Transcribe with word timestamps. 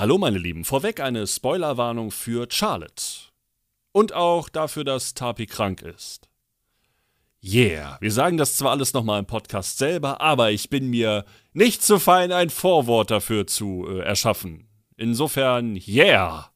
Hallo 0.00 0.16
meine 0.16 0.38
Lieben, 0.38 0.64
vorweg 0.64 0.98
eine 1.00 1.26
Spoilerwarnung 1.26 2.10
für 2.10 2.50
Charlotte. 2.50 3.04
Und 3.92 4.14
auch 4.14 4.48
dafür, 4.48 4.82
dass 4.82 5.12
Tapi 5.12 5.44
krank 5.44 5.82
ist. 5.82 6.30
Yeah, 7.44 7.98
wir 8.00 8.10
sagen 8.10 8.38
das 8.38 8.56
zwar 8.56 8.70
alles 8.70 8.94
nochmal 8.94 9.18
im 9.18 9.26
Podcast 9.26 9.76
selber, 9.76 10.22
aber 10.22 10.52
ich 10.52 10.70
bin 10.70 10.88
mir 10.88 11.26
nicht 11.52 11.82
zu 11.82 11.98
fein, 11.98 12.32
ein 12.32 12.48
Vorwort 12.48 13.10
dafür 13.10 13.46
zu 13.46 13.86
äh, 13.90 13.98
erschaffen. 13.98 14.70
Insofern, 14.96 15.76
yeah. 15.76 16.50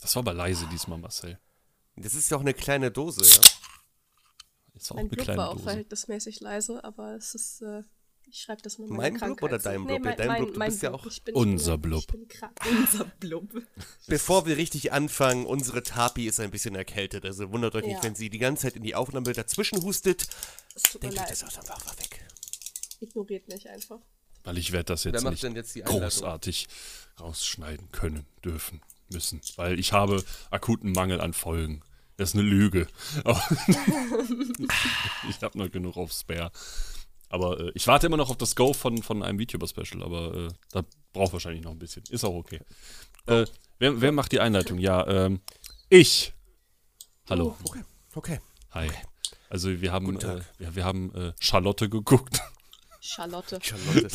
Das 0.00 0.16
war 0.16 0.22
aber 0.22 0.34
leise 0.34 0.66
diesmal, 0.72 0.98
Marcel. 0.98 1.38
Das 1.94 2.14
ist 2.14 2.32
ja 2.32 2.36
auch 2.36 2.40
eine 2.40 2.54
kleine 2.54 2.90
Dose, 2.90 3.20
ja. 3.20 3.48
Ist 4.74 4.90
auch 4.90 4.96
Mein 4.96 5.02
eine 5.02 5.10
Blub 5.10 5.24
kleine 5.24 5.38
war 5.38 5.50
auch 5.50 5.52
Dose. 5.52 5.64
verhältnismäßig 5.66 6.40
leise, 6.40 6.82
aber 6.82 7.14
es 7.14 7.36
ist, 7.36 7.62
äh, 7.62 7.84
ich 8.32 8.40
schreibe 8.40 8.62
das 8.62 8.78
mit 8.78 8.88
meiner 8.90 9.18
Mein 9.18 9.20
Blub 9.36 9.42
oder 9.42 9.58
dein 9.58 9.82
Nee, 9.82 9.86
Blub? 9.98 10.04
mein, 10.04 10.16
Dein 10.16 10.26
mein, 10.26 10.36
Blub, 10.42 10.52
du 10.54 10.58
mein 10.58 10.70
bist 10.70 10.82
ja 10.82 10.88
Blub. 10.90 11.02
auch 11.02 11.06
Ich 11.06 11.22
bin, 11.22 11.34
unser 11.34 11.78
Blub. 11.78 12.00
Ich 12.00 12.06
bin 12.08 12.28
krank. 12.28 12.58
Unser 12.68 13.04
Blub. 13.04 13.50
Bevor 14.06 14.46
wir 14.46 14.56
richtig 14.56 14.90
anfangen, 14.92 15.44
unsere 15.46 15.82
Tapi 15.82 16.26
ist 16.26 16.40
ein 16.40 16.50
bisschen 16.50 16.74
erkältet. 16.74 17.24
Also 17.26 17.52
wundert 17.52 17.74
euch 17.74 17.84
nicht, 17.84 17.96
Ja. 17.96 18.02
wenn 18.02 18.14
sie 18.14 18.30
die 18.30 18.38
ganze 18.38 18.62
Zeit 18.62 18.76
in 18.76 18.82
die 18.82 18.94
Aufnahme 18.94 19.32
dazwischen 19.32 19.82
hustet. 19.82 20.26
Es 20.74 20.82
tut 20.84 21.02
mir 21.02 21.10
Denkt 21.10 21.14
euch 21.16 21.28
leid. 21.28 21.30
das 21.30 21.44
auch 21.44 21.58
einfach 21.60 21.84
mal 21.84 21.98
weg. 21.98 22.24
Ignoriert 23.00 23.48
mich 23.48 23.68
einfach. 23.68 23.98
Weil 24.44 24.58
ich 24.58 24.72
werde 24.72 24.86
das 24.86 25.04
Wer 25.04 25.12
jetzt 25.12 25.22
macht 25.22 25.32
nicht 25.32 25.42
denn 25.44 25.54
jetzt 25.54 25.74
großartig 25.84 26.66
rausschneiden 27.20 27.92
können, 27.92 28.26
dürfen, 28.44 28.80
müssen. 29.10 29.40
Weil 29.56 29.78
ich 29.78 29.92
habe 29.92 30.24
akuten 30.50 30.92
Mangel 30.92 31.20
an 31.20 31.32
Folgen. 31.34 31.82
Das 32.16 32.30
ist 32.30 32.34
eine 32.34 32.42
Lüge. 32.48 32.86
Ich 35.28 35.42
habe 35.42 35.58
noch 35.58 35.70
genug 35.70 35.96
auf 35.96 36.12
Spare. 36.12 36.50
Aber 37.32 37.58
äh, 37.58 37.72
ich 37.74 37.86
warte 37.86 38.06
immer 38.06 38.18
noch 38.18 38.28
auf 38.28 38.36
das 38.36 38.54
Go 38.54 38.74
von, 38.74 39.02
von 39.02 39.22
einem 39.22 39.40
VTuber-Special, 39.40 40.02
aber 40.02 40.34
äh, 40.34 40.48
da 40.70 40.82
braucht 41.14 41.32
wahrscheinlich 41.32 41.64
noch 41.64 41.70
ein 41.70 41.78
bisschen. 41.78 42.04
Ist 42.10 42.24
auch 42.24 42.34
okay. 42.34 42.60
Äh, 43.26 43.46
wer, 43.78 44.00
wer 44.02 44.12
macht 44.12 44.32
die 44.32 44.40
Einleitung? 44.40 44.78
Ja, 44.78 45.06
ähm, 45.06 45.40
ich. 45.88 46.34
Hallo. 47.30 47.56
Okay, 47.64 47.82
okay. 48.14 48.40
Hi. 48.72 48.90
Also 49.48 49.80
wir 49.80 49.92
haben, 49.92 50.12
Guten 50.12 50.28
äh, 50.28 50.40
wir, 50.58 50.76
wir 50.76 50.84
haben 50.84 51.14
äh, 51.14 51.32
Charlotte 51.40 51.88
geguckt. 51.88 52.38
Charlotte. 53.00 53.58
Charlotte. 53.62 54.10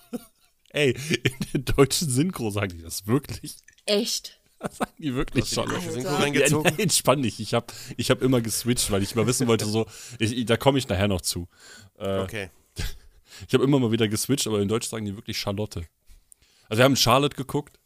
Ey, 0.70 0.90
in 0.92 1.34
der 1.52 1.74
deutschen 1.74 2.08
Synchro 2.08 2.50
sagen 2.50 2.76
die 2.76 2.82
das 2.82 3.08
wirklich? 3.08 3.56
Echt? 3.86 4.35
Sagen 4.70 4.92
die 4.98 5.14
wirklich 5.14 5.58
Alter. 5.58 5.78
Ja, 5.98 6.62
entspann 6.78 7.22
dich. 7.22 7.40
Ich 7.40 7.52
habe 7.54 7.66
ich 7.96 8.10
hab 8.10 8.22
immer 8.22 8.40
geswitcht, 8.40 8.90
weil 8.90 9.02
ich 9.02 9.14
mal 9.14 9.26
wissen 9.26 9.46
wollte, 9.46 9.66
so, 9.66 9.86
ich, 10.18 10.46
da 10.46 10.56
komme 10.56 10.78
ich 10.78 10.88
nachher 10.88 11.08
noch 11.08 11.20
zu. 11.20 11.48
Äh, 11.98 12.20
Okay. 12.20 12.50
Ich 13.46 13.52
habe 13.52 13.64
immer 13.64 13.78
mal 13.78 13.92
wieder 13.92 14.08
geswitcht, 14.08 14.46
aber 14.46 14.62
in 14.62 14.68
Deutsch 14.68 14.88
sagen 14.88 15.04
die 15.04 15.14
wirklich 15.14 15.36
Charlotte. 15.38 15.82
Also 16.70 16.78
wir 16.78 16.84
haben 16.84 16.96
Charlotte 16.96 17.36
geguckt 17.36 17.78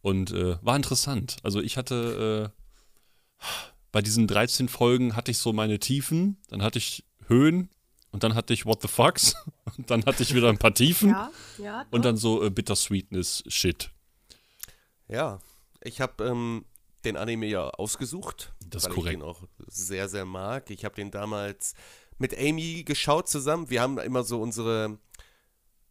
und 0.00 0.30
äh, 0.32 0.56
war 0.62 0.76
interessant. 0.76 1.36
Also 1.42 1.60
ich 1.60 1.76
hatte 1.76 2.50
äh, 2.50 3.46
bei 3.92 4.00
diesen 4.00 4.26
13 4.26 4.68
Folgen 4.68 5.14
hatte 5.14 5.30
ich 5.30 5.36
so 5.38 5.52
meine 5.52 5.78
Tiefen, 5.78 6.38
dann 6.48 6.62
hatte 6.62 6.78
ich 6.78 7.04
Höhen 7.26 7.68
und 8.12 8.22
dann 8.24 8.34
hatte 8.34 8.54
ich 8.54 8.64
What 8.64 8.80
the 8.80 8.88
Fucks 8.88 9.34
und 9.76 9.90
dann 9.90 10.06
hatte 10.06 10.22
ich 10.22 10.34
wieder 10.34 10.48
ein 10.48 10.58
paar 10.58 10.72
Tiefen 10.74 11.10
Ja, 11.10 11.30
ja. 11.58 11.86
und 11.90 12.04
dann 12.06 12.16
so 12.16 12.42
äh, 12.42 12.48
Bittersweetness 12.50 13.44
Shit. 13.48 13.90
Ja, 15.12 15.40
ich 15.82 16.00
habe 16.00 16.24
ähm, 16.24 16.64
den 17.04 17.16
Anime 17.18 17.46
ja 17.46 17.68
ausgesucht, 17.68 18.54
Das 18.66 18.84
weil 18.84 18.92
korrekt. 18.92 19.12
ich 19.14 19.20
den 19.20 19.28
auch 19.28 19.42
sehr, 19.66 20.08
sehr 20.08 20.24
mag. 20.24 20.70
Ich 20.70 20.84
habe 20.86 20.94
den 20.94 21.10
damals 21.10 21.74
mit 22.18 22.36
Amy 22.38 22.82
geschaut 22.84 23.28
zusammen. 23.28 23.68
Wir 23.68 23.82
haben 23.82 23.98
immer 23.98 24.22
so 24.24 24.40
unsere 24.40 24.98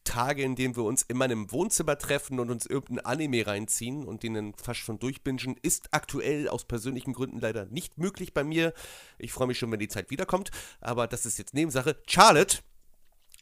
Tage, 0.04 0.42
in 0.42 0.56
denen 0.56 0.76
wir 0.76 0.84
uns 0.84 1.04
in 1.04 1.18
meinem 1.18 1.52
Wohnzimmer 1.52 2.00
treffen 2.00 2.40
und 2.40 2.50
uns 2.50 2.66
irgendein 2.66 3.06
Anime 3.06 3.46
reinziehen 3.46 4.06
und 4.06 4.24
den 4.24 4.34
dann 4.34 4.54
fast 4.56 4.80
schon 4.80 4.98
durchbingen. 4.98 5.56
Ist 5.62 5.90
aktuell 5.94 6.50
aus 6.50 6.66
persönlichen 6.66 7.14
Gründen 7.14 7.40
leider 7.40 7.66
nicht 7.66 8.00
möglich 8.00 8.34
bei 8.34 8.44
mir. 8.44 8.74
Ich 9.20 9.32
freue 9.34 9.48
mich 9.48 9.60
schon, 9.60 9.72
wenn 9.72 9.80
die 9.80 9.88
Zeit 9.88 10.10
wiederkommt, 10.10 10.50
aber 10.80 11.06
das 11.08 11.28
ist 11.28 11.38
jetzt 11.38 11.54
Nebensache. 11.54 12.02
Charlotte 12.08 12.58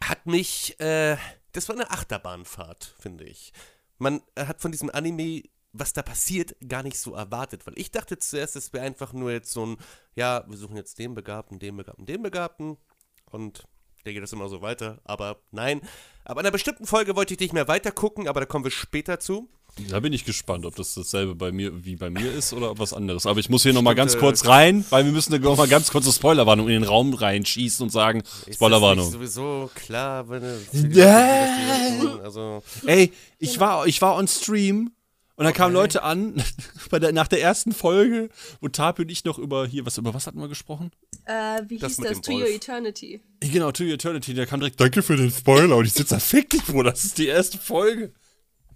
hat 0.04 0.26
mich, 0.26 0.78
äh, 0.82 1.16
das 1.54 1.70
war 1.70 1.76
eine 1.76 1.90
Achterbahnfahrt, 1.92 2.96
finde 3.00 3.24
ich. 3.24 3.54
Man 3.98 4.22
hat 4.38 4.62
von 4.62 4.72
diesem 4.72 4.90
Anime, 4.90 5.44
was 5.72 5.94
da 5.94 6.02
passiert, 6.02 6.56
gar 6.68 6.84
nicht 6.84 6.98
so 6.98 7.14
erwartet, 7.14 7.68
weil 7.68 7.78
ich 7.78 7.92
dachte 7.92 8.18
zuerst, 8.18 8.56
es 8.56 8.74
wäre 8.74 8.86
einfach 8.86 9.14
nur 9.14 9.32
jetzt 9.32 9.52
so 9.52 9.66
ein, 9.66 9.78
ja, 10.16 10.44
wir 10.48 10.58
suchen 10.58 10.76
jetzt 10.78 10.98
den 11.00 11.14
Begabten, 11.14 11.60
den 11.60 11.78
Begabten, 11.78 12.06
den 12.06 12.22
Begabten 12.24 12.78
und 13.32 13.64
der 14.06 14.14
geht 14.14 14.24
das 14.24 14.34
immer 14.34 14.50
so 14.50 14.62
weiter, 14.62 15.00
aber 15.04 15.38
nein. 15.52 15.82
Aber 16.24 16.40
in 16.42 16.46
einer 16.46 16.52
bestimmten 16.52 16.86
Folge 16.86 17.16
wollte 17.16 17.34
ich 17.34 17.40
nicht 17.40 17.54
mehr 17.54 17.68
weiter 17.68 17.92
gucken, 17.92 18.28
aber 18.28 18.40
da 18.40 18.46
kommen 18.46 18.64
wir 18.64 18.72
später 18.72 19.20
zu. 19.20 19.50
Da 19.90 20.00
bin 20.00 20.14
ich 20.14 20.26
gespannt, 20.26 20.66
ob 20.66 20.76
das 20.76 20.94
dasselbe 20.94 21.36
bei 21.36 21.52
mir 21.52 21.86
wie 21.86 21.96
bei 21.96 22.10
mir 22.10 22.32
ist 22.34 22.54
oder 22.54 22.78
was 22.80 22.94
anderes. 22.94 23.26
Aber 23.26 23.40
ich 23.40 23.50
muss 23.50 23.64
hier 23.64 23.74
nochmal 23.74 23.96
ganz 23.96 24.16
äh, 24.16 24.18
kurz 24.20 24.48
rein, 24.48 24.84
weil 24.90 25.06
wir 25.06 25.12
müssen 25.12 25.40
noch 25.42 25.58
mal 25.58 25.68
ganz 25.68 25.92
kurze 25.92 26.12
Spoilerwarnung 26.12 26.68
in 26.68 26.74
den 26.74 26.84
Raum 26.84 27.14
reinschießen 27.14 27.84
und 27.84 27.90
sagen, 27.90 28.24
Ist 28.46 28.56
Spoilerwarnung. 28.56 29.12
das 29.12 29.20
nicht 29.20 29.32
sowieso 29.34 29.70
klar, 29.76 30.28
wenn 30.30 30.44
es 30.44 30.74
hören, 30.74 32.22
also 32.22 32.64
Ey, 32.86 33.14
ich 33.38 33.60
war, 33.60 33.86
ich 33.86 34.02
war 34.02 34.16
on 34.16 34.28
Stream 34.28 34.92
und 35.40 35.46
dann 35.46 35.54
kamen 35.54 35.74
Leute 35.74 36.04
an, 36.04 36.44
bei 36.90 37.00
der, 37.00 37.14
nach 37.14 37.30
der 37.30 37.42
ersten 37.42 37.72
Folge, 37.72 38.28
wo 38.60 38.68
Tapi 38.68 39.04
und 39.04 39.10
ich 39.10 39.24
noch 39.24 39.40
über 39.40 39.66
hier, 39.66 39.86
was, 39.86 39.98
über 39.98 40.14
was 40.14 40.28
hatten 40.28 40.38
wir 40.40 40.50
gesprochen? 40.50 40.92
Äh, 41.24 41.62
wie 41.70 41.78
Das 41.78 41.96
hieß 41.96 42.06
das? 42.06 42.22
To 42.22 42.34
Your. 42.34 42.50
Eternity. 42.50 43.22
Genau, 43.40 43.72
To 43.72 43.86
Eternity, 43.86 44.34
der 44.34 44.46
kam 44.48 44.60
direkt, 44.60 44.82
danke 44.82 45.02
für 45.02 45.16
den 45.16 45.32
Spoiler 45.32 45.78
und 45.78 45.86
ich 45.86 45.94
sitze 45.94 46.16
da, 46.16 46.20
fick 46.20 46.50
dich, 46.50 46.62
Bro, 46.66 46.84
das 46.84 47.06
ist 47.06 47.18
die 47.18 47.28
erste 47.28 47.58
Folge. 47.58 48.12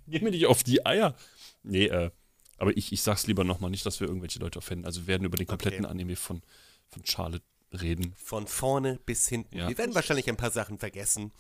Geh 0.08 0.22
mir 0.22 0.32
nicht 0.32 0.46
auf 0.46 0.64
die 0.64 0.86
Eier. 0.86 1.16
Nee, 1.64 1.88
äh, 1.88 2.12
aber 2.58 2.78
ich, 2.78 2.94
ich 2.94 3.02
sag's 3.02 3.28
lieber 3.28 3.44
nochmal, 3.44 3.70
nicht, 3.70 3.86
dass 3.86 4.00
wir 4.00 4.08
irgendwelche 4.08 4.40
Leute 4.40 4.60
offenden. 4.60 4.86
Also 4.86 5.02
wir 5.02 5.08
werden 5.08 5.26
über 5.26 5.36
den 5.38 5.48
kompletten 5.48 5.86
Anime 5.86 6.16
von, 6.16 6.42
von 6.88 7.06
Charlotte 7.06 7.44
reden. 7.74 8.14
von 8.16 8.48
vorne 8.48 9.02
bis 9.06 9.28
hinten. 9.28 9.58
Ja. 9.58 9.68
Wir 9.68 9.78
werden 9.78 9.96
wahrscheinlich 9.96 10.30
ein 10.30 10.38
paar 10.38 10.52
Sachen 10.52 10.78
vergessen. 10.78 11.34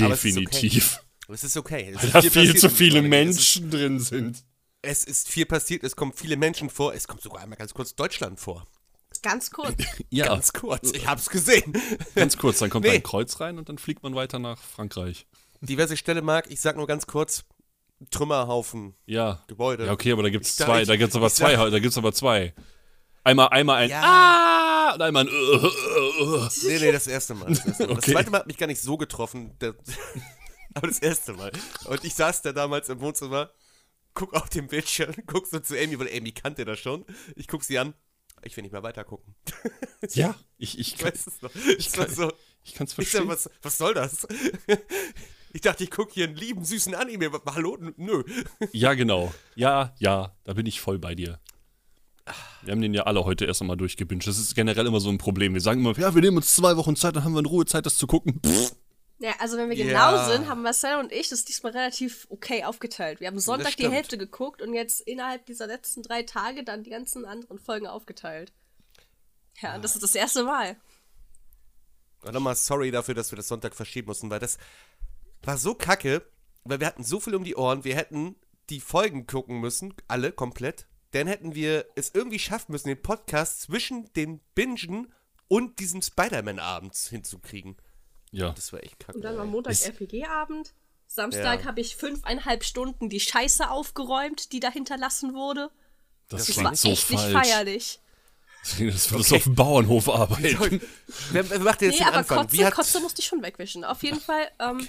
Aber 0.00 0.14
es 0.14 0.24
ist 0.24 0.38
okay. 0.38 0.44
Definitiv. 0.46 1.00
Aber 1.26 1.34
es 1.34 1.44
ist 1.44 1.56
okay. 1.58 1.90
Es 1.90 1.96
Weil 1.98 2.04
ist 2.06 2.14
da 2.14 2.22
viel 2.22 2.56
zu 2.56 2.70
viele. 2.70 3.02
Menschen 3.02 3.70
drin 3.70 4.00
sind. 4.00 4.42
Es 4.82 5.04
ist, 5.04 5.28
viel 5.28 5.44
passiert, 5.46 5.84
es 5.84 5.94
kommen 5.94 6.12
viele 6.14 6.36
Menschen 6.36 6.70
vor. 6.70 6.94
Es 6.94 7.06
kommt 7.06 7.20
sogar 7.20 7.42
einmal 7.42 7.58
ganz 7.58 7.74
kurz 7.74 7.94
Deutschland 7.94 8.40
vor. 8.40 8.66
Ganz 9.22 9.50
kurz. 9.50 9.74
Ja, 10.10 10.26
Ganz 10.26 10.52
kurz. 10.52 10.92
Ich 10.92 11.06
hab's 11.06 11.28
gesehen. 11.28 11.72
ganz 12.14 12.36
kurz, 12.38 12.58
dann 12.60 12.70
kommt 12.70 12.86
Nee. 12.86 12.92
ein 12.92 13.02
Kreuz 13.02 13.38
rein 13.40 13.58
und 13.58 13.68
dann 13.68 13.78
fliegt 13.78 14.02
man 14.02 14.14
weiter 14.14 14.38
nach 14.38 14.58
Frankreich. 14.58 15.26
Diverse 15.60 15.96
Stelle 15.96 16.22
mag, 16.22 16.50
ich 16.50 16.60
sag 16.60 16.76
nur 16.76 16.86
ganz 16.86 17.06
kurz: 17.06 17.44
Trümmerhaufen, 18.10 18.94
Ja. 19.06 19.44
Gebäude. 19.46 19.86
Ja, 19.86 19.92
okay, 19.92 20.12
aber 20.12 20.22
da 20.22 20.30
gibt's 20.30 20.50
Ich 20.58 20.64
zwei, 20.64 20.82
ich- 20.82 20.88
da 20.88 20.96
gibt's 20.96 21.14
aber 21.16 21.28
zwei, 21.30 21.54
da 21.70 21.78
gibt's 21.78 21.98
aber 21.98 22.12
zwei. 22.12 22.54
Einmal, 23.22 23.48
einmal 23.48 23.76
ein 23.82 23.90
Ja. 23.90 24.00
Ah 24.02 24.94
und 24.94 25.02
einmal 25.02 25.24
ein 25.24 25.28
äh. 25.28 26.48
Nee, 26.66 26.78
nee, 26.78 26.92
das 26.92 27.06
erste 27.06 27.34
Mal. 27.34 27.48
Das, 27.50 27.66
erste 27.66 27.86
Mal. 27.86 27.94
das 27.96 27.98
Okay. 27.98 28.12
zweite 28.12 28.30
Mal 28.30 28.38
hat 28.38 28.46
mich 28.46 28.56
gar 28.56 28.66
nicht 28.66 28.80
so 28.80 28.96
getroffen. 28.96 29.52
Aber 30.74 30.86
das 30.86 31.00
erste 31.00 31.34
Mal. 31.34 31.52
Und 31.84 32.04
ich 32.04 32.14
saß 32.14 32.42
da 32.42 32.52
damals 32.52 32.88
im 32.88 33.00
Wohnzimmer, 33.00 33.50
guck 34.14 34.34
auf 34.34 34.48
den 34.48 34.66
Bildschirm, 34.68 35.14
guck 35.26 35.46
so 35.46 35.60
zu 35.60 35.78
Amy, 35.78 35.98
weil 35.98 36.08
Amy 36.16 36.32
kannte 36.32 36.64
das 36.64 36.78
schon. 36.78 37.04
Ich 37.36 37.48
guck 37.48 37.64
sie 37.64 37.78
an. 37.78 37.94
Ich 38.42 38.56
will 38.56 38.62
nicht 38.62 38.72
mehr 38.72 38.82
weiter 38.82 39.04
gucken. 39.04 39.34
Ja, 40.12 40.34
ich, 40.58 40.78
ich, 40.78 40.92
Ich 40.94 40.98
kann, 40.98 41.12
weiß 41.12 41.26
es 41.26 41.42
noch. 41.42 41.50
Ich 41.78 41.92
kann- 41.92 42.08
so. 42.08 42.32
ich 42.64 42.72
kann's 42.74 42.92
Ich 42.98 43.10
sag, 43.10 43.24
verstehen. 43.24 43.28
was, 43.28 43.50
was 43.62 43.76
soll 43.76 43.92
das? 43.92 44.26
Ich 45.52 45.60
dachte, 45.60 45.84
ich 45.84 45.90
gucke 45.90 46.12
hier 46.14 46.24
einen 46.26 46.36
lieben, 46.36 46.64
süßen 46.64 46.94
Anime. 46.94 47.26
aber 47.26 47.54
Hallo? 47.54 47.76
Nö. 47.96 48.22
Ja, 48.72 48.94
genau. 48.94 49.34
Ja, 49.56 49.94
ja, 49.98 50.34
da 50.44 50.54
bin 50.54 50.64
ich 50.64 50.80
voll 50.80 50.98
bei 50.98 51.14
dir. 51.14 51.38
Wir 52.62 52.72
haben 52.72 52.80
den 52.80 52.94
ja 52.94 53.02
alle 53.02 53.24
heute 53.24 53.44
erst 53.44 53.60
einmal 53.60 53.76
durchgebinged. 53.76 54.26
Das 54.26 54.38
ist 54.38 54.54
generell 54.54 54.86
immer 54.86 55.00
so 55.00 55.08
ein 55.10 55.18
Problem. 55.18 55.52
Wir 55.54 55.60
sagen 55.60 55.80
immer, 55.80 55.98
ja, 55.98 56.14
wir 56.14 56.22
nehmen 56.22 56.36
uns 56.36 56.54
zwei 56.54 56.76
Wochen 56.76 56.94
Zeit, 56.96 57.16
dann 57.16 57.24
haben 57.24 57.32
wir 57.32 57.40
in 57.40 57.46
Ruhe 57.46 57.66
Zeit, 57.66 57.84
das 57.86 57.98
zu 57.98 58.06
gucken. 58.06 58.40
Pff, 58.46 58.72
Ja, 59.20 59.34
also 59.38 59.58
wenn 59.58 59.68
wir 59.68 59.76
Ja. 59.76 59.84
genau 59.86 60.24
sind, 60.32 60.48
haben 60.48 60.62
Marcel 60.62 60.98
und 60.98 61.12
ich 61.12 61.28
das 61.28 61.44
diesmal 61.44 61.72
relativ 61.72 62.26
okay 62.30 62.64
aufgeteilt. 62.64 63.20
Wir 63.20 63.26
haben 63.26 63.38
Sonntag 63.38 63.76
die. 63.76 63.88
Hälfte 63.90 64.16
geguckt 64.16 64.62
und 64.62 64.72
jetzt 64.72 65.02
innerhalb 65.02 65.44
dieser 65.44 65.66
letzten 65.66 66.02
drei 66.02 66.22
Tage 66.22 66.64
dann 66.64 66.82
die 66.84 66.90
ganzen 66.90 67.26
anderen 67.26 67.58
Folgen 67.58 67.86
aufgeteilt. 67.86 68.52
Ja, 69.60 69.74
und 69.74 69.84
das 69.84 69.94
ist 69.94 70.02
das 70.02 70.14
erste 70.14 70.42
Mal. 70.42 70.76
Und 72.22 72.32
nochmal 72.32 72.54
sorry 72.54 72.90
dafür, 72.90 73.14
dass 73.14 73.30
wir 73.30 73.36
das 73.36 73.48
Sonntag 73.48 73.74
verschieben 73.74 74.08
mussten, 74.08 74.30
weil 74.30 74.40
das 74.40 74.56
war 75.42 75.58
so 75.58 75.74
kacke, 75.74 76.22
weil 76.64 76.80
wir 76.80 76.86
hatten 76.86 77.04
so 77.04 77.20
viel 77.20 77.34
um 77.34 77.44
die 77.44 77.56
Ohren. 77.56 77.84
Wir 77.84 77.96
hätten 77.96 78.36
die 78.70 78.80
Folgen 78.80 79.26
gucken 79.26 79.60
müssen, 79.60 79.94
alle 80.08 80.32
komplett. 80.32 80.86
Dann 81.10 81.26
hätten 81.26 81.54
wir 81.54 81.86
es 81.94 82.12
irgendwie 82.14 82.38
schaffen 82.38 82.72
müssen, 82.72 82.88
den 82.88 83.02
Podcast 83.02 83.60
zwischen 83.62 84.10
den 84.14 84.40
Bingen 84.54 85.12
und 85.48 85.78
diesem 85.78 86.00
Spider-Man-Abend 86.00 86.96
hinzukriegen. 86.96 87.76
Ja. 88.32 88.50
Das 88.50 88.72
war 88.72 88.82
echt 88.82 88.98
kacke. 88.98 89.16
Und 89.18 89.22
dann 89.24 89.36
war. 89.36 89.44
Montag 89.44 89.74
RPG-Abend. 89.80 90.72
Samstag 91.06 91.60
Ja. 91.60 91.66
habe 91.66 91.80
ich 91.80 91.96
fünfeinhalb 91.96 92.62
Stunden 92.64 93.08
die 93.08 93.18
Scheiße 93.20 93.68
aufgeräumt, 93.70 94.52
die 94.52 94.60
da 94.60 94.70
hinterlassen 94.70 95.34
wurde. 95.34 95.70
Das, 96.28 96.46
Das 96.46 96.62
war 96.62 96.76
so 96.76 96.90
echt 96.90 97.02
falsch. 97.02 97.24
nicht 97.24 97.32
feierlich. 97.32 98.00
Das 98.62 99.10
würdest 99.10 99.30
du 99.30 99.36
auf 99.36 99.42
dem 99.44 99.54
Bauernhof 99.54 100.08
arbeiten. 100.08 100.80
Wer, 101.32 101.48
wer 101.50 101.58
macht 101.60 101.80
denn 101.80 101.90
jetzt 101.90 101.98
Nee, 101.98 102.04
den 102.04 102.08
aber 102.08 102.18
Anfang? 102.18 102.38
Kotze, 102.42 102.52
Wie 102.52 102.64
hat, 102.64 102.74
Kotze 102.74 103.00
musste 103.00 103.20
ich 103.22 103.26
schon 103.26 103.42
wegwischen. 103.42 103.84
Auf 103.84 104.02
jeden 104.02 104.20
Fall, 104.20 104.50
ähm, 104.60 104.86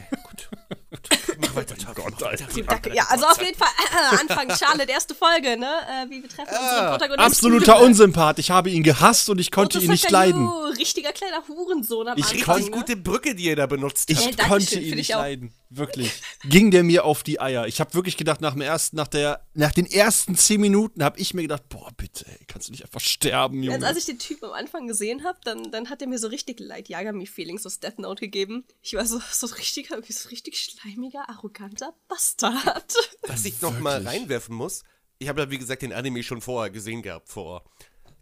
Mach 1.40 1.56
weiter, 1.56 1.78
Top. 1.78 1.96
Gott, 1.96 2.12
mach 2.12 2.22
weiter. 2.22 2.46
Alter. 2.48 2.62
Duck. 2.62 2.94
Ja, 2.94 3.06
also 3.10 3.26
auf 3.26 3.42
jeden 3.42 3.58
Fall 3.58 3.70
äh, 3.70 4.18
Anfang 4.20 4.50
Charlotte, 4.58 4.92
erste 4.92 5.16
Folge, 5.16 5.58
ne? 5.58 5.66
Äh, 5.66 6.10
wie 6.10 6.22
wir 6.22 6.30
treffen 6.30 6.50
unseren 6.50 6.90
Protagonisten. 6.92 7.22
Absoluter 7.22 7.82
Unsympath. 7.82 8.40
Ich 8.40 8.52
habe 8.52 8.70
ihn 8.70 8.84
gehasst 8.84 9.30
und 9.30 9.40
ich 9.40 9.52
konnte 9.52 9.80
ihn 9.80 9.90
nicht 9.90 10.10
leiden. 10.12 10.44
Yu, 10.44 10.66
richtiger 10.78 11.14
kleiner 11.14 11.48
Hurensohn 11.48 12.10
am 12.10 12.18
Ich. 12.18 12.32
Richtig 12.34 12.48
ne? 12.48 12.72
gute 12.72 12.96
Brücke, 12.98 13.36
die 13.36 13.46
ihr 13.46 13.56
da 13.56 13.68
benutzt 13.68 14.10
Ich 14.10 14.20
danke 14.20 14.48
konnte 14.48 14.80
ihn 14.80 14.96
nicht 14.96 15.10
leiden. 15.10 15.54
Wirklich. 15.74 16.22
Ging 16.44 16.70
der 16.70 16.84
mir 16.84 17.06
auf 17.06 17.24
die 17.24 17.40
Eier. 17.40 17.66
Ich 17.66 17.80
habe 17.80 17.94
wirklich 17.94 18.18
gedacht, 18.18 18.42
nach 18.42 18.52
dem 18.52 18.62
ersten, 18.62 18.98
nach 18.98 19.08
der, 19.08 19.48
nach 19.54 19.72
den 19.72 19.86
ersten 19.86 20.36
zehn 20.36 20.60
Minuten 20.60 21.02
habe 21.02 21.18
ich 21.18 21.34
mir 21.34 21.44
gedacht, 21.44 21.70
boah, 21.70 21.90
bitte, 21.96 22.26
ey, 22.28 22.46
kannst 22.46 22.68
du 22.68 22.74
nicht 22.74 22.84
einfach 22.84 23.00
sterben, 23.00 23.64
Junge. 23.64 23.78
Als, 23.78 23.86
als 23.86 23.98
ich 24.00 24.06
den 24.06 24.20
Typen 24.20 24.46
am 24.50 24.52
Anfang 24.52 24.88
gesehen 24.88 25.24
habe, 25.24 25.40
dann, 25.46 25.72
dann 25.72 25.90
hat 25.90 26.02
er 26.02 26.10
mir 26.10 26.20
so 26.20 26.28
richtig 26.28 26.60
Light 26.60 26.90
Yagami-Feelings 26.90 27.66
aus 27.66 27.80
Death 27.80 28.00
Note 28.00 28.20
gegeben. 28.20 28.66
Ich 28.82 28.96
war 28.96 29.06
so, 29.06 29.22
so 29.32 29.48
richtiger, 29.48 29.98
wie 30.06 30.12
so 30.12 30.28
richtig 30.28 30.58
schleimiger, 30.82 31.30
arroganter 31.30 31.94
Bastard. 32.08 32.94
Was 33.28 33.46
ich 33.46 33.62
noch 33.62 33.80
mal 33.80 34.04
Wirklich. 34.04 34.22
reinwerfen 34.22 34.56
muss, 34.56 34.84
ich 35.20 35.30
habe 35.30 35.42
ja 35.42 35.50
wie 35.52 35.58
gesagt 35.58 35.82
den 35.82 35.94
Anime 35.94 36.24
schon 36.24 36.42
vorher 36.42 36.72
gesehen 36.72 37.02
gehabt, 37.02 37.30
vor 37.30 37.64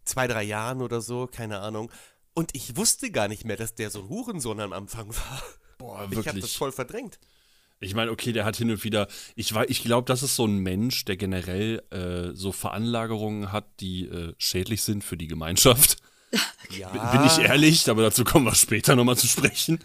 zwei, 0.05 0.27
drei 0.27 0.43
Jahren 0.43 0.81
oder 0.81 1.01
so, 1.01 1.27
keine 1.27 1.59
Ahnung. 1.59 1.91
Und 2.33 2.55
ich 2.55 2.75
wusste 2.75 3.11
gar 3.11 3.27
nicht 3.27 3.45
mehr, 3.45 3.57
dass 3.57 3.75
der 3.75 3.89
so 3.89 3.99
ein 4.01 4.09
Hurensohn 4.09 4.59
am 4.59 4.73
Anfang 4.73 5.09
war. 5.15 5.43
boah, 5.77 6.07
Ich 6.11 6.17
habe 6.17 6.25
das 6.25 6.35
wirklich. 6.35 6.57
voll 6.57 6.71
verdrängt. 6.71 7.19
Ich 7.81 7.95
meine, 7.95 8.11
okay, 8.11 8.33
der 8.33 8.43
hat 8.43 8.57
hin 8.57 8.69
und 8.71 8.83
wieder, 8.83 9.07
ich, 9.35 9.55
ich 9.55 9.83
glaube, 9.83 10.05
das 10.05 10.21
ist 10.21 10.35
so 10.35 10.45
ein 10.45 10.57
Mensch, 10.57 11.05
der 11.05 11.15
generell 11.15 11.81
äh, 11.91 12.35
so 12.35 12.51
Veranlagerungen 12.51 13.53
hat, 13.53 13.67
die 13.79 14.03
äh, 14.03 14.33
schädlich 14.37 14.81
sind 14.81 15.03
für 15.03 15.17
die 15.17 15.27
Gemeinschaft. 15.27 15.97
Ja, 16.69 16.89
Bin 16.89 17.25
ich 17.25 17.39
ehrlich, 17.39 17.89
aber 17.89 18.03
dazu 18.03 18.23
kommen 18.23 18.45
wir 18.45 18.53
später 18.53 18.95
nochmal 18.95 19.17
zu 19.17 19.25
sprechen. 19.25 19.79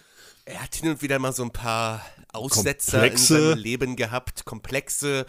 Er 0.45 0.63
hat 0.63 0.75
hin 0.75 0.91
und 0.91 1.03
wieder 1.03 1.19
mal 1.19 1.33
so 1.33 1.43
ein 1.43 1.53
paar 1.53 2.05
Aussetzer 2.33 3.01
Komplexe. 3.01 3.37
in 3.37 3.43
seinem 3.43 3.59
Leben 3.59 3.97
gehabt, 3.97 4.45
komplexe 4.45 5.27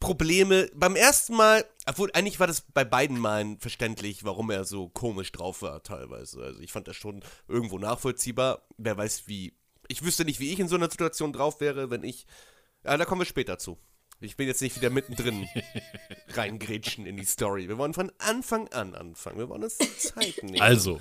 Probleme. 0.00 0.70
Beim 0.74 0.96
ersten 0.96 1.34
Mal, 1.34 1.64
obwohl 1.86 2.10
eigentlich 2.12 2.40
war 2.40 2.46
das 2.46 2.60
bei 2.60 2.84
beiden 2.84 3.18
Malen 3.18 3.58
verständlich, 3.58 4.24
warum 4.24 4.50
er 4.50 4.64
so 4.64 4.88
komisch 4.88 5.32
drauf 5.32 5.62
war 5.62 5.82
teilweise. 5.82 6.42
Also 6.42 6.60
ich 6.60 6.72
fand 6.72 6.88
das 6.88 6.96
schon 6.96 7.22
irgendwo 7.48 7.78
nachvollziehbar. 7.78 8.62
Wer 8.76 8.96
weiß 8.96 9.24
wie. 9.26 9.54
Ich 9.88 10.02
wüsste 10.02 10.24
nicht, 10.24 10.40
wie 10.40 10.52
ich 10.52 10.60
in 10.60 10.68
so 10.68 10.76
einer 10.76 10.90
Situation 10.90 11.32
drauf 11.32 11.60
wäre, 11.60 11.90
wenn 11.90 12.04
ich. 12.04 12.26
Ja, 12.84 12.96
da 12.96 13.04
kommen 13.04 13.20
wir 13.20 13.26
später 13.26 13.58
zu. 13.58 13.78
Ich 14.20 14.36
will 14.38 14.46
jetzt 14.48 14.62
nicht 14.62 14.76
wieder 14.76 14.90
mittendrin 14.90 15.48
reingrätschen 16.34 17.06
in 17.06 17.16
die 17.16 17.24
Story. 17.24 17.68
Wir 17.68 17.78
wollen 17.78 17.94
von 17.94 18.10
Anfang 18.18 18.68
an 18.68 18.94
anfangen. 18.94 19.38
Wir 19.38 19.48
wollen 19.48 19.64
uns 19.64 19.78
Zeit 19.78 20.42
nehmen. 20.42 20.60
Also, 20.60 21.00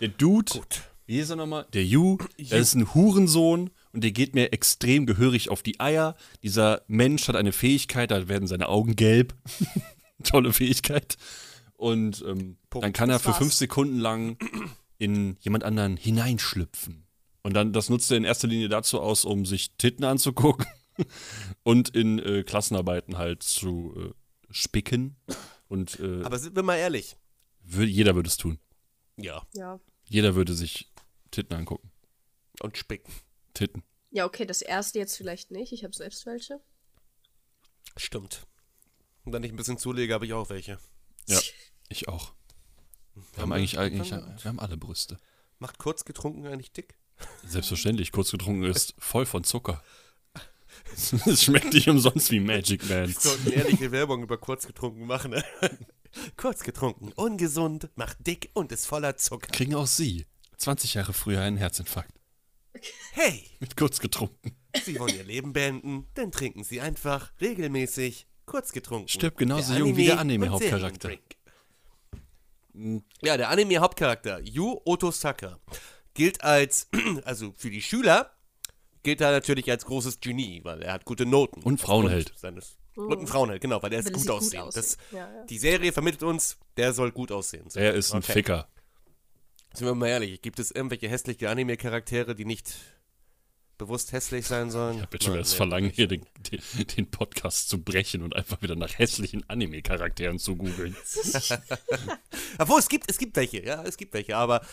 der 0.00 0.08
Dude, 0.08 0.60
wie 1.06 1.16
hieß 1.16 1.30
er 1.30 1.36
nochmal? 1.36 1.66
Der 1.72 1.84
Yu, 1.84 2.18
der 2.38 2.58
ist 2.58 2.74
ein 2.74 2.94
Hurensohn 2.94 3.70
und 3.92 4.04
der 4.04 4.12
geht 4.12 4.34
mir 4.34 4.52
extrem 4.52 5.06
gehörig 5.06 5.48
auf 5.50 5.62
die 5.62 5.80
Eier. 5.80 6.16
Dieser 6.42 6.82
Mensch 6.86 7.26
hat 7.28 7.36
eine 7.36 7.52
Fähigkeit, 7.52 8.10
da 8.10 8.28
werden 8.28 8.46
seine 8.48 8.68
Augen 8.68 8.96
gelb. 8.96 9.34
Tolle 10.22 10.52
Fähigkeit. 10.52 11.16
Und 11.74 12.22
ähm, 12.26 12.58
dann 12.70 12.92
kann 12.92 13.10
er 13.10 13.18
für 13.18 13.32
fünf 13.34 13.52
Sekunden 13.52 13.98
lang 13.98 14.36
in 14.98 15.36
jemand 15.40 15.64
anderen 15.64 15.96
hineinschlüpfen. 15.96 17.06
Und 17.42 17.54
dann, 17.54 17.72
das 17.72 17.90
nutzt 17.90 18.08
er 18.12 18.18
in 18.18 18.24
erster 18.24 18.46
Linie 18.46 18.68
dazu 18.68 19.00
aus, 19.00 19.24
um 19.24 19.44
sich 19.44 19.72
Titten 19.76 20.04
anzugucken 20.04 20.64
und 21.64 21.88
in 21.88 22.20
äh, 22.20 22.44
Klassenarbeiten 22.44 23.18
halt 23.18 23.42
zu 23.42 23.92
äh, 23.96 24.10
spicken. 24.50 25.16
Und 25.66 25.98
äh, 25.98 26.22
Aber 26.22 26.38
sind 26.38 26.54
wir 26.54 26.62
mal 26.62 26.76
ehrlich. 26.76 27.16
wür- 27.68 27.82
jeder 27.84 28.14
würde 28.14 28.28
es 28.28 28.36
tun. 28.36 28.60
Ja. 29.16 29.42
ja. 29.54 29.80
Jeder 30.08 30.36
würde 30.36 30.54
sich 30.54 30.91
Titten 31.32 31.56
angucken. 31.56 31.90
Und 32.60 32.78
spicken. 32.78 33.12
Titten. 33.54 33.82
Ja, 34.10 34.26
okay, 34.26 34.44
das 34.44 34.62
erste 34.62 34.98
jetzt 34.98 35.16
vielleicht 35.16 35.50
nicht. 35.50 35.72
Ich 35.72 35.82
habe 35.82 35.94
selbst 35.94 36.26
welche. 36.26 36.60
Stimmt. 37.96 38.46
Und 39.24 39.32
wenn 39.32 39.42
ich 39.42 39.50
ein 39.50 39.56
bisschen 39.56 39.78
zulege, 39.78 40.14
habe 40.14 40.26
ich 40.26 40.34
auch 40.34 40.50
welche. 40.50 40.78
Ja, 41.26 41.40
ich 41.88 42.08
auch. 42.08 42.34
Wir 43.34 43.42
haben 43.42 43.52
eigentlich, 43.52 43.78
eigentlich 43.78 44.10
wir 44.10 44.44
haben 44.44 44.60
alle 44.60 44.76
Brüste. 44.76 45.18
Macht 45.58 45.78
kurz 45.78 46.04
getrunken 46.04 46.46
eigentlich 46.46 46.72
dick? 46.72 46.98
Selbstverständlich, 47.46 48.12
kurz 48.12 48.30
getrunken 48.30 48.64
ist 48.64 48.94
voll 48.98 49.26
von 49.26 49.44
Zucker. 49.44 49.82
Es 50.94 51.44
schmeckt 51.44 51.72
nicht 51.72 51.88
umsonst 51.88 52.30
wie 52.30 52.40
Magic 52.40 52.88
Man. 52.88 53.08
Wir 53.08 53.14
sollten 53.14 53.50
ehrliche 53.50 53.92
Werbung 53.92 54.22
über 54.22 54.38
kurz 54.38 54.66
getrunken 54.66 55.06
machen. 55.06 55.30
Ne? 55.30 55.44
kurz 56.36 56.64
getrunken, 56.64 57.12
ungesund, 57.12 57.88
macht 57.94 58.26
dick 58.26 58.50
und 58.54 58.72
ist 58.72 58.86
voller 58.86 59.16
Zucker. 59.16 59.50
Kriegen 59.52 59.74
auch 59.74 59.86
Sie 59.86 60.26
20 60.62 60.94
Jahre 60.94 61.12
früher 61.12 61.40
einen 61.42 61.56
Herzinfarkt. 61.56 62.12
Hey, 63.12 63.44
Mit 63.60 63.76
kurz 63.76 63.98
getrunken. 64.00 64.56
Sie 64.84 64.98
wollen 64.98 65.14
Ihr 65.14 65.24
Leben 65.24 65.52
beenden? 65.52 66.06
Dann 66.14 66.32
trinken 66.32 66.64
Sie 66.64 66.80
einfach 66.80 67.32
regelmäßig 67.40 68.26
kurz 68.46 68.72
getrunken. 68.72 69.08
Stirbt 69.08 69.38
genauso 69.38 69.72
Der 69.72 69.80
jung 69.80 69.96
wie 69.96 70.06
der 70.06 70.14
Anime- 70.18 70.46
Anime-Hauptcharakter. 70.46 71.10
Ja, 73.22 73.36
der 73.36 73.50
Anime-Hauptcharakter, 73.50 74.40
Yu 74.40 74.80
Otosaka, 74.86 75.58
gilt 76.14 76.42
als, 76.42 76.88
also 77.24 77.52
für 77.56 77.68
die 77.70 77.82
Schüler, 77.82 78.32
gilt 79.02 79.20
er 79.20 79.30
natürlich 79.32 79.70
als 79.70 79.84
großes 79.84 80.20
Genie, 80.20 80.60
weil 80.64 80.82
er 80.82 80.94
hat 80.94 81.04
gute 81.04 81.26
Noten. 81.26 81.60
Und 81.62 81.80
Frauenheld. 81.80 82.32
Seines, 82.36 82.78
und 82.96 83.18
ein 83.20 83.26
Frauenheld, 83.26 83.60
genau, 83.60 83.82
weil 83.82 83.92
er 83.92 83.98
ist 83.98 84.06
gut 84.12 84.20
sieht 84.22 84.28
gut 84.30 84.36
aussehen. 84.38 84.60
aussieht. 84.62 84.82
Das, 84.82 84.96
Ja, 85.12 85.18
ja. 85.18 85.44
Die 85.44 85.58
Serie 85.58 85.92
vermittelt 85.92 86.22
uns, 86.22 86.56
der 86.78 86.94
soll 86.94 87.10
gut 87.12 87.30
aussehen. 87.30 87.68
So. 87.68 87.78
Er 87.78 87.92
ist 87.94 88.12
ein 88.12 88.18
Okay. 88.22 88.32
Ficker. 88.32 88.68
Sind 89.74 89.86
wir 89.86 89.94
mal 89.94 90.08
ehrlich, 90.08 90.42
gibt 90.42 90.58
es 90.58 90.70
irgendwelche 90.70 91.08
hässliche 91.08 91.48
Anime-Charaktere, 91.48 92.34
die 92.34 92.44
nicht 92.44 92.74
bewusst 93.78 94.12
hässlich 94.12 94.46
sein 94.46 94.70
sollen? 94.70 94.96
Ich 94.96 95.02
habe 95.02 95.14
jetzt 95.14 95.24
schon 95.24 95.32
wieder 95.32 95.42
das 95.42 95.54
Verlangen, 95.54 95.90
hier 95.90 96.06
den, 96.08 96.26
den, 96.50 96.86
den 96.96 97.10
Podcast 97.10 97.68
zu 97.68 97.82
brechen 97.82 98.22
und 98.22 98.36
einfach 98.36 98.60
wieder 98.62 98.76
nach 98.76 98.98
hässlichen 98.98 99.48
Anime-Charakteren 99.48 100.38
zu 100.38 100.56
googeln. 100.56 100.94
Obwohl, 102.58 102.78
es 102.80 102.88
gibt, 102.88 103.10
es 103.10 103.18
gibt 103.18 103.34
welche, 103.36 103.64
ja, 103.64 103.82
es 103.82 103.96
gibt 103.96 104.12
welche, 104.14 104.36
aber 104.36 104.64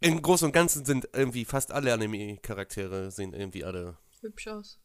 im 0.00 0.22
Großen 0.22 0.46
und 0.46 0.52
Ganzen 0.52 0.84
sind 0.86 1.08
irgendwie 1.12 1.44
fast 1.44 1.70
alle 1.70 1.92
Anime-Charaktere 1.92 3.10
sehen 3.10 3.34
irgendwie 3.34 3.64
alle 3.64 3.98
Hübsch 4.20 4.48
aus. 4.48 4.78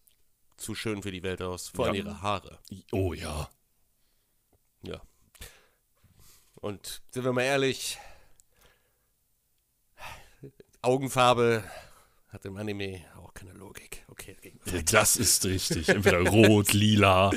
zu 0.58 0.76
schön 0.76 1.02
für 1.02 1.12
die 1.12 1.24
Welt 1.24 1.42
aus. 1.42 1.70
Vor 1.70 1.86
allem 1.86 1.96
Ja. 1.96 2.02
ihre 2.04 2.22
Haare. 2.22 2.60
Oh 2.92 3.14
ja. 3.14 3.50
Ja. 4.84 5.02
Und 6.56 7.02
sind 7.12 7.24
wir 7.24 7.32
mal 7.34 7.44
ehrlich, 7.44 7.98
Augenfarbe 10.84 11.64
hat 12.30 12.46
im 12.46 12.58
Anime 12.58 13.02
auch 13.18 13.34
keine 13.34 13.54
Logik. 13.54 14.04
Okay. 14.08 14.36
Das 14.92 15.16
ist 15.18 15.46
richtig. 15.46 15.90
Entweder 15.90 16.20
rot, 16.20 16.74
lila, 16.74 17.32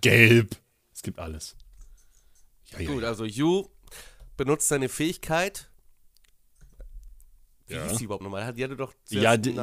gelb. 0.00 0.56
Es 0.92 1.02
gibt 1.02 1.18
alles. 1.18 1.56
Ja, 2.70 2.86
Gut, 2.86 3.04
also 3.04 3.24
Yu 3.24 3.68
benutzt 4.36 4.68
seine 4.68 4.88
Fähigkeit. 4.88 5.70
Wie 7.66 7.78
hieß 7.78 7.98
sie 7.98 8.04
überhaupt 8.04 8.22
nochmal? 8.22 8.52
Die 8.52 8.64
hatte 8.64 8.76
doch 8.76 8.92
Ja, 9.08 9.36
die, 9.36 9.54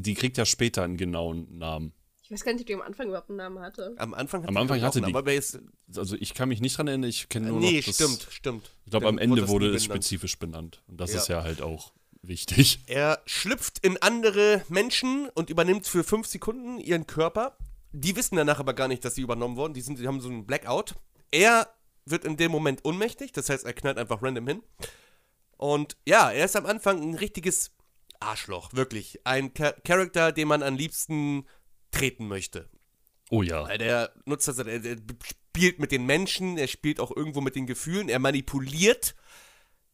die 0.00 0.14
kriegt 0.14 0.36
ja 0.36 0.44
später 0.44 0.82
einen 0.82 0.96
genauen 0.96 1.58
Namen. 1.58 1.92
Ich 2.32 2.40
weiß 2.40 2.44
gar 2.46 2.52
nicht, 2.54 2.62
ob 2.62 2.66
die 2.66 2.74
am 2.74 2.80
Anfang 2.80 3.08
überhaupt 3.08 3.28
einen 3.28 3.36
Namen 3.36 3.58
hatte. 3.60 3.94
Am 3.98 4.14
Anfang, 4.14 4.40
hat 4.42 4.48
Am 4.48 4.54
sie, 4.54 4.60
Anfang 4.60 4.80
hatte 4.80 4.98
die- 5.00 5.02
Namen, 5.02 5.16
aber 5.16 5.32
jetzt, 5.32 5.58
Also 5.94 6.16
ich 6.16 6.32
kann 6.32 6.48
mich 6.48 6.62
nicht 6.62 6.78
dran 6.78 6.88
erinnern, 6.88 7.10
ich 7.10 7.28
kenne 7.28 7.48
nur 7.48 7.60
nee, 7.60 7.76
noch 7.80 7.84
das. 7.84 7.94
stimmt, 7.96 8.26
stimmt. 8.30 8.70
Ich 8.86 8.90
glaube, 8.90 9.06
am 9.08 9.18
Ende 9.18 9.48
wurde 9.48 9.68
es 9.74 9.84
spezifisch 9.84 10.38
benannt. 10.38 10.82
Und 10.88 10.98
das 10.98 11.12
Ja. 11.12 11.18
ist 11.18 11.28
ja 11.28 11.42
halt 11.42 11.60
auch 11.60 11.92
wichtig. 12.22 12.80
Er 12.86 13.20
schlüpft 13.26 13.80
in 13.84 14.00
andere 14.00 14.64
Menschen 14.70 15.28
und 15.34 15.50
übernimmt 15.50 15.86
für 15.86 16.04
fünf 16.04 16.26
Sekunden 16.26 16.78
ihren 16.80 17.06
Körper. 17.06 17.58
Die 17.92 18.16
wissen 18.16 18.36
danach 18.36 18.58
aber 18.60 18.72
gar 18.72 18.88
nicht, 18.88 19.04
dass 19.04 19.14
sie 19.14 19.20
übernommen 19.20 19.56
wurden. 19.56 19.74
Die, 19.74 19.82
sind, 19.82 19.98
die 19.98 20.06
haben 20.08 20.22
so 20.22 20.30
einen 20.30 20.46
Blackout. 20.46 20.94
Er 21.30 21.68
wird 22.06 22.24
in 22.24 22.38
dem 22.38 22.50
Moment 22.50 22.82
ohnmächtig, 22.86 23.32
das 23.32 23.50
heißt, 23.50 23.66
er 23.66 23.74
knallt 23.74 23.98
einfach 23.98 24.22
random 24.22 24.46
hin. 24.48 24.62
Und 25.58 25.98
ja, 26.06 26.30
er 26.30 26.46
ist 26.46 26.56
am 26.56 26.64
Anfang 26.64 27.02
ein 27.02 27.14
richtiges 27.14 27.72
Arschloch, 28.20 28.72
wirklich. 28.72 29.20
Ein 29.24 29.52
Cha 29.52 29.72
Charakter, 29.84 30.32
den 30.32 30.48
man 30.48 30.62
am 30.62 30.76
liebsten 30.76 31.44
treten 31.92 32.26
möchte. 32.26 32.68
Oh 33.30 33.42
ja. 33.42 33.66
Weil 33.68 33.78
der 33.78 34.12
nutzt 34.24 34.48
das, 34.48 34.58
er, 34.58 34.66
er 34.66 34.96
spielt 35.24 35.78
mit 35.78 35.92
den 35.92 36.04
Menschen, 36.04 36.58
er 36.58 36.66
spielt 36.68 36.98
auch 37.00 37.14
irgendwo 37.14 37.40
mit 37.40 37.54
den 37.54 37.66
Gefühlen, 37.66 38.08
er 38.08 38.18
manipuliert. 38.18 39.14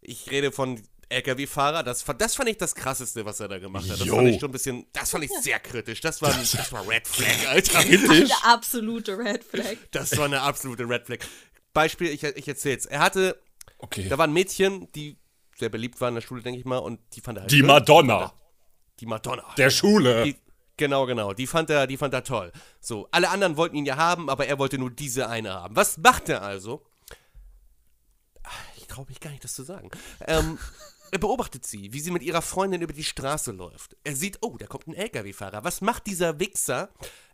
Ich 0.00 0.30
rede 0.30 0.50
von 0.52 0.80
LKW-Fahrer, 1.10 1.82
das, 1.82 2.04
das 2.18 2.34
fand 2.34 2.48
ich 2.48 2.58
das 2.58 2.74
krasseste, 2.74 3.24
was 3.24 3.40
er 3.40 3.48
da 3.48 3.58
gemacht 3.58 3.88
hat. 3.90 3.98
Das 4.00 4.06
Jo. 4.06 4.16
fand 4.16 4.28
ich 4.28 4.40
schon 4.40 4.50
ein 4.50 4.52
bisschen, 4.52 4.86
das 4.92 5.10
fand 5.10 5.24
ich 5.24 5.30
sehr 5.42 5.58
kritisch. 5.58 6.00
Das 6.00 6.20
war, 6.22 6.30
das 6.30 6.72
war 6.72 6.86
Red 6.88 7.06
Flag, 7.08 7.28
Alter. 7.48 7.78
Eine 7.78 8.28
absolute 8.44 9.16
Red 9.18 9.42
Flag. 9.44 9.76
Das 9.90 10.16
war 10.16 10.26
eine 10.26 10.40
absolute 10.42 10.88
Red 10.88 11.06
Flag. 11.06 11.18
Beispiel, 11.72 12.08
ich, 12.08 12.22
ich 12.24 12.48
erzähl's. 12.48 12.86
Er 12.86 13.00
hatte, 13.00 13.40
Okay. 13.78 14.08
da 14.08 14.18
war 14.18 14.26
ein 14.26 14.32
Mädchen, 14.32 14.90
die 14.92 15.16
sehr 15.56 15.68
beliebt 15.68 16.00
war 16.00 16.08
in 16.08 16.16
der 16.16 16.22
Schule, 16.22 16.42
denke 16.42 16.58
ich 16.58 16.64
mal, 16.66 16.78
und 16.78 17.00
die 17.14 17.20
fand 17.20 17.38
er 17.38 17.42
halt 17.42 17.50
Die 17.52 17.58
schön. 17.58 17.66
Madonna 17.66 18.32
Die 19.00 19.06
Madonna. 19.06 19.44
der 19.56 19.70
Schule. 19.70 20.24
Die, 20.24 20.36
genau, 20.78 21.04
genau. 21.04 21.34
Die 21.34 21.46
fand 21.46 21.68
er, 21.68 21.86
die 21.86 21.98
fand 21.98 22.14
er 22.14 22.24
toll. 22.24 22.50
So, 22.80 23.08
alle 23.10 23.28
anderen 23.28 23.56
wollten 23.56 23.76
ihn 23.76 23.84
ja 23.84 23.96
haben, 23.96 24.30
aber 24.30 24.46
er 24.46 24.58
wollte 24.58 24.78
nur 24.78 24.90
diese 24.90 25.28
eine 25.28 25.52
haben. 25.52 25.76
Was 25.76 25.98
macht 25.98 26.30
er 26.30 26.42
also? 26.42 26.86
Ich 28.76 28.86
traue 28.86 29.04
mich 29.08 29.20
gar 29.20 29.30
nicht, 29.30 29.44
das 29.44 29.54
zu 29.54 29.62
sagen. 29.62 29.90
Ähm, 30.26 30.58
er 31.10 31.18
beobachtet 31.18 31.66
sie, 31.66 31.92
wie 31.92 32.00
sie 32.00 32.10
mit 32.10 32.22
ihrer 32.22 32.40
Freundin 32.40 32.80
über 32.80 32.94
die 32.94 33.04
Straße 33.04 33.52
läuft. 33.52 33.96
Er 34.04 34.16
sieht, 34.16 34.38
oh, 34.40 34.56
da 34.58 34.66
kommt 34.66 34.86
ein 34.86 34.94
LKW-Fahrer. 34.94 35.64
Was 35.64 35.82
macht 35.82 36.06
dieser 36.06 36.40
Wichser? 36.40 36.90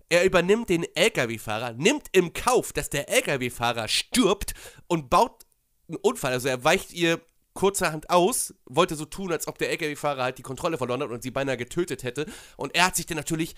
Er 0.09 0.25
übernimmt 0.25 0.69
den 0.69 0.85
LKW-Fahrer, 0.95 1.73
nimmt 1.75 2.09
im 2.13 2.33
Kauf, 2.33 2.73
dass 2.73 2.91
der 2.91 3.09
LKW-Fahrer 3.09 3.89
stirbt 3.89 4.55
und 4.87 5.09
baut 5.09 5.45
einen 5.89 5.97
Unfall. 5.99 6.33
Also 6.33 6.49
er 6.49 6.65
weicht 6.65 6.93
ihr 6.93 7.21
kurzerhand 7.55 8.11
aus, 8.11 8.53
wollte 8.67 8.97
so 8.97 9.05
tun, 9.05 9.33
als 9.33 9.47
ob 9.47 9.59
der 9.59 9.71
LKW-Fahrer 9.71 10.23
halt 10.25 10.39
die 10.39 10.43
Kontrolle 10.43 10.77
verloren 10.77 11.03
hat 11.03 11.11
und 11.11 11.23
sie 11.23 11.31
beinahe 11.31 11.57
getötet 11.57 12.03
hätte. 12.03 12.27
Und 12.57 12.75
er 12.75 12.87
hat 12.87 12.97
sich 12.97 13.07
dann 13.07 13.17
natürlich, 13.17 13.55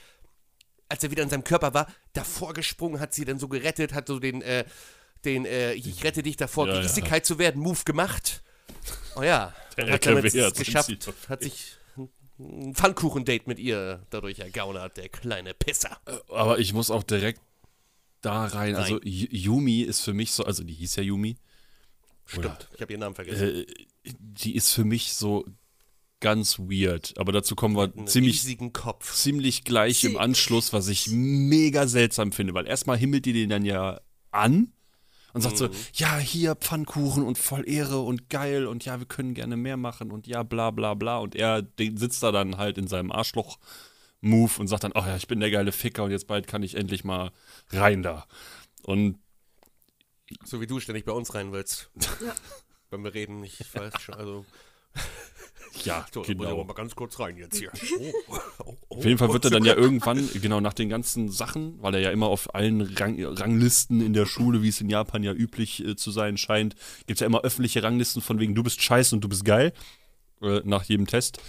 als 0.89 1.03
er 1.03 1.11
wieder 1.11 1.23
in 1.23 1.31
seinem 1.31 1.45
Körper 1.45 1.75
war, 1.75 1.87
davor 2.13 2.53
gesprungen, 2.53 3.01
hat 3.01 3.15
sie 3.15 3.25
dann 3.25 3.39
so 3.39 3.49
gerettet, 3.49 3.95
hat 3.95 4.07
so 4.07 4.19
den, 4.21 4.43
äh, 4.43 4.65
den, 5.25 5.45
äh, 5.47 5.73
ich 5.73 6.05
rette 6.05 6.23
dich 6.23 6.37
davor, 6.37 6.69
Ja, 6.69 6.75
ja, 6.83 6.83
ja. 6.83 7.23
zu 7.23 7.39
werden, 7.39 7.61
Move 7.61 7.81
gemacht. 7.85 8.43
Oh 9.17 9.23
ja, 9.23 9.55
Der 9.77 9.91
hat 9.91 10.07
damit 10.07 10.25
es 10.27 10.55
geschafft, 10.55 11.09
hat 11.29 11.43
sich 11.43 11.77
ein 12.39 12.75
Pfannkuchen-Date 12.75 13.47
mit 13.47 13.59
ihr 13.59 14.05
dadurch 14.11 14.39
ergaunert, 14.41 14.99
der 14.99 15.09
kleine 15.09 15.55
Pisser. 15.55 15.97
Aber 16.29 16.59
ich 16.59 16.75
muss 16.75 16.91
auch 16.91 17.03
direkt 17.03 17.41
da 18.21 18.45
rein. 18.45 18.73
Nein. 18.73 18.83
Also 18.83 19.01
Yu- 19.03 19.29
Yumi 19.31 19.81
ist 19.81 20.01
für 20.01 20.13
mich 20.13 20.33
so, 20.33 20.45
also 20.45 20.63
die 20.63 20.75
hieß 20.75 20.97
ja 20.97 21.03
Yumi. 21.03 21.37
Stimmt, 22.27 22.69
ich 22.75 22.81
habe 22.83 22.93
ihren 22.93 23.01
Namen 23.01 23.15
vergessen. 23.15 23.61
Äh, 23.61 23.67
die 24.19 24.55
ist 24.57 24.73
für 24.73 24.85
mich 24.85 25.15
so 25.15 25.45
ganz 26.21 26.59
weird. 26.59 27.15
Aber 27.19 27.31
dazu 27.33 27.55
kommen 27.55 27.77
wir 27.77 27.93
Einen 27.95 28.07
ziemlich, 28.07 28.37
riesigen 28.43 28.73
Kopf. 28.73 29.15
ziemlich 29.15 29.65
gleich 29.65 30.03
im 30.05 30.13
Sie- 30.13 30.19
Anschluss, 30.19 30.73
was 30.73 30.89
ich 30.89 31.09
mega 31.09 31.87
seltsam 31.87 32.33
finde. 32.33 32.55
Weil 32.55 32.67
erstmal 32.67 32.97
himmelt 32.99 33.27
die 33.27 33.33
den 33.33 33.49
dann 33.51 33.65
ja 33.65 34.01
an 34.33 34.73
und 35.35 35.43
sagt 35.43 35.59
so, 35.59 35.69
ja, 35.93 36.17
hier 36.19 36.55
Pfannkuchen 36.57 37.23
und 37.23 37.37
voll 37.37 37.69
Ehre 37.69 38.01
und 38.01 38.31
geil 38.31 38.67
und 38.67 38.85
ja, 38.87 38.99
wir 38.99 39.07
können 39.07 39.35
gerne 39.35 39.57
mehr 39.57 39.77
machen 39.77 40.11
und 40.11 40.27
ja, 40.27 40.43
bla 40.43 40.71
bla 40.71 40.95
bla. 40.95 41.19
Und 41.19 41.35
er 41.37 41.67
sitzt 41.79 42.23
da 42.23 42.33
dann 42.33 42.57
halt 42.57 42.79
in 42.79 42.87
seinem 42.89 43.13
Arschloch-Move 43.13 44.53
und 44.59 44.69
sagt 44.69 44.85
dann, 44.85 44.93
oh 44.95 45.01
ja, 45.01 45.17
ich 45.17 45.29
bin 45.29 45.41
der 45.41 45.51
geile 45.51 45.73
Ficker 45.73 46.05
und 46.05 46.11
jetzt 46.11 46.27
bald 46.27 46.47
kann 46.47 46.63
ich 46.63 46.75
endlich 46.77 47.05
mal 47.05 47.31
rein 47.71 48.03
da. 48.03 48.27
Und 48.83 49.19
So 50.45 50.61
wie 50.61 50.67
du 50.67 50.81
ständig 50.81 51.05
bei 51.05 51.13
uns 51.13 51.35
rein 51.35 51.53
willst. 51.53 51.91
Ja. 52.25 52.35
Wenn 52.91 53.03
wir 53.05 53.15
reden, 53.15 53.43
ich 53.43 53.59
weiß 53.75 54.01
schon, 54.01 54.15
also. 54.15 54.45
ja, 55.85 56.07
So, 56.13 56.23
dann 56.23 56.37
muss 56.37 56.47
ich 56.47 56.53
aber 56.53 56.63
genau. 56.63 56.65
mal 56.65 56.75
ganz 56.75 56.95
kurz 56.95 57.19
rein 57.19 57.37
jetzt 57.37 57.59
hier. 57.59 57.71
Oh, 58.29 58.39
oh, 58.65 58.77
oh, 58.89 58.97
Auf 58.99 59.05
jeden 59.05 59.19
Fall 59.19 59.33
wird 59.33 59.45
er 59.45 59.51
dann 59.51 59.65
ja 59.65 59.75
irgendwann, 59.75 60.29
genau 60.41 60.61
nach 60.61 60.73
den 60.73 60.89
ganzen 60.89 61.31
Sachen, 61.31 61.81
weil 61.83 61.95
er 61.95 62.01
ja 62.01 62.11
immer 62.11 62.27
auf 62.27 62.55
allen 62.55 62.81
Rang, 62.81 63.23
Ranglisten 63.23 64.01
in 64.01 64.13
der 64.13 64.27
Schule, 64.27 64.63
wie 64.63 64.69
es 64.69 64.81
in 64.81 64.89
Japan 64.89 65.23
ja 65.23 65.33
üblich 65.33 65.85
äh, 65.85 65.97
zu 65.97 66.11
sein 66.11 66.37
scheint, 66.37 66.75
gibt 67.07 67.19
es 67.19 67.21
ja 67.21 67.27
immer 67.27 67.43
öffentliche 67.43 67.83
Ranglisten 67.83 68.23
von 68.23 68.41
wegen, 68.41 68.55
du 68.55 68.63
bist 68.63 68.83
scheiße 68.83 69.15
und 69.15 69.23
du 69.23 69.29
bist 69.29 69.45
geil, 69.45 69.73
äh, 70.41 70.61
nach 70.65 70.85
jedem 70.85 71.07
Test. 71.07 71.41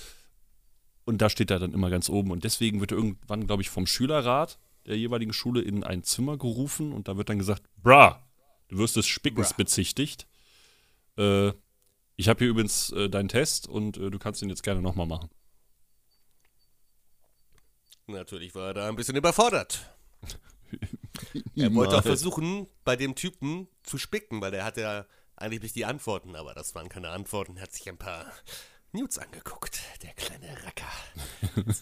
Und 1.06 1.22
da 1.22 1.30
steht 1.30 1.52
er 1.52 1.60
dann 1.60 1.74
immer 1.74 1.90
ganz 1.90 2.10
oben. 2.10 2.32
Und 2.32 2.44
deswegen 2.44 2.82
wird 2.82 2.92
er 2.92 2.98
irgendwann, 2.98 3.48
glaube 3.48 3.62
ich, 3.62 3.70
vom 3.70 3.88
Schülerrat 3.88 4.60
der 4.86 4.98
jeweiligen 4.98 5.34
Schule 5.34 5.62
in 5.62 5.84
ein 5.84 6.04
Zimmer 6.04 6.38
gerufen 6.38 6.92
und 6.92 7.08
da 7.08 7.18
wird 7.18 7.30
dann 7.30 7.40
gesagt, 7.40 7.64
bra, 7.82 8.27
du 8.68 8.78
wirst 8.78 8.96
des 8.96 9.08
Spickens 9.08 9.50
Bra. 9.50 9.58
bezichtigt. 9.58 10.28
Äh, 11.18 11.52
ich 12.16 12.28
habe 12.30 12.40
hier 12.40 12.50
übrigens 12.50 12.92
äh, 12.92 13.10
deinen 13.10 13.30
Test 13.30 13.68
und 13.68 13.98
äh, 13.98 14.10
du 14.10 14.20
kannst 14.20 14.42
ihn 14.42 14.50
jetzt 14.50 14.64
gerne 14.64 14.82
nochmal 14.82 15.08
machen. 15.08 15.30
Natürlich 18.08 18.56
war 18.56 18.68
er 18.68 18.74
da 18.74 18.88
ein 18.88 18.96
bisschen 18.96 19.16
überfordert. 19.16 19.94
Er 21.56 21.74
wollte 21.74 21.98
auch 21.98 22.04
versuchen, 22.04 22.68
bei 22.84 22.96
dem 22.96 23.16
Typen 23.16 23.68
zu 23.82 23.98
spicken, 23.98 24.40
weil 24.40 24.54
er 24.54 24.66
hatte 24.66 24.82
ja 24.82 25.08
eigentlich 25.36 25.64
nicht 25.64 25.76
die 25.76 25.86
Antworten, 25.86 26.36
aber 26.36 26.54
das 26.54 26.76
waren 26.76 26.90
keine 26.90 27.10
Antworten. 27.10 27.58
Er 27.58 27.64
hat 27.64 27.74
sich 27.74 27.90
ein 27.90 27.98
paar 27.98 28.32
Nudes 28.92 29.18
angeguckt, 29.18 29.82
der 30.04 30.14
kleine 30.14 30.56
Racker. 30.64 30.92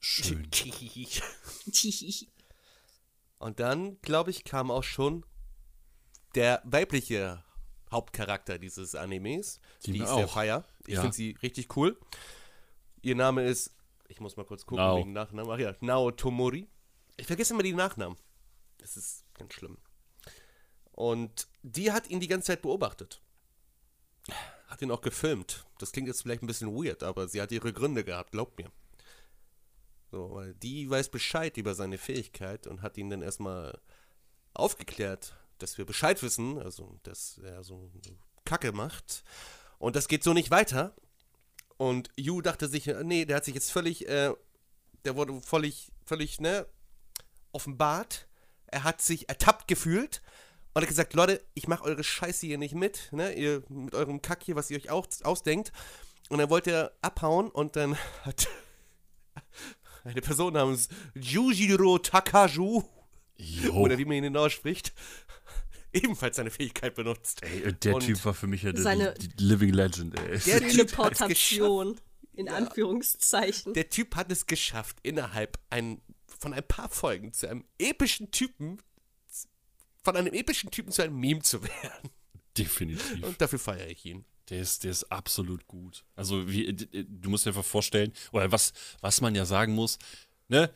Schön. 0.00 0.48
Und 3.40 3.58
dann, 3.58 4.00
glaube 4.02 4.30
ich, 4.30 4.44
kam 4.44 4.70
auch 4.70 4.84
schon 4.84 5.24
der 6.36 6.62
weibliche 6.64 7.42
Hauptcharakter 7.90 8.58
dieses 8.58 8.94
Animes. 8.94 9.60
Die 9.84 9.92
Die, 9.92 9.98
ist 10.00 10.14
der 10.14 10.26
auch. 10.26 10.32
Feier. 10.32 10.64
Ich 10.86 10.94
Ja. 10.94 11.00
finde 11.00 11.16
sie 11.16 11.36
richtig 11.42 11.74
cool. 11.76 11.98
Ihr 13.02 13.16
Name 13.16 13.44
ist, 13.44 13.74
ich 14.08 14.20
muss 14.20 14.36
mal 14.36 14.44
kurz 14.44 14.64
gucken 14.66 14.84
Nao. 14.84 14.98
wegen 14.98 15.12
Nachnamen. 15.12 15.50
Ach 15.50 15.58
ja, 15.58 15.74
Nao 15.80 16.10
Tomori. 16.12 16.68
Ich 17.16 17.26
vergesse 17.26 17.54
immer 17.54 17.62
die 17.64 17.72
Nachnamen. 17.72 18.16
Das 18.78 18.96
ist 18.96 19.24
ganz 19.34 19.54
schlimm. 19.54 19.78
Und 20.92 21.48
die 21.62 21.90
hat 21.92 22.08
ihn 22.10 22.20
die 22.20 22.28
ganze 22.28 22.48
Zeit 22.48 22.62
beobachtet. 22.62 23.20
Hat 24.68 24.82
ihn 24.82 24.90
auch 24.90 25.00
gefilmt. 25.00 25.64
Das 25.78 25.92
klingt 25.92 26.06
jetzt 26.08 26.22
vielleicht 26.22 26.42
ein 26.42 26.46
bisschen 26.46 26.74
weird, 26.76 27.02
aber 27.02 27.26
sie 27.26 27.40
hat 27.40 27.50
ihre 27.52 27.72
Gründe 27.72 28.04
gehabt, 28.04 28.32
glaubt 28.32 28.58
mir. 28.58 28.70
So, 30.10 30.34
weil 30.34 30.54
die 30.54 30.90
weiß 30.90 31.10
Bescheid 31.10 31.56
über 31.56 31.74
seine 31.74 31.98
Fähigkeit 31.98 32.66
und 32.66 32.82
hat 32.82 32.98
ihn 32.98 33.10
dann 33.10 33.22
erstmal 33.22 33.78
aufgeklärt, 34.54 35.36
dass 35.58 35.78
wir 35.78 35.84
Bescheid 35.84 36.22
wissen, 36.22 36.58
also 36.58 36.98
dass 37.04 37.38
er 37.38 37.62
so 37.62 37.90
Kacke 38.44 38.72
macht. 38.72 39.22
Und 39.78 39.94
das 39.96 40.08
geht 40.08 40.24
so 40.24 40.32
nicht 40.32 40.50
weiter. 40.50 40.94
Und 41.76 42.10
Yu 42.16 42.42
dachte 42.42 42.68
sich, 42.68 42.88
äh, 42.88 43.04
nee, 43.04 43.24
der 43.24 43.36
hat 43.36 43.44
sich 43.44 43.54
jetzt 43.54 43.70
völlig, 43.70 44.08
äh, 44.08 44.34
der 45.04 45.16
wurde 45.16 45.40
völlig, 45.40 45.92
völlig, 46.04 46.40
ne, 46.40 46.66
offenbart. 47.52 48.28
Er 48.66 48.84
hat 48.84 49.00
sich 49.00 49.28
ertappt 49.28 49.68
gefühlt 49.68 50.22
und 50.74 50.82
hat 50.82 50.88
gesagt, 50.88 51.14
Leute, 51.14 51.42
ich 51.54 51.68
mache 51.68 51.84
eure 51.84 52.04
Scheiße 52.04 52.46
hier 52.46 52.58
nicht 52.58 52.74
mit, 52.74 53.12
ne, 53.12 53.32
ihr 53.32 53.62
mit 53.68 53.94
eurem 53.94 54.20
Kack 54.20 54.42
hier, 54.42 54.56
was 54.56 54.70
ihr 54.70 54.76
euch 54.76 54.90
auch 54.90 55.06
ausdenkt. 55.22 55.72
Und 56.28 56.38
dann 56.38 56.50
wollte 56.50 56.70
er 56.70 56.92
abhauen 57.00 57.48
und 57.48 57.76
dann 57.76 57.96
hat 58.24 58.48
eine 60.04 60.20
Person 60.20 60.52
namens 60.54 60.88
Jujiro 61.14 61.98
Takaju, 61.98 62.82
Jo. 63.36 63.72
oder 63.74 63.96
wie 63.98 64.04
man 64.04 64.22
ihn 64.24 64.36
ausspricht, 64.36 64.92
ebenfalls 65.92 66.36
seine 66.36 66.50
Fähigkeit 66.50 66.94
benutzt. 66.94 67.42
Ey, 67.42 67.72
der 67.72 67.94
Und 67.94 68.02
Typ 68.04 68.24
war 68.24 68.34
für 68.34 68.46
mich 68.46 68.62
ja 68.62 68.72
der, 68.72 68.82
seine- 68.82 69.14
die, 69.14 69.28
die 69.28 69.44
Living 69.44 69.72
Legend, 69.72 70.18
ey. 70.18 70.38
Der 70.38 70.60
Teleportation. 70.60 71.98
In 72.34 72.48
Anführungszeichen. 72.48 73.74
Der 73.74 73.90
Typ 73.90 74.14
hat 74.16 74.30
es 74.32 74.46
geschafft, 74.46 74.96
innerhalb 75.02 75.58
ein, 75.68 76.00
von 76.26 76.54
ein 76.54 76.62
paar 76.66 76.88
Folgen 76.88 77.32
zu 77.32 77.48
einem 77.48 77.64
epischen 77.78 78.30
Typen, 78.30 78.78
von 80.02 80.16
einem 80.16 80.32
epischen 80.32 80.70
Typen 80.70 80.90
zu 80.92 81.02
einem 81.02 81.18
Meme 81.18 81.42
zu 81.42 81.62
werden. 81.62 82.10
Definitiv. 82.56 83.22
Und 83.24 83.40
dafür 83.40 83.58
feiere 83.58 83.88
ich 83.88 84.04
ihn. 84.06 84.24
Der 84.50 84.60
ist, 84.60 84.84
der 84.84 84.90
ist 84.90 85.04
absolut 85.12 85.66
gut. 85.68 86.04
Also, 86.16 86.48
wie, 86.50 86.72
d- 86.72 87.06
du 87.08 87.30
musst 87.30 87.46
dir 87.46 87.50
einfach 87.50 87.64
vorstellen, 87.64 88.12
oder 88.32 88.50
was, 88.52 88.72
was 89.00 89.20
man 89.20 89.34
ja 89.34 89.44
sagen 89.44 89.74
muss, 89.74 89.98
ne? 90.48 90.70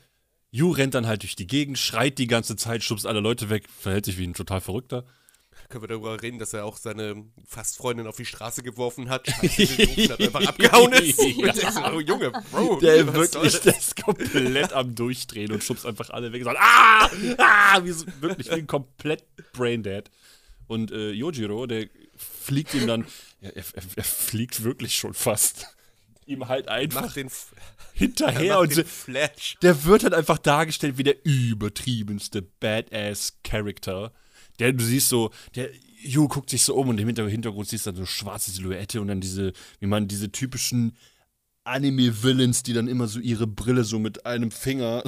Yu 0.52 0.70
rennt 0.70 0.94
dann 0.94 1.08
halt 1.08 1.22
durch 1.24 1.34
die 1.34 1.48
Gegend, 1.48 1.78
schreit 1.80 2.16
die 2.18 2.28
ganze 2.28 2.54
Zeit, 2.54 2.84
schubst 2.84 3.06
alle 3.06 3.18
Leute 3.18 3.50
weg, 3.50 3.68
verhält 3.68 4.04
sich 4.04 4.16
wie 4.18 4.24
ein 4.28 4.34
total 4.34 4.60
Verrückter. 4.60 5.04
Können 5.68 5.82
wir 5.82 5.88
darüber 5.88 6.22
reden, 6.22 6.38
dass 6.38 6.52
er 6.52 6.64
auch 6.64 6.76
seine 6.76 7.24
Fastfreundin 7.46 8.06
auf 8.06 8.16
die 8.16 8.24
Straße 8.26 8.62
geworfen 8.62 9.08
hat, 9.08 9.26
Scheiße 9.42 10.12
hat, 10.12 10.20
einfach 10.20 10.46
abgehauen 10.46 10.92
ist. 11.02 11.20
Ja. 11.20 11.72
So, 11.72 11.80
oh, 11.92 11.98
Junge, 12.00 12.30
Bro, 12.52 12.78
Der 12.80 13.12
wirklich, 13.12 13.60
das? 13.60 13.78
ist 13.78 13.96
komplett 13.96 14.72
am 14.72 14.94
Durchdrehen 14.94 15.50
und 15.50 15.64
schubst 15.64 15.86
einfach 15.86 16.10
alle 16.10 16.32
weg 16.32 16.42
und 16.42 16.52
sagt, 16.52 16.58
ah, 16.60 17.10
ah, 17.38 17.84
wie 17.84 17.90
so, 17.90 18.04
wirklich 18.20 18.46
wie 18.48 18.52
ein 18.52 18.66
komplett 18.68 19.24
Braindead. 19.54 20.08
Und 20.68 20.92
äh, 20.92 21.10
Yojiro, 21.10 21.66
der 21.66 21.88
fliegt 22.16 22.74
ihm 22.74 22.86
dann, 22.86 23.06
ja, 23.44 23.50
er, 23.50 23.64
er, 23.74 23.82
er 23.96 24.04
fliegt 24.04 24.62
wirklich 24.64 24.96
schon 24.96 25.14
fast. 25.14 25.66
Ihm 26.26 26.48
halt 26.48 26.68
einfach 26.68 27.14
hinterher 27.92 28.58
und 28.60 28.74
den 28.74 28.86
Flash. 28.86 29.56
der 29.62 29.84
wird 29.84 30.04
halt 30.04 30.14
einfach 30.14 30.38
dargestellt 30.38 30.96
wie 30.96 31.02
der 31.02 31.16
übertriebenste 31.26 32.40
Badass-Character. 32.42 34.12
Der, 34.58 34.72
du 34.72 34.84
siehst 34.84 35.08
so, 35.08 35.30
der 35.54 35.68
Yu 36.02 36.28
guckt 36.28 36.50
sich 36.50 36.62
so 36.64 36.74
um 36.76 36.88
und 36.88 36.98
im 37.00 37.06
Hinter- 37.06 37.28
Hintergrund 37.28 37.68
siehst 37.68 37.86
du 37.86 37.90
dann 37.90 37.96
so 38.00 38.06
schwarze 38.06 38.50
Silhouette 38.50 39.00
und 39.00 39.08
dann 39.08 39.20
diese, 39.20 39.52
wie 39.80 39.86
man 39.86 40.06
diese 40.08 40.30
typischen 40.30 40.96
Anime-Villains, 41.64 42.62
die 42.62 42.74
dann 42.74 42.88
immer 42.88 43.06
so 43.06 43.20
ihre 43.20 43.46
Brille 43.46 43.84
so 43.84 43.98
mit 43.98 44.26
einem 44.26 44.50
Finger 44.50 45.02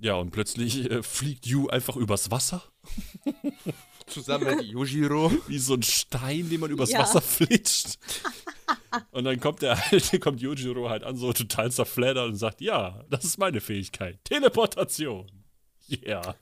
Ja, 0.00 0.14
und 0.14 0.30
plötzlich 0.30 0.90
äh, 0.90 1.02
fliegt 1.02 1.46
Yu 1.46 1.68
einfach 1.68 1.96
übers 1.96 2.30
Wasser. 2.30 2.62
Zusammen 4.06 4.56
mit 4.56 4.66
Yujiro. 4.66 5.30
Wie 5.46 5.58
so 5.58 5.74
ein 5.74 5.82
Stein, 5.82 6.48
den 6.48 6.60
man 6.60 6.70
übers 6.70 6.90
Ja. 6.90 7.00
Wasser 7.00 7.20
flitscht. 7.20 7.98
Und 9.12 9.24
dann 9.24 9.38
kommt 9.38 9.62
der 9.62 9.78
alte, 9.92 10.18
kommt 10.18 10.40
Yojiro 10.40 10.88
halt 10.88 11.04
an, 11.04 11.16
so 11.16 11.32
total 11.32 11.70
zerfleddert 11.70 12.28
und 12.28 12.36
sagt, 12.36 12.60
ja, 12.60 13.04
das 13.10 13.24
ist 13.24 13.38
meine 13.38 13.60
Fähigkeit. 13.60 14.18
Teleportation. 14.24 15.30
Ja. 15.86 16.34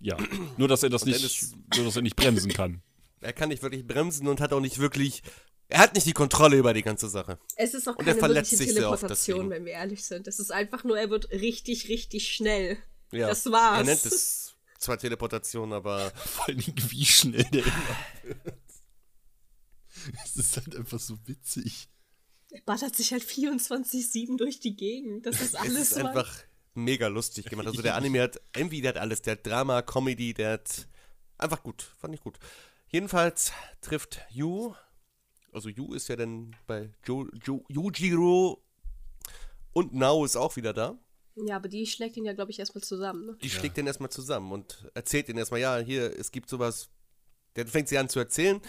Ja. 0.00 0.16
Nur, 0.58 0.66
dass 0.68 0.82
er 0.82 0.90
das 0.90 1.04
nicht, 1.04 1.22
ist- 1.24 1.54
nur, 1.76 1.84
dass 1.86 1.96
er 1.96 2.02
nicht 2.02 2.16
bremsen 2.16 2.52
kann. 2.52 2.82
Er 3.20 3.32
kann 3.32 3.50
nicht 3.50 3.62
wirklich 3.62 3.86
bremsen 3.86 4.26
und 4.26 4.40
hat 4.40 4.52
auch 4.52 4.60
nicht 4.60 4.78
wirklich. 4.78 5.22
Er 5.72 5.78
hat 5.78 5.94
nicht 5.94 6.06
die 6.06 6.12
Kontrolle 6.12 6.58
über 6.58 6.74
die 6.74 6.82
ganze 6.82 7.08
Sache. 7.08 7.38
Es 7.56 7.72
ist 7.72 7.88
auch 7.88 7.96
Und 7.96 8.06
er 8.06 8.12
keine 8.12 8.18
verletzt 8.18 8.52
wirkliche 8.52 8.72
sich 8.72 8.74
sehr 8.78 8.90
oft 8.90 9.00
Teleportation, 9.00 9.48
wenn 9.48 9.64
wir 9.64 9.72
ehrlich 9.72 10.04
sind. 10.04 10.28
Es 10.28 10.38
ist 10.38 10.52
einfach 10.52 10.84
nur, 10.84 10.98
er 10.98 11.08
wird 11.08 11.30
richtig, 11.30 11.88
richtig 11.88 12.30
schnell. 12.30 12.76
Ja. 13.10 13.28
Das 13.28 13.50
war's. 13.50 13.78
Er 13.78 13.84
nennt 13.84 14.04
es 14.04 14.54
zwar 14.78 14.98
Teleportation, 14.98 15.72
aber 15.72 16.10
Vor 16.14 16.48
allen 16.48 16.58
Dingen, 16.58 16.76
wie 16.90 17.06
schnell 17.06 17.44
der 17.44 17.64
immer 17.64 17.96
wird. 18.24 18.54
Es 20.24 20.36
ist 20.36 20.56
halt 20.56 20.76
einfach 20.76 20.98
so 20.98 21.16
witzig. 21.26 21.88
Er 22.50 22.60
ballert 22.62 22.94
sich 22.94 23.12
halt 23.12 23.22
24-7 23.22 24.36
durch 24.36 24.60
die 24.60 24.76
Gegend. 24.76 25.24
Das 25.24 25.40
ist 25.40 25.42
es 25.54 25.54
alles 25.54 25.92
ist 25.92 25.96
Mann. 25.96 26.08
einfach 26.08 26.34
mega 26.74 27.06
lustig 27.06 27.46
gemacht. 27.46 27.66
Also 27.68 27.80
der 27.80 27.94
Anime 27.94 28.20
hat 28.20 28.40
irgendwie, 28.54 28.82
der 28.82 28.90
hat 28.90 28.98
alles. 28.98 29.22
Der 29.22 29.32
hat 29.32 29.46
Drama, 29.46 29.80
Comedy, 29.80 30.34
der 30.34 30.52
hat 30.52 30.88
einfach 31.38 31.62
gut. 31.62 31.82
Fand 31.98 32.14
ich 32.14 32.20
gut. 32.20 32.38
Jedenfalls 32.88 33.52
trifft 33.80 34.20
Yu, 34.28 34.74
also 35.52 35.68
Yu 35.68 35.94
ist 35.94 36.08
ja 36.08 36.16
dann 36.16 36.56
bei 36.66 36.90
jo, 37.06 37.28
jo, 37.44 37.64
Yujiro 37.68 38.62
und 39.72 39.94
Nao 39.94 40.24
ist 40.24 40.36
auch 40.36 40.56
wieder 40.56 40.72
da. 40.72 40.98
Ja, 41.34 41.56
aber 41.56 41.68
die 41.68 41.86
schlägt 41.86 42.16
ihn 42.16 42.24
ja, 42.24 42.34
glaube 42.34 42.50
ich, 42.50 42.58
erstmal 42.58 42.82
zusammen. 42.82 43.26
Ne? 43.26 43.36
Die 43.42 43.48
schlägt 43.48 43.76
den 43.76 43.86
erstmal 43.86 44.10
zusammen 44.10 44.52
und 44.52 44.90
erzählt 44.94 45.28
den 45.28 45.38
erstmal, 45.38 45.60
ja, 45.60 45.78
hier, 45.78 46.18
es 46.18 46.30
gibt 46.30 46.48
sowas. 46.48 46.90
Der 47.56 47.66
fängt 47.66 47.88
sie 47.88 47.98
an 47.98 48.08
zu 48.08 48.18
erzählen, 48.18 48.60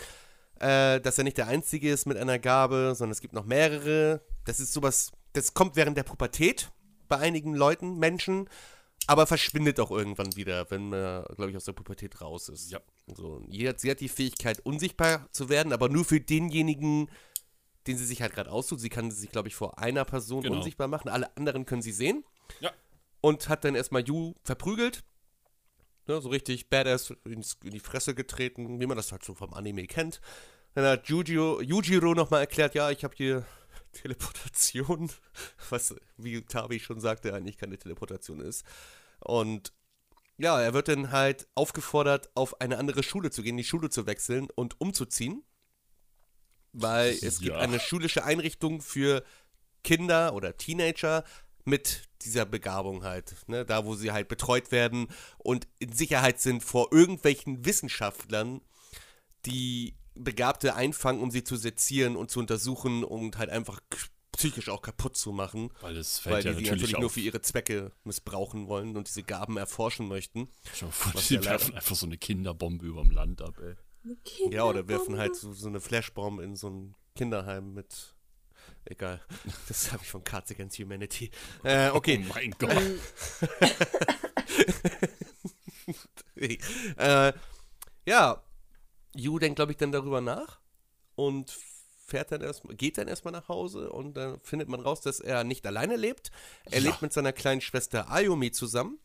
äh, 0.59 0.99
dass 1.01 1.17
er 1.17 1.23
nicht 1.23 1.37
der 1.37 1.47
Einzige 1.47 1.91
ist 1.91 2.05
mit 2.05 2.17
einer 2.17 2.39
Gabe, 2.39 2.93
sondern 2.95 3.11
es 3.11 3.21
gibt 3.21 3.33
noch 3.33 3.45
mehrere. 3.45 4.21
Das 4.45 4.59
ist 4.59 4.73
sowas, 4.73 5.11
das 5.33 5.53
kommt 5.53 5.75
während 5.75 5.97
der 5.97 6.03
Pubertät 6.03 6.71
bei 7.07 7.17
einigen 7.17 7.53
Leuten, 7.53 7.97
Menschen, 7.97 8.49
aber 9.07 9.27
verschwindet 9.27 9.79
auch 9.79 9.91
irgendwann 9.91 10.35
wieder, 10.35 10.69
wenn 10.71 10.89
man, 10.89 11.23
glaube 11.35 11.51
ich, 11.51 11.57
aus 11.57 11.65
der 11.65 11.73
Pubertät 11.73 12.21
raus 12.21 12.49
ist. 12.49 12.71
Ja. 12.71 12.79
So, 13.07 13.41
sie, 13.49 13.67
hat, 13.67 13.79
sie 13.79 13.91
hat 13.91 13.99
die 13.99 14.09
Fähigkeit, 14.09 14.59
unsichtbar 14.61 15.27
zu 15.31 15.49
werden, 15.49 15.73
aber 15.73 15.89
nur 15.89 16.05
für 16.05 16.21
denjenigen, 16.21 17.09
den 17.85 17.97
sie 17.97 18.05
sich 18.05 18.21
halt 18.21 18.33
gerade 18.33 18.51
aussucht. 18.51 18.79
Sie 18.79 18.89
kann 18.89 19.11
sich, 19.11 19.29
glaube 19.29 19.49
ich, 19.49 19.55
vor 19.55 19.77
einer 19.77 20.05
Person 20.05 20.41
Genau. 20.43 20.57
unsichtbar 20.57 20.87
machen. 20.87 21.09
Alle 21.09 21.35
anderen 21.35 21.65
können 21.65 21.81
sie 21.81 21.91
sehen 21.91 22.23
Ja. 22.61 22.71
und 23.21 23.49
hat 23.49 23.65
dann 23.65 23.75
erstmal 23.75 24.03
Yu 24.07 24.33
verprügelt. 24.43 25.03
Ne, 26.07 26.21
so 26.21 26.29
richtig 26.29 26.69
badass 26.69 27.13
ins, 27.25 27.57
in 27.63 27.71
die 27.71 27.79
Fresse 27.79 28.13
getreten, 28.15 28.79
wie 28.79 28.85
man 28.85 28.97
das 28.97 29.11
halt 29.13 29.23
so 29.23 29.33
vom 29.35 29.53
Anime 29.53 29.85
kennt. 29.87 30.19
Dann 30.73 30.85
hat 30.85 31.07
Yujiro, 31.07 31.61
Yujiro 31.61 32.13
nochmal 32.13 32.41
erklärt, 32.41 32.73
ja, 32.75 32.89
ich 32.91 33.03
habe 33.03 33.15
hier 33.15 33.45
Teleportation, 33.93 35.09
was, 35.69 35.95
wie 36.17 36.41
Tabi 36.41 36.79
schon 36.79 36.99
sagte, 36.99 37.33
eigentlich 37.33 37.57
keine 37.57 37.77
Teleportation 37.77 38.39
ist. 38.41 38.65
Und 39.19 39.71
ja, 40.37 40.59
er 40.61 40.73
wird 40.73 40.87
dann 40.87 41.11
halt 41.11 41.47
aufgefordert, 41.55 42.29
auf 42.35 42.59
eine 42.61 42.77
andere 42.77 43.03
Schule 43.03 43.31
zu 43.31 43.43
gehen, 43.43 43.57
die 43.57 43.63
Schule 43.63 43.89
zu 43.89 44.05
wechseln 44.05 44.47
und 44.55 44.79
umzuziehen. 44.81 45.43
Weil 46.71 47.11
es 47.21 47.39
gibt 47.39 47.53
Ja. 47.55 47.59
eine 47.59 47.79
schulische 47.79 48.23
Einrichtung 48.23 48.81
für 48.81 49.23
Kinder 49.83 50.33
oder 50.33 50.57
Teenager 50.57 51.23
mit 51.65 52.09
dieser 52.23 52.45
Begabung 52.45 53.03
halt. 53.03 53.35
Ne? 53.47 53.65
Da, 53.65 53.85
wo 53.85 53.95
sie 53.95 54.11
halt 54.11 54.27
betreut 54.27 54.71
werden 54.71 55.07
und 55.37 55.67
in 55.79 55.93
Sicherheit 55.93 56.41
sind 56.41 56.63
vor 56.63 56.91
irgendwelchen 56.91 57.65
Wissenschaftlern, 57.65 58.61
die 59.45 59.95
Begabte 60.15 60.75
einfangen, 60.75 61.21
um 61.21 61.31
sie 61.31 61.43
zu 61.43 61.55
sezieren 61.55 62.15
und 62.15 62.31
zu 62.31 62.39
untersuchen 62.39 63.03
und 63.03 63.37
halt 63.37 63.49
einfach 63.49 63.79
psychisch 64.33 64.69
auch 64.69 64.81
kaputt 64.81 65.15
zu 65.15 65.31
machen. 65.31 65.71
Weil 65.81 65.97
es 65.97 66.25
Weil 66.25 66.33
fällt 66.33 66.43
die 66.43 66.47
ja 66.47 66.53
sie 66.53 66.61
natürlich 66.61 66.81
natürlich 66.81 66.99
nur 66.99 67.09
für 67.09 67.21
ihre 67.21 67.41
Zwecke 67.41 67.91
missbrauchen 68.03 68.67
wollen 68.67 68.97
und 68.97 69.07
diese 69.07 69.23
Gaben 69.23 69.57
erforschen 69.57 70.07
möchten. 70.07 70.49
Mal 70.81 70.91
vor, 70.91 71.13
was 71.13 71.27
die 71.27 71.35
ja 71.35 71.45
werfen 71.45 71.75
einfach 71.75 71.95
so 71.95 72.05
eine 72.05 72.17
Kinderbombe 72.17 72.85
überm 72.85 73.11
Land 73.11 73.41
ab, 73.41 73.59
ey. 73.59 73.75
Ja, 74.51 74.65
oder 74.65 74.87
werfen 74.87 75.17
halt 75.17 75.35
so, 75.35 75.53
so 75.53 75.67
eine 75.67 75.79
Flashbomb 75.79 76.41
in 76.41 76.55
so 76.55 76.69
ein 76.69 76.95
Kinderheim 77.15 77.73
mit. 77.73 78.15
Egal. 78.85 79.21
Das 79.67 79.91
habe 79.91 80.03
ich 80.03 80.09
von 80.09 80.23
Cards 80.23 80.51
Against 80.51 80.77
Humanity. 80.79 81.31
Äh, 81.63 81.89
okay. 81.93 82.23
Oh 82.23 82.33
mein 82.33 82.51
Gott. 82.51 82.81
äh, 86.97 87.33
ja, 88.05 88.43
Yu 89.15 89.39
denkt, 89.39 89.55
glaube 89.57 89.71
ich, 89.71 89.77
dann 89.77 89.91
darüber 89.91 90.21
nach 90.21 90.59
und 91.15 91.57
fährt 92.05 92.31
dann 92.31 92.41
erstmal, 92.41 92.75
geht 92.75 92.97
dann 92.97 93.07
erstmal 93.07 93.31
nach 93.31 93.47
Hause 93.47 93.89
und 93.91 94.13
dann 94.15 94.39
findet 94.41 94.67
man 94.69 94.79
raus, 94.81 95.01
dass 95.01 95.19
er 95.19 95.43
nicht 95.43 95.65
alleine 95.65 95.95
lebt. 95.95 96.31
Er 96.65 96.79
Ja. 96.79 96.89
lebt 96.89 97.01
mit 97.01 97.13
seiner 97.13 97.31
kleinen 97.33 97.61
Schwester 97.61 98.11
Ayumi 98.11 98.51
zusammen. 98.51 98.99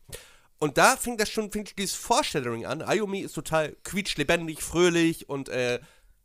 Und 0.59 0.77
da 0.77 0.97
fing 0.97 1.17
das 1.17 1.29
schon, 1.29 1.51
fing 1.51 1.67
dieses 1.77 1.95
Foreshadowing 1.95 2.65
an. 2.65 2.81
Ayumi 2.81 3.21
ist 3.21 3.33
total 3.33 3.77
quietschlebendig, 3.83 4.61
fröhlich 4.61 5.29
und 5.29 5.47
äh, 5.49 5.79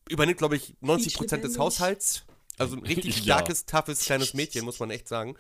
übernimmt, 0.09 0.39
glaube 0.39 0.57
ich, 0.57 0.75
90% 0.83 1.37
des. 1.43 1.59
Haushalts. 1.59 2.25
Also 2.59 2.77
ein 2.77 2.83
richtig 2.87 3.19
Ja. 3.19 3.37
starkes, 3.39 3.65
toughes, 3.67 4.01
kleines 4.01 4.35
Mädchen, 4.35 4.65
muss 4.65 4.81
man 4.81 4.91
echt 4.91 5.07
sagen. 5.09 5.37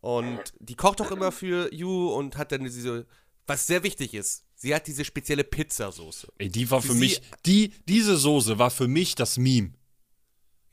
Und 0.00 0.40
die 0.58 0.74
kocht 0.74 1.00
auch 1.00 1.10
immer 1.10 1.32
für 1.32 1.72
Yu 1.74 2.08
und 2.12 2.36
hat 2.36 2.52
dann 2.52 2.64
diese, 2.64 3.06
was 3.46 3.66
sehr 3.66 3.82
wichtig 3.82 4.14
ist, 4.14 4.44
sie 4.54 4.74
hat 4.74 4.86
diese 4.86 5.04
spezielle 5.04 5.44
Pizzasoße. 5.44 6.28
Ey, 6.38 6.48
die 6.48 6.70
war 6.70 6.82
für 6.82 6.92
Sie- 6.92 6.98
mich, 6.98 7.22
die, 7.46 7.72
diese 7.88 8.16
Soße 8.16 8.58
war 8.58 8.70
für 8.70 8.88
mich 8.88 9.14
das 9.14 9.36
Meme. 9.38 9.72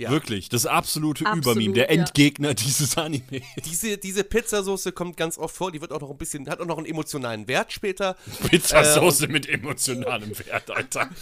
Ja. 0.02 0.10
Wirklich, 0.10 0.50
das 0.50 0.66
absolute 0.66 1.28
Absolut, 1.28 1.46
Übermeme, 1.46 1.74
der 1.76 1.94
ja. 1.94 2.02
Endgegner 2.02 2.54
dieses 2.56 2.98
Anime. 2.98 3.42
Diese, 3.66 4.00
diese 4.00 4.24
Pizzasoße 4.24 4.94
kommt 4.94 5.16
ganz 5.16 5.38
oft 5.38 5.56
vor, 5.56 5.72
die 5.72 5.80
wird 5.80 5.92
auch 5.92 6.02
noch 6.02 6.10
ein 6.10 6.18
bisschen, 6.18 6.50
hat 6.50 6.60
auch 6.60 6.66
noch 6.66 6.80
einen 6.80 6.88
emotionalen 6.88 7.48
Wert 7.48 7.72
später. 7.72 8.16
Pizzasoße 8.50 9.28
mit 9.28 9.48
emotionalem 9.48 10.32
Wert, 10.40 10.72
Alter. 10.72 11.10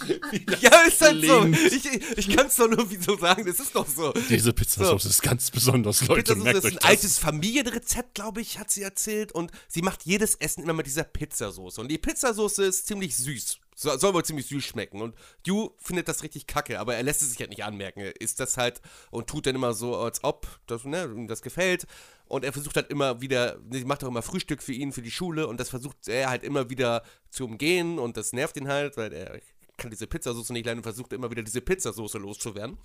Ja, 0.62 0.82
ist 0.88 1.02
halt 1.02 1.26
so. 1.26 1.42
Klingt. 1.42 1.58
Ich, 1.74 2.18
ich 2.18 2.36
kann 2.36 2.48
es 2.48 2.56
doch 2.56 2.70
nur 2.70 2.90
wie 2.90 2.96
so 2.96 3.18
sagen, 3.18 3.46
das 3.46 3.60
ist 3.60 3.76
doch 3.76 3.88
so. 3.88 4.14
Diese 4.30 4.54
Pizzasoße 4.54 5.10
ist 5.10 5.22
ganz 5.22 5.52
besonders, 5.52 6.08
Leute. 6.08 6.22
Pizzasoße 6.22 6.44
merkt 6.44 6.58
ist 6.60 6.66
euch 6.66 6.72
ein 6.74 6.80
das. 6.80 6.90
altes 6.90 7.18
Familienrezept, 7.18 8.16
glaube 8.16 8.42
ich, 8.42 8.60
hat 8.60 8.72
sie 8.72 8.82
erzählt. 8.82 9.32
Und 9.34 9.52
sie 9.68 9.82
macht 9.82 10.06
jedes 10.06 10.36
Essen 10.36 10.64
immer 10.64 10.74
mit 10.74 10.86
dieser 10.86 11.04
Pizzasoße. 11.04 11.82
Und 11.82 11.90
die 11.90 11.98
Pizzasoße 11.98 12.64
ist 12.64 12.88
ziemlich 12.88 13.16
süß. 13.18 13.60
So, 13.82 13.98
soll 13.98 14.14
wohl 14.14 14.26
ziemlich 14.26 14.46
süß 14.48 14.66
schmecken. 14.66 15.02
Und 15.02 15.16
Yu 15.46 15.70
findet 15.78 16.10
das 16.10 16.22
richtig 16.22 16.48
kacke, 16.48 16.82
aber 16.82 16.96
er 16.96 17.04
lässt 17.04 17.22
es 17.22 17.30
sich 17.30 17.40
halt 17.40 17.50
nicht 17.50 17.64
anmerken. 17.64 18.02
Er 18.02 18.20
isst 18.20 18.42
das 18.42 18.58
halt 18.58 18.82
und 19.10 19.28
tut 19.28 19.46
dann 19.46 19.56
immer 19.56 19.72
so, 19.72 19.96
als 19.96 20.22
ob 20.26 20.48
das, 20.68 20.84
ne, 20.84 21.06
ihm 21.06 21.30
das 21.30 21.42
gefällt. 21.42 21.88
Und 22.26 22.44
er 22.44 22.52
versucht 22.52 22.76
halt 22.76 22.90
immer 22.90 23.22
wieder, 23.22 23.58
sie 23.72 23.86
macht 23.86 24.04
auch 24.04 24.10
immer 24.10 24.22
Frühstück 24.22 24.62
für 24.62 24.74
ihn, 24.74 24.92
für 24.92 25.02
die 25.02 25.12
Schule. 25.12 25.48
Und 25.48 25.62
das 25.62 25.70
versucht 25.70 26.10
er 26.10 26.30
halt 26.30 26.44
immer 26.44 26.70
wieder 26.70 27.04
zu 27.30 27.46
umgehen. 27.46 28.00
Und 28.00 28.18
das 28.18 28.34
nervt 28.34 28.58
ihn 28.58 28.68
halt, 28.68 28.98
weil 28.98 29.14
er 29.14 29.40
kann 29.78 29.92
diese 29.92 30.08
Pizzasoße 30.08 30.52
nicht 30.52 30.66
leiden 30.66 30.80
und 30.80 30.84
versucht 30.84 31.14
immer 31.14 31.32
wieder 31.32 31.44
diese 31.44 31.62
Pizzasoße 31.62 32.18
loszuwerden. 32.18 32.78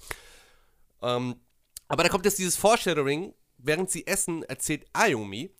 Ähm, 1.03 1.35
aber 1.89 2.05
da 2.05 2.09
kommt 2.09 2.25
jetzt 2.25 2.39
dieses 2.39 2.55
Foreshadowing, 2.55 3.35
während 3.59 3.91
sie 3.91 4.07
essen, 4.07 4.45
erzählt 4.45 4.87
Ayumi, 4.93 5.51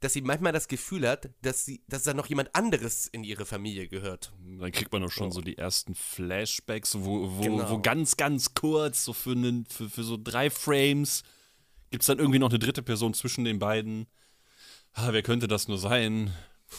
dass 0.00 0.12
sie 0.12 0.20
manchmal 0.20 0.52
das 0.52 0.68
Gefühl 0.68 1.08
hat, 1.08 1.30
dass, 1.42 1.64
sie, 1.64 1.82
dass 1.88 2.02
da 2.02 2.12
noch 2.14 2.26
jemand 2.26 2.54
anderes 2.54 3.06
in 3.06 3.24
ihre 3.24 3.46
Familie 3.46 3.88
gehört. 3.88 4.32
Dann 4.60 4.70
kriegt 4.72 4.92
man 4.92 5.02
auch 5.04 5.10
schon 5.10 5.32
so 5.32 5.40
die 5.40 5.56
ersten 5.56 5.94
Flashbacks, 5.94 6.96
wo, 6.98 7.38
wo, 7.38 7.42
Genau. 7.42 7.70
wo 7.70 7.78
ganz, 7.80 8.16
ganz 8.16 8.54
kurz, 8.54 9.04
so 9.04 9.12
für, 9.12 9.32
einen, 9.32 9.64
für, 9.66 9.88
für 9.88 10.02
so 10.04 10.18
drei 10.22 10.50
Frames, 10.50 11.22
gibt 11.90 12.02
es 12.02 12.06
dann 12.08 12.18
irgendwie 12.18 12.38
noch 12.38 12.50
eine 12.50 12.58
dritte 12.58 12.82
Person 12.82 13.14
zwischen 13.14 13.44
den 13.44 13.58
beiden. 13.58 14.06
Ah, 14.92 15.08
wer 15.12 15.22
könnte 15.22 15.48
das 15.48 15.68
nur 15.68 15.78
sein? 15.78 16.32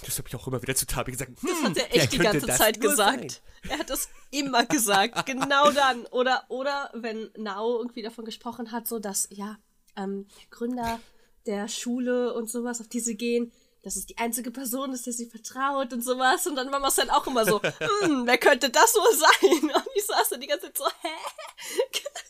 Das 0.06 0.18
habe 0.18 0.28
ich 0.28 0.36
auch 0.36 0.46
immer 0.48 0.62
wieder 0.62 0.76
zu 0.76 0.86
Tabi 0.86 1.12
gesagt. 1.12 1.32
Das 1.42 1.50
Hm, 1.50 1.66
hat 1.66 1.78
er 1.78 1.88
wer 1.92 1.96
echt 1.96 2.14
die 2.14 2.18
ganze 2.18 2.46
das 2.46 2.58
Zeit 2.58 2.82
gesagt. 2.82 3.42
Er 3.70 3.80
hat 3.80 3.90
das 3.90 4.10
immer 4.32 4.66
gesagt. 4.66 5.26
genau 5.26 5.72
dann. 5.72 6.06
Oder, 6.08 6.44
oder 6.50 6.92
wenn 6.94 7.30
Nao 7.38 7.78
irgendwie 7.78 8.02
davon 8.02 8.26
gesprochen 8.26 8.72
hat, 8.72 8.88
so 8.88 9.00
dass, 9.00 9.28
ja, 9.32 9.58
ähm, 9.96 10.28
der 10.28 10.48
Gründer 10.50 11.00
der 11.48 11.68
Schule 11.68 12.34
und 12.34 12.50
sowas, 12.50 12.82
auf 12.82 12.88
die 12.88 13.00
sie 13.00 13.18
gehen, 13.18 13.52
dass 13.82 13.96
es 13.96 14.06
die 14.06 14.18
einzige 14.18 14.52
Person 14.52 14.92
ist, 14.92 15.06
der 15.06 15.14
sie 15.14 15.30
vertraut 15.30 15.94
und 15.94 16.04
sowas. 16.04 16.46
Und 16.46 16.56
dann 16.56 16.72
war 16.72 16.80
Marcel 16.80 17.10
auch 17.10 17.26
immer 17.26 17.46
so, 17.46 17.62
hm, 18.02 18.28
wer 18.28 18.38
könnte 18.38 18.70
das 18.70 18.94
wohl 18.94 19.16
sein? 19.16 19.70
Und 19.76 19.88
ich 19.96 20.06
saß 20.06 20.30
dann 20.30 20.42
die 20.42 20.48
ganze 20.48 20.66
Zeit 20.68 20.78
so, 20.78 20.86
hä? 21.02 21.10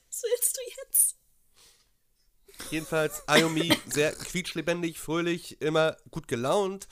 Was 0.10 0.23
willst 0.23 0.58
du 0.58 0.62
jetzt? 0.84 1.15
Jedenfalls 2.71 3.27
Ayumi 3.27 3.73
sehr 3.88 4.13
quietschlebendig, 4.13 4.99
fröhlich, 4.99 5.62
immer 5.62 5.97
gut 6.12 6.27
gelaunt. 6.27 6.88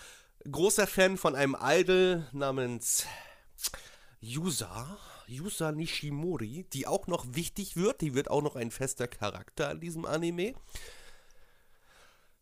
Großer 0.50 0.88
Fan 0.88 1.18
von 1.18 1.36
einem 1.36 1.58
Idol 1.60 2.28
namens 2.32 3.06
Yusa. 4.20 4.98
Yusa 5.28 5.72
Nishimori, 5.72 6.66
die 6.72 6.88
auch 6.88 7.08
noch 7.08 7.26
wichtig 7.30 7.76
wird. 7.76 8.02
Die 8.02 8.14
wird 8.14 8.30
auch 8.30 8.44
noch 8.44 8.56
ein 8.56 8.72
fester 8.72 9.08
Charakter 9.08 9.72
in 9.72 9.80
diesem 9.80 10.06
Anime. 10.06 10.54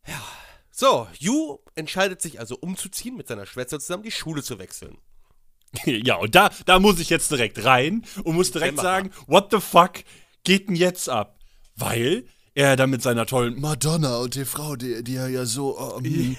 Ja. 0.06 0.22
So, 0.70 1.06
Yu 1.18 1.58
entscheidet 1.76 2.20
sich 2.20 2.40
also 2.40 2.56
umzuziehen, 2.56 3.16
mit 3.16 3.28
seiner 3.28 3.46
Schwester 3.46 3.78
zusammen 3.78 4.02
die 4.02 4.10
Schule 4.10 4.42
zu 4.42 4.58
wechseln. 4.58 4.98
ja, 5.84 6.16
und 6.16 6.34
da, 6.34 6.50
da 6.66 6.78
muss 6.80 6.98
ich 7.00 7.10
jetzt 7.10 7.30
direkt 7.30 7.64
rein 7.64 8.04
und 8.24 8.34
muss 8.34 8.50
direkt 8.50 8.78
sagen, 8.80 9.10
what 9.26 9.48
the 9.50 9.60
fuck 9.60 10.02
geht 10.44 10.68
denn 10.68 10.76
jetzt 10.76 11.08
ab? 11.08 11.38
Weil 11.76 12.26
er 12.54 12.76
da 12.76 12.86
mit 12.86 13.02
seiner 13.02 13.26
tollen 13.26 13.60
Madonna 13.60 14.18
und 14.18 14.34
der 14.36 14.46
Frau, 14.46 14.76
die, 14.76 15.02
die 15.02 15.16
er 15.16 15.28
ja 15.28 15.44
so, 15.44 15.98
ähm, 16.04 16.36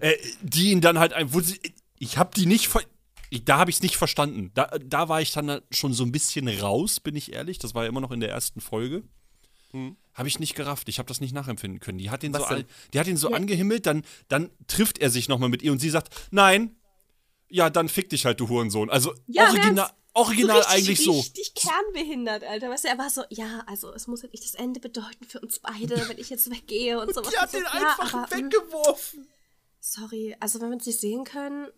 äh, 0.00 0.14
die 0.42 0.70
ihn 0.70 0.80
dann 0.80 0.98
halt, 0.98 1.12
ein- 1.12 1.32
wo 1.32 1.40
sie, 1.40 1.60
ich 1.98 2.18
hab 2.18 2.34
die 2.34 2.46
nicht, 2.46 2.68
ich, 3.30 3.44
da 3.44 3.58
habe 3.58 3.70
ich 3.70 3.76
es 3.76 3.82
nicht 3.82 3.96
verstanden. 3.96 4.52
Da, 4.54 4.66
da 4.84 5.08
war 5.08 5.20
ich 5.20 5.32
dann 5.32 5.60
schon 5.72 5.92
so 5.92 6.04
ein 6.04 6.12
bisschen 6.12 6.46
raus, 6.48 7.00
bin 7.00 7.16
ich 7.16 7.32
ehrlich. 7.32 7.58
Das 7.58 7.74
war 7.74 7.82
ja 7.84 7.88
immer 7.88 8.00
noch 8.00 8.12
in 8.12 8.20
der 8.20 8.30
ersten 8.30 8.60
Folge. 8.60 9.02
Habe 10.14 10.28
ich 10.28 10.38
nicht 10.40 10.54
gerafft. 10.54 10.88
Ich 10.88 10.98
habe 10.98 11.08
das 11.08 11.20
nicht 11.20 11.32
nachempfinden 11.34 11.78
können. 11.80 11.98
Die 11.98 12.10
hat 12.10 12.22
ihn 12.22 12.32
Was 12.32 12.42
so, 12.42 12.46
an, 12.48 12.64
die 12.92 12.98
hat 12.98 13.06
ihn 13.06 13.16
so 13.18 13.30
angehimmelt, 13.32 13.84
dann, 13.86 14.02
dann 14.28 14.50
trifft 14.66 14.98
er 14.98 15.10
sich 15.10 15.28
nochmal 15.28 15.48
mit 15.50 15.62
ihr 15.62 15.72
und 15.72 15.78
sie 15.78 15.90
sagt, 15.90 16.08
nein, 16.30 16.74
ja, 17.48 17.68
dann 17.70 17.88
fick 17.88 18.08
dich 18.10 18.24
halt, 18.24 18.40
du 18.40 18.48
Hurensohn. 18.48 18.88
Also 18.90 19.12
Ja, 19.26 19.48
original, 19.50 19.90
original 20.14 20.58
richtig, 20.60 20.74
eigentlich 20.74 21.04
so. 21.04 21.12
Richtig 21.12 21.52
kernbehindert, 21.54 22.44
Alter. 22.44 22.70
Weißt 22.70 22.84
du, 22.84 22.88
er 22.88 22.98
war 22.98 23.10
so, 23.10 23.22
ja, 23.30 23.62
also 23.66 23.92
es 23.92 24.06
muss 24.06 24.22
ja 24.22 24.28
nicht 24.30 24.42
das 24.44 24.54
Ende 24.54 24.80
bedeuten 24.80 25.24
für 25.28 25.40
uns 25.40 25.58
beide, 25.58 25.96
wenn 26.08 26.18
ich 26.18 26.30
jetzt 26.30 26.50
weggehe 26.50 26.98
und 27.00 27.14
sowas. 27.14 27.30
Die 27.32 27.38
hat 27.38 27.52
den 27.52 27.60
so, 27.60 27.78
ja, 27.78 27.90
einfach 27.98 28.14
aber, 28.14 28.36
mm, 28.36 28.44
weggeworfen. 28.46 29.26
Sorry, 29.80 30.34
also 30.40 30.60
wenn 30.60 30.70
wir 30.70 30.76
uns 30.76 30.86
nicht 30.86 30.98
sehen 31.00 31.24
können, 31.24 31.68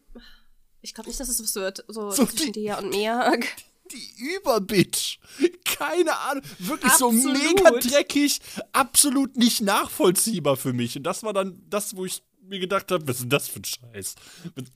ich 0.80 0.94
glaube 0.94 1.08
nicht, 1.10 1.18
dass 1.20 1.28
es 1.28 1.42
was 1.42 1.54
wird, 1.56 1.84
so, 1.88 2.10
So 2.12 2.24
zwischen 2.24 2.52
die- 2.52 2.62
dir 2.62 2.78
und 2.78 2.90
mir. 2.90 3.38
Die 3.92 4.36
Überbitch. 4.36 5.18
Keine 5.64 6.16
Ahnung. 6.18 6.42
Wirklich 6.58 6.92
so 6.92 7.08
Absolut. 7.08 7.42
mega 7.42 7.70
dreckig. 7.70 8.40
Absolut 8.72 9.36
nicht 9.36 9.60
nachvollziehbar 9.60 10.56
für 10.56 10.72
mich. 10.72 10.96
Und 10.96 11.04
das 11.04 11.22
war 11.22 11.32
dann 11.32 11.62
das, 11.68 11.96
wo 11.96 12.04
ich 12.04 12.22
mir 12.48 12.58
gedacht 12.58 12.90
habe, 12.90 13.06
was 13.06 13.16
ist 13.16 13.22
denn 13.22 13.30
das 13.30 13.48
für 13.48 13.60
ein 13.60 13.64
Scheiß? 13.64 14.14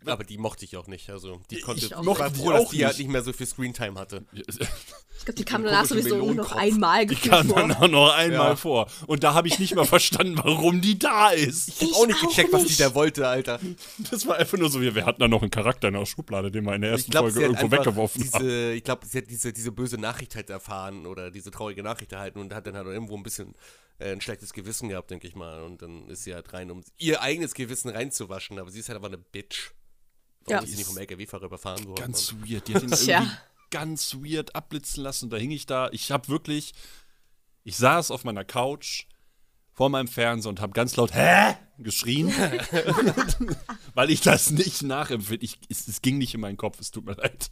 Aber 0.06 0.24
die 0.24 0.38
mochte 0.38 0.64
ich 0.64 0.76
auch 0.76 0.86
nicht. 0.86 1.10
Also, 1.10 1.40
die 1.50 1.60
konnte. 1.60 1.84
Ich 1.86 1.94
auch 1.94 2.04
war 2.18 2.28
nicht. 2.30 2.40
froh, 2.40 2.52
dass 2.52 2.68
die 2.70 2.84
halt 2.84 2.96
nicht. 2.98 3.06
nicht 3.06 3.12
mehr 3.12 3.22
so 3.22 3.32
viel 3.32 3.46
Screentime 3.46 3.98
hatte. 3.98 4.24
Ich 4.32 5.24
glaube, 5.24 5.34
die 5.38 5.44
kam 5.44 5.62
danach 5.62 5.84
sowieso 5.84 6.16
nur 6.16 6.34
noch 6.34 6.52
einmal 6.52 7.06
Die 7.06 7.14
kam 7.14 7.46
vor. 7.48 7.56
dann 7.60 7.72
auch 7.72 7.88
noch 7.88 8.12
einmal 8.14 8.50
Ja. 8.50 8.56
vor. 8.56 8.88
Und 9.06 9.22
da 9.22 9.34
habe 9.34 9.46
ich 9.48 9.58
nicht 9.58 9.74
mal 9.74 9.84
verstanden, 9.84 10.36
warum 10.42 10.80
die 10.80 10.98
da 10.98 11.30
ist. 11.30 11.68
Ich 11.68 11.74
hab 11.80 11.82
Ich 11.88 11.94
auch 11.94 12.06
nicht 12.06 12.24
auch 12.24 12.28
gecheckt, 12.28 12.52
was 12.52 12.62
die 12.62 12.68
nicht. 12.68 12.80
da 12.80 12.94
wollte, 12.94 13.28
Alter. 13.28 13.60
Das 14.10 14.26
war 14.26 14.36
einfach 14.36 14.58
nur 14.58 14.68
so, 14.70 14.80
wir, 14.80 14.94
wir 14.94 15.06
hatten 15.06 15.20
da 15.20 15.28
noch 15.28 15.42
einen 15.42 15.50
Charakter 15.50 15.88
in 15.88 15.94
der 15.94 16.06
Schublade, 16.06 16.50
den 16.50 16.64
wir 16.64 16.74
in 16.74 16.80
der 16.82 16.90
Ich 16.92 16.98
ersten 16.98 17.10
glaube, 17.12 17.30
Folge 17.30 17.46
irgendwo 17.46 17.70
weggeworfen 17.70 18.32
haben. 18.32 18.72
ich 18.74 18.82
glaube, 18.84 19.06
sie 19.06 19.18
hat 19.18 19.30
diese, 19.30 19.52
diese 19.52 19.70
böse 19.70 19.96
Nachricht 19.98 20.34
halt 20.34 20.50
erfahren 20.50 21.06
oder 21.06 21.30
diese 21.30 21.50
traurige 21.50 21.82
Nachricht 21.82 22.12
erhalten 22.12 22.40
und 22.40 22.52
hat 22.52 22.66
dann 22.66 22.74
halt 22.76 22.86
irgendwo 22.88 23.16
ein 23.16 23.22
bisschen 23.22 23.54
ein 24.02 24.20
schlechtes 24.20 24.52
Gewissen 24.52 24.88
gehabt, 24.88 25.10
denke 25.10 25.26
ich 25.28 25.34
mal. 25.34 25.62
Und 25.62 25.82
dann 25.82 26.08
ist 26.08 26.24
sie 26.24 26.34
halt 26.34 26.52
rein, 26.52 26.70
um 26.70 26.82
ihr 26.98 27.22
eigenes 27.22 27.54
Gewissen 27.54 27.90
reinzuwaschen. 27.90 28.58
Aber 28.58 28.70
sie 28.70 28.80
ist 28.80 28.88
halt 28.88 28.96
einfach 28.96 29.08
eine 29.08 29.18
Bitch. 29.18 29.70
Warum 30.44 30.52
Ja. 30.56 30.62
ist 30.62 30.70
sie 30.70 30.76
nicht 30.76 30.86
vom 30.86 30.98
LKW-Fahrer 30.98 31.44
überfahren 31.46 31.86
worden? 31.86 32.00
Ganz 32.00 32.34
weird. 32.44 32.66
Die 32.68 32.74
hat 32.74 32.82
ihn 32.82 32.88
irgendwie 32.92 33.30
ganz 33.70 34.14
weird 34.14 34.54
abblitzen 34.54 35.02
lassen. 35.02 35.30
Da 35.30 35.36
hing 35.36 35.50
ich 35.50 35.66
da. 35.66 35.88
Ich 35.92 36.10
habe 36.10 36.28
wirklich, 36.28 36.72
ich 37.64 37.76
saß 37.76 38.10
auf 38.10 38.24
meiner 38.24 38.44
Couch 38.44 39.04
vor 39.72 39.88
meinem 39.88 40.08
Fernseher 40.08 40.50
und 40.50 40.60
habe 40.60 40.72
ganz 40.72 40.96
laut 40.96 41.14
Hä? 41.14 41.54
geschrien, 41.78 42.28
weil 43.94 44.10
ich 44.10 44.20
das 44.20 44.50
nicht 44.50 44.82
nachempfinde. 44.82 45.44
Ich, 45.44 45.58
es, 45.68 45.88
es 45.88 46.02
ging 46.02 46.18
nicht 46.18 46.34
in 46.34 46.40
meinen 46.40 46.56
Kopf. 46.58 46.78
Es 46.80 46.90
tut 46.90 47.06
mir 47.06 47.14
leid. 47.14 47.50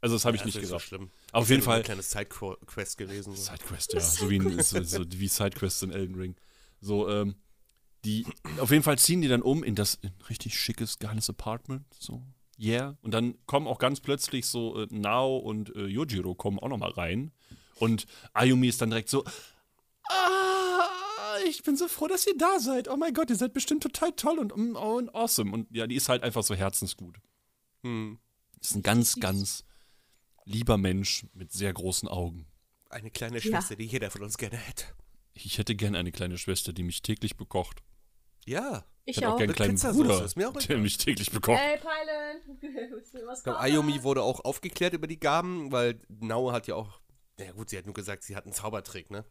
Also 0.00 0.16
das 0.16 0.24
habe 0.24 0.36
ich 0.36 0.40
Ja, 0.40 0.46
nicht 0.46 0.56
ist 0.56 0.62
nicht 0.62 0.70
so 0.70 0.78
schlimm. 0.78 1.10
Auf 1.32 1.44
Ist 1.44 1.50
jeden 1.50 1.62
Fall. 1.62 1.78
Ein 1.78 1.84
kleines 1.84 2.10
Sidequest 2.10 2.96
gewesen. 2.96 3.36
So. 3.36 3.42
Sidequest, 3.42 3.92
ja. 3.92 4.00
So 4.00 4.30
wie, 4.30 4.38
ein, 4.38 4.62
so, 4.62 4.82
so 4.82 5.04
wie 5.06 5.28
Sidequests 5.28 5.82
in 5.82 5.90
Elden 5.90 6.14
Ring. 6.14 6.36
So, 6.80 7.08
ähm, 7.08 7.36
die, 8.04 8.26
auf 8.58 8.70
jeden 8.70 8.82
Fall 8.82 8.98
ziehen 8.98 9.20
die 9.20 9.28
dann 9.28 9.42
um 9.42 9.62
in 9.62 9.74
das 9.74 9.96
in 9.96 10.12
richtig 10.30 10.58
schickes, 10.58 10.98
geiles 10.98 11.28
Apartment. 11.28 11.84
So, 11.98 12.22
yeah. 12.58 12.96
Und 13.02 13.12
dann 13.12 13.34
kommen 13.46 13.66
auch 13.66 13.78
ganz 13.78 14.00
plötzlich 14.00 14.46
so 14.46 14.80
äh, 14.80 14.86
Nao 14.90 15.36
und 15.36 15.74
äh, 15.76 15.86
Yojiro 15.86 16.34
kommen 16.34 16.58
auch 16.58 16.68
nochmal 16.68 16.92
rein. 16.92 17.32
Und 17.76 18.06
Ayumi 18.32 18.68
ist 18.68 18.80
dann 18.80 18.90
direkt 18.90 19.10
so, 19.10 19.24
ah, 20.08 21.36
ich 21.46 21.62
bin 21.62 21.76
so 21.76 21.88
froh, 21.88 22.08
dass 22.08 22.26
ihr 22.26 22.36
da 22.36 22.58
seid. 22.58 22.88
Oh 22.88 22.96
mein 22.96 23.12
Gott, 23.12 23.28
ihr 23.28 23.36
seid 23.36 23.52
bestimmt 23.52 23.82
total 23.82 24.12
toll 24.12 24.38
und, 24.38 24.56
mm, 24.56 24.76
und 24.76 25.14
awesome. 25.14 25.52
Und 25.52 25.74
ja, 25.74 25.86
die 25.86 25.96
ist 25.96 26.08
halt 26.08 26.22
einfach 26.22 26.42
so 26.42 26.54
herzensgut. 26.54 27.16
Hm. 27.82 28.18
Ist 28.60 28.74
ein 28.74 28.82
ganz, 28.82 29.16
ganz 29.16 29.64
lieber 30.44 30.76
Mensch 30.76 31.26
mit 31.34 31.52
sehr 31.52 31.72
großen 31.72 32.08
Augen. 32.08 32.46
Eine 32.88 33.10
kleine 33.10 33.40
Schwester, 33.40 33.76
die 33.76 33.84
jeder 33.86 34.10
von 34.10 34.22
uns 34.22 34.36
gerne 34.36 34.56
hätte. 34.56 34.84
Ich 35.32 35.58
hätte 35.58 35.74
gern 35.76 35.94
eine 35.94 36.10
kleine 36.12 36.38
Schwester, 36.38 36.72
die 36.72 36.82
mich 36.82 37.02
täglich 37.02 37.36
bekocht. 37.36 37.82
Ja. 38.46 38.84
Ich 39.04 39.12
Ich 39.12 39.16
hätte 39.16 39.28
auch 39.28 39.34
auch. 39.34 39.38
gern 39.38 39.48
einen 39.50 39.76
kleinen 39.76 39.96
Bruder, 39.96 40.24
ist 40.24 40.36
mir 40.36 40.48
auch 40.48 40.56
der 40.56 40.78
mich 40.78 40.98
täglich 40.98 41.30
bekocht. 41.30 41.58
Ey, 41.60 41.78
Peilen, 41.78 42.60
was 43.26 43.38
Ich 43.38 43.44
glaube, 43.44 43.60
Ayumi 43.60 44.02
wurde 44.02 44.22
auch 44.22 44.40
aufgeklärt 44.44 44.92
über 44.92 45.06
die 45.06 45.18
Gaben, 45.20 45.72
weil 45.72 46.00
Nao 46.08 46.52
hat 46.52 46.66
ja 46.66 46.74
auch, 46.74 47.00
na 47.38 47.50
gut, 47.52 47.70
sie 47.70 47.78
hat 47.78 47.86
nur 47.86 47.94
gesagt, 47.94 48.22
sie 48.24 48.36
hat 48.36 48.44
einen 48.44 48.52
Zaubertrick, 48.52 49.10
ne? 49.10 49.24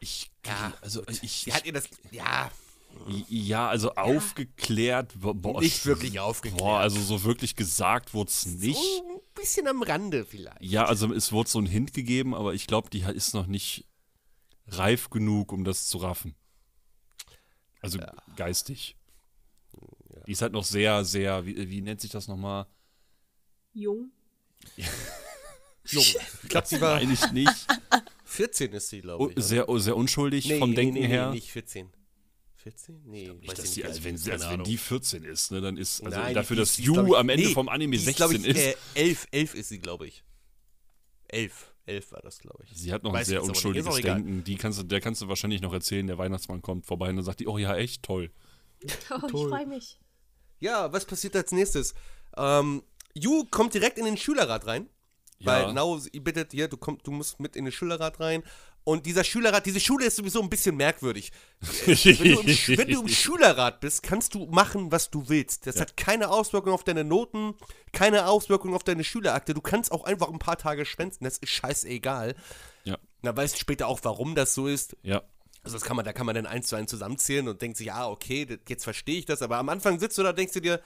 Ich, 0.00 0.30
Ja, 0.46 0.74
also 0.82 1.02
gut. 1.02 1.22
ich, 1.22 1.30
Sie 1.32 1.52
hat 1.52 1.64
ihr 1.64 1.72
das, 1.72 1.88
ja, 2.10 2.50
ja, 3.28 3.68
also 3.68 3.94
aufgeklärt, 3.94 5.12
bo- 5.20 5.34
boah, 5.34 5.60
nicht 5.60 5.84
wirklich 5.86 6.20
aufgeklärt. 6.20 6.58
Boah, 6.60 6.78
also 6.80 7.00
so 7.00 7.24
wirklich 7.24 7.56
gesagt 7.56 8.14
wurde 8.14 8.30
es 8.30 8.46
nicht. 8.46 8.76
So 8.76 9.08
ein 9.14 9.20
bisschen 9.34 9.66
am 9.68 9.82
Rande 9.82 10.24
vielleicht. 10.24 10.62
Ja, 10.62 10.84
also 10.86 11.12
es 11.12 11.32
wurde 11.32 11.50
so 11.50 11.58
ein 11.58 11.66
Hint 11.66 11.92
gegeben, 11.92 12.34
aber 12.34 12.54
ich 12.54 12.66
glaube, 12.66 12.90
die 12.90 13.00
ist 13.00 13.34
noch 13.34 13.46
nicht 13.46 13.86
reif 14.68 15.10
genug, 15.10 15.52
um 15.52 15.64
das 15.64 15.86
zu 15.88 15.98
raffen. 15.98 16.34
Also 17.80 17.98
geistig. 18.36 18.96
Die 20.26 20.32
ist 20.32 20.40
halt 20.42 20.52
noch 20.52 20.64
sehr, 20.64 21.04
sehr, 21.04 21.44
wie, 21.44 21.68
wie 21.70 21.82
nennt 21.82 22.00
sich 22.00 22.10
das 22.10 22.28
nochmal? 22.28 22.66
Jung. 23.74 24.10
Jung. 25.86 26.02
Ich 26.42 26.48
glaube, 26.48 26.66
sie 26.66 26.80
war 26.80 26.96
Eigentlich 26.96 27.30
nicht. 27.32 27.66
14 28.24 28.72
ist 28.72 28.88
sie, 28.88 29.00
glaube 29.02 29.22
Oh, 29.24 29.30
ich. 29.36 29.44
sehr, 29.44 29.68
oh, 29.68 29.78
sehr 29.78 29.96
unschuldig 29.96 30.46
Nee, 30.46 30.58
vom 30.58 30.70
nee, 30.70 30.76
Denken 30.76 30.94
nee, 30.94 31.06
her. 31.06 31.28
Nee, 31.28 31.34
nicht 31.36 31.50
14. 31.52 31.90
14? 32.64 33.02
Nee, 33.04 33.28
Nicht, 33.28 33.48
weiß 33.48 33.54
dass 33.56 33.64
ich 33.66 33.70
die, 33.74 33.80
nicht, 33.80 33.88
also 33.88 34.04
wenn, 34.04 34.14
also 34.32 34.50
wenn 34.50 34.64
die 34.64 34.76
14 34.78 35.22
ist, 35.24 35.52
ne, 35.52 35.60
dann 35.60 35.76
ist, 35.76 36.02
also 36.04 36.18
Nein, 36.18 36.34
dafür, 36.34 36.56
die- 36.56 36.60
dass 36.62 36.76
die 36.76 36.82
ist, 36.82 36.86
Yu 36.88 37.06
ich- 37.12 37.16
am 37.16 37.28
Ende 37.28 37.46
nee, 37.46 37.52
vom 37.54 37.68
Anime 37.68 37.92
die 37.92 37.96
ist, 37.98 38.04
16 38.06 38.16
glaub 38.16 38.32
ich, 38.32 38.46
ist, 38.46 38.56
Äh, 38.56 38.74
11, 38.94 39.26
11 39.30 39.54
ist 39.54 39.68
sie, 39.68 39.78
glaube 39.78 40.06
ich. 40.06 40.24
11, 41.28 41.72
11 41.86 42.12
war 42.12 42.20
das, 42.22 42.38
glaube 42.38 42.64
ich. 42.64 42.70
sie 42.76 42.92
hat 42.92 43.02
noch 43.02 43.12
Weiß 43.12 43.20
ein 43.26 43.30
sehr 43.30 43.40
ich 43.40 43.46
nicht, 43.48 43.56
unschuldiges 43.56 43.96
ist. 43.96 44.04
Denken. 44.04 44.44
Die 44.44 44.56
kannst 44.56 44.78
du, 44.78 44.82
der 44.82 45.00
kannst 45.00 45.20
du 45.22 45.28
wahrscheinlich 45.28 45.60
noch 45.60 45.72
erzählen, 45.72 46.06
der 46.06 46.18
Weihnachtsmann 46.18 46.62
kommt 46.62 46.86
vorbei 46.86 47.10
und 47.10 47.16
dann 47.16 47.24
sagt 47.24 47.40
die, 47.40 47.46
oh 47.48 47.58
ja, 47.58 47.76
echt 47.76 48.02
toll. 48.02 48.30
Oh, 49.10 49.26
ich 49.26 49.30
freue 49.30 49.66
mich. 49.66 49.98
Ja, 50.60 50.92
was 50.92 51.04
passiert 51.04 51.36
als 51.36 51.52
nächstes? 51.52 51.94
Ähm, 52.36 52.82
Yu 53.14 53.44
kommt 53.50 53.74
direkt 53.74 53.98
in 53.98 54.04
den 54.04 54.16
Schülerrat 54.16 54.66
rein. 54.66 54.88
Ja. 55.38 55.46
Weil 55.66 55.72
Nao 55.74 55.98
sie 55.98 56.10
bittet, 56.20 56.52
hier, 56.52 56.68
du, 56.68 56.76
komm, 56.76 56.98
du 57.02 57.10
musst 57.10 57.40
mit 57.40 57.56
in 57.56 57.64
den 57.64 57.72
Schülerrat 57.72 58.20
rein. 58.20 58.42
Und 58.84 59.06
dieser 59.06 59.24
Schülerrat, 59.24 59.64
diese 59.64 59.80
Schule 59.80 60.04
ist 60.04 60.16
sowieso 60.16 60.42
ein 60.42 60.50
bisschen 60.50 60.76
merkwürdig. 60.76 61.32
Wenn 61.86 61.96
du, 62.34 62.40
im, 62.40 62.78
wenn 62.78 62.88
du 62.88 63.00
im 63.00 63.08
Schülerrat 63.08 63.80
bist, 63.80 64.02
kannst 64.02 64.34
du 64.34 64.44
machen, 64.46 64.92
was 64.92 65.10
du 65.10 65.28
willst. 65.30 65.66
Das 65.66 65.80
hat 65.80 65.96
keine 65.96 66.28
Auswirkung 66.28 66.72
auf 66.74 66.84
deine 66.84 67.02
Noten, 67.02 67.54
keine 67.92 68.26
Auswirkung 68.26 68.74
auf 68.74 68.84
deine 68.84 69.02
Schülerakte. 69.02 69.54
Du 69.54 69.62
kannst 69.62 69.90
auch 69.90 70.04
einfach 70.04 70.28
ein 70.28 70.38
paar 70.38 70.58
Tage 70.58 70.84
schwänzen, 70.84 71.24
das 71.24 71.38
ist 71.38 71.48
scheißegal. 71.48 72.34
Ja, 72.84 72.98
Na, 73.22 73.34
weißt 73.34 73.54
du 73.54 73.58
später 73.58 73.88
auch, 73.88 74.00
warum 74.02 74.34
das 74.34 74.54
so 74.54 74.66
ist. 74.66 74.96
ja. 75.02 75.22
Also 75.62 75.76
das 75.78 75.84
kann 75.84 75.96
man, 75.96 76.04
da 76.04 76.12
kann 76.12 76.26
man 76.26 76.34
dann 76.34 76.44
eins 76.44 76.66
zu 76.68 76.76
eins 76.76 76.90
zusammenzählen 76.90 77.48
und 77.48 77.62
denkt 77.62 77.78
sich, 77.78 77.86
ja, 77.86 78.06
okay, 78.06 78.46
jetzt 78.68 78.84
verstehe 78.84 79.16
ich 79.18 79.24
das, 79.24 79.40
aber 79.40 79.56
am 79.56 79.70
Anfang 79.70 79.98
sitzt 79.98 80.18
du 80.18 80.22
da 80.22 80.28
und 80.28 80.38
denkst 80.38 80.52
du 80.52 80.60
dir, 80.60 80.82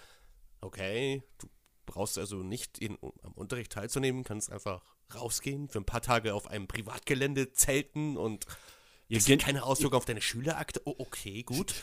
okay, 0.61 1.25
du 1.41 1.49
brauchst 1.89 2.19
also 2.19 2.37
nicht 2.43 2.79
in, 2.79 2.97
am 3.23 3.33
Unterricht 3.33 3.73
teilzunehmen, 3.73 4.23
kannst 4.25 4.53
einfach 4.53 4.83
rausgehen, 5.15 5.69
für 5.69 5.79
ein 5.79 5.85
paar 5.85 6.03
Tage 6.03 6.35
auf 6.35 6.47
einem 6.49 6.69
Privatgelände 6.69 7.53
zelten 7.53 8.17
und 8.17 8.45
Ja, 9.09 9.17
das 9.19 9.25
gen- 9.27 9.39
hat 9.39 9.47
keine 9.47 9.63
Auswirkung 9.65 9.97
auf 9.99 10.05
deine 10.05 10.21
Schülerakte. 10.21 10.83
Oh, 10.85 10.95
okay, 10.99 11.43
gut. 11.43 11.75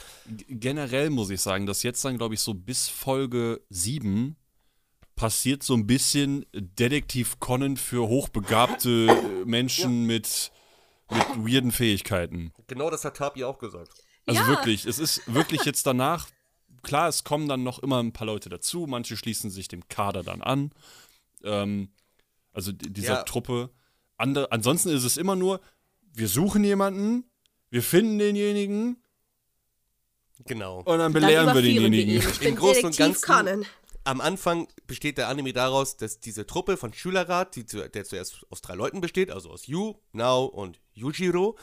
Generell 0.47 1.09
muss 1.09 1.29
ich 1.31 1.41
sagen, 1.41 1.65
dass 1.65 1.83
jetzt 1.83 2.05
dann, 2.05 2.17
glaube 2.17 2.35
ich, 2.35 2.41
so 2.41 2.53
bis 2.53 2.87
Folge 2.87 3.61
7 3.69 4.35
passiert 5.15 5.63
so 5.63 5.73
ein 5.75 5.87
bisschen 5.87 6.45
Detektiv 6.53 7.39
Conan 7.39 7.77
für 7.77 8.07
hochbegabte 8.07 9.43
Menschen 9.45 10.05
mit, 10.05 10.51
mit 11.09 11.23
weirden 11.37 11.71
Fähigkeiten. 11.71 12.51
Genau 12.67 12.89
das 12.89 13.05
hat 13.05 13.17
Tapi 13.17 13.43
auch 13.43 13.57
gesagt. 13.57 13.89
Also 14.27 14.41
Ja. 14.41 14.47
wirklich, 14.47 14.85
es 14.85 14.99
ist 14.99 15.21
wirklich 15.33 15.63
jetzt 15.65 15.85
danach, 15.87 16.29
klar, 16.85 17.09
es 17.09 17.23
kommen 17.25 17.47
dann 17.49 17.63
noch 17.63 17.79
immer 17.79 18.01
ein 18.01 18.13
paar 18.13 18.27
Leute 18.27 18.47
dazu, 18.49 18.85
manche 18.87 19.17
schließen 19.17 19.49
sich 19.49 19.67
dem 19.67 19.87
Kader 19.89 20.23
dann 20.23 20.41
an, 20.41 20.71
ähm, 21.43 21.89
also 22.53 22.71
di- 22.71 22.93
dieser 22.93 23.15
Ja. 23.15 23.23
Truppe. 23.23 23.69
Andere, 24.17 24.49
ansonsten 24.53 24.89
ist 24.89 25.03
es 25.03 25.17
immer 25.17 25.35
nur, 25.35 25.59
wir 26.13 26.29
suchen 26.29 26.63
jemanden, 26.63 27.25
wir 27.69 27.83
finden 27.83 28.17
denjenigen 28.19 29.01
Genau. 30.45 30.79
und 30.79 30.85
dann 30.87 30.99
Dann 30.99 31.13
belehren 31.13 31.47
wir 31.47 31.53
überführen 31.53 31.91
denjenigen. 31.91 32.15
ihn. 32.15 32.21
Ich 32.29 32.37
Im 32.41 32.43
bin 32.45 32.55
Großen 32.55 32.85
und 32.85 32.97
Ganzen- 32.97 33.25
Conan. 33.25 33.65
Am 34.07 34.21
Anfang 34.21 34.67
besteht 34.85 35.17
der 35.17 35.29
Anime 35.29 35.51
daraus, 35.51 35.97
dass 35.97 36.19
diese 36.19 36.45
Truppe 36.45 36.77
von 36.77 36.93
Schülerrat, 36.93 37.55
die 37.55 37.65
zu, 37.65 37.89
der 37.89 38.05
zuerst 38.05 38.45
aus 38.51 38.61
drei 38.61 38.75
Leuten 38.75 39.01
besteht, 39.01 39.31
also 39.31 39.49
aus 39.49 39.65
Yu, 39.65 39.95
Nao 40.11 40.45
und 40.45 40.79
Yujiro, 40.93 41.57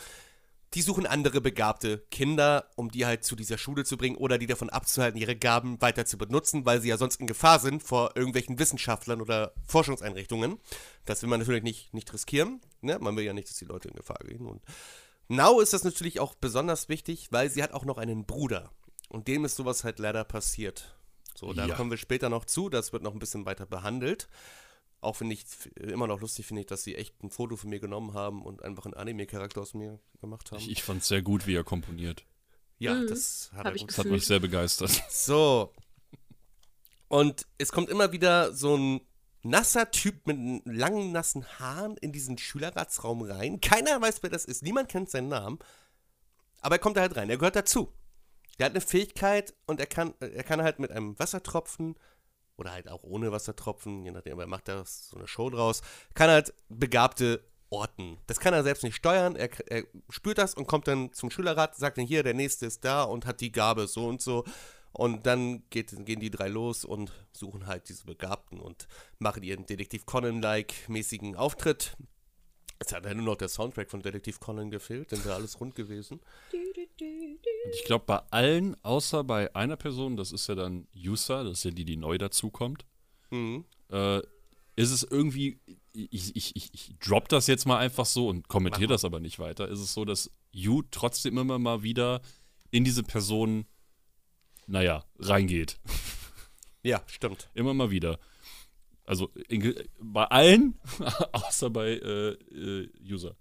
die 0.74 0.82
suchen 0.82 1.06
andere 1.06 1.40
begabte 1.40 1.98
Kinder, 2.10 2.70
um 2.76 2.90
die 2.90 3.04
halt 3.06 3.24
zu 3.24 3.36
dieser 3.36 3.58
Schule 3.58 3.84
zu 3.84 3.96
bringen 3.96 4.16
oder 4.16 4.38
die 4.38 4.46
davon 4.46 4.70
abzuhalten, 4.70 5.20
ihre 5.20 5.36
Gaben 5.36 5.80
weiter 5.82 6.06
zu 6.06 6.16
benutzen, 6.18 6.64
weil 6.64 6.80
sie 6.80 6.88
ja 6.88 6.96
sonst 6.96 7.20
in 7.20 7.26
Gefahr 7.26 7.58
sind 7.58 7.82
vor 7.82 8.12
irgendwelchen 8.16 8.58
Wissenschaftlern 8.58 9.20
oder 9.20 9.52
Forschungseinrichtungen. 9.66 10.58
Das 11.04 11.22
will 11.22 11.28
man 11.28 11.40
natürlich 11.40 11.62
nicht, 11.62 11.92
nicht 11.94 12.12
riskieren. 12.12 12.60
Ne? 12.80 12.98
Man 13.00 13.16
will 13.16 13.24
ja 13.24 13.32
nicht, 13.32 13.48
dass 13.48 13.56
die 13.58 13.64
Leute 13.66 13.88
in 13.88 13.94
Gefahr 13.94 14.18
gehen. 14.24 14.46
Und 14.46 14.62
Nao 15.28 15.60
ist 15.60 15.72
das 15.72 15.84
natürlich 15.84 16.20
auch 16.20 16.34
besonders 16.34 16.88
wichtig, 16.88 17.28
weil 17.30 17.50
sie 17.50 17.62
hat 17.62 17.72
auch 17.72 17.84
noch 17.84 17.98
einen 17.98 18.24
Bruder. 18.24 18.70
Und 19.08 19.28
dem 19.28 19.44
ist 19.44 19.56
sowas 19.56 19.84
halt 19.84 19.98
leider 19.98 20.24
passiert. 20.24 20.94
So, 21.34 21.52
da 21.52 21.66
Ja. 21.66 21.74
kommen 21.74 21.90
wir 21.90 21.98
später 21.98 22.28
noch 22.28 22.44
zu. 22.44 22.68
Das 22.68 22.92
wird 22.92 23.02
noch 23.02 23.12
ein 23.12 23.18
bisschen 23.18 23.46
weiter 23.46 23.66
behandelt. 23.66 24.28
Auch 25.02 25.16
finde 25.16 25.34
ich 25.34 25.44
immer 25.76 26.06
noch 26.06 26.20
lustig, 26.20 26.46
finde 26.46 26.60
ich, 26.60 26.66
dass 26.66 26.84
sie 26.84 26.94
echt 26.94 27.22
ein 27.22 27.30
Foto 27.30 27.56
von 27.56 27.68
mir 27.70 27.80
genommen 27.80 28.14
haben 28.14 28.42
und 28.42 28.62
einfach 28.62 28.84
einen 28.86 28.94
Anime-Charakter 28.94 29.60
aus 29.60 29.74
mir 29.74 29.98
gemacht 30.20 30.50
haben. 30.52 30.60
Ich, 30.60 30.70
ich 30.70 30.82
fand 30.82 31.02
es 31.02 31.08
sehr 31.08 31.22
gut, 31.22 31.46
wie 31.46 31.54
er 31.56 31.64
komponiert. 31.64 32.24
ja, 32.78 32.94
Mhm. 32.94 33.08
das 33.08 33.50
hat 33.52 33.66
Hab 33.66 33.76
er 33.76 33.84
Das 33.86 33.98
hat 33.98 34.06
mich 34.06 34.24
sehr 34.26 34.40
begeistert. 34.40 34.90
So. 35.10 35.72
Und 37.08 37.46
es 37.58 37.72
kommt 37.72 37.90
immer 37.90 38.12
wieder 38.12 38.54
so 38.54 38.76
ein 38.76 39.00
nasser 39.42 39.90
Typ 39.90 40.26
mit 40.26 40.62
langen, 40.66 41.12
nassen 41.12 41.44
Haaren 41.58 41.96
in 41.98 42.12
diesen 42.12 42.38
Schülerratsraum 42.38 43.22
rein. 43.22 43.60
Keiner 43.60 44.00
weiß, 44.00 44.22
wer 44.22 44.30
das 44.30 44.44
ist. 44.44 44.62
Niemand 44.62 44.88
kennt 44.88 45.10
seinen 45.10 45.28
Namen. 45.28 45.58
Aber 46.60 46.76
er 46.76 46.78
kommt 46.78 46.96
da 46.96 47.00
halt 47.00 47.16
rein. 47.16 47.28
Er 47.28 47.36
gehört 47.38 47.56
dazu. 47.56 47.92
Der 48.58 48.66
hat 48.66 48.72
eine 48.72 48.80
Fähigkeit 48.80 49.52
und 49.66 49.80
er 49.80 49.86
kann, 49.86 50.14
er 50.20 50.44
kann 50.44 50.62
halt 50.62 50.78
mit 50.78 50.90
einem 50.92 51.18
Wassertropfen 51.18 51.96
oder 52.56 52.72
halt 52.72 52.88
auch 52.88 53.02
ohne 53.02 53.32
Wassertropfen, 53.32 54.04
je 54.04 54.10
nachdem, 54.10 54.38
er 54.38 54.46
macht 54.46 54.68
da 54.68 54.84
so 54.84 55.16
eine 55.16 55.26
Show 55.26 55.50
draus, 55.50 55.82
kann 56.14 56.30
halt 56.30 56.54
begabte 56.68 57.42
orten. 57.70 58.18
Das 58.26 58.38
kann 58.38 58.54
er 58.54 58.62
selbst 58.62 58.84
nicht 58.84 58.96
steuern. 58.96 59.34
Er, 59.34 59.48
er 59.70 59.84
spürt 60.10 60.38
das 60.38 60.54
und 60.54 60.66
kommt 60.66 60.86
dann 60.86 61.12
zum 61.12 61.30
Schülerrat, 61.30 61.74
sagt 61.74 61.98
dann 61.98 62.06
hier, 62.06 62.22
der 62.22 62.34
nächste 62.34 62.66
ist 62.66 62.84
da 62.84 63.02
und 63.02 63.26
hat 63.26 63.40
die 63.40 63.52
Gabe 63.52 63.86
so 63.86 64.06
und 64.06 64.20
so. 64.20 64.44
Und 64.92 65.26
dann 65.26 65.62
geht, 65.70 65.90
gehen 66.04 66.20
die 66.20 66.30
drei 66.30 66.48
los 66.48 66.84
und 66.84 67.12
suchen 67.32 67.66
halt 67.66 67.88
diese 67.88 68.04
Begabten 68.04 68.60
und 68.60 68.86
machen 69.18 69.42
ihren 69.42 69.64
Detektiv 69.64 70.04
Conan-like 70.04 70.88
mäßigen 70.88 71.34
Auftritt. 71.34 71.96
Es 72.86 72.92
hat 72.92 73.04
ja 73.04 73.14
nur 73.14 73.24
noch 73.24 73.36
der 73.36 73.48
Soundtrack 73.48 73.90
von 73.90 74.02
Detektiv 74.02 74.40
Conan 74.40 74.70
gefehlt, 74.70 75.12
dann 75.12 75.24
wäre 75.24 75.34
alles 75.34 75.60
rund 75.60 75.74
gewesen. 75.74 76.20
Und 76.52 77.74
ich 77.74 77.84
glaube, 77.84 78.04
bei 78.06 78.18
allen, 78.30 78.76
außer 78.84 79.24
bei 79.24 79.54
einer 79.54 79.76
Person, 79.76 80.16
das 80.16 80.32
ist 80.32 80.48
ja 80.48 80.54
dann 80.54 80.86
Yusa, 80.92 81.44
das 81.44 81.58
ist 81.58 81.64
ja 81.64 81.70
die, 81.70 81.84
die 81.84 81.96
neu 81.96 82.18
dazukommt, 82.18 82.84
Mhm. 83.30 83.64
äh, 83.90 84.18
ist 84.74 84.90
es 84.90 85.02
irgendwie, 85.04 85.60
ich, 85.92 86.34
ich, 86.36 86.56
ich, 86.56 86.70
ich 86.74 86.94
drop 86.98 87.28
das 87.28 87.46
jetzt 87.46 87.66
mal 87.66 87.78
einfach 87.78 88.06
so 88.06 88.28
und 88.28 88.48
kommentiere 88.48 88.88
das 88.88 89.04
aber 89.04 89.20
nicht 89.20 89.38
weiter, 89.38 89.68
ist 89.68 89.80
es 89.80 89.92
so, 89.94 90.04
dass 90.04 90.30
Yu 90.50 90.82
trotzdem 90.90 91.38
immer 91.38 91.58
mal 91.58 91.82
wieder 91.82 92.20
in 92.70 92.84
diese 92.84 93.02
Person, 93.02 93.66
naja, 94.66 95.04
reingeht. 95.18 95.78
Ja, 96.82 97.02
stimmt. 97.06 97.48
Immer 97.54 97.74
mal 97.74 97.90
wieder. 97.90 98.18
Also 99.04 99.30
in, 99.48 99.74
bei 100.00 100.24
allen, 100.26 100.78
außer 101.32 101.70
bei 101.70 101.90
äh, 101.94 102.30
äh, 102.32 102.90
User. 103.02 103.36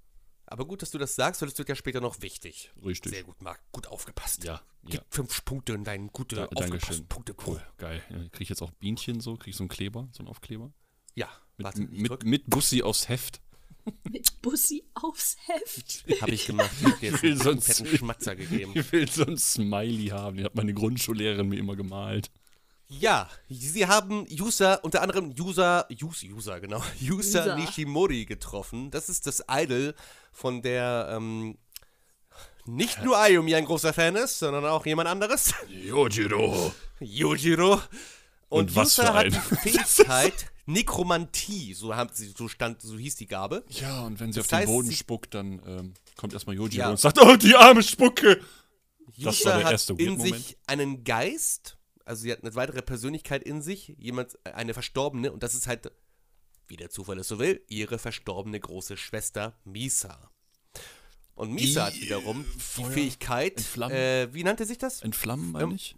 Aber 0.48 0.66
gut, 0.66 0.82
dass 0.82 0.92
du 0.92 0.98
das 0.98 1.16
sagst, 1.16 1.42
weil 1.42 1.48
das 1.50 1.58
wird 1.58 1.70
ja 1.70 1.76
später 1.76 2.02
noch 2.02 2.22
wichtig. 2.22 2.72
Richtig. 2.84 3.14
Sehr 3.14 3.24
gut, 3.24 3.42
Marc. 3.42 3.62
Gut 3.72 3.88
aufgepasst. 3.88 4.44
Ja, 4.44 4.62
Gib 4.84 4.96
ja. 4.96 5.02
fünf 5.10 5.46
Punkte 5.46 5.74
in 5.74 5.84
deinen 5.86 6.08
gute 6.10 6.36
Da, 6.36 6.46
aufgepassten. 6.48 7.08
Punkte. 7.08 7.36
Cool, 7.46 7.62
geil. 7.78 8.04
Ja, 8.10 8.18
Krieg 8.30 8.42
ich 8.42 8.50
jetzt 8.50 8.62
auch 8.62 8.72
Bienchen 8.72 9.22
so? 9.22 9.38
Krieg 9.38 9.52
ich 9.52 9.56
so 9.56 9.64
einen 9.64 9.70
Kleber, 9.70 10.10
so 10.12 10.20
einen 10.20 10.28
Aufkleber? 10.28 10.74
Ja, 11.16 11.30
Mit, 11.58 11.66
warte, 11.66 11.82
mit, 11.84 12.24
mit 12.26 12.50
Bussi 12.50 12.82
aufs 12.84 13.08
Heft. 13.08 13.40
Mit 14.04 14.42
Bussi 14.44 14.84
aufs 14.94 15.38
Heft. 15.48 16.06
Hab 16.22 16.30
ich 16.30 16.46
gemacht. 16.46 16.70
Ich 16.80 16.86
hab 16.86 17.00
dir 17.00 17.12
jetzt 17.12 17.24
will 17.24 17.32
einen 17.32 17.40
sonst- 17.42 17.66
fetten 17.66 17.98
Schmatzer 17.98 18.36
gegeben. 18.36 18.74
Ich 18.76 18.92
will 18.92 19.10
so 19.10 19.26
ein 19.26 19.38
Smiley 19.38 20.08
haben. 20.10 20.38
Den 20.38 20.46
hat 20.46 20.54
meine 20.56 20.74
Grundschullehrerin 20.74 21.48
mir 21.50 21.58
immer 21.58 21.76
gemalt. 21.76 22.30
Ja, 22.94 23.30
sie 23.50 23.88
haben 23.88 24.28
User, 24.30 24.84
unter 24.84 25.02
anderem 25.02 25.34
User, 25.40 25.88
User, 25.90 26.28
User, 26.28 26.60
genau, 26.60 26.84
User 27.02 27.44
User. 27.44 27.56
Nishimori 27.56 28.26
getroffen. 28.26 28.92
Das 28.92 29.08
ist 29.08 29.28
das 29.28 29.44
Idol 29.50 29.96
von 30.34 30.62
der, 30.62 31.08
ähm, 31.12 31.58
nicht 32.66 33.02
nur 33.04 33.18
Ayumi 33.18 33.56
ein 33.56 33.64
großer 33.66 33.94
Fan 33.94 34.16
ist, 34.18 34.40
sondern 34.40 34.66
auch 34.66 34.86
jemand 34.86 35.08
anderes. 35.08 35.54
Yojiro. 35.70 36.74
Yojiro. 37.00 37.76
Und, 38.50 38.60
Und 38.72 38.76
was 38.76 39.00
User 39.00 39.08
für 39.08 39.14
hat 39.14 39.26
die 39.28 39.32
Fähigkeit 39.70 40.52
Nekromantie, 40.66 41.74
so, 41.74 41.96
haben 41.96 42.10
sie, 42.14 42.34
so, 42.38 42.48
stand, 42.50 42.82
so 42.82 42.98
hieß 42.98 43.16
die 43.16 43.26
Gabe. 43.26 43.64
Ja, 43.70 44.02
und 44.02 44.20
wenn 44.20 44.32
sie 44.34 44.40
Das 44.40 44.46
auf 44.46 44.50
den 44.50 44.58
heißt, 44.60 44.68
Boden 44.68 44.92
spuckt, 44.92 45.34
dann 45.34 45.62
ähm, 45.66 45.94
kommt 46.18 46.34
erstmal 46.34 46.56
Yojiro 46.58 46.82
Ja. 46.84 46.90
und 46.90 47.00
sagt, 47.00 47.20
oh, 47.22 47.36
die 47.38 47.56
arme 47.56 47.82
Spucke. 47.84 48.42
Das 49.18 49.40
User 49.40 49.50
war 49.52 49.58
der 49.58 49.66
hat 49.68 49.72
erste 49.72 49.94
in 49.94 50.00
Weird-Moment. 50.00 50.36
sich 50.36 50.58
einen 50.68 51.04
Geist, 51.04 51.78
also 52.06 52.24
sie 52.24 52.32
hat 52.32 52.44
eine 52.44 52.56
weitere 52.56 52.82
Persönlichkeit 52.82 53.44
in 53.44 53.62
sich, 53.62 53.96
jemand, 53.98 54.38
eine 54.46 54.74
Verstorbene, 54.74 55.32
und 55.32 55.44
das 55.44 55.54
ist 55.56 55.68
halt, 55.68 55.92
wie 56.68 56.78
der 56.78 56.90
Zufall 56.90 57.20
es 57.20 57.28
so 57.28 57.40
will, 57.40 57.62
ihre 57.68 58.00
verstorbene 58.00 58.60
große 58.60 58.98
Schwester 58.98 59.58
Misa. 59.64 60.32
Und 61.36 61.52
Misa 61.54 61.90
Die, 61.90 61.96
hat 61.96 62.02
wiederum 62.02 62.42
äh, 62.42 62.46
die 62.54 62.60
Feuer, 62.60 62.92
Fähigkeit, 62.92 63.78
äh, 63.90 64.34
wie 64.34 64.44
nannte 64.44 64.66
sich 64.66 64.78
das? 64.78 65.02
Entflammen, 65.02 65.52
meine 65.52 65.66
Ähm, 65.66 65.72
ich? 65.72 65.96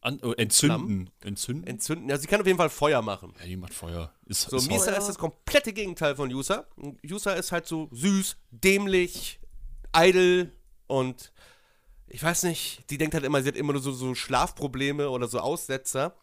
An, 0.00 0.20
oh, 0.22 0.32
entzünden. 0.32 1.10
Entzünden? 1.20 1.66
Entzünden. 1.66 2.08
Ja, 2.08 2.16
sie 2.18 2.26
kann 2.28 2.40
auf 2.40 2.46
jeden 2.46 2.58
Fall 2.58 2.70
Feuer 2.70 3.02
machen. 3.02 3.34
ja, 3.40 3.46
die 3.46 3.56
macht 3.56 3.74
Feuer. 3.74 4.14
Ist, 4.26 4.42
So, 4.42 4.56
ist 4.58 4.68
Misa 4.68 4.84
Feuer. 4.86 4.98
ist 4.98 5.06
das 5.08 5.18
komplette 5.18 5.72
Gegenteil 5.72 6.14
von 6.14 6.30
Yusa. 6.30 6.66
Yusa 7.02 7.32
ist 7.32 7.50
halt 7.50 7.66
so 7.66 7.88
süß, 7.92 8.36
dämlich, 8.50 9.40
eitel 9.92 10.52
und 10.86 11.32
ich 12.08 12.22
weiß 12.22 12.44
nicht, 12.44 12.88
die 12.90 12.98
denkt 12.98 13.14
halt 13.14 13.24
immer, 13.24 13.42
sie 13.42 13.48
hat 13.48 13.56
immer 13.56 13.72
nur 13.72 13.82
so, 13.82 13.92
so 13.92 14.14
Schlafprobleme 14.14 15.10
oder 15.10 15.28
so 15.28 15.40
Aussetzer. 15.40 16.16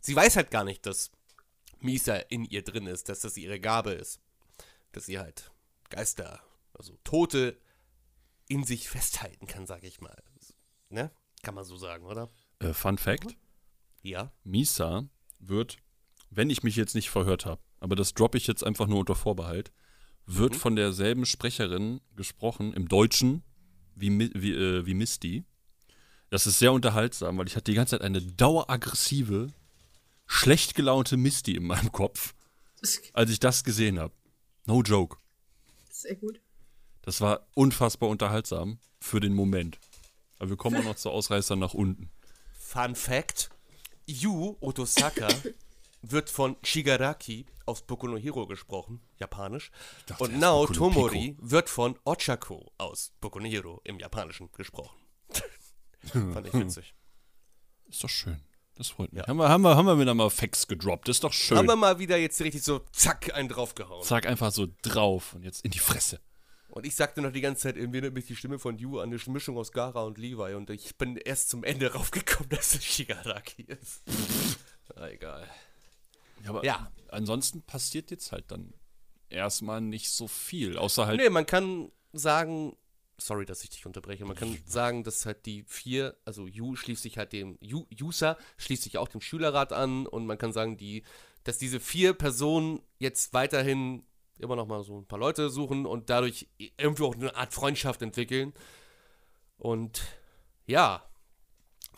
Sie 0.00 0.14
weiß 0.14 0.36
halt 0.36 0.50
gar 0.50 0.64
nicht, 0.64 0.86
dass 0.86 1.10
Misa 1.80 2.16
in 2.16 2.44
ihr 2.44 2.62
drin 2.62 2.86
ist, 2.86 3.08
dass 3.08 3.20
das 3.20 3.36
ihre 3.36 3.60
Gabe 3.60 3.92
ist. 3.92 4.20
Dass 4.92 5.06
sie 5.06 5.18
halt 5.18 5.50
Geister, 5.88 6.40
also 6.74 6.96
Tote 7.04 7.58
in 8.48 8.64
sich 8.64 8.88
festhalten 8.88 9.46
kann, 9.46 9.66
sag 9.66 9.84
ich 9.84 10.00
mal. 10.00 10.22
Ne? 10.88 11.10
Kann 11.42 11.54
man 11.54 11.64
so 11.64 11.76
sagen, 11.76 12.04
oder? 12.04 12.28
äh, 12.60 12.72
Fun 12.72 12.98
Fact. 12.98 13.36
Ja. 14.02 14.32
Misa 14.44 15.08
wird, 15.38 15.78
wenn 16.30 16.50
ich 16.50 16.62
mich 16.62 16.76
jetzt 16.76 16.94
nicht 16.94 17.10
verhört 17.10 17.46
habe, 17.46 17.60
aber 17.80 17.96
das 17.96 18.14
droppe 18.14 18.38
ich 18.38 18.46
jetzt 18.46 18.64
einfach 18.64 18.86
nur 18.86 19.00
unter 19.00 19.14
Vorbehalt, 19.14 19.72
wird 20.26 20.54
von 20.54 20.76
derselben 20.76 21.26
Sprecherin 21.26 22.00
gesprochen 22.14 22.72
im 22.72 22.88
Deutschen 22.88 23.42
wie, 24.00 24.30
wie, 24.34 24.52
äh, 24.52 24.86
wie 24.86 24.94
Misty. 24.94 25.44
Das 26.30 26.46
ist 26.46 26.58
sehr 26.58 26.72
unterhaltsam, 26.72 27.38
weil 27.38 27.46
ich 27.46 27.56
hatte 27.56 27.70
die 27.70 27.76
ganze 27.76 27.96
Zeit 27.96 28.02
eine 28.02 28.22
daueraggressive, 28.22 29.48
schlecht 30.26 30.74
gelaunte 30.74 31.16
Misty 31.16 31.56
in 31.56 31.64
meinem 31.64 31.90
Kopf, 31.90 32.34
als 33.12 33.30
ich 33.30 33.40
das 33.40 33.64
gesehen 33.64 33.98
habe. 33.98 34.14
No 34.66 34.82
joke. 34.82 35.16
Sehr 35.90 36.14
gut. 36.14 36.40
Das 37.02 37.20
war 37.20 37.46
unfassbar 37.54 38.08
unterhaltsam 38.08 38.78
für 39.00 39.20
den 39.20 39.34
Moment. 39.34 39.78
Aber 40.38 40.50
wir 40.50 40.56
kommen 40.56 40.76
auch 40.76 40.84
noch 40.84 40.96
zu 40.96 41.10
Ausreißern 41.10 41.58
nach 41.58 41.74
unten. 41.74 42.10
Fun 42.58 42.94
Fact: 42.94 43.50
Yu 44.06 44.56
Otosaka 44.60 45.28
wird 46.02 46.30
von 46.30 46.56
Shigaraki 46.62 47.46
aus 47.66 47.82
Boku 47.82 48.08
no 48.08 48.16
Hero 48.16 48.46
gesprochen, 48.46 49.00
japanisch. 49.18 49.70
dachte 50.06 50.24
Und 50.24 50.38
Nao 50.38 50.66
Tomori 50.66 51.36
wird 51.40 51.68
von 51.68 51.98
Ochako 52.04 52.72
aus 52.78 53.12
Boku 53.20 53.38
no 53.38 53.46
Hero 53.46 53.80
im 53.84 53.98
Japanischen 53.98 54.50
gesprochen. 54.52 54.98
Fand 56.12 56.46
ich 56.46 56.54
witzig. 56.54 56.94
Ist 57.88 58.02
doch 58.02 58.08
schön. 58.08 58.40
Das 58.76 58.88
freut 58.88 59.12
mich. 59.12 59.20
Ja. 59.20 59.28
Haben, 59.28 59.36
wir, 59.36 59.48
haben, 59.48 59.62
wir, 59.62 59.76
haben 59.76 59.86
wir 59.86 59.98
wieder 59.98 60.14
mal 60.14 60.30
Facts 60.30 60.66
gedroppt. 60.66 61.08
Ist 61.10 61.22
doch 61.22 61.34
schön. 61.34 61.58
Haben 61.58 61.68
wir 61.68 61.76
mal 61.76 61.98
wieder 61.98 62.16
jetzt 62.16 62.40
richtig 62.40 62.62
so 62.62 62.78
zack 62.92 63.34
einen 63.34 63.48
draufgehauen. 63.48 64.02
Zack, 64.02 64.26
einfach 64.26 64.52
so 64.52 64.68
drauf 64.82 65.34
und 65.34 65.42
jetzt 65.42 65.64
in 65.64 65.70
die 65.70 65.78
Fresse. 65.78 66.20
Und 66.70 66.86
ich 66.86 66.94
sagte 66.94 67.20
noch 67.20 67.32
die 67.32 67.40
ganze 67.40 67.62
Zeit, 67.62 67.76
irgendwie 67.76 67.98
erinnert 67.98 68.14
mich 68.14 68.26
die 68.26 68.36
Stimme 68.36 68.58
von 68.58 68.78
Yu 68.78 69.00
an 69.00 69.12
eine 69.12 69.20
Mischung 69.26 69.58
aus 69.58 69.72
Gara 69.72 70.02
und 70.02 70.18
Levi. 70.18 70.54
Und 70.54 70.70
ich 70.70 70.96
bin 70.96 71.16
erst 71.16 71.50
zum 71.50 71.64
Ende 71.64 71.92
raufgekommen, 71.94 72.48
dass 72.48 72.74
es 72.74 72.84
Shigaraki 72.84 73.62
ist. 73.62 74.02
Na, 74.94 75.10
egal. 75.10 75.46
Ja, 76.44 76.50
aber 76.50 76.64
Ja. 76.64 76.90
ansonsten 77.08 77.62
passiert 77.62 78.10
jetzt 78.10 78.32
halt 78.32 78.50
dann 78.50 78.74
erstmal 79.28 79.80
nicht 79.80 80.10
so 80.10 80.28
viel. 80.28 80.76
Außer 80.76 81.06
halt, 81.06 81.20
Nee, 81.20 81.30
man 81.30 81.46
kann 81.46 81.90
sagen, 82.12 82.76
sorry, 83.18 83.44
dass 83.46 83.62
ich 83.62 83.70
dich 83.70 83.86
unterbreche, 83.86 84.24
man 84.24 84.36
kann 84.36 84.58
sagen, 84.66 85.04
dass 85.04 85.26
halt 85.26 85.46
die 85.46 85.64
vier, 85.68 86.16
also 86.24 86.46
Yu 86.46 86.74
schließt 86.76 87.02
sich 87.02 87.18
halt 87.18 87.32
dem, 87.32 87.58
Yu, 87.60 87.86
Yusa 87.90 88.36
schließt 88.56 88.82
sich 88.82 88.98
auch 88.98 89.08
dem 89.08 89.20
Schülerrat 89.20 89.72
an 89.72 90.06
und 90.06 90.26
man 90.26 90.38
kann 90.38 90.52
sagen, 90.52 90.76
die, 90.76 91.04
dass 91.44 91.58
diese 91.58 91.80
vier 91.80 92.12
Personen 92.14 92.80
jetzt 92.98 93.32
weiterhin 93.32 94.04
immer 94.38 94.56
noch 94.56 94.66
mal 94.66 94.82
so 94.82 94.98
ein 94.98 95.06
paar 95.06 95.18
Leute 95.18 95.50
suchen 95.50 95.84
und 95.86 96.08
dadurch 96.10 96.48
irgendwie 96.58 97.02
auch 97.02 97.14
eine 97.14 97.34
Art 97.36 97.52
Freundschaft 97.52 98.00
entwickeln. 98.02 98.54
Und 99.58 100.00
ja, 100.66 101.04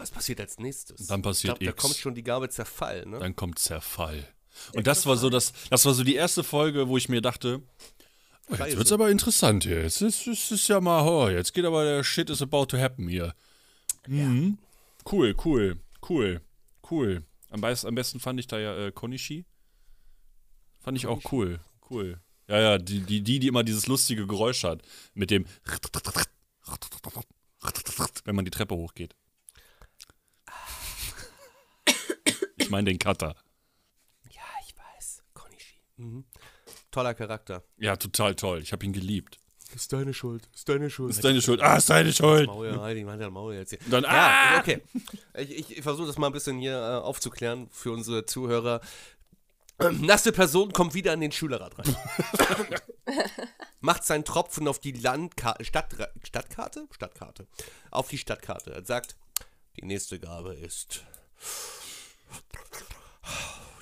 was 0.02 0.10
passiert 0.10 0.40
als 0.40 0.58
nächstes? 0.58 1.06
Dann 1.06 1.22
passiert 1.22 1.54
ich 1.54 1.60
glaub, 1.60 1.74
Da 1.74 1.76
X. 1.76 1.82
kommt 1.82 1.96
schon 1.96 2.14
die 2.14 2.22
Gabe 2.24 2.48
Zerfall, 2.48 3.06
ne? 3.06 3.18
dann 3.18 3.36
kommt 3.36 3.58
Zerfall. 3.58 4.26
Und 4.74 4.86
das 4.86 5.06
war 5.06 5.16
so 5.16 5.30
das, 5.30 5.52
das 5.70 5.84
war 5.86 5.94
so 5.94 6.04
die 6.04 6.14
erste 6.14 6.44
Folge, 6.44 6.88
wo 6.88 6.96
ich 6.98 7.08
mir 7.08 7.22
dachte, 7.22 7.62
oh, 8.50 8.54
jetzt 8.56 8.76
wird's 8.76 8.92
aber 8.92 9.10
interessant 9.10 9.64
hier. 9.64 9.82
Jetzt 9.82 10.02
ist, 10.02 10.26
ist, 10.26 10.50
ist 10.52 10.68
ja 10.68 10.80
mal, 10.80 11.06
oh, 11.06 11.28
jetzt 11.28 11.54
geht 11.54 11.64
aber 11.64 11.84
der 11.84 12.04
Shit 12.04 12.28
is 12.30 12.42
about 12.42 12.66
to 12.66 12.78
happen 12.78 13.08
hier. 13.08 13.34
Mhm. 14.06 14.58
Cool, 15.10 15.34
cool, 15.44 15.80
cool, 16.08 16.40
cool. 16.90 17.22
Am, 17.48 17.60
beis- 17.60 17.86
am 17.86 17.94
besten 17.94 18.20
fand 18.20 18.38
ich 18.40 18.46
da 18.46 18.58
ja 18.58 18.86
äh, 18.86 18.92
Konishi. 18.92 19.44
Fand 20.80 20.98
ich 20.98 21.06
auch 21.06 21.32
cool, 21.32 21.60
cool. 21.90 22.20
Ja, 22.48 22.60
ja, 22.60 22.78
die, 22.78 23.00
die, 23.00 23.22
die, 23.22 23.38
die 23.38 23.46
immer 23.46 23.62
dieses 23.62 23.86
lustige 23.86 24.26
Geräusch 24.26 24.64
hat. 24.64 24.82
Mit 25.14 25.30
dem 25.30 25.46
wenn 28.24 28.34
man 28.34 28.44
die 28.44 28.50
Treppe 28.50 28.74
hochgeht. 28.74 29.14
Meine 32.72 32.90
den 32.90 32.98
Cutter. 32.98 33.36
Ja, 34.30 34.42
ich 34.66 34.74
weiß. 34.76 35.22
Konishi. 35.34 35.76
Mhm. 35.96 36.24
Toller 36.90 37.14
Charakter. 37.14 37.62
Ja, 37.78 37.96
total 37.96 38.34
toll. 38.34 38.60
Ich 38.62 38.72
habe 38.72 38.84
ihn 38.84 38.92
geliebt. 38.92 39.38
ist 39.74 39.92
deine 39.92 40.12
Schuld, 40.12 40.48
ist 40.54 40.68
deine 40.68 40.90
Schuld. 40.90 41.10
Ist 41.10 41.24
deine 41.24 41.40
Schuld. 41.40 41.60
Ah, 41.62 41.76
ist 41.76 41.88
deine 41.88 42.12
Schuld. 42.12 42.46
Maul, 42.46 42.94
die 42.94 43.06
Hand 43.06 43.22
am 43.22 43.32
Maul 43.32 43.54
jetzt. 43.54 43.70
hier. 43.70 43.78
Dann, 43.88 44.02
Ja, 44.02 44.10
ah! 44.56 44.58
okay. 44.58 44.82
Ich, 45.38 45.78
ich 45.78 45.82
versuche 45.82 46.06
das 46.08 46.18
mal 46.18 46.26
ein 46.26 46.32
bisschen 46.32 46.58
hier 46.58 46.76
äh, 46.76 46.96
aufzuklären 47.02 47.68
für 47.70 47.92
unsere 47.92 48.26
Zuhörer. 48.26 48.80
Ähm, 49.78 50.04
Nasse 50.04 50.32
Person 50.32 50.72
kommt 50.72 50.94
wieder 50.94 51.12
an 51.12 51.20
den 51.20 51.32
Schülerrat 51.32 51.78
rein. 51.78 51.96
Macht 53.80 54.04
seinen 54.04 54.24
Tropfen 54.24 54.68
auf 54.68 54.78
die 54.78 54.92
Landkarte, 54.92 55.64
Stadt, 55.64 55.94
Stadtkarte? 56.22 56.86
Stadtkarte. 56.90 57.46
Auf 57.90 58.08
die 58.08 58.18
Stadtkarte. 58.18 58.72
Er 58.72 58.84
sagt, 58.84 59.16
die 59.78 59.86
nächste 59.86 60.20
Gabe 60.20 60.54
ist 60.54 61.04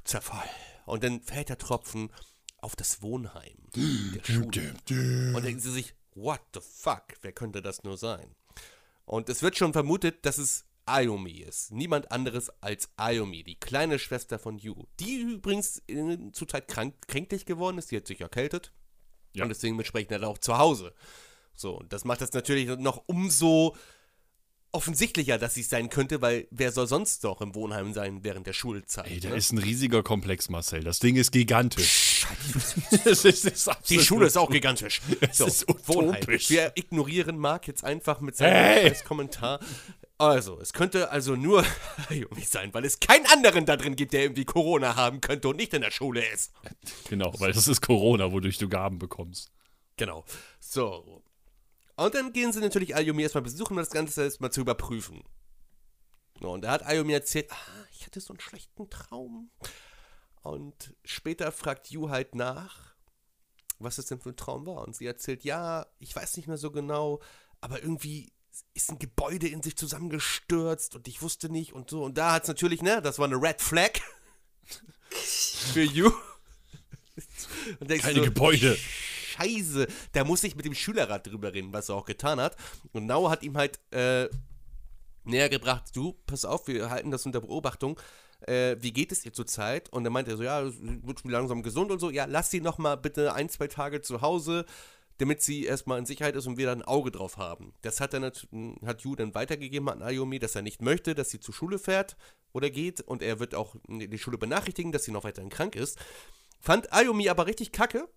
Zerfall. 0.04 0.48
Und 0.86 1.04
dann 1.04 1.20
fällt 1.20 1.48
der 1.48 1.58
Tropfen 1.58 2.10
auf 2.58 2.76
das 2.76 3.02
Wohnheim 3.02 3.56
der 3.74 4.24
Schule. 4.24 4.74
Und 5.34 5.44
denken 5.44 5.60
sie 5.60 5.72
sich, 5.72 5.94
what 6.14 6.40
the 6.54 6.60
fuck, 6.60 7.04
wer 7.22 7.32
könnte 7.32 7.62
das 7.62 7.84
nur 7.84 7.96
sein? 7.96 8.34
Und 9.04 9.28
es 9.28 9.42
wird 9.42 9.56
schon 9.56 9.72
vermutet, 9.72 10.24
dass 10.26 10.38
es 10.38 10.64
Ayumi 10.86 11.38
ist. 11.40 11.72
Niemand 11.72 12.10
anderes 12.10 12.50
als 12.60 12.90
Ayumi, 12.96 13.44
die 13.44 13.58
kleine 13.58 13.98
Schwester 13.98 14.38
von 14.38 14.58
Yu. 14.58 14.86
Die 14.98 15.20
übrigens 15.20 15.82
in, 15.86 16.32
zurzeit 16.32 16.68
krank, 16.68 16.94
kränklich 17.06 17.46
geworden 17.46 17.78
ist, 17.78 17.90
die 17.90 17.96
hat 17.96 18.06
sich 18.06 18.20
erkältet. 18.20 18.72
Ja. 19.32 19.44
Und 19.44 19.50
deswegen 19.50 19.78
entsprechend 19.78 20.12
halt 20.12 20.24
auch 20.24 20.38
zu 20.38 20.58
Hause. 20.58 20.92
So, 21.54 21.78
und 21.78 21.92
das 21.92 22.04
macht 22.04 22.20
das 22.20 22.32
natürlich 22.32 22.68
noch 22.78 23.04
umso 23.06 23.76
offensichtlicher, 24.72 25.38
dass 25.38 25.54
sie 25.54 25.62
es 25.62 25.68
sein 25.68 25.90
könnte, 25.90 26.22
weil 26.22 26.46
wer 26.50 26.72
soll 26.72 26.86
sonst 26.86 27.22
noch 27.24 27.40
im 27.40 27.54
Wohnheim 27.54 27.92
sein 27.92 28.22
während 28.22 28.46
der 28.46 28.52
Schulzeit? 28.52 29.06
Ey, 29.10 29.20
da 29.20 29.30
ne? 29.30 29.36
ist 29.36 29.52
ein 29.52 29.58
riesiger 29.58 30.02
Komplex, 30.02 30.48
Marcel. 30.48 30.82
Das 30.84 30.98
Ding 30.98 31.16
ist 31.16 31.32
gigantisch. 31.32 32.26
Es 33.04 33.24
ist, 33.24 33.44
ist 33.44 33.70
Die 33.88 34.00
Schule 34.00 34.26
ist 34.26 34.36
auch 34.36 34.50
gigantisch. 34.50 35.00
Es 35.20 35.40
ist 35.40 35.66
Wohnheim. 35.88 36.16
utopisch. 36.16 36.50
Wir 36.50 36.72
ignorieren 36.74 37.38
Marc 37.38 37.66
jetzt 37.66 37.84
einfach 37.84 38.20
mit 38.20 38.36
seinem 38.36 38.52
Hey! 38.52 38.94
Kommentar. 39.06 39.60
Also, 40.18 40.60
es 40.60 40.74
könnte 40.74 41.10
also 41.10 41.34
nur 41.34 41.64
Ayumi 42.10 42.42
sein, 42.42 42.74
weil 42.74 42.84
es 42.84 43.00
keinen 43.00 43.26
anderen 43.26 43.64
da 43.64 43.76
drin 43.76 43.96
gibt, 43.96 44.12
der 44.12 44.22
irgendwie 44.22 44.44
Corona 44.44 44.94
haben 44.94 45.20
könnte 45.20 45.48
und 45.48 45.56
nicht 45.56 45.72
in 45.72 45.80
der 45.80 45.90
Schule 45.90 46.22
ist. 46.34 46.52
Genau, 47.08 47.32
weil 47.38 47.52
das 47.52 47.68
ist 47.68 47.80
Corona, 47.80 48.30
wodurch 48.30 48.58
du 48.58 48.68
Gaben 48.68 48.98
bekommst. 48.98 49.50
Genau. 49.96 50.24
So. 50.58 51.19
Und 52.00 52.14
dann 52.14 52.32
gehen 52.32 52.50
sie 52.50 52.60
natürlich 52.60 52.96
Ayumi 52.96 53.22
erstmal 53.22 53.42
besuchen, 53.42 53.74
um 53.74 53.76
das 53.76 53.90
Ganze 53.90 54.22
erstmal 54.22 54.50
zu 54.50 54.62
überprüfen. 54.62 55.22
Und 56.40 56.62
da 56.62 56.70
hat 56.72 56.86
Ayumi 56.86 57.12
erzählt, 57.12 57.52
ah, 57.52 57.86
ich 57.92 58.06
hatte 58.06 58.20
so 58.20 58.32
einen 58.32 58.40
schlechten 58.40 58.88
Traum. 58.88 59.50
Und 60.40 60.94
später 61.04 61.52
fragt 61.52 61.90
Yu 61.90 62.08
halt 62.08 62.34
nach, 62.34 62.94
was 63.78 63.98
es 63.98 64.06
denn 64.06 64.18
für 64.18 64.30
ein 64.30 64.36
Traum 64.36 64.64
war. 64.64 64.82
Und 64.86 64.96
sie 64.96 65.04
erzählt, 65.04 65.44
ja, 65.44 65.86
ich 65.98 66.16
weiß 66.16 66.38
nicht 66.38 66.48
mehr 66.48 66.56
so 66.56 66.70
genau, 66.70 67.20
aber 67.60 67.82
irgendwie 67.82 68.32
ist 68.72 68.90
ein 68.90 68.98
Gebäude 68.98 69.48
in 69.48 69.62
sich 69.62 69.76
zusammengestürzt 69.76 70.96
und 70.96 71.06
ich 71.06 71.20
wusste 71.20 71.50
nicht 71.50 71.74
und 71.74 71.90
so. 71.90 72.02
Und 72.02 72.16
da 72.16 72.32
hat 72.32 72.44
es 72.44 72.48
natürlich, 72.48 72.80
ne, 72.80 73.02
das 73.02 73.18
war 73.18 73.26
eine 73.26 73.36
Red 73.36 73.60
Flag 73.60 73.92
für 75.10 75.82
Yu. 75.82 76.10
Keine 78.00 78.20
so, 78.20 78.24
Gebäude. 78.24 78.78
Scheiße, 79.40 79.86
da 80.12 80.24
muss 80.24 80.44
ich 80.44 80.56
mit 80.56 80.64
dem 80.64 80.74
Schülerrat 80.74 81.26
drüber 81.26 81.52
reden, 81.52 81.72
was 81.72 81.88
er 81.88 81.94
auch 81.96 82.04
getan 82.06 82.40
hat. 82.40 82.56
Und 82.92 83.06
Nau 83.06 83.30
hat 83.30 83.42
ihm 83.42 83.56
halt 83.56 83.78
äh, 83.92 84.28
näher 85.24 85.48
gebracht, 85.48 85.84
du, 85.94 86.14
pass 86.26 86.44
auf, 86.44 86.66
wir 86.68 86.90
halten 86.90 87.10
das 87.10 87.26
unter 87.26 87.40
Beobachtung. 87.40 87.98
Äh, 88.46 88.76
wie 88.80 88.92
geht 88.92 89.12
es 89.12 89.24
ihr 89.24 89.32
zurzeit? 89.32 89.90
Und 89.90 90.04
dann 90.04 90.12
meinte 90.12 90.30
er 90.30 90.36
so, 90.36 90.42
ja, 90.42 90.64
wird 90.64 91.20
schon 91.20 91.30
langsam 91.30 91.62
gesund 91.62 91.90
und 91.90 91.98
so. 92.00 92.10
Ja, 92.10 92.24
lass 92.24 92.50
sie 92.50 92.60
noch 92.60 92.78
mal 92.78 92.96
bitte 92.96 93.34
ein, 93.34 93.48
zwei 93.48 93.66
Tage 93.66 94.00
zu 94.00 94.22
Hause, 94.22 94.64
damit 95.18 95.42
sie 95.42 95.64
erstmal 95.66 95.98
in 95.98 96.06
Sicherheit 96.06 96.34
ist 96.36 96.46
und 96.46 96.56
wir 96.56 96.66
da 96.66 96.72
ein 96.72 96.82
Auge 96.82 97.10
drauf 97.10 97.36
haben. 97.36 97.74
Das 97.82 98.00
hat, 98.00 98.14
nat- 98.14 98.48
hat 98.86 99.02
Yu 99.02 99.14
dann 99.14 99.34
weitergegeben 99.34 99.90
an 99.90 100.00
Ayumi, 100.02 100.38
dass 100.38 100.54
er 100.54 100.62
nicht 100.62 100.80
möchte, 100.80 101.14
dass 101.14 101.28
sie 101.28 101.40
zur 101.40 101.52
Schule 101.52 101.78
fährt 101.78 102.16
oder 102.52 102.70
geht. 102.70 103.02
Und 103.02 103.22
er 103.22 103.38
wird 103.40 103.54
auch 103.54 103.76
die 103.88 104.18
Schule 104.18 104.38
benachrichtigen, 104.38 104.92
dass 104.92 105.04
sie 105.04 105.12
noch 105.12 105.24
weiterhin 105.24 105.50
krank 105.50 105.76
ist. 105.76 105.98
Fand 106.60 106.92
Ayumi 106.94 107.28
aber 107.28 107.46
richtig 107.46 107.72
kacke, 107.72 108.08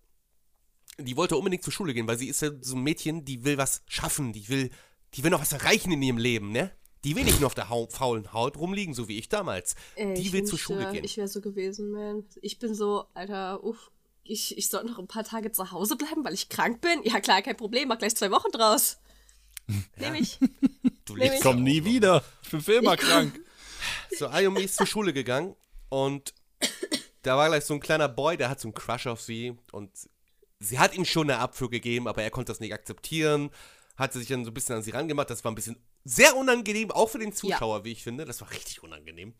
die 0.98 1.16
wollte 1.16 1.36
unbedingt 1.36 1.62
zur 1.62 1.72
Schule 1.72 1.94
gehen, 1.94 2.06
weil 2.06 2.18
sie 2.18 2.28
ist 2.28 2.42
ja 2.42 2.50
so 2.60 2.76
ein 2.76 2.82
Mädchen, 2.82 3.24
die 3.24 3.44
will 3.44 3.58
was 3.58 3.82
schaffen, 3.86 4.32
die 4.32 4.48
will, 4.48 4.70
die 5.14 5.24
will 5.24 5.30
noch 5.30 5.40
was 5.40 5.52
erreichen 5.52 5.92
in 5.92 6.02
ihrem 6.02 6.18
Leben, 6.18 6.52
ne? 6.52 6.70
Die 7.04 7.14
will 7.16 7.24
nicht 7.24 7.38
nur 7.38 7.48
auf 7.48 7.54
der 7.54 7.68
Hau 7.68 7.86
faulen 7.90 8.32
Haut 8.32 8.56
rumliegen, 8.56 8.94
so 8.94 9.08
wie 9.08 9.18
ich 9.18 9.28
damals. 9.28 9.74
Ey, 9.94 10.14
die 10.14 10.22
ich 10.22 10.32
will 10.32 10.44
zur 10.44 10.58
Schule 10.58 10.90
gehen. 10.90 11.04
Ich 11.04 11.18
wäre 11.18 11.28
so 11.28 11.42
gewesen, 11.42 11.90
man. 11.90 12.24
Ich 12.40 12.58
bin 12.58 12.74
so, 12.74 13.04
Alter, 13.12 13.62
uff. 13.62 13.90
Ich, 14.22 14.56
ich 14.56 14.68
soll 14.70 14.84
noch 14.84 14.98
ein 14.98 15.06
paar 15.06 15.24
Tage 15.24 15.52
zu 15.52 15.70
Hause 15.70 15.96
bleiben, 15.96 16.24
weil 16.24 16.32
ich 16.32 16.48
krank 16.48 16.80
bin? 16.80 17.02
Ja, 17.02 17.20
klar, 17.20 17.42
kein 17.42 17.58
Problem. 17.58 17.88
Mach 17.88 17.98
gleich 17.98 18.16
zwei 18.16 18.30
Wochen 18.30 18.50
draus. 18.52 18.96
Nehm 19.96 20.14
ich. 20.14 20.38
du 21.04 21.14
ich- 21.16 21.22
lebst 21.24 21.42
Komm 21.42 21.58
ja 21.58 21.62
nie 21.62 21.84
wieder. 21.84 22.24
Ich 22.42 22.50
bin 22.50 22.62
für 22.62 22.74
immer 22.74 22.96
krank. 22.96 23.38
So, 24.18 24.28
Ayumi 24.28 24.62
ist 24.62 24.76
zur 24.76 24.86
Schule 24.86 25.12
gegangen 25.12 25.54
und 25.90 26.32
da 27.22 27.36
war 27.36 27.48
gleich 27.48 27.64
so 27.64 27.74
ein 27.74 27.80
kleiner 27.80 28.08
Boy, 28.08 28.38
der 28.38 28.48
hat 28.48 28.60
so 28.60 28.68
einen 28.68 28.74
Crush 28.74 29.06
auf 29.06 29.20
sie 29.20 29.54
und 29.72 29.90
sie 30.64 30.78
hat 30.78 30.94
ihm 30.94 31.04
schon 31.04 31.30
eine 31.30 31.38
Abfuhr 31.38 31.70
gegeben, 31.70 32.08
aber 32.08 32.22
er 32.22 32.30
konnte 32.30 32.50
das 32.50 32.60
nicht 32.60 32.72
akzeptieren, 32.72 33.50
hat 33.96 34.12
sich 34.12 34.28
dann 34.28 34.44
so 34.44 34.50
ein 34.50 34.54
bisschen 34.54 34.76
an 34.76 34.82
sie 34.82 34.90
rangemacht. 34.90 35.30
Das 35.30 35.44
war 35.44 35.52
ein 35.52 35.54
bisschen 35.54 35.76
sehr 36.04 36.36
unangenehm, 36.36 36.90
auch 36.90 37.08
für 37.08 37.18
den 37.18 37.32
Zuschauer, 37.32 37.84
wie 37.84 37.92
ich 37.92 38.02
finde. 38.02 38.24
Das 38.24 38.40
war 38.40 38.50
richtig 38.50 38.82
unangenehm. 38.82 39.34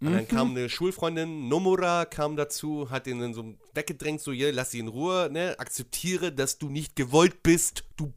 Und 0.00 0.14
dann 0.14 0.26
kam 0.26 0.50
eine 0.50 0.68
Schulfreundin, 0.68 1.48
Nomura, 1.48 2.06
kam 2.06 2.34
dazu, 2.34 2.90
hat 2.90 3.06
ihn 3.06 3.20
dann 3.20 3.34
so 3.34 3.54
weggedrängt, 3.72 4.20
so, 4.20 4.32
hier, 4.32 4.52
lass 4.52 4.72
sie 4.72 4.80
in 4.80 4.88
Ruhe, 4.88 5.28
ne, 5.30 5.54
akzeptiere, 5.60 6.32
dass 6.32 6.58
du 6.58 6.68
nicht 6.68 6.96
gewollt 6.96 7.44
bist, 7.44 7.84
du 7.96 8.12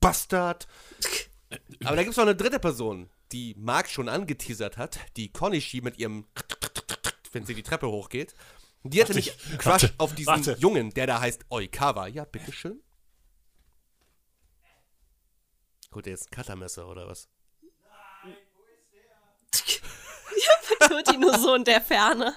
Bastard. 0.00 0.66
Aber 1.84 1.96
da 1.96 2.02
gibt 2.02 2.12
es 2.12 2.16
noch 2.16 2.24
eine 2.24 2.34
dritte 2.34 2.58
Person, 2.58 3.10
die 3.32 3.54
Mark 3.58 3.90
schon 3.90 4.08
angeteasert 4.08 4.78
hat, 4.78 4.98
die 5.18 5.30
Konishi 5.30 5.82
mit 5.82 5.98
ihrem, 5.98 6.24
wenn 7.32 7.44
sie 7.44 7.54
die 7.54 7.62
Treppe 7.62 7.88
hochgeht. 7.88 8.34
Die 8.82 9.02
hatte 9.02 9.12
einen 9.12 9.22
Crush 9.58 9.66
warte, 9.66 9.94
auf 9.98 10.14
diesen 10.14 10.28
warte. 10.28 10.56
Jungen, 10.58 10.90
der 10.90 11.06
da 11.06 11.20
heißt 11.20 11.44
Oikawa. 11.50 12.06
Ja, 12.06 12.24
bitteschön. 12.24 12.82
Holt 15.94 16.06
er 16.06 16.12
jetzt 16.12 16.28
ein 16.28 16.30
Cuttermesser 16.30 16.88
oder 16.88 17.06
was? 17.08 17.28
Hört 20.88 21.12
ihn 21.12 21.20
nur 21.20 21.36
so 21.38 21.54
in 21.54 21.64
der 21.64 21.80
Ferne. 21.80 22.34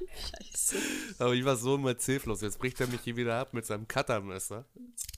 Scheiße. 0.00 0.76
Aber 1.18 1.34
ich 1.34 1.44
war 1.44 1.56
so 1.56 1.74
immer 1.74 1.94
hilflos. 1.98 2.40
Jetzt 2.40 2.58
bricht 2.58 2.80
er 2.80 2.86
mich 2.86 3.00
hier 3.02 3.16
wieder 3.16 3.38
ab 3.38 3.52
mit 3.52 3.66
seinem 3.66 3.86
Cuttermesser. 3.86 4.64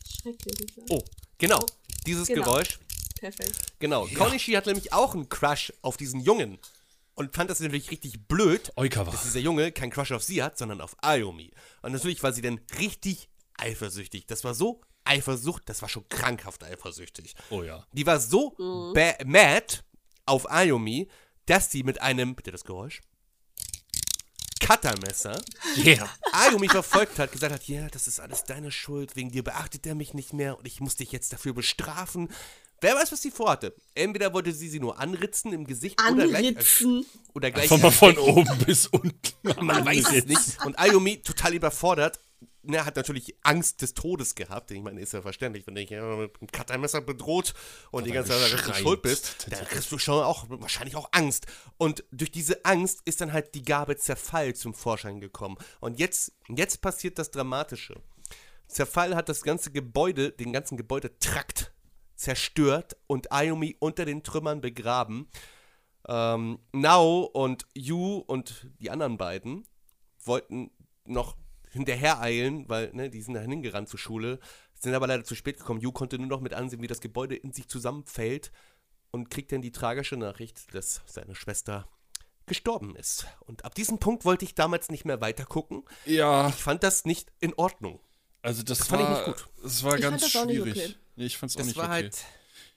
Schrecklich. 0.09 0.77
Oh, 0.89 1.03
genau. 1.39 1.65
Dieses 2.07 2.27
Genau. 2.29 2.45
Geräusch. 2.45 2.79
Perfekt. 3.21 3.79
Genau. 3.79 4.07
Konishi 4.07 4.53
hat 4.53 4.67
nämlich 4.67 4.93
auch 4.93 5.15
einen 5.15 5.29
Crush 5.29 5.73
auf 5.83 5.97
diesen 5.97 6.21
Jungen. 6.21 6.59
Und 7.15 7.35
fand 7.35 7.49
das 7.49 7.61
natürlich 7.61 7.91
richtig 7.91 8.27
blöd, 8.27 8.73
Oikawa. 8.77 9.13
dass 9.13 9.23
dieser 9.23 9.39
Junge 9.41 9.71
keinen 9.71 9.91
Crush 9.91 10.11
auf 10.13 10.23
sie 10.25 10.43
hat, 10.43 10.59
sondern 10.59 10.81
auf 10.81 10.97
Ayumi. 11.01 11.53
Und 11.83 11.93
natürlich 11.93 12.23
war 12.23 12.33
sie 12.33 12.43
dann 12.43 12.61
richtig 12.79 13.29
eifersüchtig. 13.57 14.27
Das 14.27 14.43
war 14.45 14.55
so 14.55 14.81
Eifersucht, 15.05 15.63
das 15.69 15.81
war 15.83 15.89
schon 15.89 16.09
krankhaft 16.09 16.65
eifersüchtig. 16.65 17.35
Oh 17.51 17.63
ja. 17.63 17.87
Die 17.93 18.07
war 18.07 18.19
so 18.19 18.51
ba- 18.95 19.17
mad 19.25 19.81
auf 20.27 20.51
Ayumi, 20.51 21.09
dass 21.47 21.71
sie 21.71 21.83
mit 21.83 22.01
einem, 22.01 22.35
bitte 22.35 22.51
das 22.51 22.65
Geräusch, 22.65 23.01
Cuttermesser 24.61 25.41
Yeah. 25.77 26.09
Ayumi 26.33 26.69
verfolgt 26.69 27.19
hat, 27.19 27.33
gesagt 27.33 27.53
hat, 27.53 27.69
ja, 27.69 27.89
das 27.89 28.09
ist 28.09 28.19
alles 28.19 28.45
deine 28.45 28.71
Schuld, 28.71 29.15
wegen 29.15 29.31
dir 29.31 29.43
beachtet 29.45 29.87
er 29.87 29.95
mich 29.95 30.15
nicht 30.15 30.33
mehr 30.33 30.57
und 30.59 30.67
ich 30.67 30.81
muss 30.81 30.97
dich 30.97 31.13
jetzt 31.13 31.33
dafür 31.35 31.53
bestrafen. 31.53 32.29
Wer 32.81 32.95
weiß, 32.95 33.13
was 33.13 33.23
sie 33.23 33.31
vorhatte. 33.31 33.75
Entweder 33.95 34.33
wollte 34.33 34.53
sie 34.53 34.69
sie 34.69 34.81
nur 34.81 34.99
anritzen 34.99 35.53
im 35.53 35.67
Gesicht 35.67 36.01
oder 36.01 36.27
gleich, 36.27 36.49
Anritzen. 36.49 37.07
oder 37.33 37.51
gleich 37.51 37.71
Einfach 37.71 37.83
mal 37.83 37.91
von 37.91 38.19
oben 38.19 38.59
bis 38.67 38.87
unten. 38.89 39.33
man 39.65 39.85
weiß 39.85 40.13
es 40.13 40.27
nicht. 40.27 40.65
Und 40.65 40.79
Ayumi, 40.79 41.23
total 41.23 41.55
überfordert, 41.55 42.19
ne, 42.63 42.85
hat 42.85 42.97
natürlich 42.97 43.37
Angst 43.43 43.83
des 43.83 43.95
Todes 43.95 44.35
gehabt. 44.35 44.71
Ich 44.71 44.83
meine, 44.83 45.01
ist 45.01 45.13
ja 45.13 45.23
verständlich, 45.23 45.67
wenn 45.67 45.75
du 45.75 45.81
dich 45.81 45.91
mit 45.91 46.01
einem 46.01 46.31
Cuttermesser 46.53 47.01
bedroht 47.01 47.55
und 47.91 48.07
die 48.07 48.13
ganze 48.13 48.33
Zeit 48.33 48.77
schuld 48.77 49.03
bist, 49.03 49.47
dann 49.51 49.65
kriegst 49.67 49.91
du 49.93 49.99
schon 49.99 50.23
auch 50.23 50.47
wahrscheinlich 50.49 50.97
auch 50.97 51.09
Angst. 51.13 51.47
Und 51.77 52.05
durch 52.11 52.31
diese 52.31 52.65
Angst 52.65 53.01
ist 53.05 53.21
dann 53.21 53.33
halt 53.33 53.55
die 53.55 53.63
Gabe 53.63 53.97
Zerfall 53.97 54.55
zum 54.55 54.75
Vorschein 54.75 55.21
gekommen. 55.21 55.57
Und 55.81 55.99
jetzt, 55.99 56.33
jetzt 56.49 56.81
passiert 56.81 57.19
das 57.19 57.31
Dramatische. 57.31 57.95
Zerfall 58.67 59.15
hat 59.15 59.29
das 59.29 59.43
ganze 59.43 59.71
Gebäude, 59.71 60.33
den 60.33 60.53
ganzen 60.53 60.77
Gebäudetrakt 60.77 61.74
zerstört 62.25 62.97
und 63.07 63.31
Ayumi 63.33 63.77
unter 63.79 64.05
den 64.07 64.23
Trümmern 64.23 64.61
begraben. 64.61 65.29
Ähm, 66.09 66.59
Nao 66.73 67.21
und 67.25 67.67
Yu 67.75 68.17
und 68.27 68.67
die 68.81 68.91
anderen 68.91 69.17
beiden 69.19 69.67
wollten 70.25 70.71
noch 71.05 71.37
hinterhereilen, 71.71 72.69
weil 72.69 72.91
ne, 72.95 73.11
die 73.11 73.21
sind 73.21 73.35
dahin 73.35 73.51
hingerannt 73.51 73.89
zur 73.89 73.99
Schule, 73.99 74.39
sind 74.75 74.95
aber 74.95 75.07
leider 75.07 75.25
zu 75.25 75.35
spät 75.35 75.59
gekommen. 75.59 75.81
Yu 75.81 75.93
konnte 75.93 76.19
nur 76.19 76.29
noch 76.29 76.41
mit 76.41 76.55
ansehen, 76.55 76.81
wie 76.83 76.87
das 76.87 77.01
Gebäude 77.01 77.37
in 77.37 77.53
sich 77.53 77.69
zusammenfällt 77.69 78.53
und 79.11 79.31
kriegt 79.31 79.53
dann 79.53 79.61
die 79.63 79.73
tragische 79.73 80.17
Nachricht, 80.17 80.75
dass 80.75 81.03
seine 81.07 81.35
Schwester 81.35 81.89
gestorben 82.47 82.97
ist. 82.97 83.27
Und 83.41 83.65
ab 83.65 83.75
diesem 83.75 83.99
Punkt 83.99 84.25
wollte 84.25 84.45
ich 84.45 84.55
damals 84.55 84.91
nicht 84.91 85.05
mehr 85.05 85.21
weiter 85.21 85.45
gucken. 85.45 85.85
Ja, 86.07 86.49
Ich 86.49 86.55
fand 86.57 86.83
das 86.83 87.05
nicht 87.05 87.33
in 87.41 87.55
Ordnung. 87.55 88.01
also 88.43 88.63
das, 88.63 88.79
Das 88.79 88.89
fand 88.89 89.03
ich 89.03 89.09
war, 89.09 89.17
nicht 89.17 89.27
gut. 89.27 89.49
Das 89.63 89.85
war 89.85 89.95
Ich 89.97 90.03
ganz 90.03 90.23
fand 90.23 90.35
das 90.35 90.43
auch 90.43 90.47
nicht 90.47 90.63
schwierig. 90.63 90.99
Nee, 91.17 91.27
ich 91.27 91.37
fand's 91.37 91.55
auch 91.55 91.59
Das 91.59 91.67
nicht 91.69 91.77
war 91.77 91.85
okay. 91.85 91.93
halt. 91.93 92.19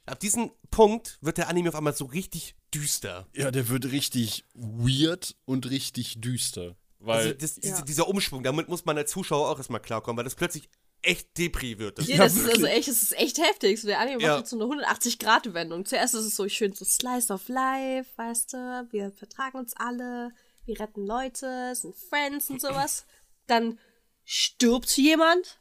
Ab 0.05 0.19
diesem 0.19 0.51
Punkt 0.71 1.17
wird 1.21 1.37
der 1.37 1.49
Anime 1.49 1.69
auf 1.69 1.75
einmal 1.75 1.93
so 1.95 2.05
richtig 2.05 2.55
düster. 2.73 3.27
Ja, 3.33 3.51
der 3.51 3.67
wird 3.69 3.85
richtig 3.91 4.45
weird 4.53 5.35
und 5.45 5.69
richtig 5.69 6.21
düster. 6.21 6.75
Weil 6.99 7.17
Also 7.19 7.33
das, 7.33 7.55
diese, 7.55 7.75
Ja. 7.75 7.81
dieser 7.81 8.07
Umschwung, 8.07 8.43
damit 8.43 8.69
muss 8.69 8.85
man 8.85 8.97
als 8.97 9.11
Zuschauer 9.11 9.49
auch 9.49 9.57
erstmal 9.57 9.81
klarkommen, 9.81 10.17
weil 10.17 10.23
das 10.23 10.35
plötzlich 10.35 10.69
echt 11.01 11.37
Depri 11.37 11.77
wird. 11.77 11.99
Das 11.99 12.07
Ja, 12.07 12.17
das 12.17 12.35
ist 12.35 12.49
also 12.49 12.65
echt, 12.65 12.87
das 12.87 13.03
ist 13.03 13.17
echt 13.17 13.37
heftig. 13.37 13.79
So, 13.81 13.87
der 13.87 13.99
Anime 13.99 14.21
Ja. 14.21 14.29
macht 14.29 14.39
jetzt 14.39 14.49
so 14.49 14.55
eine 14.59 14.65
180-Grad-Wendung. 14.65 15.85
Zuerst 15.85 16.15
ist 16.15 16.25
es 16.25 16.35
so 16.35 16.47
schön 16.49 16.73
so 16.73 16.85
Slice 16.85 17.31
of 17.33 17.47
Life, 17.49 18.09
weißt 18.15 18.53
du, 18.53 18.87
wir 18.91 19.11
vertragen 19.11 19.57
uns 19.59 19.73
alle, 19.75 20.31
wir 20.65 20.79
retten 20.79 21.05
Leute, 21.05 21.75
sind 21.75 21.95
Friends 21.95 22.49
und 22.49 22.61
sowas. 22.61 23.05
Dann 23.45 23.77
stirbt 24.25 24.97
jemand 24.97 25.59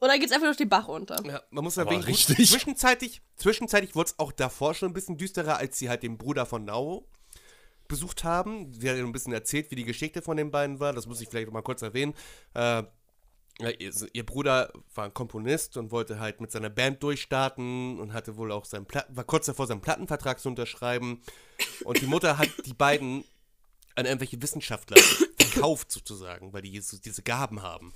und 0.00 0.08
dann 0.08 0.18
geht's 0.18 0.32
einfach 0.32 0.46
durch 0.46 0.56
den 0.56 0.68
Bach 0.68 0.88
runter. 0.88 1.22
Ja, 1.24 1.42
man 1.50 1.62
muss 1.62 1.76
erwähnen, 1.76 2.00
gut, 2.00 2.08
richtig. 2.08 2.50
zwischenzeitlich, 2.50 3.20
zwischenzeitlich 3.36 3.94
wurde 3.94 4.10
es 4.10 4.18
auch 4.18 4.32
davor 4.32 4.74
schon 4.74 4.90
ein 4.90 4.94
bisschen 4.94 5.18
düsterer, 5.18 5.58
als 5.58 5.78
sie 5.78 5.88
halt 5.88 6.02
den 6.02 6.18
Bruder 6.18 6.46
von 6.46 6.64
Nao 6.64 7.06
besucht 7.86 8.24
haben. 8.24 8.72
Sie 8.72 8.88
hat 8.88 8.96
ja 8.96 9.04
ein 9.04 9.12
bisschen 9.12 9.34
erzählt, 9.34 9.70
wie 9.70 9.76
die 9.76 9.84
Geschichte 9.84 10.22
von 10.22 10.38
den 10.38 10.50
beiden 10.50 10.80
war. 10.80 10.94
Das 10.94 11.06
muss 11.06 11.20
ich 11.20 11.28
vielleicht 11.28 11.46
noch 11.46 11.52
mal 11.52 11.62
kurz 11.62 11.82
erwähnen. 11.82 12.14
Äh, 12.54 12.84
ja, 13.60 13.68
ihr, 13.78 13.92
ihr 14.14 14.24
Bruder 14.24 14.72
war 14.94 15.04
ein 15.04 15.12
Komponist 15.12 15.76
und 15.76 15.90
wollte 15.90 16.18
halt 16.18 16.40
mit 16.40 16.50
seiner 16.50 16.70
Band 16.70 17.02
durchstarten 17.02 18.00
und 18.00 18.14
hatte 18.14 18.38
wohl 18.38 18.52
auch 18.52 18.64
seinen 18.64 18.86
Platten, 18.86 19.14
war 19.14 19.24
kurz 19.24 19.46
davor, 19.46 19.66
seinen 19.66 19.82
Plattenvertrag 19.82 20.40
zu 20.40 20.48
unterschreiben. 20.48 21.20
Und 21.84 22.00
die 22.00 22.06
Mutter 22.06 22.38
hat 22.38 22.48
die 22.64 22.72
beiden 22.72 23.24
an 23.96 24.06
irgendwelche 24.06 24.40
Wissenschaftler 24.40 24.96
verkauft 25.38 25.92
sozusagen, 25.92 26.54
weil 26.54 26.62
die 26.62 26.80
so 26.80 26.96
diese 26.96 27.22
Gaben 27.22 27.60
haben. 27.60 27.92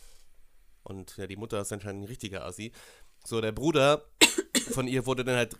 Und 0.85 1.17
ja, 1.17 1.27
die 1.27 1.37
Mutter 1.37 1.61
ist 1.61 1.73
anscheinend 1.73 2.03
ein 2.03 2.09
richtiger 2.09 2.45
Assi. 2.45 2.73
So, 3.25 3.41
der 3.41 3.53
Bruder 3.53 4.05
von 4.71 4.87
ihr 4.87 5.07
wurde 5.07 5.25
dann 5.25 5.37
halt 5.37 5.57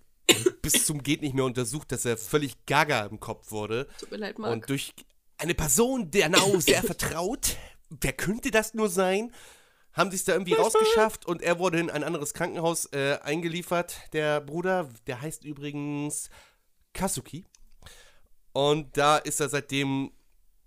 bis 0.63 0.87
zum 0.87 1.03
geht 1.03 1.23
nicht 1.23 1.35
mehr 1.35 1.45
untersucht, 1.45 1.93
dass 1.93 2.05
er 2.05 2.17
völlig 2.17 2.67
gaga 2.67 3.05
im 3.07 3.21
Kopf 3.21 3.51
wurde. 3.51 3.89
Tut 3.99 4.11
mir 4.11 4.17
leid, 4.19 4.39
Marc. 4.39 4.53
Und 4.53 4.69
durch 4.71 4.95
eine 5.39 5.55
Person, 5.55 6.11
der 6.11 6.29
Nao 6.29 6.59
sehr 6.61 6.83
vertraut, 6.85 7.57
wer 7.91 8.13
könnte 8.13 8.51
das 8.51 8.75
nur 8.75 8.89
sein, 8.89 9.33
haben 9.93 10.11
sie 10.11 10.17
es 10.17 10.25
da 10.25 10.33
irgendwie 10.33 10.55
rausgeschafft 10.55 11.27
und 11.27 11.43
er 11.43 11.59
wurde 11.59 11.79
in 11.79 11.91
ein 11.91 12.03
anderes 12.03 12.35
Krankenhaus 12.35 12.87
äh, 12.87 13.19
eingeliefert. 13.23 13.97
Der 14.13 14.41
Bruder, 14.41 14.89
der 15.07 15.21
heißt 15.21 15.45
übrigens 15.45 16.31
Kasuki. 16.95 17.45
Und 18.53 18.97
da 18.97 19.19
ist 19.19 19.41
er 19.41 19.49
seitdem 19.49 20.13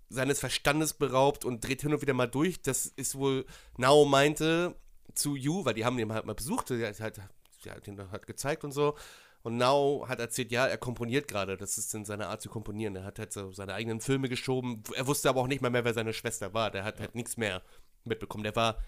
seines 0.08 0.40
Verstandes 0.40 0.94
beraubt 0.94 1.44
und 1.44 1.64
dreht 1.64 1.82
hin 1.82 1.92
und 1.92 2.02
wieder 2.02 2.14
mal 2.14 2.26
durch. 2.28 2.62
Das 2.62 2.86
ist 2.86 3.14
wohl, 3.16 3.44
Nao 3.76 4.04
meinte 4.04 4.74
zu 5.14 5.36
Yu, 5.36 5.64
weil 5.64 5.74
die 5.74 5.84
haben 5.84 5.96
den 5.96 6.12
halt 6.12 6.26
mal 6.26 6.34
besucht, 6.34 6.70
der 6.70 6.88
hat, 6.88 7.00
halt, 7.00 7.20
der 7.64 7.74
hat 7.74 7.86
den 7.86 8.10
halt 8.10 8.26
gezeigt 8.26 8.64
und 8.64 8.72
so. 8.72 8.96
Und 9.42 9.56
Nao 9.56 10.06
hat 10.08 10.18
erzählt, 10.18 10.50
ja, 10.50 10.66
er 10.66 10.78
komponiert 10.78 11.28
gerade. 11.28 11.56
Das 11.56 11.78
ist 11.78 11.94
in 11.94 12.04
seiner 12.04 12.28
Art 12.28 12.42
zu 12.42 12.48
komponieren. 12.48 12.96
Er 12.96 13.04
hat 13.04 13.18
halt 13.18 13.32
so 13.32 13.52
seine 13.52 13.74
eigenen 13.74 14.00
Filme 14.00 14.28
geschoben. 14.28 14.82
Er 14.94 15.06
wusste 15.06 15.28
aber 15.28 15.40
auch 15.40 15.46
nicht 15.46 15.62
mal 15.62 15.70
mehr, 15.70 15.84
wer 15.84 15.94
seine 15.94 16.12
Schwester 16.12 16.54
war. 16.54 16.70
Der 16.70 16.84
hat 16.84 17.00
halt 17.00 17.14
nichts 17.14 17.36
mehr 17.36 17.62
mitbekommen. 18.04 18.44
Der 18.44 18.56
war 18.56 18.78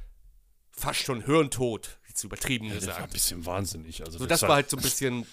fast 0.72 1.00
schon 1.00 1.24
hirntot, 1.24 1.98
jetzt 2.08 2.24
übertrieben 2.24 2.68
der 2.68 2.74
war 2.74 2.82
ein 2.82 2.86
gesagt. 2.86 3.12
bisschen 3.12 3.46
wahnsinnig. 3.46 4.04
Also 4.04 4.18
So, 4.18 4.26
das 4.26 4.42
war 4.42 4.54
halt 4.54 4.70
so 4.70 4.76
ein 4.76 4.82
bisschen 4.82 5.26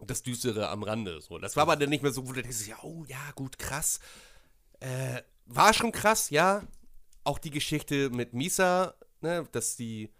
das 0.00 0.22
Düstere 0.22 0.68
am 0.68 0.82
Rande. 0.82 1.20
So. 1.20 1.38
Das 1.38 1.56
war 1.56 1.62
aber 1.62 1.76
dann 1.76 1.90
nicht 1.90 2.02
mehr 2.02 2.12
so, 2.12 2.26
wo 2.26 2.32
du 2.32 2.42
denkst, 2.42 2.66
ja, 2.68 2.76
oh 2.82 3.04
ja, 3.06 3.30
gut, 3.34 3.58
krass. 3.58 4.00
Äh, 4.80 5.22
war 5.46 5.72
schon 5.74 5.92
krass, 5.92 6.30
ja. 6.30 6.62
Auch 7.24 7.38
die 7.38 7.50
Geschichte 7.50 8.10
mit 8.10 8.34
Misa, 8.34 8.94
ne, 9.20 9.46
dass 9.52 9.76
die 9.76 10.10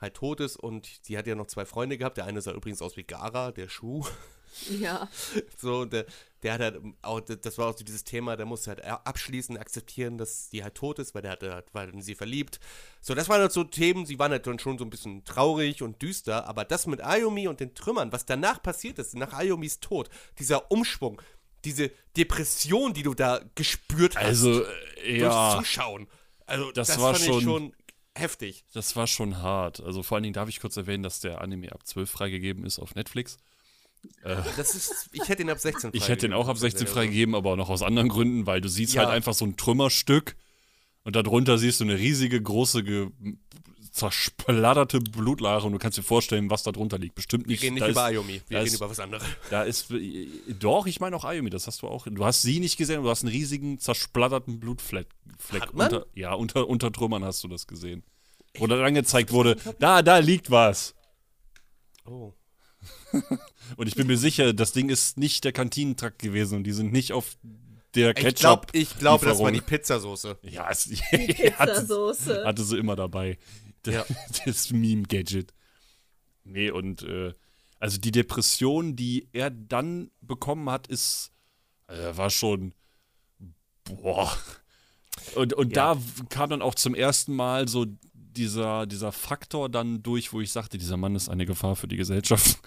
halt 0.00 0.14
tot 0.14 0.40
ist 0.40 0.56
und 0.56 1.08
die 1.08 1.18
hat 1.18 1.26
ja 1.26 1.34
noch 1.34 1.46
zwei 1.46 1.64
Freunde 1.64 1.98
gehabt. 1.98 2.16
Der 2.16 2.24
eine 2.24 2.40
sah 2.40 2.52
übrigens 2.52 2.82
aus 2.82 2.96
wie 2.96 3.04
Gara, 3.04 3.52
der 3.52 3.68
Schuh. 3.68 4.04
ja. 4.70 5.08
So, 5.58 5.84
der, 5.84 6.06
der 6.42 6.54
hat 6.54 6.60
halt 6.60 6.80
auch, 7.02 7.20
das 7.20 7.58
war 7.58 7.68
auch 7.68 7.76
so 7.76 7.84
dieses 7.84 8.04
Thema, 8.04 8.36
der 8.36 8.46
musste 8.46 8.70
halt 8.70 8.84
abschließen, 8.84 9.58
akzeptieren, 9.58 10.16
dass 10.16 10.48
die 10.48 10.62
halt 10.62 10.74
tot 10.74 10.98
ist, 10.98 11.14
weil 11.14 11.22
der 11.22 11.32
hatte 11.32 11.52
halt, 11.52 11.74
war 11.74 11.86
in 11.86 12.00
sie 12.00 12.14
verliebt. 12.14 12.60
So, 13.02 13.14
das 13.14 13.28
waren 13.28 13.40
halt 13.42 13.52
so 13.52 13.64
Themen, 13.64 14.06
sie 14.06 14.18
waren 14.18 14.32
halt 14.32 14.46
dann 14.46 14.58
schon 14.58 14.78
so 14.78 14.84
ein 14.84 14.90
bisschen 14.90 15.24
traurig 15.24 15.82
und 15.82 16.00
düster, 16.00 16.48
aber 16.48 16.64
das 16.64 16.86
mit 16.86 17.02
Ayumi 17.02 17.46
und 17.48 17.60
den 17.60 17.74
Trümmern, 17.74 18.12
was 18.12 18.24
danach 18.24 18.62
passiert 18.62 18.98
ist, 18.98 19.14
nach 19.14 19.34
Ayumis 19.34 19.80
Tod, 19.80 20.08
dieser 20.38 20.70
Umschwung, 20.70 21.20
diese 21.64 21.90
Depression, 22.16 22.92
die 22.94 23.02
du 23.02 23.14
da 23.14 23.40
gespürt 23.54 24.16
hast 24.16 24.24
Also, 24.24 24.62
äh, 24.62 24.66
durchs 25.18 25.20
ja, 25.22 25.56
Zuschauen. 25.58 26.06
Also, 26.46 26.72
Das 26.72 26.88
das, 26.88 27.00
war 27.00 27.14
fand 27.14 27.24
schon- 27.26 27.38
ich 27.38 27.44
schon 27.44 27.72
heftig. 28.16 28.64
das 28.74 28.96
war 28.96 29.06
schon 29.06 29.38
hart. 29.38 29.80
Also 29.80 30.02
vor 30.02 30.16
allen 30.16 30.24
Dingen 30.24 30.34
darf 30.34 30.48
ich 30.48 30.60
kurz 30.60 30.76
erwähnen, 30.76 31.02
dass 31.02 31.20
der 31.20 31.40
Anime 31.40 31.72
ab 31.72 31.86
12 31.86 32.10
freigegeben 32.10 32.64
ist 32.64 32.78
auf 32.78 32.94
Netflix. 32.94 33.38
Das 34.56 34.74
ist, 34.74 35.10
ich 35.12 35.28
hätte 35.28 35.42
ihn 35.42 35.50
ab 35.50 35.58
16 35.60 35.90
Ich 35.92 36.08
hätte 36.08 36.26
ihn 36.26 36.32
auch 36.32 36.48
ab 36.48 36.56
16 36.56 36.86
freigegeben. 36.86 36.94
freigegeben, 36.94 37.34
aber 37.34 37.52
auch 37.52 37.56
noch 37.56 37.68
aus 37.68 37.82
anderen 37.82 38.08
Gründen, 38.08 38.46
weil 38.46 38.60
du 38.62 38.68
siehst 38.68 38.94
Ja. 38.94 39.02
halt 39.02 39.10
einfach 39.10 39.34
so 39.34 39.44
ein 39.44 39.56
Trümmerstück 39.56 40.36
und 41.04 41.16
darunter 41.16 41.58
siehst 41.58 41.80
du 41.80 41.84
eine 41.84 41.98
riesige, 41.98 42.40
große, 42.40 42.82
zersplatterte 43.90 45.00
Blutlache 45.00 45.66
und 45.66 45.72
du 45.72 45.78
kannst 45.78 45.98
dir 45.98 46.02
vorstellen, 46.02 46.50
was 46.50 46.62
da 46.62 46.72
drunter 46.72 46.98
liegt. 46.98 47.14
Bestimmt 47.14 47.46
Wir 47.46 47.52
nicht. 47.52 47.62
reden 47.62 47.74
nicht 47.74 47.82
da 47.82 47.88
über 47.90 48.00
ist, 48.02 48.06
Ayumi, 48.06 48.42
wir 48.48 48.58
reden 48.58 48.66
ist- 48.68 48.74
über 48.76 48.88
was 48.90 49.00
anderes. 49.00 49.22
Da 49.50 49.62
ist, 49.64 49.86
doch, 50.58 50.86
ich 50.86 51.00
meine 51.00 51.16
auch 51.16 51.24
Ayumi, 51.24 51.50
das 51.50 51.66
hast 51.66 51.82
du 51.82 51.88
auch. 51.88 52.06
Du 52.08 52.24
hast 52.24 52.42
sie 52.42 52.60
nicht 52.60 52.76
gesehen, 52.76 53.02
du 53.02 53.10
hast 53.10 53.22
einen 53.22 53.32
riesigen, 53.32 53.78
zersplatterten 53.78 54.60
Blutfleck. 54.60 55.08
Fleck 55.38 55.62
Hat 55.62 55.74
man? 55.74 55.92
Unter, 55.92 56.06
ja, 56.14 56.32
unter, 56.34 56.68
unter 56.68 56.92
Trümmern 56.92 57.24
hast 57.24 57.42
du 57.44 57.48
das 57.48 57.66
gesehen. 57.66 58.02
Wo 58.58 58.66
dann 58.66 58.80
angezeigt 58.80 59.30
wurde, 59.32 59.56
da, 59.78 60.02
da 60.02 60.18
liegt 60.18 60.50
was. 60.50 60.94
Oh. 62.04 62.32
Und 63.76 63.86
ich 63.86 63.94
bin 63.94 64.06
mir 64.06 64.16
sicher, 64.16 64.52
das 64.52 64.72
Ding 64.72 64.88
ist 64.88 65.18
nicht 65.18 65.44
der 65.44 65.52
Kantinentrakt 65.52 66.18
gewesen 66.18 66.56
und 66.56 66.64
die 66.64 66.72
sind 66.72 66.92
nicht 66.92 67.12
auf 67.12 67.36
der 67.94 68.10
Ich 68.10 68.16
Ketchup. 68.16 68.40
glaube, 68.40 68.66
ich 68.72 68.98
glaub, 68.98 69.20
das 69.22 69.38
war 69.38 69.52
die 69.52 69.60
Pizzasoße. 69.60 70.38
Ja, 70.42 70.68
es, 70.70 70.86
hatte, 71.12 71.26
Pizzasoße. 71.34 72.44
hatte 72.44 72.64
sie 72.64 72.78
immer 72.78 72.96
dabei. 72.96 73.38
Ja. 73.86 74.04
Das 74.44 74.70
Meme-Gadget. 74.70 75.52
Nee, 76.44 76.70
und 76.70 77.02
äh, 77.02 77.32
also 77.78 77.98
die 77.98 78.10
Depression, 78.12 78.96
die 78.96 79.28
er 79.32 79.50
dann 79.50 80.10
bekommen 80.20 80.68
hat, 80.70 80.86
ist, 80.86 81.32
äh, 81.88 82.16
war 82.16 82.30
schon, 82.30 82.74
boah. 83.84 84.36
Und, 85.34 85.52
und 85.54 85.76
Ja. 85.76 85.94
da 85.94 86.00
kam 86.28 86.50
dann 86.50 86.62
auch 86.62 86.74
zum 86.74 86.94
ersten 86.94 87.34
Mal 87.34 87.68
so 87.68 87.86
dieser, 88.14 88.86
dieser 88.86 89.12
Faktor 89.12 89.68
dann 89.68 90.02
durch, 90.02 90.32
wo 90.32 90.40
ich 90.40 90.52
sagte, 90.52 90.78
dieser 90.78 90.96
Mann 90.96 91.14
ist 91.14 91.28
eine 91.28 91.46
Gefahr 91.46 91.76
für 91.76 91.88
die 91.88 91.96
Gesellschaft. 91.96 92.58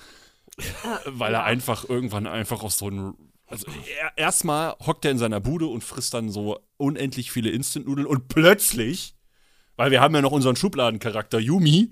Weil 1.05 1.33
er 1.33 1.43
einfach 1.45 1.87
irgendwann 1.89 2.27
einfach 2.27 2.61
aus 2.63 2.77
so 2.77 2.87
einem. 2.87 3.15
Also 3.47 3.67
er, 4.01 4.17
erstmal 4.17 4.75
hockt 4.85 5.05
er 5.05 5.11
in 5.11 5.17
seiner 5.17 5.39
Bude 5.39 5.65
und 5.67 5.83
frisst 5.83 6.13
dann 6.13 6.29
so 6.29 6.59
unendlich 6.77 7.31
viele 7.31 7.49
Instant-Nudeln 7.49 8.07
und 8.07 8.27
plötzlich, 8.27 9.15
weil 9.75 9.91
wir 9.91 10.01
haben 10.01 10.15
ja 10.15 10.21
noch 10.21 10.31
unseren 10.31 10.55
Schubladencharakter 10.55 11.39
Yumi, 11.39 11.89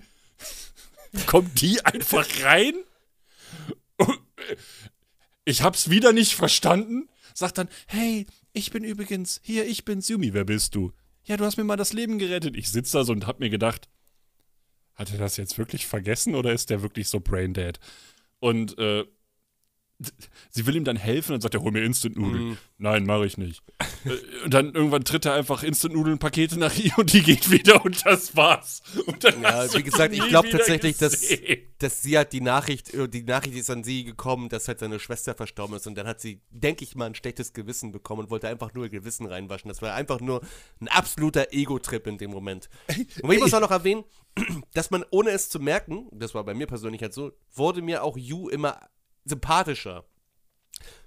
kommt 1.25 1.61
die 1.61 1.83
einfach 1.85 2.27
rein. 2.43 2.73
Ich 5.45 5.61
hab's 5.63 5.89
wieder 5.89 6.13
nicht 6.13 6.35
verstanden. 6.35 7.09
Sagt 7.33 7.57
dann, 7.57 7.69
hey, 7.87 8.27
ich 8.53 8.71
bin 8.71 8.83
übrigens, 8.83 9.39
hier, 9.43 9.65
ich 9.65 9.85
bin's, 9.85 10.09
Yumi, 10.09 10.33
wer 10.33 10.45
bist 10.45 10.75
du? 10.75 10.91
Ja, 11.25 11.37
du 11.37 11.45
hast 11.45 11.57
mir 11.57 11.63
mal 11.63 11.77
das 11.77 11.93
Leben 11.93 12.19
gerettet. 12.19 12.55
Ich 12.55 12.69
sitz 12.71 12.91
da 12.91 13.03
so 13.03 13.11
und 13.13 13.27
hab 13.27 13.39
mir 13.39 13.49
gedacht, 13.49 13.87
hat 14.95 15.11
er 15.11 15.17
das 15.17 15.37
jetzt 15.37 15.57
wirklich 15.57 15.87
vergessen 15.87 16.35
oder 16.35 16.51
ist 16.51 16.69
der 16.69 16.81
wirklich 16.81 17.09
so 17.09 17.19
braindead? 17.19 17.79
Und 18.39 18.77
äh, 18.77 19.05
sie 20.49 20.65
will 20.65 20.75
ihm 20.75 20.83
dann 20.83 20.97
helfen 20.97 21.33
und 21.33 21.41
sagt 21.41 21.53
er, 21.53 21.61
hol 21.61 21.71
mir 21.71 21.83
Instant-Nudeln. 21.83 22.57
Nein, 22.77 23.05
mache 23.05 23.25
ich 23.25 23.37
nicht. 23.37 23.61
Äh, 24.05 24.45
und 24.45 24.53
dann 24.53 24.73
irgendwann 24.73 25.03
tritt 25.03 25.25
er 25.25 25.33
einfach 25.33 25.63
Instant-Nudeln-Pakete 25.63 26.57
nach 26.57 26.75
ihr 26.77 26.97
und 26.97 27.13
die 27.13 27.21
geht 27.21 27.51
wieder 27.51 27.83
und 27.85 28.05
das 28.05 28.35
war's. 28.35 28.81
Und 29.05 29.23
dann 29.23 29.41
Ja, 29.41 29.73
wie 29.73 29.83
gesagt, 29.83 30.13
ich 30.13 30.27
glaube 30.27 30.49
tatsächlich, 30.49 30.97
dass, 30.97 31.19
gesehen. 31.19 31.61
dass 31.79 32.01
sie 32.01 32.17
hat 32.17 32.33
die 32.33 32.41
Nachricht, 32.41 32.93
äh, 32.93 33.07
die 33.07 33.23
Nachricht 33.23 33.55
ist 33.55 33.69
an 33.69 33.83
sie 33.83 34.03
gekommen, 34.03 34.49
dass 34.49 34.67
halt 34.67 34.79
seine 34.79 34.99
Schwester 34.99 35.35
verstorben 35.35 35.75
ist 35.75 35.87
und 35.87 35.95
dann 35.95 36.07
hat 36.07 36.21
sie, 36.21 36.41
denke 36.49 36.83
ich 36.83 36.95
mal, 36.95 37.05
ein 37.05 37.15
schlechtes 37.15 37.53
Gewissen 37.53 37.91
bekommen 37.91 38.23
und 38.23 38.29
wollte 38.29 38.47
einfach 38.47 38.73
nur 38.73 38.85
ihr 38.85 38.89
Gewissen 38.89 39.25
reinwaschen. 39.25 39.69
Das 39.69 39.81
war 39.81 39.93
einfach 39.93 40.19
nur 40.19 40.41
ein 40.79 40.87
absoluter 40.87 41.51
Ego-Trip 41.53 42.05
in 42.07 42.17
dem 42.17 42.31
Moment. 42.31 42.69
Und 43.21 43.31
ich 43.31 43.39
muss 43.39 43.53
auch 43.53 43.61
noch 43.61 43.71
erwähnen, 43.71 44.03
dass 44.73 44.91
man, 44.91 45.05
ohne 45.11 45.31
es 45.31 45.49
zu 45.49 45.59
merken, 45.59 46.07
das 46.11 46.33
war 46.33 46.43
bei 46.43 46.53
mir 46.53 46.67
persönlich 46.67 47.01
halt 47.01 47.13
so, 47.13 47.31
wurde 47.53 47.81
mir 47.81 48.03
auch 48.03 48.17
Yu 48.17 48.49
immer 48.49 48.79
sympathischer. 49.25 50.05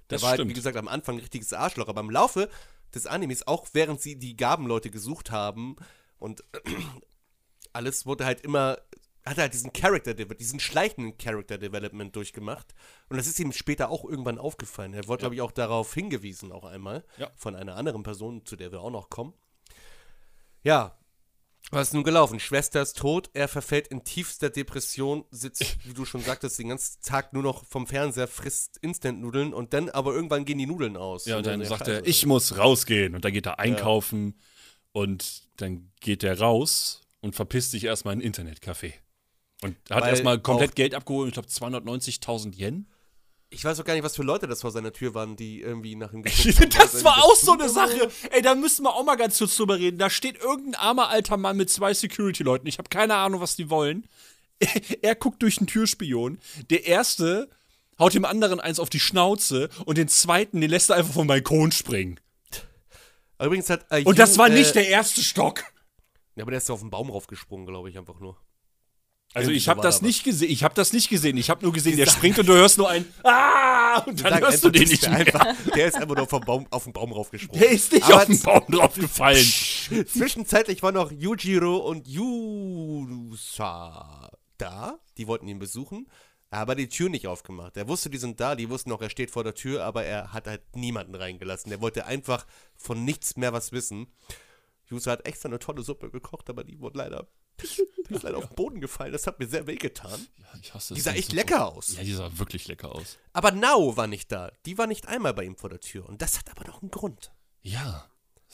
Der 0.09 0.17
Das 0.17 0.21
war 0.21 0.29
halt, 0.29 0.39
wie 0.39 0.43
stimmt. 0.43 0.55
gesagt, 0.55 0.77
am 0.77 0.87
Anfang 0.87 1.15
ein 1.15 1.21
richtiges 1.21 1.51
Arschloch, 1.51 1.87
aber 1.87 2.01
im 2.01 2.11
Laufe 2.11 2.49
des 2.95 3.05
Animes, 3.05 3.47
auch 3.47 3.67
während 3.73 4.01
sie 4.01 4.17
die 4.17 4.35
Gabenleute 4.35 4.89
gesucht 4.89 5.31
haben 5.31 5.75
und 6.17 6.43
alles 7.73 8.05
wurde 8.05 8.25
halt 8.25 8.41
immer 8.41 8.77
hat 9.25 9.37
er 9.37 9.43
halt 9.43 9.53
diesen 9.53 9.73
Character, 9.73 10.13
diesen 10.13 10.59
schleichenden 10.59 11.17
Character 11.17 11.57
Development 11.57 12.15
durchgemacht. 12.15 12.75
Und 13.09 13.17
das 13.17 13.25
ist 13.25 13.39
ihm 13.39 13.51
später 13.51 13.89
auch 13.89 14.05
irgendwann 14.05 14.37
aufgefallen. 14.37 14.93
Er 14.93 15.07
wurde, 15.07 15.21
glaube 15.21 15.35
ich, 15.35 15.41
auch 15.41 15.51
darauf 15.51 15.93
hingewiesen, 15.93 16.51
auch 16.51 16.63
einmal. 16.63 17.03
Ja. 17.17 17.31
Von 17.35 17.55
einer 17.55 17.75
anderen 17.75 18.03
Person, 18.03 18.45
zu 18.45 18.55
der 18.55 18.71
wir 18.71 18.81
auch 18.81 18.91
noch 18.91 19.09
kommen. 19.09 19.33
Ja. 20.61 20.95
Was 21.71 21.87
ist 21.87 21.93
nun 21.93 22.03
gelaufen? 22.03 22.39
Schwester 22.39 22.81
ist 22.81 22.97
tot, 22.97 23.29
er 23.33 23.47
verfällt 23.47 23.87
in 23.87 24.03
tiefster 24.03 24.49
Depression, 24.49 25.25
sitzt, 25.31 25.77
wie 25.83 25.93
du 25.93 26.05
schon 26.05 26.21
sagtest, 26.21 26.59
den 26.59 26.69
ganzen 26.69 27.01
Tag 27.01 27.33
nur 27.33 27.43
noch 27.43 27.65
vom 27.65 27.87
Fernseher, 27.87 28.27
frisst 28.27 28.77
Instant-Nudeln 28.81 29.53
und 29.53 29.73
dann 29.73 29.89
aber 29.89 30.13
irgendwann 30.13 30.45
gehen 30.45 30.59
die 30.59 30.67
Nudeln 30.67 30.95
aus. 30.95 31.25
Ja, 31.25 31.37
und 31.37 31.45
dann 31.45 31.61
er, 31.61 31.67
sagt 31.67 31.87
er, 31.87 32.05
ich 32.05 32.25
muss 32.25 32.57
rausgehen. 32.57 33.15
Und 33.15 33.25
dann 33.25 33.33
geht 33.33 33.47
er 33.47 33.59
einkaufen 33.59 34.39
und 34.91 35.43
dann 35.57 35.91
geht 35.99 36.23
er 36.23 36.39
raus 36.39 37.01
und 37.21 37.35
verpisst 37.35 37.71
sich 37.71 37.85
erstmal 37.85 38.13
in 38.13 38.21
ein 38.21 38.31
Internetcafé. 38.31 38.93
Und 39.63 39.75
hat 39.89 40.03
Weil 40.03 40.09
erstmal 40.09 40.39
komplett 40.39 40.75
Geld 40.75 40.93
abgeholt, 40.93 41.29
ich 41.29 41.33
glaube 41.33 41.47
290.000 41.47 42.55
Yen. 42.55 42.87
Ich 43.49 43.63
weiß 43.63 43.79
auch 43.79 43.85
gar 43.85 43.93
nicht, 43.93 44.03
was 44.03 44.15
für 44.15 44.23
Leute 44.23 44.47
das 44.47 44.61
vor 44.61 44.71
seiner 44.71 44.91
Tür 44.91 45.13
waren, 45.13 45.35
die 45.35 45.61
irgendwie 45.61 45.95
nach 45.95 46.11
ihm 46.11 46.23
geguckt 46.23 46.59
haben. 46.59 46.69
Das 46.71 47.03
War 47.03 47.23
auch 47.23 47.35
so 47.35 47.53
eine 47.53 47.69
Sache. 47.69 48.09
Ey, 48.31 48.41
da 48.41 48.55
müssen 48.55 48.83
wir 48.83 48.93
auch 48.93 49.05
mal 49.05 49.15
ganz 49.15 49.37
kurz 49.37 49.55
drüber 49.55 49.77
reden. 49.77 49.97
Da 49.97 50.09
steht 50.09 50.37
irgendein 50.37 50.75
armer 50.75 51.09
alter 51.09 51.37
Mann 51.37 51.57
mit 51.57 51.69
zwei 51.69 51.93
Security-Leuten. 51.93 52.67
Ich 52.67 52.77
habe 52.77 52.89
keine 52.89 53.15
Ahnung, 53.15 53.41
was 53.41 53.55
die 53.55 53.69
wollen. 53.69 54.07
Er 55.01 55.15
guckt 55.15 55.41
durch 55.41 55.57
den 55.57 55.67
Türspion. 55.67 56.39
Der 56.69 56.85
erste 56.85 57.49
haut 57.99 58.13
dem 58.13 58.25
anderen 58.25 58.59
eins 58.59 58.79
auf 58.79 58.89
die 58.89 58.99
Schnauze 58.99 59.69
und 59.85 59.97
den 59.97 60.07
zweiten, 60.07 60.61
den 60.61 60.69
lässt 60.69 60.89
er 60.89 60.97
einfach 60.97 61.13
vom 61.13 61.27
Balkon 61.27 61.71
springen. 61.71 62.19
Übrigens 63.41 63.69
hat 63.69 63.85
äh, 63.89 64.03
Und 64.03 64.17
das 64.17 64.37
war 64.37 64.49
nicht 64.49 64.71
äh, 64.71 64.73
der 64.73 64.87
erste 64.87 65.21
Stock. 65.21 65.63
Ja, 66.35 66.43
aber 66.43 66.51
der 66.51 66.59
ist 66.59 66.69
auf 66.69 66.79
den 66.79 66.89
Baum 66.89 67.09
raufgesprungen, 67.09 67.65
glaube 67.65 67.89
ich, 67.89 67.97
einfach 67.97 68.19
nur. 68.19 68.37
Also 69.35 69.51
ich 69.51 69.67
habe 69.67 69.81
das 69.81 69.99
da 69.99 70.05
nicht 70.05 70.23
gesehen. 70.23 70.49
Ich 70.49 70.63
habe 70.63 70.73
das 70.73 70.93
nicht 70.93 71.09
gesehen. 71.09 71.35
Ich 71.37 71.49
habe 71.49 71.61
nur 71.63 71.73
gesehen, 71.73 71.97
der 71.97 72.05
springt 72.07 72.39
und 72.39 72.47
du 72.47 72.53
hörst 72.53 72.77
nur 72.77 72.89
ein 72.89 73.05
Ah 73.23 73.99
und 74.05 74.23
dann 74.23 74.39
hörst 74.39 74.63
du 74.63 74.69
den 74.69 74.87
nicht 74.87 75.01
mehr. 75.03 75.17
Einfach, 75.17 75.45
der 75.75 75.87
ist 75.87 75.95
einfach 75.95 76.15
nur 76.15 76.27
vom 76.27 76.41
Baum, 76.41 76.67
auf 76.69 76.85
den 76.85 76.93
Baum 76.93 77.11
raufgesprungen. 77.11 77.61
Der 77.61 77.71
ist 77.71 77.91
nicht 77.91 78.05
Aber 78.05 78.15
auf 78.15 78.25
den 78.25 78.39
Baum 78.39 78.63
draufgefallen. 78.69 79.45
Zwischenzeitlich 80.07 80.81
waren 80.83 80.95
noch 80.95 81.11
Yujiro 81.11 81.77
und 81.77 82.07
Yusa 82.07 83.51
da. 84.57 84.99
Die 85.17 85.27
wollten 85.27 85.47
ihn 85.47 85.59
besuchen. 85.59 86.07
Aber 86.49 86.75
die 86.75 86.87
Tür 86.87 87.09
nicht 87.09 87.27
aufgemacht. 87.27 87.75
Er 87.75 87.89
wusste, 87.89 88.09
die 88.09 88.17
sind 88.17 88.39
da, 88.39 88.55
die 88.55 88.69
wussten 88.69 88.91
auch, 88.93 89.01
er 89.01 89.09
steht 89.09 89.31
vor 89.31 89.43
der 89.43 89.55
Tür, 89.55 89.83
aber 89.83 90.05
er 90.05 90.31
hat 90.31 90.47
halt 90.47 90.61
niemanden 90.75 91.15
reingelassen. 91.15 91.69
Er 91.71 91.81
wollte 91.81 92.05
einfach 92.05 92.45
von 92.77 93.03
nichts 93.03 93.35
mehr 93.35 93.51
was 93.51 93.73
wissen. 93.73 94.07
Yusa 94.89 95.11
hat 95.11 95.27
extra 95.27 95.49
eine 95.49 95.59
tolle 95.59 95.81
Suppe 95.81 96.09
gekocht, 96.11 96.49
aber 96.49 96.63
die 96.63 96.79
wurde 96.79 96.99
leider, 96.99 97.27
die 98.09 98.13
ist 98.13 98.23
leider 98.23 98.37
auf 98.37 98.47
den 98.47 98.55
Boden 98.55 98.79
gefallen. 98.81 99.11
Das 99.11 99.27
hat 99.27 99.39
mir 99.39 99.47
sehr 99.47 99.67
wehgetan. 99.67 100.27
Ich 100.61 100.73
hasse 100.73 100.93
Die 100.93 101.01
sah 101.01 101.11
echt 101.11 101.31
so- 101.31 101.35
lecker 101.35 101.67
aus. 101.73 101.95
Ja, 101.97 102.03
die 102.03 102.13
sah 102.13 102.37
wirklich 102.37 102.67
lecker 102.67 102.93
aus. 102.93 103.17
Aber 103.33 103.51
Nao 103.51 103.97
war 103.97 104.07
nicht 104.07 104.31
da. 104.31 104.51
Die 104.65 104.77
war 104.77 104.87
nicht 104.87 105.07
einmal 105.07 105.33
bei 105.33 105.43
ihm 105.43 105.55
vor 105.57 105.69
der 105.69 105.79
Tür. 105.81 106.07
Und 106.07 106.21
das 106.21 106.37
hat 106.39 106.49
aber 106.49 106.65
noch 106.67 106.81
einen 106.81 106.91
Grund. 106.91 107.31
Ja. 107.61 108.09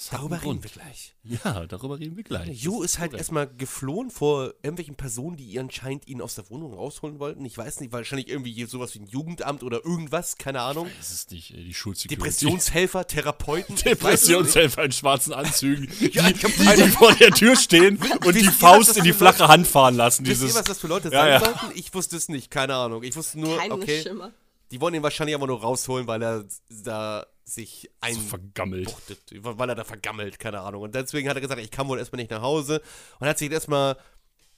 Darüber 0.09 0.37
reden 0.37 0.43
Grund. 0.43 0.63
wir 0.63 0.71
gleich. 0.71 1.13
Ja, 1.23 1.67
darüber 1.67 1.99
reden 1.99 2.17
wir 2.17 2.23
gleich. 2.23 2.63
Yu 2.63 2.81
Das 2.81 2.93
ist 2.93 2.99
halt 2.99 3.13
erstmal 3.13 3.47
geflohen 3.47 4.09
vor 4.09 4.53
irgendwelchen 4.63 4.95
Personen, 4.95 5.37
die 5.37 5.59
anscheinend 5.59 6.07
ihn 6.07 6.21
aus 6.21 6.33
der 6.35 6.49
Wohnung 6.49 6.73
rausholen 6.73 7.19
wollten. 7.19 7.45
Ich 7.45 7.57
weiß 7.57 7.79
nicht, 7.81 7.91
wahrscheinlich 7.93 8.27
irgendwie 8.29 8.63
sowas 8.65 8.95
wie 8.95 8.99
ein 8.99 9.05
Jugendamt 9.07 9.61
oder 9.61 9.85
irgendwas, 9.85 10.37
keine 10.37 10.61
Ahnung. 10.61 10.89
Das 10.97 11.11
ist 11.11 11.29
nicht 11.31 11.49
die 11.49 11.73
Schulsecurity. 11.73 12.15
Depressionshelfer, 12.15 13.05
Therapeuten. 13.05 13.75
Depressionshelfer 13.85 14.85
in 14.85 14.91
schwarzen 14.91 15.33
Anzügen, 15.33 15.87
Ja, 16.13 16.27
die, 16.31 16.33
die, 16.33 16.51
keine- 16.65 16.83
die 16.85 16.89
vor 16.89 17.13
der 17.13 17.31
Tür 17.31 17.55
stehen 17.55 17.99
und 18.25 18.35
die 18.35 18.43
Faust 18.45 18.97
in 18.97 19.03
die 19.03 19.13
flache 19.13 19.47
Hand 19.47 19.67
fahren 19.67 19.95
lassen. 19.95 20.25
Wisst 20.25 20.41
ihr, 20.41 20.53
was 20.55 20.63
das 20.63 20.79
für 20.79 20.87
Leute 20.87 21.09
Ja, 21.09 21.19
sein 21.21 21.31
ja. 21.33 21.39
sollten? 21.41 21.77
Ich 21.77 21.93
wusste 21.93 22.17
es 22.17 22.27
nicht, 22.29 22.49
keine 22.49 22.73
Ahnung. 22.75 23.03
Ich 23.03 23.15
wusste 23.15 23.39
nur, 23.39 23.57
Kein 23.57 23.71
okay, 23.71 24.01
Schimmer. 24.01 24.31
die 24.71 24.81
wollen 24.81 24.95
ihn 24.95 25.03
wahrscheinlich 25.03 25.35
einfach 25.35 25.47
nur 25.47 25.61
rausholen, 25.61 26.07
weil 26.07 26.21
er 26.23 26.45
da 26.69 27.25
sich 27.51 27.89
ein 28.01 28.15
so 28.15 28.21
vergammelt. 28.21 28.85
buchtet, 28.85 29.19
weil 29.43 29.69
er 29.69 29.75
da 29.75 29.83
vergammelt, 29.83 30.39
keine 30.39 30.61
Ahnung. 30.61 30.83
Und 30.83 30.95
deswegen 30.95 31.29
hat 31.29 31.35
er 31.37 31.41
gesagt, 31.41 31.61
ich 31.61 31.71
kann 31.71 31.87
wohl 31.87 31.99
erstmal 31.99 32.21
nicht 32.21 32.31
nach 32.31 32.41
Hause 32.41 32.81
und 33.19 33.27
hat 33.27 33.37
sich 33.37 33.51
erstmal 33.51 33.97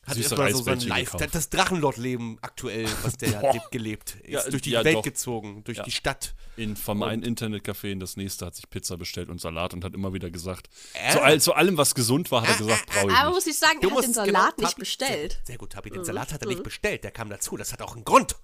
hat 0.05 0.17
erstmal 0.17 0.51
so 0.51 0.63
sein 0.63 0.79
gekauft. 0.79 1.33
das 1.33 1.49
Drachenlord-Leben 1.49 2.37
aktuell, 2.41 2.87
was 3.03 3.15
der 3.15 3.41
hat 3.53 3.71
gelebt, 3.71 4.15
ist 4.23 4.29
Ja, 4.33 4.49
durch 4.49 4.61
die 4.61 4.71
ja, 4.71 4.83
Welt 4.83 4.97
doch. 4.97 5.01
gezogen, 5.01 5.63
durch 5.63 5.77
Ja. 5.77 5.83
die 5.85 5.91
Stadt. 5.91 6.35
In, 6.57 6.75
vom 6.75 7.01
einen 7.03 7.23
Internetcafé 7.23 7.89
in 7.89 8.01
das 8.01 8.17
nächste 8.17 8.45
hat 8.45 8.53
sich 8.53 8.69
Pizza 8.69 8.97
bestellt 8.97 9.29
und 9.29 9.39
Salat 9.39 9.73
und 9.73 9.85
hat 9.85 9.93
immer 9.93 10.11
wieder 10.13 10.29
gesagt, 10.29 10.67
Äh? 10.93 11.13
zu, 11.13 11.21
all, 11.21 11.39
zu 11.39 11.53
allem, 11.53 11.77
was 11.77 11.95
gesund 11.95 12.31
war, 12.31 12.41
hat 12.41 12.49
er 12.49 12.57
gesagt, 12.57 12.85
brauche 12.87 13.07
ich 13.11 13.13
Aber 13.17 13.29
nicht. 13.29 13.35
muss 13.35 13.47
ich 13.47 13.57
sagen, 13.57 13.79
Du 13.79 13.87
er 13.87 13.91
hat 13.91 13.95
musst 14.05 14.17
den 14.17 14.25
genau, 14.25 14.39
Salat 14.39 14.57
nicht 14.57 14.69
Tabi, 14.71 14.79
bestellt. 14.81 15.31
Sehr, 15.31 15.41
sehr 15.45 15.57
gut, 15.57 15.71
Tabi, 15.71 15.89
Mhm. 15.89 15.93
den 15.95 16.03
Salat 16.03 16.33
hat 16.33 16.41
er 16.41 16.47
nicht 16.49 16.63
bestellt, 16.63 17.05
der 17.05 17.11
kam 17.11 17.29
dazu, 17.29 17.55
das 17.55 17.71
hat 17.71 17.81
auch 17.81 17.95
einen 17.95 18.03
Grund. 18.03 18.35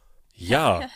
Ja, 0.41 0.89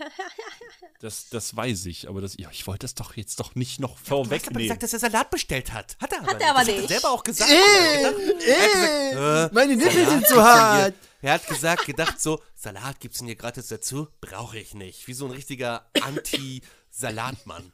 das, 1.00 1.30
das 1.30 1.56
weiß 1.56 1.86
ich, 1.88 2.08
aber 2.10 2.22
das, 2.22 2.36
ja, 2.38 2.50
ich 2.52 2.66
wollte 2.68 2.80
das 2.86 2.96
doch 2.96 3.16
jetzt 3.16 3.40
doch 3.40 3.56
nicht 3.56 3.80
noch 3.80 3.92
Du 3.92 3.96
hast 4.00 4.12
aber 4.12 4.24
vorwegnehmen. 4.26 4.64
gesagt, 4.64 4.84
dass 4.84 4.94
er 4.94 5.00
Salat 5.00 5.30
bestellt 5.30 5.74
hat. 5.74 5.98
Hat 6.00 6.12
er 6.14 6.20
aber 6.20 6.28
Hat 6.32 6.42
er 6.42 6.50
aber 6.52 6.60
das 6.60 6.68
Hat 6.70 6.76
nicht. 6.76 6.84
er 6.84 6.88
selber 7.00 7.10
auch 7.12 7.24
gesagt. 7.24 7.52
er 7.52 8.08
hat 8.08 8.16
gesagt, 8.18 9.52
äh, 9.52 9.54
Meine 9.54 9.76
Nippel 9.76 10.10
sind 10.10 10.28
zu 10.28 10.42
hart. 10.42 10.94
Er 11.22 11.34
hat 11.34 11.48
gesagt, 11.48 11.86
gedacht 11.86 12.20
so, 12.22 12.42
Salat 12.56 13.00
gibt's 13.00 13.20
denn 13.20 13.28
hier 13.28 13.36
gratis 13.38 13.68
dazu? 13.68 14.08
Brauche 14.22 14.58
ich 14.60 14.74
nicht. 14.74 15.08
Wie 15.08 15.14
so 15.14 15.26
ein 15.26 15.32
richtiger 15.32 15.86
Anti-Salatmann. 16.02 17.72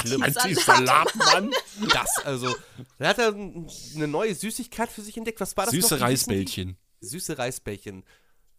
Schlimm. 0.00 0.22
Anti-Salatmann. 0.22 1.50
Das, 1.92 2.18
also, 2.24 2.54
da 2.98 3.08
hat 3.08 3.18
er 3.18 3.28
eine 3.34 4.08
neue 4.08 4.34
Süßigkeit 4.34 4.90
für 4.90 5.02
sich 5.02 5.16
entdeckt. 5.16 5.40
Was 5.40 5.56
war 5.56 5.66
das 5.66 5.74
noch? 5.74 5.80
Süße 5.82 5.96
die? 5.96 6.02
Reisbällchen. 6.02 6.76
Süße 7.00 7.38
Reisbällchen. 7.38 8.04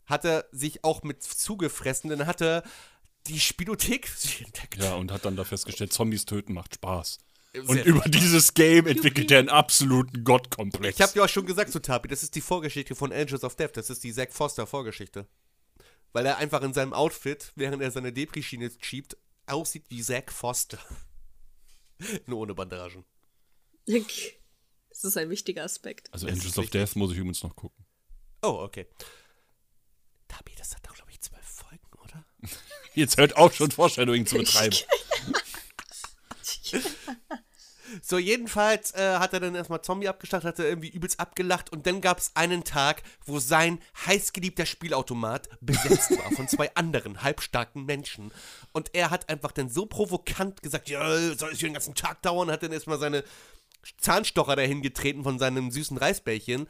Hat 0.10 0.26
er 0.26 0.46
sich 0.52 0.84
auch 0.84 1.04
mit 1.04 1.24
zugefressen, 1.24 2.10
dann 2.10 2.26
hat 2.26 2.42
er 2.42 2.64
die 3.28 3.40
Spielothek 3.40 4.08
für 4.08 4.20
sich 4.28 4.42
entdeckt. 4.42 4.82
Ja, 4.82 4.96
und 4.96 5.12
hat 5.12 5.26
dann 5.26 5.36
da 5.36 5.44
festgestellt, 5.44 5.94
Zombies 5.94 6.26
töten 6.26 6.54
macht 6.54 6.76
Spaß. 6.76 7.20
Sehr 7.52 7.68
Und 7.68 7.84
über 7.86 8.02
dieses 8.02 8.54
Game 8.54 8.86
entwickelt 8.86 9.32
er 9.32 9.40
einen 9.40 9.50
absoluten 9.50 10.24
Gottkomplex. 10.24 10.96
Ich 10.96 11.02
habe 11.02 11.14
dir 11.14 11.24
auch 11.24 11.30
schon 11.30 11.48
gesagt 11.48 11.72
zu 11.72 11.80
Tapi, 11.80 12.08
das 12.08 12.22
ist 12.22 12.36
die 12.36 12.42
Vorgeschichte 12.42 12.94
von 12.94 13.12
Angels 13.12 13.44
of 13.44 13.56
Death. 13.56 13.76
Das 13.76 13.90
ist 13.90 14.04
die 14.04 14.14
Zack 14.14 14.34
Foster 14.34 14.68
Vorgeschichte. 14.68 15.28
Weil 16.12 16.26
er 16.28 16.38
einfach 16.38 16.62
in 16.62 16.74
seinem 16.74 16.94
Outfit, 16.94 17.52
während 17.56 17.82
er 17.82 17.92
seine 17.92 18.14
Depri-Schiene 18.14 18.72
schiebt, 18.82 19.18
aussieht 19.48 19.86
wie 19.90 20.02
Zack 20.02 20.32
Foster. 20.32 20.80
Nur 22.28 22.40
ohne 22.40 22.54
Bandagen. 22.54 23.04
Das 23.88 25.04
ist 25.04 25.18
ein 25.18 25.30
wichtiger 25.30 25.64
Aspekt. 25.64 26.14
also 26.14 26.28
Angels 26.28 26.58
of 26.58 26.66
wichtig. 26.66 26.72
Death 26.72 26.96
muss 26.96 27.12
ich 27.12 27.18
übrigens 27.18 27.42
noch 27.42 27.56
gucken. 27.56 27.84
Oh, 28.44 28.60
okay. 28.62 28.86
Tapi, 30.30 30.56
das 30.56 30.74
hat 30.74 30.88
doch, 30.88 30.96
glaube 30.96 31.12
ich, 31.12 31.20
zwölf 31.20 31.44
Folgen, 31.44 31.90
oder? 32.02 32.24
Jetzt 32.94 33.18
hört 33.18 33.36
auf 33.36 33.54
schon 33.54 33.72
Foreshadowing 33.72 34.26
zu 34.26 34.38
betreiben. 34.38 34.78
So, 38.02 38.18
jedenfalls 38.18 38.92
äh, 38.94 39.18
hat 39.18 39.34
er 39.34 39.40
dann 39.40 39.56
erstmal 39.56 39.82
Zombie 39.82 40.08
abgeschlachtet, 40.08 40.48
hat 40.48 40.60
er 40.60 40.70
irgendwie 40.70 40.90
übelst 40.90 41.20
abgelacht 41.20 41.72
und 41.72 41.88
dann 41.88 42.02
gab 42.02 42.20
es 42.20 42.32
einen 42.36 42.64
Tag, 42.64 43.02
wo 43.26 43.40
sein 43.40 43.80
heißgeliebter 44.06 44.66
Spielautomat 44.66 45.50
besetzt 45.62 46.12
war 46.12 46.32
von 46.32 46.48
zwei 46.48 46.74
anderen 46.76 47.24
halbstarken 47.24 47.86
Menschen. 47.86 48.32
Und 48.74 48.92
er 48.94 49.10
hat 49.10 49.30
einfach 49.30 49.52
dann 49.52 49.70
so 49.70 49.86
provokant 49.86 50.62
gesagt, 50.62 50.90
ja, 50.90 51.02
soll 51.36 51.52
es 51.52 51.60
hier 51.60 51.70
den 51.70 51.74
ganzen 51.74 51.96
Tag 51.96 52.22
dauern, 52.22 52.52
hat 52.52 52.64
dann 52.64 52.72
erstmal 52.72 53.00
seine 53.00 53.24
Zahnstocher 53.98 54.56
dahin 54.56 54.82
getreten 54.82 55.24
von 55.24 55.40
seinem 55.40 55.72
süßen 55.72 55.98
Reisbällchen. 55.98 56.68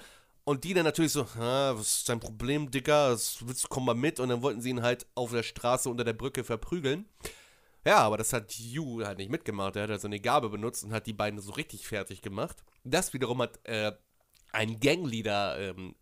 Und 0.49 0.63
die 0.63 0.73
dann 0.73 0.83
natürlich 0.83 1.11
so, 1.11 1.27
"Ha, 1.35 1.73
was 1.75 1.97
ist 1.97 2.09
dein 2.09 2.19
Problem, 2.19 2.71
Digga? 2.71 3.11
Was 3.11 3.45
willst 3.45 3.65
du, 3.65 3.67
komm 3.67 3.85
mal 3.85 3.93
mit. 3.93 4.19
Und 4.19 4.29
dann 4.29 4.41
wollten 4.41 4.61
sie 4.61 4.71
ihn 4.71 4.81
halt 4.81 5.05
auf 5.13 5.29
der 5.29 5.43
Straße 5.43 5.87
unter 5.87 6.03
der 6.03 6.13
Brücke 6.13 6.43
verprügeln. 6.43 7.05
Ja, 7.85 7.99
aber 7.99 8.17
das 8.17 8.33
hat 8.33 8.57
Yu 8.57 9.05
halt 9.05 9.19
nicht 9.19 9.29
mitgemacht. 9.29 9.75
Er 9.75 9.83
hat 9.83 9.91
halt 9.91 10.01
seine 10.01 10.19
Gabe 10.19 10.49
benutzt 10.49 10.83
und 10.83 10.91
hat 10.91 11.05
die 11.05 11.13
beiden 11.13 11.39
so 11.39 11.51
richtig 11.51 11.87
fertig 11.87 12.23
gemacht. 12.23 12.63
Das 12.83 13.13
wiederum 13.13 13.43
hat 13.43 13.59
äh, 13.65 13.91
ein 14.51 14.79
Gangleader 14.79 15.59
ähm, 15.59 15.93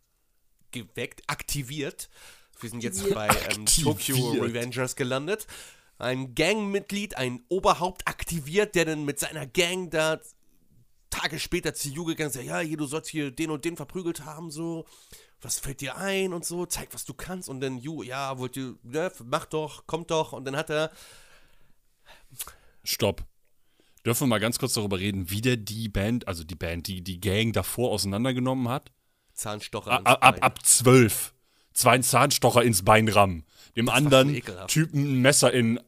geweckt, 0.72 1.24
aktiviert. 1.28 2.08
Wir 2.62 2.70
sind 2.70 2.84
jetzt 2.84 3.14
bei 3.14 3.28
ähm, 3.54 3.66
Tokyo. 3.66 4.32
Revengers 4.32 4.96
gelandet. 4.96 5.46
Ein 5.98 6.36
Gangmitglied, 6.36 7.18
ein 7.18 7.44
Oberhaupt 7.50 8.08
aktiviert, 8.08 8.76
der 8.76 8.86
dann 8.86 9.04
mit 9.04 9.20
seiner 9.20 9.46
Gang 9.46 9.92
da 9.92 10.22
Tage 11.10 11.40
später 11.40 11.74
zu 11.74 11.90
Yu 11.90 12.06
gegangen 12.06 12.30
ist. 12.30 12.42
Ja, 12.44 12.60
hier, 12.60 12.78
du 12.78 12.86
sollst 12.86 13.10
hier 13.10 13.32
den 13.32 13.50
und 13.50 13.66
den 13.66 13.76
verprügelt 13.76 14.26
haben, 14.26 14.52
so. 14.52 14.86
Was 15.42 15.60
fällt 15.60 15.82
dir 15.82 15.98
ein 15.98 16.34
und 16.34 16.46
so? 16.46 16.66
Zeig, 16.66 16.90
was 16.94 17.06
du 17.06 17.14
kannst. 17.14 17.48
Und 17.48 17.62
dann 17.62 17.78
Yu, 17.78 18.02
ja, 18.04 18.40
wollt 18.40 18.58
ihr, 18.58 18.76
ne, 18.84 19.12
mach 19.24 19.46
doch, 19.46 19.86
kommt 19.86 20.10
doch. 20.10 20.34
Und 20.34 20.46
dann 20.46 20.56
hat 20.56 20.70
er 20.70 20.92
Stopp. 22.84 23.24
Dürfen 24.06 24.22
wir 24.22 24.28
mal 24.28 24.40
ganz 24.40 24.58
kurz 24.58 24.74
darüber 24.74 25.00
reden, 25.00 25.30
wie 25.30 25.42
der 25.42 25.58
die 25.58 25.90
Band, 25.90 26.28
also 26.28 26.44
die 26.44 26.56
Band, 26.56 26.88
die, 26.88 27.04
die 27.04 27.20
Gang 27.20 27.54
davor 27.54 27.92
auseinandergenommen 27.92 28.70
hat? 28.70 28.92
Zahnstocher 29.34 29.92
Ab, 29.92 30.00
ins 30.00 30.22
ab, 30.22 30.38
ab, 30.42 30.66
zwölf. 30.66 31.34
Zwei 31.74 32.00
Zahnstocher 32.00 32.64
ins 32.64 32.84
Bein 32.84 33.08
rammen. 33.08 33.46
Dem 33.76 33.90
anderen. 33.90 34.42
Typen 34.68 35.04
ein 35.04 35.22
Messer 35.22 35.54
in, 35.54 35.80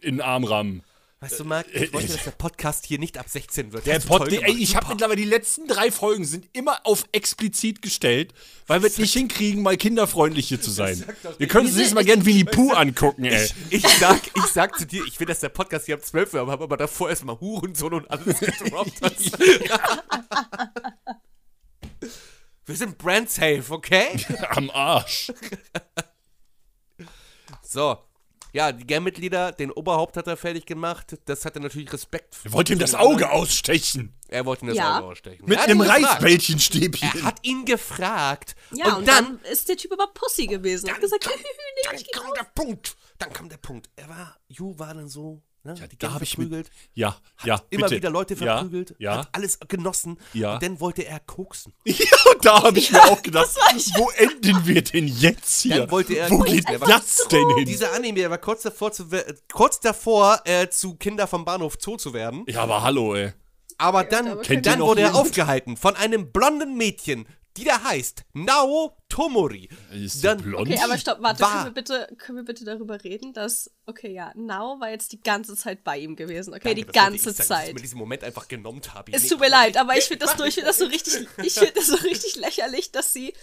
in 0.00 0.16
den 0.16 0.20
Arm 0.20 0.44
rammen. 0.44 0.82
Weißt 1.22 1.38
du, 1.38 1.44
Marc, 1.44 1.66
ich 1.74 1.92
wollte, 1.92 2.14
dass 2.14 2.24
der 2.24 2.30
Podcast 2.30 2.86
hier 2.86 2.98
nicht 2.98 3.18
ab 3.18 3.28
16 3.28 3.74
wird. 3.74 3.84
Der 3.84 3.98
Pod, 4.00 4.32
ey, 4.32 4.56
ich 4.56 4.74
habe 4.74 4.88
mittlerweile 4.88 5.16
die 5.16 5.24
letzten 5.24 5.68
drei 5.68 5.90
Folgen 5.92 6.24
sind 6.24 6.48
immer 6.54 6.80
auf 6.86 7.04
explizit 7.12 7.82
gestellt, 7.82 8.32
weil 8.66 8.80
wir 8.80 8.86
es 8.86 8.96
nicht 8.96 9.12
hinkriegen, 9.12 9.62
mal 9.62 9.76
kinderfreundlich 9.76 10.48
hier 10.48 10.62
zu 10.62 10.70
sein. 10.70 11.04
Wir 11.38 11.46
können 11.46 11.66
uns 11.66 11.76
nächstes 11.76 11.94
Mal 11.94 12.06
gerne 12.06 12.24
Winnie 12.24 12.44
Pooh 12.44 12.72
angucken, 12.72 13.24
ey. 13.24 13.50
Ich 13.68 13.86
sag, 13.86 14.18
ich 14.34 14.46
sag 14.46 14.78
zu 14.78 14.86
dir, 14.86 15.04
ich 15.06 15.20
will, 15.20 15.26
dass 15.26 15.40
der 15.40 15.50
Podcast 15.50 15.84
hier 15.84 15.96
ab 15.96 16.02
12 16.02 16.32
Uhr 16.32 16.40
haben, 16.40 16.62
aber 16.62 16.78
davor 16.78 17.10
erstmal 17.10 17.38
Hurensohn 17.38 17.92
und 17.92 18.10
alles 18.10 18.40
gedroppt 18.40 19.02
hast. 19.02 19.38
Wir 22.64 22.76
sind 22.76 22.96
brand 22.96 23.28
safe, 23.28 23.64
okay? 23.68 24.24
Am 24.50 24.70
Arsch. 24.70 25.32
So. 27.62 27.98
Ja, 28.52 28.72
die 28.72 28.86
Gang-Mitglieder, 28.86 29.52
den 29.52 29.70
Oberhaupt 29.70 30.16
hat 30.16 30.26
er 30.26 30.36
fertig 30.36 30.66
gemacht. 30.66 31.16
Das 31.26 31.44
hat 31.44 31.54
er 31.56 31.62
natürlich 31.62 31.92
Respekt. 31.92 32.42
Wir 32.42 32.52
wollten 32.52 32.72
ihm 32.74 32.78
das 32.78 32.94
Auge 32.94 33.30
ausstechen. 33.30 34.14
Er 34.28 34.44
wollte 34.46 34.64
ihm 34.64 34.68
das 34.68 34.76
Ja. 34.76 34.98
Auge 34.98 35.06
ausstechen. 35.06 35.44
Mit 35.46 35.56
Er 35.58 35.62
hat 35.62 35.68
einem 35.70 35.80
ihn 35.80 35.84
gefragt. 35.86 36.02
Er 36.02 36.10
Reisbällchenstäbchen. 36.12 37.24
hat 37.24 37.38
ihn 37.42 37.64
gefragt. 37.64 38.54
Ja, 38.72 38.96
und, 38.96 39.06
dann, 39.08 39.40
ist 39.50 39.68
der 39.68 39.76
Typ 39.76 39.92
aber 39.92 40.08
Pussy 40.12 40.46
gewesen. 40.46 40.90
Hat 40.90 41.00
gesagt, 41.00 41.26
nee, 41.28 41.82
dann 41.84 41.94
ich 41.96 42.04
geh 42.04 42.10
kam 42.12 42.26
raus. 42.26 42.34
der 42.38 42.44
Punkt. 42.62 42.96
Dann 43.18 43.32
kam 43.32 43.48
der 43.48 43.56
Punkt. 43.58 43.88
Er 43.96 44.08
war, 44.08 44.36
Ju 44.48 44.78
war 44.78 44.94
dann 44.94 45.08
so, 45.08 45.42
ne? 45.62 45.74
die 45.74 45.96
da 45.98 46.06
Gang 46.06 46.14
hab 46.14 46.22
ich 46.22 46.38
mit- 46.38 46.48
verprügelt. 46.48 46.70
Ja, 46.94 47.16
ja, 47.44 47.60
Immer 47.70 47.84
bitte. 47.86 47.96
wieder 47.96 48.10
Leute 48.10 48.34
Ja, 48.34 48.38
verprügelt, 48.58 48.94
Ja, 48.98 49.18
hat 49.18 49.28
alles 49.32 49.58
genossen 49.68 50.18
Ja. 50.32 50.54
und 50.54 50.62
dann 50.62 50.80
wollte 50.80 51.02
er 51.06 51.20
koksen. 51.20 51.72
ja. 51.84 51.94
und 52.34 52.44
da 52.44 52.62
habe 52.62 52.78
ich 52.78 52.90
mir 52.92 53.02
auch 53.04 53.22
gedacht, 53.22 53.50
wo 53.96 54.10
enden 54.10 54.66
wir 54.66 54.82
denn 54.82 55.06
jetzt 55.08 55.60
hier? 55.62 55.78
Dann 55.80 55.90
wollte 55.90 56.14
er 56.14 56.30
wo 56.30 56.38
geht 56.40 56.68
Er 56.68 56.80
war 56.80 56.88
das 56.88 57.26
denn 57.30 57.48
hin? 57.56 57.66
Dieser 57.66 57.92
Anime, 57.92 58.18
der 58.20 58.30
war 58.30 58.38
kurz 58.38 58.62
davor, 58.62 58.92
zu, 58.92 59.06
kurz 59.52 59.80
davor 59.80 60.40
äh, 60.44 60.68
zu 60.68 60.94
Kinder 60.96 61.26
vom 61.26 61.44
Bahnhof 61.44 61.76
Zoo 61.80 61.96
zu 61.96 62.12
werden. 62.12 62.44
Ja, 62.48 62.62
aber 62.62 62.82
hallo, 62.82 63.14
ey. 63.14 63.32
Aber 63.78 64.04
dann, 64.04 64.28
aber 64.28 64.42
dann 64.56 64.80
wurde 64.80 65.00
er 65.00 65.14
aufgehalten 65.14 65.76
von 65.78 65.96
einem 65.96 66.30
blonden 66.32 66.76
Mädchen, 66.76 67.26
die 67.56 67.64
da 67.64 67.82
heißt 67.82 68.22
Nao 68.32 68.96
Tomori. 69.08 69.68
Ist 69.92 70.24
Dann- 70.24 70.40
blond? 70.40 70.68
Okay, 70.68 70.80
aber 70.82 70.96
stopp, 70.96 71.18
warte, 71.20 71.40
War- 71.42 71.50
können 71.50 71.64
wir, 71.66 71.72
bitte, 71.72 72.14
können 72.16 72.38
wir 72.38 72.44
bitte 72.44 72.64
darüber 72.64 73.02
reden, 73.02 73.32
dass, 73.32 73.70
okay, 73.86 74.12
ja, 74.12 74.32
Now 74.36 74.78
war 74.80 74.88
jetzt 74.90 75.10
die 75.12 75.20
ganze 75.20 75.56
Zeit 75.56 75.82
bei 75.82 75.98
ihm 75.98 76.14
gewesen, 76.16 76.54
okay, 76.54 76.74
Danke, 76.74 76.86
die 76.86 76.86
ganze 76.92 77.24
sagen, 77.32 77.36
dass 77.38 77.46
Zeit. 77.48 77.68
ich 77.68 77.74
mir 77.74 77.80
diesen 77.82 77.98
Moment 77.98 78.22
einfach 78.22 78.46
genommen 78.48 78.80
habe. 78.94 79.12
Es 79.12 79.26
tut 79.26 79.40
mir 79.40 79.48
leid, 79.48 79.76
aber 79.76 79.96
ich 79.96 80.04
finde 80.04 80.26
das, 80.26 80.38
ich 80.46 80.54
find 80.54 80.66
das 80.66 80.78
so 80.78 80.84
richtig, 80.86 81.26
ich 81.42 81.54
finde 81.54 81.72
das 81.74 81.86
so 81.88 81.96
richtig 81.96 82.36
lächerlich, 82.36 82.92
dass 82.92 83.12
sie 83.12 83.34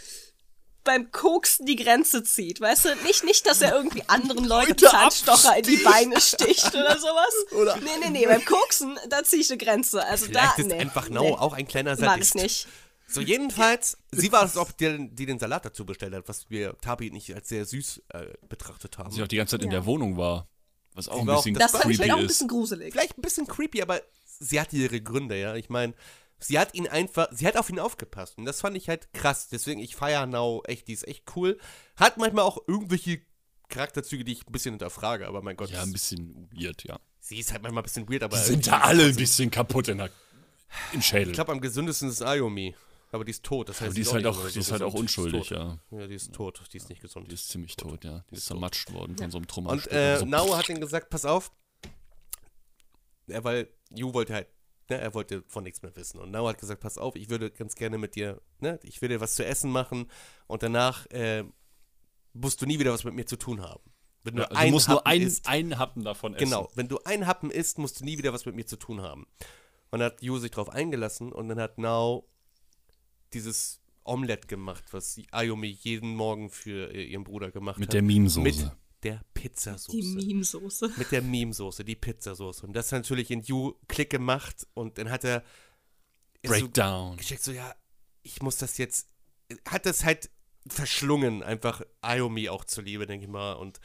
beim 0.86 1.12
Koksen 1.12 1.66
die 1.66 1.76
Grenze 1.76 2.24
zieht, 2.24 2.62
weißt 2.62 2.86
du? 2.86 2.96
Nicht, 3.06 3.26
nicht, 3.26 3.46
dass 3.46 3.62
er 3.62 3.76
irgendwie 3.76 4.04
anderen 4.08 4.46
Leuten 4.46 4.70
Leute 4.70 4.86
Zahnstocher 4.86 5.58
in 5.58 5.64
die 5.64 5.78
Beine 5.84 6.22
sticht 6.22 6.74
oder 6.74 6.98
sowas. 6.98 7.34
Oder- 7.52 7.76
Nee, 7.78 7.90
nee, 8.06 8.10
nee, 8.10 8.26
beim 8.26 8.46
Koksen, 8.46 8.98
da 9.10 9.22
ziehe 9.22 9.42
ich 9.42 9.50
eine 9.52 9.58
Grenze. 9.58 10.02
Also 10.06 10.28
da, 10.28 10.32
Vielleicht 10.54 10.60
ist 10.60 10.68
nee, 10.68 10.80
einfach 10.80 11.10
Nao 11.10 11.24
nee, 11.24 11.32
auch 11.34 11.52
ein 11.52 11.68
kleiner 11.68 11.90
mag 12.00 12.22
ich 12.22 12.30
Sadist. 12.30 12.36
nicht. 12.36 12.68
So, 13.10 13.22
jedenfalls, 13.22 13.98
sie 14.12 14.32
war 14.32 14.44
es 14.44 14.58
auch, 14.58 14.72
die, 14.72 15.10
die 15.12 15.26
den 15.26 15.40
Salat 15.40 15.66
dazu 15.66 15.86
bestellt 15.86 16.14
hat, 16.14 16.28
was 16.28 16.50
wir 16.50 16.78
Tabi 16.80 17.10
nicht 17.10 17.34
als 17.34 17.48
sehr 17.50 17.66
süß 17.66 18.02
äh, 18.10 18.28
betrachtet 18.50 18.98
haben. 18.98 19.12
Sie 19.12 19.24
auch 19.24 19.28
die 19.28 19.38
ganze 19.38 19.52
Zeit 19.58 19.64
in 19.64 19.72
Ja. 19.72 19.80
der 19.80 19.86
Wohnung 19.86 20.18
war. 20.18 20.48
Was 20.94 21.08
auch 21.08 21.22
ein 21.22 21.28
war 21.28 21.38
auch- 21.38 21.44
bisschen 21.44 21.58
Das 21.58 21.72
fand 21.72 21.84
ich 21.86 21.90
creepy 21.92 21.96
vielleicht 21.98 22.14
auch 22.14 22.20
ein 22.20 22.28
bisschen 22.28 22.48
gruselig. 22.50 22.92
Vielleicht 22.94 23.18
ein 23.18 23.22
bisschen 23.22 23.48
creepy, 23.48 23.82
aber 23.82 24.02
sie 24.26 24.60
hatte 24.60 24.76
ihre 24.76 25.00
Gründe, 25.00 25.40
ja. 25.40 25.56
Ich 25.56 25.70
meine, 25.70 25.94
sie 26.40 26.60
hat 26.60 26.74
ihn 26.76 26.88
einfach, 26.88 27.30
sie 27.32 27.48
hat 27.48 27.56
auf 27.56 27.70
ihn 27.70 27.80
aufgepasst. 27.80 28.38
Und 28.38 28.46
das 28.46 28.60
fand 28.62 28.76
ich 28.76 28.90
halt 28.90 29.14
krass. 29.14 29.48
Deswegen, 29.48 29.80
ich 29.80 29.96
feiere 29.96 30.26
Nao 30.26 30.64
echt, 30.66 30.88
die 30.90 30.94
ist 30.94 31.08
echt 31.08 31.24
cool. 31.36 31.58
Hat 31.96 32.18
manchmal 32.18 32.44
auch 32.44 32.58
irgendwelche 32.68 33.22
Charakterzüge, 33.70 34.24
die 34.26 34.34
ich 34.34 34.46
ein 34.48 34.52
bisschen 34.52 34.74
hinterfrage, 34.74 35.28
aber 35.28 35.42
mein 35.42 35.56
Gott, 35.56 35.70
Ja, 35.70 35.82
ein 35.84 35.92
bisschen 35.94 36.50
weird, 36.54 36.84
ja. 36.84 37.00
sie 37.20 37.40
ist 37.40 37.52
halt 37.52 37.62
manchmal 37.64 37.84
ein 37.84 37.86
bisschen 37.86 38.10
weird, 38.10 38.24
aber. 38.24 38.38
Die 38.38 38.44
sind 38.44 38.68
da 38.68 38.80
alle 38.82 39.06
ein 39.06 39.16
bisschen 39.16 39.50
kaputt 39.52 39.88
in 39.90 39.98
der, 39.98 40.10
im 40.94 41.02
Schädel. 41.02 41.28
Ich 41.30 41.34
glaube, 41.34 41.52
am 41.52 41.62
gesündesten 41.62 42.10
ist 42.10 42.22
Ayumi. 42.22 42.76
Aber 43.12 43.24
die 43.24 43.32
ist 43.32 43.44
tot. 43.44 43.70
Das 43.70 43.78
heißt, 43.80 43.88
Aber 43.88 43.94
die 43.96 44.02
ist 44.02 44.14
halt 44.14 44.26
nicht 44.26 44.36
auch, 44.36 44.50
die 44.50 44.60
ist 44.60 44.72
halt 44.72 44.82
auch 44.82 44.94
unschuldig, 44.94 45.50
ja. 45.50 45.80
Ja, 45.92 46.08
die 46.08 46.16
ist 46.16 46.34
tot. 46.34 46.62
Die 46.74 46.78
ist 46.78 46.90
nicht 46.90 47.02
gesund. 47.02 47.30
Die 47.32 47.36
ist 47.36 47.48
ziemlich 47.50 47.76
tot, 47.76 48.04
ja. 48.04 48.24
Die 48.30 48.36
ist 48.36 48.46
zermatscht 48.46 48.92
worden 48.92 49.18
von 49.18 49.32
so 49.32 49.38
einem 49.38 49.44
Und 49.44 49.50
Trümmerstück. 49.50 49.92
äh, 49.94 50.26
Nao 50.26 50.56
hat 50.58 50.68
ihm 50.70 50.80
gesagt, 50.82 51.10
pass 51.10 51.24
auf. 51.26 51.52
Ja, 53.28 53.44
weil 53.44 53.70
Yu 53.96 54.14
wollte 54.14 54.34
halt, 54.34 54.48
ne, 54.90 54.98
er 55.00 55.14
wollte 55.14 55.44
von 55.48 55.64
nichts 55.64 55.82
mehr 55.82 55.96
wissen. 55.96 56.20
Und 56.20 56.32
Nao 56.32 56.48
hat 56.48 56.58
gesagt, 56.60 56.82
pass 56.82 56.98
auf, 56.98 57.16
ich 57.16 57.30
würde 57.30 57.52
ganz 57.52 57.76
gerne 57.76 57.98
mit 57.98 58.16
dir, 58.16 58.42
ne, 58.60 58.80
ich 58.84 59.02
will 59.02 59.10
dir 59.10 59.22
was 59.22 59.36
zu 59.36 59.46
essen 59.46 59.72
machen 59.72 60.10
und 60.48 60.64
danach 60.64 61.06
äh, 61.08 61.44
musst 62.34 62.62
du 62.62 62.66
nie 62.66 62.80
wieder 62.80 62.94
was 62.94 63.04
mit 63.04 63.14
mir 63.14 63.26
zu 63.26 63.38
tun 63.38 63.62
haben. 63.62 63.84
Wenn 64.24 64.38
ja, 64.38 64.46
du 64.46 64.56
du 64.56 64.68
musst 64.72 64.90
nur 64.90 64.98
Happen 64.98 65.08
ein, 65.10 65.22
isst, 65.22 65.48
einen 65.48 65.80
Happen 65.80 66.04
davon 66.04 66.36
essen. 66.36 66.46
Genau, 66.46 66.70
wenn 66.76 66.88
du 66.90 67.00
einen 67.06 67.28
Happen 67.28 67.52
isst, 67.52 67.78
musst 67.78 68.00
du 68.02 68.06
nie 68.06 68.18
wieder 68.18 68.34
was 68.34 68.46
mit 68.46 68.56
mir 68.56 68.66
zu 68.66 68.76
tun 68.78 69.02
haben. 69.02 69.26
Und 69.92 70.00
dann 70.00 70.12
hat 70.12 70.22
Yu 70.22 70.38
sich 70.38 70.52
drauf 70.52 70.70
eingelassen 70.70 71.32
und 71.32 71.48
dann 71.48 71.60
hat 71.62 71.78
Nao 71.78 72.28
dieses 73.34 73.80
Omelette 74.04 74.48
gemacht, 74.48 74.86
was 74.92 75.20
Ayumi 75.32 75.68
jeden 75.68 76.16
Morgen 76.16 76.50
für 76.50 76.94
äh, 76.94 77.04
ihren 77.04 77.24
Bruder 77.24 77.52
gemacht 77.52 77.80
Mit 77.80 77.90
hat. 77.90 77.94
der 77.94 78.02
Meme-Soße. 78.02 78.42
Mit 78.42 78.72
der 79.04 79.22
Pizzasoße. 79.34 79.98
Die 79.98 80.04
Meme-Soße. 80.04 80.92
Mit 80.98 81.12
der 81.12 81.22
Meme-Soße, 81.22 81.84
die 81.84 81.96
Pizzasoße. 81.96 82.66
Und 82.66 82.74
das 82.74 82.92
hat 82.92 83.04
natürlich 83.04 83.32
in 83.32 83.42
Yu 83.42 83.74
Klick 83.88 84.10
gemacht 84.10 84.66
und 84.74 84.98
dann 84.98 85.10
hat 85.10 85.24
er 85.24 85.44
ist 86.42 86.54
so 86.54 86.60
Breakdown. 86.60 87.18
gecheckt, 87.18 87.44
so 87.44 87.52
ja, 87.52 87.76
ich 88.24 88.42
muss 88.42 88.58
das 88.58 88.78
jetzt, 88.78 89.08
hat 89.68 89.86
das 89.86 90.04
halt 90.04 90.30
verschlungen, 90.68 91.44
einfach 91.44 91.82
Ayumi 92.02 92.50
auch 92.50 92.66
zuliebe, 92.66 93.06
denke 93.06 93.26
ich 93.26 93.32
mal. 93.32 93.54
Und 93.54 93.80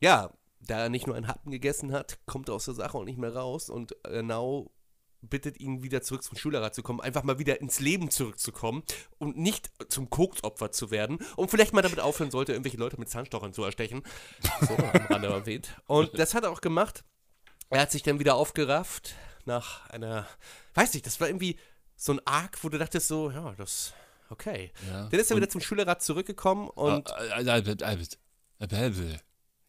ja, 0.00 0.32
da 0.60 0.80
er 0.80 0.88
nicht 0.88 1.06
nur 1.06 1.16
einen 1.16 1.28
Happen 1.28 1.50
gegessen 1.50 1.92
hat, 1.92 2.18
kommt 2.26 2.48
er 2.48 2.54
aus 2.54 2.64
der 2.64 2.74
Sache 2.74 2.96
auch 2.96 3.04
nicht 3.04 3.18
mehr 3.18 3.34
raus 3.34 3.70
und 3.70 3.94
Nao 4.22 4.70
bittet 5.28 5.60
ihn 5.60 5.82
wieder 5.82 6.02
zurück 6.02 6.22
zum 6.22 6.36
Schullerer 6.36 6.72
zu 6.72 6.82
kommen, 6.82 7.00
einfach 7.00 7.22
mal 7.22 7.38
wieder 7.38 7.60
ins 7.60 7.80
Leben 7.80 8.10
zurückzukommen 8.10 8.82
und 9.18 9.36
nicht 9.36 9.70
zum 9.88 10.10
Koksopfer 10.10 10.72
zu 10.72 10.90
werden 10.90 11.18
und 11.36 11.50
vielleicht 11.50 11.72
mal 11.72 11.82
damit 11.82 12.00
aufhören 12.00 12.30
sollte, 12.30 12.52
irgendwelche 12.52 12.78
Leute 12.78 12.98
mit 12.98 13.08
Zahnstochern 13.08 13.52
zu 13.52 13.64
erstechen. 13.64 14.02
So, 14.60 14.74
am 14.76 15.06
Rande 15.06 15.28
erwähnt. 15.28 15.68
Und 15.86 16.18
das 16.18 16.34
hat 16.34 16.44
er 16.44 16.50
auch 16.50 16.60
gemacht. 16.60 17.04
Er 17.70 17.80
hat 17.80 17.90
sich 17.90 18.02
dann 18.02 18.18
wieder 18.18 18.34
aufgerafft 18.34 19.14
nach 19.44 19.88
einer, 19.90 20.26
weiß 20.74 20.94
nicht, 20.94 21.06
das 21.06 21.20
war 21.20 21.28
irgendwie 21.28 21.58
so 21.96 22.12
ein 22.12 22.20
Arc, 22.26 22.62
wo 22.62 22.68
du 22.68 22.78
dachtest 22.78 23.08
so, 23.08 23.30
ja, 23.30 23.54
das, 23.56 23.94
okay. 24.30 24.72
Ja. 24.88 25.08
Dann 25.08 25.20
ist 25.20 25.30
er 25.30 25.36
wieder 25.36 25.48
zum 25.48 25.60
Schullerat 25.60 26.02
zurückgekommen 26.02 26.68
und 26.68 27.10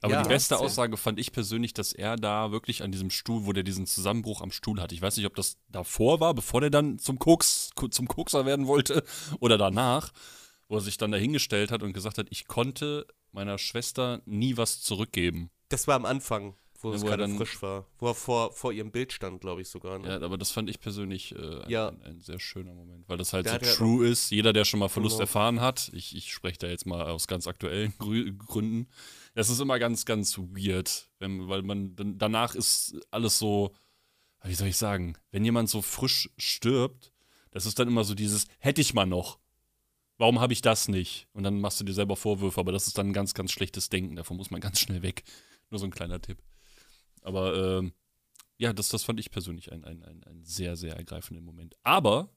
Aber 0.05 0.13
Ja, 0.13 0.23
die 0.23 0.29
beste. 0.29 0.57
Aussage 0.59 0.97
fand 0.97 1.19
ich 1.19 1.31
persönlich, 1.31 1.73
dass 1.73 1.91
er 1.93 2.15
da 2.15 2.51
wirklich 2.51 2.83
an 2.83 2.91
diesem 2.91 3.09
Stuhl, 3.09 3.45
wo 3.45 3.53
der 3.53 3.63
diesen 3.63 3.85
Zusammenbruch 3.87 4.41
am 4.41 4.51
Stuhl 4.51 4.79
hat. 4.81 4.91
Ich 4.91 5.01
weiß 5.01 5.17
nicht, 5.17 5.25
ob 5.25 5.35
das 5.35 5.57
davor 5.69 6.19
war, 6.19 6.33
bevor 6.33 6.61
der 6.61 6.69
dann 6.69 6.99
zum 6.99 7.19
Koks, 7.19 7.71
zum 7.91 8.07
Kokser 8.07 8.45
werden 8.45 8.67
wollte, 8.67 9.03
oder 9.39 9.57
danach, 9.57 10.11
wo 10.67 10.75
er 10.77 10.81
sich 10.81 10.97
dann 10.97 11.11
dahingestellt 11.11 11.71
hat 11.71 11.83
und 11.83 11.93
gesagt 11.93 12.17
hat, 12.17 12.27
ich 12.29 12.47
konnte 12.47 13.05
meiner 13.31 13.57
Schwester 13.57 14.21
nie 14.25 14.57
was 14.57 14.81
zurückgeben. 14.81 15.49
das 15.69 15.87
war 15.87 15.95
am 15.95 16.05
Anfang, 16.05 16.55
wo 16.81 16.89
Ja, 16.91 16.95
es 16.95 17.01
wo 17.01 17.05
er 17.07 17.17
gerade 17.17 17.23
dann- 17.27 17.37
frisch 17.37 17.61
war. 17.61 17.85
Wo 17.99 18.07
er 18.07 18.15
vor, 18.15 18.51
vor 18.53 18.71
ihrem 18.71 18.91
Bild 18.91 19.11
stand, 19.11 19.41
glaube 19.41 19.61
ich 19.61 19.69
sogar. 19.69 19.97
Ne? 19.99 20.07
Ja, 20.07 20.21
aber 20.21 20.37
das 20.37 20.51
fand 20.51 20.69
ich 20.69 20.79
persönlich 20.79 21.33
äh, 21.35 21.63
ein, 21.63 21.69
Ja. 21.69 21.89
ein, 21.89 22.01
ein 22.03 22.21
sehr 22.21 22.39
schöner 22.39 22.73
Moment, 22.73 23.09
weil 23.09 23.17
das 23.17 23.33
halt 23.33 23.45
Der 23.47 23.63
so 23.63 23.75
true 23.77 24.07
ist. 24.07 24.29
Jeder, 24.31 24.53
der 24.53 24.65
schon 24.65 24.79
mal 24.79 24.87
Verlust 24.89 25.15
Genau. 25.15 25.23
erfahren 25.23 25.61
hat, 25.61 25.89
ich, 25.93 26.15
ich 26.15 26.31
spreche 26.31 26.59
da 26.59 26.67
jetzt 26.67 26.85
mal 26.85 27.01
aus 27.09 27.27
ganz 27.27 27.47
aktuellen 27.47 27.93
Grü 27.97 28.31
Gründen, 28.37 28.87
das 29.35 29.49
ist 29.49 29.59
immer 29.59 29.77
ganz, 29.79 30.05
ganz 30.05 30.37
weird, 30.37 31.11
wenn, 31.19 31.49
weil 31.49 31.61
man 31.61 31.93
danach 32.17 32.55
ist 32.55 32.95
alles 33.11 33.37
so, 33.37 33.75
wie 34.43 34.55
soll 34.55 34.69
ich 34.69 34.77
sagen, 34.77 35.17
wenn 35.31 35.43
jemand 35.43 35.69
so 35.69 35.81
frisch 35.81 36.29
stirbt, 36.37 37.11
das 37.51 37.65
ist 37.65 37.77
dann 37.77 37.89
immer 37.89 38.05
so 38.05 38.15
dieses, 38.15 38.47
hätte 38.59 38.81
ich 38.81 38.93
mal 38.93 39.05
noch. 39.05 39.39
Warum 40.17 40.39
habe 40.39 40.53
ich 40.53 40.61
das 40.61 40.87
nicht? 40.87 41.27
Und 41.33 41.43
dann 41.43 41.59
machst 41.59 41.79
du 41.81 41.83
dir 41.83 41.93
selber 41.93 42.15
Vorwürfe, 42.15 42.59
aber 42.59 42.71
das 42.71 42.87
ist 42.87 42.97
dann 42.97 43.09
ein 43.09 43.13
ganz, 43.13 43.33
ganz 43.33 43.51
schlechtes 43.51 43.89
Denken. 43.89 44.15
Davon 44.15 44.37
muss 44.37 44.51
man 44.51 44.61
ganz 44.61 44.79
schnell 44.79 45.01
weg. 45.01 45.23
Nur 45.69 45.79
so 45.79 45.85
ein 45.85 45.91
kleiner 45.91 46.21
Tipp. 46.21 46.41
Aber 47.21 47.79
ähm, 47.79 47.93
ja, 48.57 48.71
das, 48.71 48.87
das 48.87 49.03
fand 49.03 49.19
ich 49.19 49.31
persönlich 49.31 49.73
einen 49.73 49.83
ein, 49.83 50.03
ein, 50.03 50.23
ein 50.23 50.45
sehr, 50.45 50.77
sehr 50.77 50.95
ergreifenden 50.95 51.43
Moment. 51.43 51.75
Aber 51.83 52.29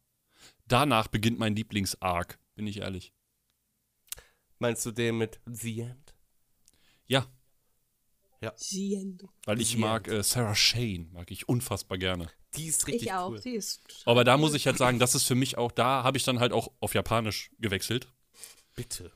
danach 0.66 1.06
beginnt 1.06 1.38
mein 1.38 1.54
Lieblings-Arc, 1.54 2.40
bin 2.56 2.66
ich 2.66 2.78
ehrlich. 2.78 3.12
Meinst 4.58 4.84
du 4.84 4.90
den 4.90 5.18
mit 5.18 5.38
The 5.46 5.80
End? 5.82 6.17
Ja, 8.40 8.52
Giendo. 8.56 9.28
weil 9.46 9.60
ich 9.60 9.76
mag 9.76 10.06
äh, 10.06 10.22
Sarah 10.22 10.54
Shane, 10.54 11.08
mag 11.12 11.28
ich 11.32 11.48
unfassbar 11.48 11.98
gerne. 11.98 12.30
Die 12.54 12.66
ist 12.66 12.86
richtig 12.86 13.08
Ich 13.08 13.12
auch, 13.12 13.30
cool. 13.30 13.40
die 13.40 13.54
ist. 13.54 13.80
Aber 14.04 14.22
da 14.22 14.36
muss 14.36 14.54
ich 14.54 14.66
halt 14.68 14.78
sagen, 14.78 15.00
das 15.00 15.16
ist 15.16 15.24
für 15.24 15.34
mich 15.34 15.58
auch, 15.58 15.72
da 15.72 16.04
habe 16.04 16.16
ich 16.18 16.22
dann 16.22 16.38
halt 16.38 16.52
auch 16.52 16.70
auf 16.78 16.94
Japanisch 16.94 17.50
gewechselt, 17.58 18.06
Bitte. 18.76 19.10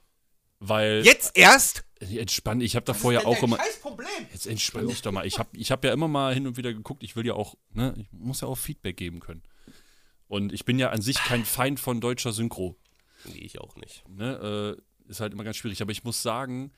weil 0.59 1.03
Jetzt 1.05 1.37
erst? 1.39 1.85
entspann, 2.01 2.61
ich 2.61 2.75
habe 2.75 2.85
da 2.85 2.95
vorher 2.95 3.25
auch 3.29 3.41
immer, 3.45 3.59
Scheiß 3.59 3.79
Problem. 3.81 4.09
jetzt 4.33 4.49
entspann 4.49 4.89
dich 4.89 5.03
doch 5.03 5.13
mal. 5.13 5.25
Ich 5.25 5.39
habe 5.39 5.57
ich 5.57 5.71
hab 5.71 5.85
ja 5.85 5.93
immer 5.93 6.09
mal 6.09 6.35
hin 6.35 6.49
und 6.49 6.57
wieder 6.57 6.73
geguckt, 6.73 7.05
ich 7.05 7.15
will 7.15 7.25
ja 7.25 7.35
auch, 7.35 7.55
ne, 7.71 7.95
ich 7.97 8.11
muss 8.11 8.41
ja 8.41 8.49
auch 8.49 8.59
Feedback 8.59 8.97
geben 8.97 9.21
können. 9.21 9.45
Und 10.27 10.53
ich 10.53 10.65
bin 10.65 10.81
ja 10.81 10.91
an 10.91 11.01
sich 11.01 11.17
kein 11.19 11.45
Feind 11.45 11.79
von 11.79 12.01
deutscher 12.01 12.33
Synchro. 12.33 12.75
Nee, 13.27 13.39
ich 13.39 13.61
auch 13.61 13.77
nicht. 13.77 14.03
ne, 14.09 14.77
äh, 15.07 15.09
ist 15.09 15.21
halt 15.21 15.33
immer 15.33 15.45
ganz 15.45 15.59
schwierig. 15.59 15.81
Aber 15.81 15.93
ich 15.93 16.03
muss 16.03 16.23
sagen, 16.23 16.73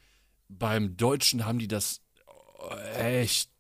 beim 0.49 0.97
Deutschen 0.97 1.45
haben 1.47 1.59
die 1.59 1.69
das 1.69 2.01
echt 2.97 3.51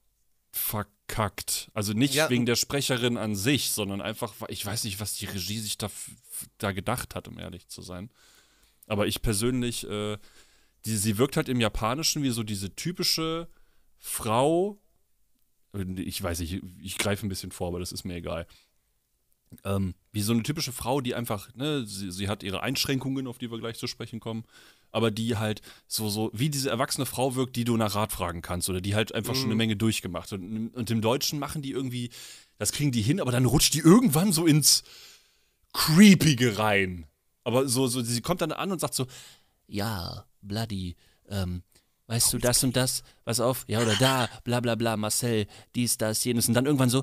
abgekackt. 1.06 1.70
Also 1.74 1.92
nicht 1.92 2.14
Ja. 2.14 2.30
wegen 2.30 2.46
der 2.46 2.56
Sprecherin 2.56 3.16
an 3.16 3.34
sich, 3.34 3.70
sondern 3.70 4.00
einfach, 4.00 4.34
ich 4.48 4.64
weiß 4.64 4.84
nicht, 4.84 5.00
was 5.00 5.14
die 5.14 5.26
Regie 5.26 5.58
sich 5.58 5.78
da, 5.78 5.90
da 6.58 6.72
gedacht 6.72 7.14
hat, 7.14 7.28
um 7.28 7.38
ehrlich 7.38 7.68
zu 7.68 7.82
sein. 7.82 8.10
Aber 8.86 9.06
ich 9.06 9.22
persönlich, 9.22 9.88
äh, 9.88 10.18
die, 10.84 10.96
sie 10.96 11.18
wirkt 11.18 11.36
halt 11.36 11.48
im 11.48 11.60
Japanischen 11.60 12.22
wie 12.22 12.30
so 12.30 12.42
diese 12.42 12.74
typische 12.74 13.48
Frau. 13.98 14.78
Ich 15.96 16.22
weiß 16.22 16.40
nicht, 16.40 16.62
ich 16.80 16.98
greife 16.98 17.26
ein 17.26 17.30
bisschen 17.30 17.50
vor, 17.50 17.68
aber 17.68 17.80
das 17.80 17.92
ist 17.92 18.04
mir 18.04 18.16
egal. 18.16 18.46
Ähm, 19.64 19.94
wie 20.12 20.22
so 20.22 20.32
eine 20.32 20.42
typische 20.42 20.72
Frau, 20.72 21.00
die 21.00 21.14
einfach, 21.14 21.54
ne, 21.54 21.86
sie, 21.86 22.10
sie 22.10 22.28
hat 22.28 22.42
ihre 22.42 22.60
Einschränkungen, 22.62 23.26
auf 23.26 23.38
die 23.38 23.50
wir 23.50 23.58
gleich 23.58 23.78
zu 23.78 23.86
sprechen 23.86 24.20
kommen, 24.20 24.44
aber 24.94 25.10
die 25.10 25.36
halt 25.36 25.60
so, 25.88 26.08
so, 26.08 26.30
wie 26.32 26.48
diese 26.48 26.70
erwachsene 26.70 27.04
Frau 27.04 27.34
wirkt, 27.34 27.56
die 27.56 27.64
du 27.64 27.76
nach 27.76 27.96
Rat 27.96 28.12
fragen 28.12 28.42
kannst 28.42 28.70
oder 28.70 28.80
die 28.80 28.94
halt 28.94 29.12
einfach 29.12 29.34
schon 29.34 29.46
eine 29.46 29.56
Menge 29.56 29.74
durchgemacht. 29.76 30.32
Und, 30.32 30.68
und 30.68 30.90
im 30.90 31.00
Deutschen 31.00 31.40
machen 31.40 31.62
die 31.62 31.72
irgendwie, 31.72 32.10
das 32.58 32.70
kriegen 32.70 32.92
die 32.92 33.02
hin, 33.02 33.20
aber 33.20 33.32
dann 33.32 33.44
rutscht 33.44 33.74
die 33.74 33.80
irgendwann 33.80 34.32
so 34.32 34.46
ins 34.46 34.84
Creepige 35.72 36.58
rein. 36.58 37.06
Aber 37.42 37.68
so, 37.68 37.88
so, 37.88 38.02
sie 38.02 38.20
kommt 38.20 38.40
dann 38.40 38.52
an 38.52 38.70
und 38.70 38.80
sagt 38.80 38.94
so, 38.94 39.06
ja, 39.66 40.24
Bloody, 40.42 40.94
ähm, 41.28 41.64
weißt 42.06 42.32
du 42.32 42.38
das 42.38 42.62
und 42.62 42.76
das, 42.76 43.02
pass 43.24 43.40
auf, 43.40 43.64
ja 43.66 43.80
oder 43.80 43.96
da, 43.96 44.28
bla 44.44 44.60
bla 44.60 44.76
bla, 44.76 44.96
Marcel, 44.96 45.48
dies, 45.74 45.98
das, 45.98 46.22
jenes. 46.22 46.46
Und 46.46 46.54
dann 46.54 46.66
irgendwann 46.66 46.90
so, 46.90 47.02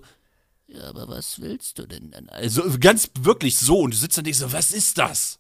ja, 0.67 0.83
aber 0.83 1.09
was 1.09 1.41
willst 1.41 1.77
du 1.77 1.85
denn 1.85 2.11
dann? 2.11 2.29
Also 2.29 2.63
ganz 2.79 3.11
wirklich 3.19 3.57
so 3.57 3.79
und 3.79 3.93
du 3.93 3.97
sitzt 3.97 4.17
dann 4.17 4.21
und 4.21 4.27
denkst 4.27 4.39
so, 4.39 4.53
was 4.53 4.71
ist 4.71 4.97
das? 4.97 5.39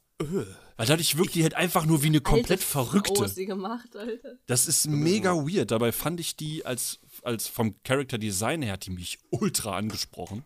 Weil 0.81 0.87
dadurch 0.87 1.15
wirkt 1.15 1.35
die 1.35 1.43
halt 1.43 1.53
einfach 1.53 1.85
nur 1.85 2.01
wie 2.01 2.07
eine 2.07 2.21
komplett 2.21 2.49
Alte 2.49 2.63
Frau 2.63 2.85
verrückte. 2.85 3.27
sie 3.27 3.45
gemacht, 3.45 3.95
Alter. 3.95 4.39
Das 4.47 4.65
ist 4.65 4.87
mega 4.87 5.35
weird. 5.35 5.69
Dabei 5.69 5.91
fand 5.91 6.19
ich 6.19 6.35
die 6.35 6.65
als, 6.65 6.99
als 7.21 7.47
vom 7.47 7.75
Character 7.83 8.17
Design 8.17 8.63
her 8.63 8.73
hat 8.73 8.87
die 8.87 8.89
mich 8.89 9.19
ultra 9.29 9.77
angesprochen. 9.77 10.43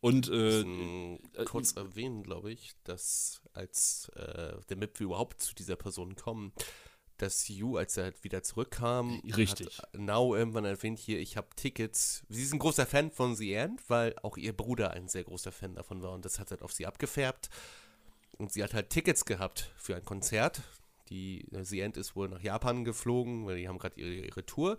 Und 0.00 0.30
äh, 0.30 0.64
Mm, 0.64 1.18
kurz 1.44 1.72
erwähnen, 1.72 2.22
glaube 2.22 2.50
ich, 2.50 2.72
dass 2.84 3.42
als, 3.52 4.10
äh, 4.16 4.54
damit 4.68 4.98
wir 4.98 5.04
überhaupt 5.04 5.38
zu 5.42 5.54
dieser 5.54 5.76
Person 5.76 6.16
kommen, 6.16 6.54
dass 7.18 7.46
Yu, 7.48 7.76
als 7.76 7.98
er 7.98 8.04
halt 8.04 8.24
wieder 8.24 8.42
zurückkam, 8.42 9.20
Richtig. 9.36 9.78
hat 9.80 9.88
Now 9.98 10.34
irgendwann 10.34 10.64
erwähnt 10.64 10.98
hier, 10.98 11.20
ich 11.20 11.36
habe 11.36 11.48
Tickets. 11.56 12.22
Sie 12.30 12.42
ist 12.42 12.54
ein 12.54 12.58
großer 12.58 12.86
Fan 12.86 13.10
von 13.10 13.36
The 13.36 13.52
End, 13.52 13.82
weil 13.88 14.16
auch 14.22 14.38
ihr 14.38 14.56
Bruder 14.56 14.92
ein 14.92 15.08
sehr 15.08 15.24
großer 15.24 15.52
Fan 15.52 15.74
davon 15.74 16.00
war 16.00 16.12
und 16.12 16.24
das 16.24 16.38
hat 16.38 16.50
halt 16.50 16.62
auf 16.62 16.72
sie 16.72 16.86
abgefärbt. 16.86 17.50
Und 18.38 18.52
sie 18.52 18.62
hat 18.62 18.74
halt 18.74 18.90
Tickets 18.90 19.24
gehabt 19.24 19.70
für 19.76 19.96
ein 19.96 20.04
Konzert. 20.04 20.62
Die 21.08 21.46
äh, 21.52 21.64
The 21.64 21.80
End 21.80 21.96
ist 21.96 22.16
wohl 22.16 22.28
nach 22.28 22.40
Japan 22.40 22.84
geflogen, 22.84 23.46
weil 23.46 23.56
die 23.56 23.68
haben 23.68 23.78
gerade 23.78 24.00
ihre, 24.00 24.26
ihre 24.26 24.46
Tour. 24.46 24.78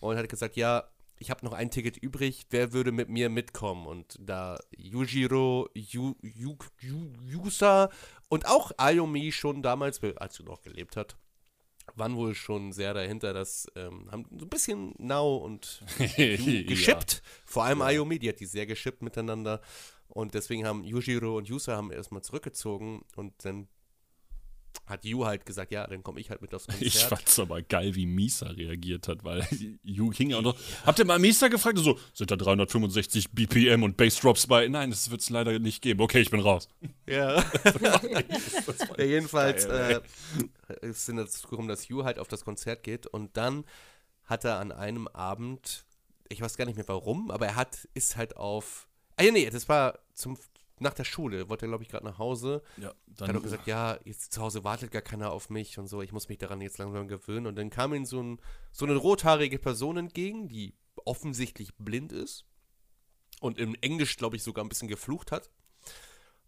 Und 0.00 0.16
hat 0.16 0.28
gesagt, 0.28 0.56
ja, 0.56 0.84
ich 1.18 1.30
habe 1.30 1.44
noch 1.44 1.52
ein 1.52 1.70
Ticket 1.70 1.96
übrig, 1.96 2.46
wer 2.50 2.72
würde 2.72 2.92
mit 2.92 3.08
mir 3.08 3.30
mitkommen? 3.30 3.86
Und 3.86 4.18
da 4.20 4.58
Yujiro, 4.76 5.68
Yu, 5.74 6.14
Yu, 6.22 6.56
Yu, 6.80 7.12
Yusa 7.26 7.90
und 8.28 8.46
auch 8.46 8.72
Ayumi 8.76 9.32
schon 9.32 9.62
damals, 9.62 10.02
als 10.02 10.36
sie 10.36 10.42
noch 10.42 10.62
gelebt 10.62 10.96
hat, 10.96 11.16
waren 11.94 12.16
wohl 12.16 12.34
schon 12.34 12.72
sehr 12.72 12.94
dahinter, 12.94 13.32
dass 13.32 13.66
ähm, 13.76 14.10
haben 14.10 14.26
so 14.38 14.46
ein 14.46 14.50
bisschen 14.50 14.94
Now 14.98 15.36
und 15.36 15.82
geschippt. 16.16 17.22
Vor 17.44 17.64
allem 17.64 17.82
Ayumi, 17.82 18.18
die 18.18 18.28
hat 18.28 18.40
die 18.40 18.46
sehr 18.46 18.66
geschippt 18.66 19.02
miteinander. 19.02 19.60
Und 20.08 20.34
deswegen 20.34 20.66
haben 20.66 20.84
Yujiro 20.84 21.36
und 21.36 21.48
Yusa 21.48 21.76
haben 21.76 21.90
erstmal 21.90 22.22
zurückgezogen 22.22 23.02
und 23.16 23.32
dann 23.44 23.68
hat 24.86 25.04
Yu 25.04 25.24
halt 25.24 25.46
gesagt, 25.46 25.72
ja, 25.72 25.86
dann 25.86 26.02
komme 26.02 26.20
ich 26.20 26.30
halt 26.30 26.42
mit 26.42 26.54
aufs 26.54 26.66
Konzert. 26.68 26.86
Ich 26.86 26.98
fand's 27.04 27.38
aber 27.38 27.62
geil, 27.62 27.94
wie 27.94 28.06
Misa 28.06 28.46
reagiert 28.46 29.08
hat, 29.08 29.24
weil 29.24 29.46
Yu 29.82 30.12
hing 30.12 30.30
ja 30.30 30.38
auch 30.38 30.42
noch. 30.42 30.56
Habt 30.84 30.98
ihr 30.98 31.04
mal 31.04 31.18
Misa 31.18 31.48
gefragt? 31.48 31.78
Und 31.78 31.84
So, 31.84 31.98
sind 32.12 32.30
da 32.30 32.36
365 32.36 33.30
BPM 33.30 33.82
und 33.82 33.96
Bassdrops 33.96 34.46
bei? 34.46 34.68
Nein, 34.68 34.90
das 34.90 35.10
wird's 35.10 35.30
leider 35.30 35.58
nicht 35.58 35.80
geben. 35.82 36.00
Okay, 36.00 36.20
ich 36.20 36.30
bin 36.30 36.40
raus. 36.40 36.68
Ja. 37.06 37.42
ja 38.98 39.04
jedenfalls 39.04 39.66
Geil, 39.66 40.02
äh, 40.68 40.86
es 40.86 41.06
sind 41.06 41.16
dazu 41.16 41.48
gekommen, 41.48 41.68
dass 41.68 41.88
Hugh 41.88 42.04
halt 42.04 42.18
auf 42.18 42.28
das 42.28 42.44
Konzert 42.44 42.82
geht 42.82 43.06
und 43.06 43.36
dann 43.36 43.64
hat 44.24 44.44
er 44.44 44.58
an 44.58 44.72
einem 44.72 45.08
Abend, 45.08 45.84
ich 46.28 46.40
weiß 46.40 46.56
gar 46.56 46.64
nicht 46.66 46.76
mehr 46.76 46.88
warum, 46.88 47.30
aber 47.30 47.46
er 47.46 47.56
hat, 47.56 47.88
ist 47.94 48.16
halt 48.16 48.36
auf. 48.36 48.88
Ah 49.16 49.22
ja, 49.22 49.32
nee, 49.32 49.48
das 49.50 49.68
war 49.68 49.98
zum 50.12 50.38
nach 50.80 50.94
der 50.94 51.04
Schule, 51.04 51.48
wollte 51.48 51.66
er, 51.66 51.68
glaube 51.68 51.84
ich, 51.84 51.88
gerade 51.88 52.04
nach 52.04 52.18
Hause. 52.18 52.62
Ja, 52.76 52.92
Dann 53.06 53.28
hat 53.28 53.36
er 53.36 53.40
gesagt, 53.40 53.66
ja, 53.66 53.98
jetzt 54.04 54.32
zu 54.32 54.40
Hause 54.42 54.64
wartet 54.64 54.90
gar 54.90 55.02
keiner 55.02 55.32
auf 55.32 55.48
mich 55.50 55.78
und 55.78 55.86
so, 55.86 56.02
ich 56.02 56.12
muss 56.12 56.28
mich 56.28 56.38
daran 56.38 56.60
jetzt 56.60 56.78
langsam 56.78 57.06
gewöhnen. 57.06 57.46
Und 57.46 57.56
dann 57.56 57.70
kam 57.70 57.94
ihm 57.94 58.04
so, 58.04 58.20
ein, 58.20 58.40
so 58.72 58.84
eine 58.84 58.96
rothaarige 58.96 59.58
Person 59.58 59.96
entgegen, 59.96 60.48
die 60.48 60.74
offensichtlich 61.04 61.74
blind 61.76 62.12
ist 62.12 62.44
und 63.40 63.58
im 63.58 63.76
Englisch, 63.80 64.16
glaube 64.16 64.36
ich, 64.36 64.42
sogar 64.42 64.64
ein 64.64 64.68
bisschen 64.68 64.88
geflucht 64.88 65.32
hat. 65.32 65.50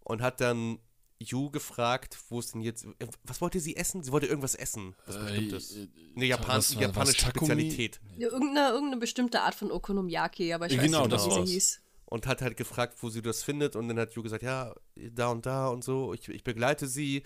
Und 0.00 0.22
hat 0.22 0.40
dann 0.40 0.78
Yu 1.18 1.50
gefragt, 1.50 2.18
wo 2.28 2.38
es 2.38 2.52
denn 2.52 2.60
jetzt, 2.60 2.84
äh, 2.84 3.08
was 3.24 3.40
wollte 3.40 3.58
sie 3.58 3.76
essen? 3.76 4.02
Sie 4.02 4.12
wollte 4.12 4.26
irgendwas 4.26 4.54
essen, 4.54 4.94
was 5.06 5.18
bestimmtes. 5.18 5.76
Eine 6.14 6.26
Japan 6.26 6.58
was 6.58 6.74
japanische 6.74 7.26
was? 7.26 7.30
Spezialität. 7.30 8.00
Ja, 8.16 8.28
irgendeine, 8.28 8.68
irgendeine 8.68 9.00
bestimmte 9.00 9.40
Art 9.40 9.54
von 9.54 9.72
Okonomiyaki, 9.72 10.52
aber 10.52 10.66
ich 10.66 10.72
Ja, 10.72 10.78
weiß 10.78 10.86
genau, 10.86 11.06
nicht, 11.06 11.26
wie 11.26 11.46
sie 11.46 11.52
hieß. 11.54 11.80
Und 12.06 12.26
hat 12.26 12.40
halt 12.40 12.56
gefragt, 12.56 13.02
wo 13.02 13.10
sie 13.10 13.22
das 13.22 13.42
findet. 13.42 13.76
Und 13.76 13.88
dann 13.88 13.98
hat 13.98 14.14
Ju 14.14 14.22
gesagt, 14.22 14.42
ja, 14.42 14.74
da 14.94 15.28
und 15.28 15.44
da 15.44 15.68
und 15.68 15.84
so, 15.84 16.14
ich, 16.14 16.28
ich 16.28 16.44
begleite 16.44 16.86
sie. 16.86 17.22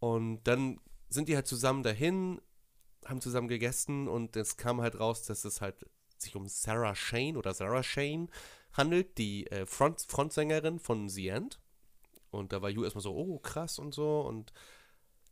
Und 0.00 0.42
dann 0.44 0.80
sind 1.08 1.28
die 1.28 1.36
halt 1.36 1.46
zusammen 1.46 1.82
dahin, 1.82 2.40
haben 3.06 3.20
zusammen 3.20 3.48
gegessen 3.48 4.08
und 4.08 4.36
es 4.36 4.56
kam 4.56 4.80
halt 4.80 4.98
raus, 4.98 5.22
dass 5.22 5.44
es 5.44 5.60
halt 5.60 5.86
sich 6.18 6.36
um 6.36 6.48
Sarah 6.48 6.94
Shane 6.94 7.36
oder 7.36 7.54
Sarah 7.54 7.82
Shane 7.82 8.28
handelt, 8.72 9.18
die 9.18 9.46
äh, 9.48 9.66
Front, 9.66 10.04
Frontsängerin 10.08 10.78
von 10.78 11.08
The 11.08 11.28
End. 11.28 11.60
Und 12.30 12.52
da 12.52 12.62
war 12.62 12.70
Ju 12.70 12.84
erstmal 12.84 13.02
so, 13.02 13.14
oh, 13.14 13.38
krass 13.38 13.78
und 13.78 13.94
so. 13.94 14.20
Und 14.20 14.52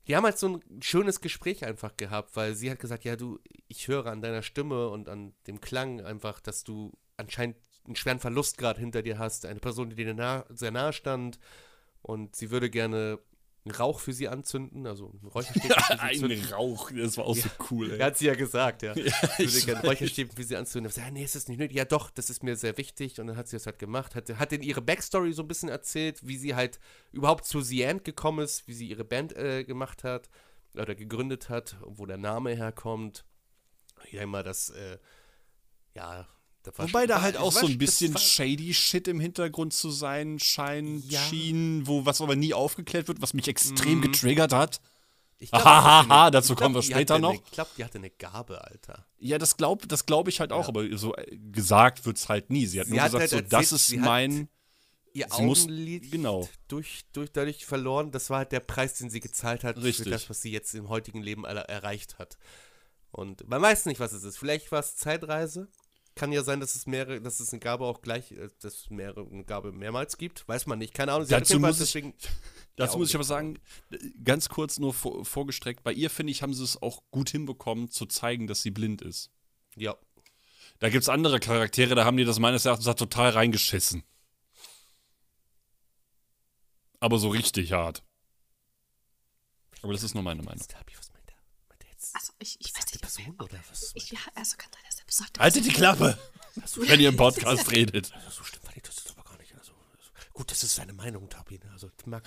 die 0.06 0.16
haben 0.16 0.24
halt 0.24 0.38
so 0.38 0.48
ein 0.48 0.82
schönes 0.82 1.20
Gespräch 1.20 1.64
einfach 1.64 1.96
gehabt, 1.96 2.36
weil 2.36 2.54
sie 2.54 2.70
hat 2.70 2.78
gesagt, 2.78 3.04
ja, 3.04 3.16
du, 3.16 3.38
ich 3.68 3.88
höre 3.88 4.06
an 4.06 4.22
deiner 4.22 4.42
Stimme 4.42 4.88
und 4.88 5.08
an 5.08 5.34
dem 5.46 5.60
Klang 5.60 6.00
einfach, 6.00 6.40
dass 6.40 6.64
du 6.64 6.92
anscheinend 7.16 7.56
einen 7.90 7.96
schweren 7.96 8.20
Verlust 8.20 8.56
gerade 8.56 8.78
hinter 8.78 9.02
dir 9.02 9.18
hast. 9.18 9.44
Eine 9.46 9.58
Person, 9.58 9.90
die 9.90 9.96
dir 9.96 10.14
nah, 10.14 10.46
sehr 10.48 10.70
nahe 10.70 10.92
stand. 10.92 11.40
Und 12.02 12.36
sie 12.36 12.50
würde 12.50 12.70
gerne 12.70 13.18
einen 13.64 13.74
Rauch 13.74 13.98
für 13.98 14.12
sie 14.12 14.28
anzünden, 14.28 14.86
also 14.86 15.10
einen 15.10 15.28
Räucherstäbchen 15.28 15.98
für 15.98 16.14
sie 16.14 16.24
Ein. 16.24 16.44
Rauch, 16.52 16.90
das 16.92 17.16
war 17.18 17.26
auch 17.26 17.36
so 17.36 17.48
cool, 17.70 17.90
ey. 17.90 17.98
Ja, 17.98 18.06
hat 18.06 18.16
sie 18.16 18.26
ja 18.26 18.34
gesagt, 18.34 18.82
ja. 18.82 18.94
Ja, 18.96 19.12
Ich 19.38 19.54
würde 19.54 19.66
gerne 19.66 19.88
Räucherstäbchen 19.88 20.36
für 20.36 20.44
sie 20.44 20.56
anzünden. 20.56 20.88
Ich 20.88 20.94
so, 20.94 21.00
ja, 21.00 21.10
nee, 21.10 21.24
ist 21.24 21.34
das 21.34 21.48
nicht 21.48 21.58
nötig? 21.58 21.76
Ja, 21.76 21.84
doch, 21.84 22.10
das 22.10 22.30
ist 22.30 22.44
mir 22.44 22.54
sehr 22.54 22.78
wichtig. 22.78 23.20
Und 23.20 23.26
dann 23.26 23.36
hat 23.36 23.48
sie 23.48 23.56
das 23.56 23.66
halt 23.66 23.80
gemacht. 23.80 24.14
Hat, 24.14 24.30
hat 24.30 24.52
in 24.52 24.62
ihre 24.62 24.80
Backstory 24.80 25.32
so 25.32 25.42
ein 25.42 25.48
bisschen 25.48 25.68
erzählt, 25.68 26.26
wie 26.26 26.38
sie 26.38 26.54
halt 26.54 26.78
überhaupt 27.10 27.44
zu 27.44 27.60
The 27.60 27.82
End 27.82 28.04
gekommen 28.04 28.44
ist, 28.44 28.68
wie 28.68 28.72
sie 28.72 28.88
ihre 28.88 29.04
Band 29.04 29.36
äh, 29.36 29.64
gemacht 29.64 30.04
hat 30.04 30.30
oder 30.74 30.94
gegründet 30.94 31.48
hat, 31.48 31.76
wo 31.82 32.06
der 32.06 32.18
Name 32.18 32.54
herkommt. 32.54 33.24
Ich 34.04 34.12
denke 34.12 34.28
mal, 34.28 34.44
das, 34.44 34.70
äh, 34.70 34.98
ja, 35.94 36.28
Wobei 36.76 37.06
da 37.06 37.22
halt 37.22 37.36
auch 37.36 37.52
so 37.52 37.66
ein 37.66 37.78
bisschen 37.78 38.16
shady 38.18 38.74
Shit 38.74 39.08
im 39.08 39.18
Hintergrund 39.20 39.72
zu 39.72 39.90
sein 39.90 40.38
scheint, 40.38 41.10
Ja. 41.10 41.20
schien, 41.20 41.86
wo 41.86 42.04
was 42.04 42.20
aber 42.20 42.36
nie 42.36 42.52
aufgeklärt 42.54 43.08
wird, 43.08 43.22
was 43.22 43.32
mich 43.34 43.48
extrem 43.48 43.98
Mhm. 43.98 44.02
getriggert 44.02 44.52
hat. 44.52 44.80
Ich 45.38 45.50
glaub, 45.50 45.64
Hahaha, 45.64 46.30
dazu 46.30 46.52
ich 46.52 46.58
kommen 46.58 46.74
wir 46.74 46.82
später 46.82 47.18
noch. 47.18 47.30
Eine, 47.30 47.38
ich 47.42 47.50
glaube, 47.52 47.70
die 47.78 47.82
hatte 47.84 47.96
eine 47.96 48.10
Gabe, 48.10 48.62
Alter. 48.62 49.06
Ja, 49.18 49.38
das 49.38 49.56
glaube 49.56 49.86
das 49.86 50.04
glaub 50.04 50.28
ich 50.28 50.38
halt 50.40 50.52
auch, 50.52 50.68
aber 50.68 50.84
so 50.98 51.14
äh, 51.16 51.34
gesagt 51.50 52.04
wird's 52.04 52.28
halt 52.28 52.50
nie. 52.50 52.66
Sie 52.66 52.78
hat 52.78 52.88
Sie 52.88 52.92
nur 52.92 53.00
hat 53.02 53.12
gesagt, 53.12 53.20
halt 53.22 53.30
so, 53.30 53.36
erzählt, 53.36 53.52
das 53.52 53.72
ist 53.72 53.96
mein. 53.96 54.48
Ihr 55.12 55.26
Sie 55.34 55.42
muss- 55.42 55.64
Augenlid 55.64 56.12
genau. 56.12 56.48
durch, 56.68 57.00
durch, 57.12 57.32
dadurch 57.32 57.64
verloren. 57.64 58.12
Das 58.12 58.28
war 58.30 58.38
halt 58.38 58.52
der 58.52 58.60
Preis, 58.60 58.94
den 58.94 59.08
sie 59.10 59.18
gezahlt 59.20 59.64
hat 59.64 59.76
Richtig. 59.78 60.04
für 60.04 60.10
das, 60.10 60.30
was 60.30 60.40
sie 60.42 60.52
jetzt 60.52 60.72
im 60.74 60.88
heutigen 60.88 61.20
Leben 61.22 61.44
erreicht 61.44 62.18
hat. 62.18 62.36
Und 63.10 63.48
man 63.48 63.60
weiß 63.60 63.86
nicht, 63.86 63.98
was 63.98 64.12
es 64.12 64.22
ist. 64.22 64.38
Vielleicht 64.38 64.70
war 64.70 64.78
es 64.78 64.94
Zeitreise. 64.96 65.68
Kann 66.20 66.32
ja 66.32 66.42
sein, 66.42 66.60
dass 66.60 66.74
es 66.74 66.86
mehrere, 66.86 67.18
dass 67.22 67.40
es 67.40 67.50
eine 67.50 67.60
Gabe 67.60 67.86
auch 67.86 68.02
gleich, 68.02 68.32
äh, 68.32 68.50
dass 68.60 68.74
es 68.74 68.90
mehrere, 68.90 69.26
eine 69.26 69.42
Gabe 69.42 69.72
mehrmals 69.72 70.18
gibt. 70.18 70.46
Weiß 70.46 70.66
man 70.66 70.78
nicht. 70.78 70.92
Keine 70.92 71.12
Ahnung. 71.14 71.24
Sie 71.26 71.30
Dazu 71.30 71.58
muss 71.58 71.76
ich- 71.76 71.78
deswegen, 71.78 72.12
Dazu 72.76 72.92
Ja, 72.92 72.98
muss 72.98 73.08
ich 73.08 73.14
aber 73.14 73.24
sagen, 73.24 73.58
ganz 74.22 74.50
kurz 74.50 74.78
nur 74.78 74.92
vor, 74.92 75.24
vorgestreckt, 75.24 75.82
bei 75.82 75.94
ihr 75.94 76.10
finde 76.10 76.30
ich, 76.32 76.42
haben 76.42 76.52
sie 76.52 76.62
es 76.62 76.82
auch 76.82 77.02
gut 77.10 77.30
hinbekommen, 77.30 77.90
zu 77.90 78.04
zeigen, 78.04 78.46
dass 78.46 78.60
sie 78.60 78.70
blind 78.70 79.00
ist. 79.00 79.30
ja. 79.76 79.96
Da 80.78 80.88
gibt 80.90 81.02
es 81.02 81.08
andere 81.08 81.40
Charaktere, 81.40 81.94
da 81.94 82.04
haben 82.06 82.16
die 82.18 82.24
das 82.24 82.38
meines 82.38 82.64
Erachtens 82.66 82.86
auch 82.86 82.94
total 82.94 83.30
reingeschissen. 83.30 84.02
Aber 87.00 87.18
so 87.18 87.28
richtig 87.30 87.72
hart. 87.72 88.02
Aber 89.82 89.92
das 89.94 90.02
ist 90.02 90.14
nur 90.14 90.22
meine 90.22 90.42
Meinung. 90.42 90.64
Also, 92.14 92.32
ich, 92.38 92.56
ich 92.60 92.74
weiß 92.74 92.86
nicht. 92.92 93.00
Person 93.02 93.36
oder 93.40 93.58
was? 93.70 93.92
Ich, 93.94 94.10
ja, 94.10 94.18
also 94.34 94.56
kann 94.56 94.70
besagt. 94.70 94.89
Haltet 95.38 95.64
die 95.64 95.72
Klappe, 95.72 96.18
wenn 96.76 97.00
ihr 97.00 97.08
im 97.08 97.16
Podcast 97.18 97.70
redet. 97.70 98.12
Also 98.14 98.30
so 98.30 98.42
fand 98.44 98.76
ich 98.76 98.82
das 98.82 98.96
jetzt 98.96 99.10
aber 99.10 99.28
gar 99.28 99.38
nicht. 99.38 99.54
Also, 99.58 99.72
gut, 100.32 100.50
das 100.50 100.62
ist 100.62 100.74
seine 100.74 100.92
Meinung, 100.92 101.28
Tabi. 101.28 101.54
Ne? 101.58 101.70
Also, 101.72 101.90
mag 102.06 102.22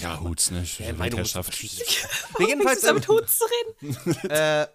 Ja, 0.00 0.20
Huts, 0.20 0.50
ne? 0.50 0.66
Ja, 0.78 0.92
Meinung 0.94 1.20
ist 1.20 1.32
verschieden. 1.32 1.82
nee, 2.38 2.46
jedenfalls, 2.46 2.80
damit 2.80 3.08
Hut 3.08 3.28
zu 3.28 3.44
reden? 3.44 4.16
äh, 4.30 4.66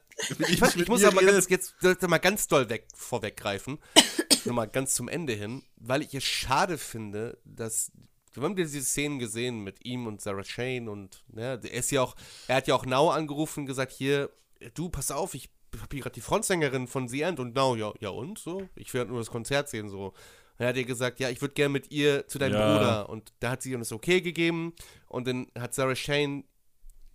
Ich, 0.47 0.61
weiß, 0.61 0.75
ich 0.77 0.87
muss 0.87 1.03
aber 1.03 1.21
ganz, 1.21 1.47
jetzt 1.49 1.75
mal 2.07 2.17
ganz 2.17 2.47
doll 2.47 2.69
weg, 2.69 2.87
vorweggreifen. 2.95 3.79
Nur 4.45 4.55
mal 4.55 4.65
ganz 4.65 4.95
zum 4.95 5.09
Ende 5.09 5.33
hin, 5.33 5.63
weil 5.75 6.01
ich 6.01 6.13
es 6.13 6.23
schade 6.23 6.77
finde, 6.77 7.37
dass 7.43 7.91
wir 8.33 8.43
haben 8.43 8.55
diese 8.55 8.81
Szenen 8.81 9.19
gesehen 9.19 9.63
mit 9.63 9.83
ihm 9.83 10.07
und 10.07 10.21
Sarah 10.21 10.43
Shane 10.43 10.87
und 10.89 11.23
ne, 11.27 11.59
er 11.61 11.71
ist 11.71 11.91
ja 11.91 12.01
auch, 12.01 12.15
er 12.47 12.57
hat 12.57 12.67
ja 12.67 12.75
auch 12.75 12.85
Now 12.85 13.09
angerufen 13.09 13.61
und 13.61 13.65
gesagt, 13.65 13.91
hier, 13.91 14.29
du, 14.75 14.89
pass 14.89 15.11
auf, 15.11 15.33
ich 15.33 15.49
habe 15.81 15.95
hier 15.95 16.03
gerade 16.03 16.15
die 16.15 16.21
Frontsängerin 16.21 16.87
von 16.87 17.07
The 17.07 17.21
End 17.21 17.39
und 17.39 17.55
Now, 17.55 17.75
ja, 17.75 17.93
ja 17.99 18.09
und 18.09 18.39
so, 18.39 18.67
ich 18.75 18.93
will 18.93 19.01
halt 19.01 19.09
nur 19.09 19.19
das 19.19 19.29
Konzert 19.29 19.69
sehen 19.69 19.89
so. 19.89 20.07
Und 20.07 20.63
er 20.63 20.69
hat 20.69 20.77
ihr 20.77 20.85
gesagt, 20.85 21.19
ja, 21.19 21.29
ich 21.29 21.41
würde 21.41 21.53
gerne 21.53 21.73
mit 21.73 21.91
ihr 21.91 22.27
zu 22.27 22.39
deinem 22.39 22.53
Ja. 22.53 22.73
Bruder 22.73 23.09
und 23.09 23.33
da 23.39 23.51
hat 23.51 23.61
sie 23.61 23.71
ihm 23.71 23.79
das 23.79 23.91
okay 23.91 24.21
gegeben 24.21 24.73
und 25.07 25.27
dann 25.27 25.47
hat 25.57 25.73
Sarah 25.73 25.95
Shane 25.95 26.45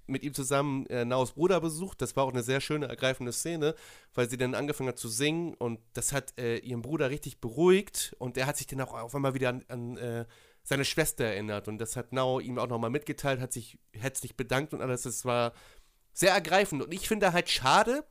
mit 0.07 0.23
ihm 0.25 0.35
zusammen 0.35 0.87
äh, 0.87 1.05
Naos 1.05 1.33
Bruder 1.33 1.61
besucht. 1.61 2.03
Das 2.03 2.17
war 2.17 2.25
auch 2.25 2.33
eine 2.33 2.43
sehr 2.43 2.61
schöne, 2.61 2.87
ergreifende 2.87 3.33
Szene, 3.33 3.75
weil 4.15 4.29
sie 4.29 4.37
dann 4.37 4.55
angefangen 4.55 4.89
hat 4.89 4.99
zu 4.99 5.09
singen 5.09 5.55
und 5.55 5.81
das 5.95 6.13
hat 6.13 6.39
äh, 6.39 6.59
ihren 6.59 6.83
Bruder 6.83 7.11
richtig 7.11 7.41
beruhigt 7.41 8.15
und 8.19 8.37
er 8.37 8.47
hat 8.47 8.57
sich 8.57 8.67
dann 8.67 8.81
auch 8.81 8.95
auf 8.95 9.15
einmal 9.15 9.35
wieder 9.35 9.49
an, 9.49 9.65
an 9.69 9.97
äh, 9.97 10.25
seine 10.63 10.85
Schwester 10.85 11.25
erinnert 11.25 11.69
und 11.69 11.79
das 11.79 11.97
hat 11.97 12.13
Nao 12.13 12.39
ihm 12.41 12.59
auch 12.59 12.69
nochmal 12.69 12.91
mitgeteilt, 12.91 13.41
hat 13.41 13.53
sich 13.53 13.79
herzlich 13.93 14.37
bedankt 14.37 14.75
und 14.75 14.83
alles. 14.83 15.03
Das 15.03 15.25
war 15.25 15.53
sehr 16.13 16.33
ergreifend 16.33 16.83
und 16.83 16.93
ich 16.93 17.09
finde 17.09 17.33
halt 17.33 17.49
schade, 17.49 18.05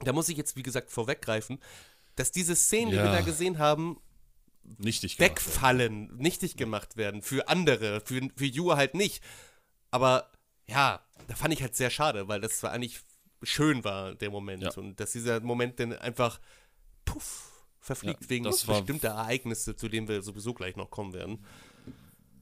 da 0.00 0.12
muss 0.12 0.28
ich 0.28 0.36
jetzt 0.36 0.56
wie 0.56 0.62
gesagt 0.62 0.90
vorweggreifen, 0.90 1.58
dass 2.16 2.30
diese 2.32 2.54
Szenen, 2.56 2.90
die 2.90 2.96
wir 2.96 3.04
Ja. 3.06 3.12
da 3.12 3.20
gesehen 3.20 3.58
haben, 3.58 4.00
Nichtig 4.78 5.18
wegfallen, 5.18 6.16
nichtig 6.16 6.56
gemacht 6.56 6.96
werden 6.96 7.20
für 7.20 7.48
andere, 7.48 8.00
für, 8.00 8.30
für 8.34 8.46
Yu 8.46 8.72
halt 8.74 8.94
nicht. 8.94 9.22
Aber 9.90 10.32
ja, 10.66 11.04
da 11.28 11.34
fand 11.34 11.52
ich 11.52 11.60
halt 11.60 11.76
sehr 11.76 11.90
schade, 11.90 12.28
weil 12.28 12.40
das 12.40 12.62
war 12.62 12.72
eigentlich 12.72 13.00
schön 13.42 13.84
war, 13.84 14.14
der 14.14 14.30
Moment. 14.30 14.62
Ja. 14.62 14.72
Und 14.76 14.98
dass 15.00 15.12
dieser 15.12 15.40
Moment 15.40 15.78
dann 15.80 15.92
einfach 15.92 16.40
puff 17.04 17.50
verfliegt 17.78 18.22
Ja, 18.22 18.30
wegen 18.30 18.44
bestimmter 18.44 19.08
Ereignisse, 19.08 19.76
zu 19.76 19.88
denen 19.88 20.08
wir 20.08 20.22
sowieso 20.22 20.54
gleich 20.54 20.76
noch 20.76 20.90
kommen 20.90 21.12
werden. 21.12 21.44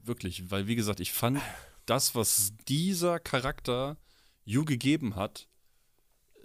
Wirklich, 0.03 0.49
weil 0.49 0.67
wie 0.67 0.75
gesagt, 0.75 1.01
ich 1.01 1.11
fand 1.11 1.41
das, 1.85 2.15
was 2.15 2.53
dieser 2.69 3.19
Charakter 3.19 3.97
Yu 4.45 4.63
gegeben 4.63 5.17
hat, 5.17 5.49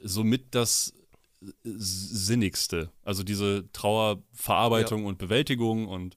somit 0.03 0.55
das 0.55 0.93
Sinnigste. 1.63 2.91
Also 3.05 3.23
diese 3.23 3.71
Trauerverarbeitung 3.73 5.05
und 5.05 5.19
Bewältigung 5.19 5.87
und 5.89 6.17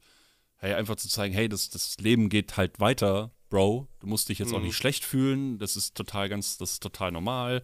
hey, 0.57 0.73
einfach 0.73 0.95
zu 0.95 1.09
zeigen, 1.09 1.34
hey, 1.34 1.49
das, 1.49 1.69
das 1.69 1.97
Leben 1.99 2.29
geht 2.29 2.57
halt 2.57 2.79
weiter, 2.79 3.32
Bro. 3.49 3.88
Du 3.99 4.07
musst 4.07 4.29
dich 4.29 4.39
jetzt 4.39 4.53
auch 4.53 4.59
Mhm. 4.59 4.65
nicht 4.65 4.75
schlecht 4.77 5.03
fühlen. 5.03 5.57
Das 5.59 5.75
ist 5.75 5.95
total 5.95 6.29
ganz, 6.29 6.57
das 6.57 6.73
ist 6.73 6.84
total 6.84 7.11
normal 7.11 7.63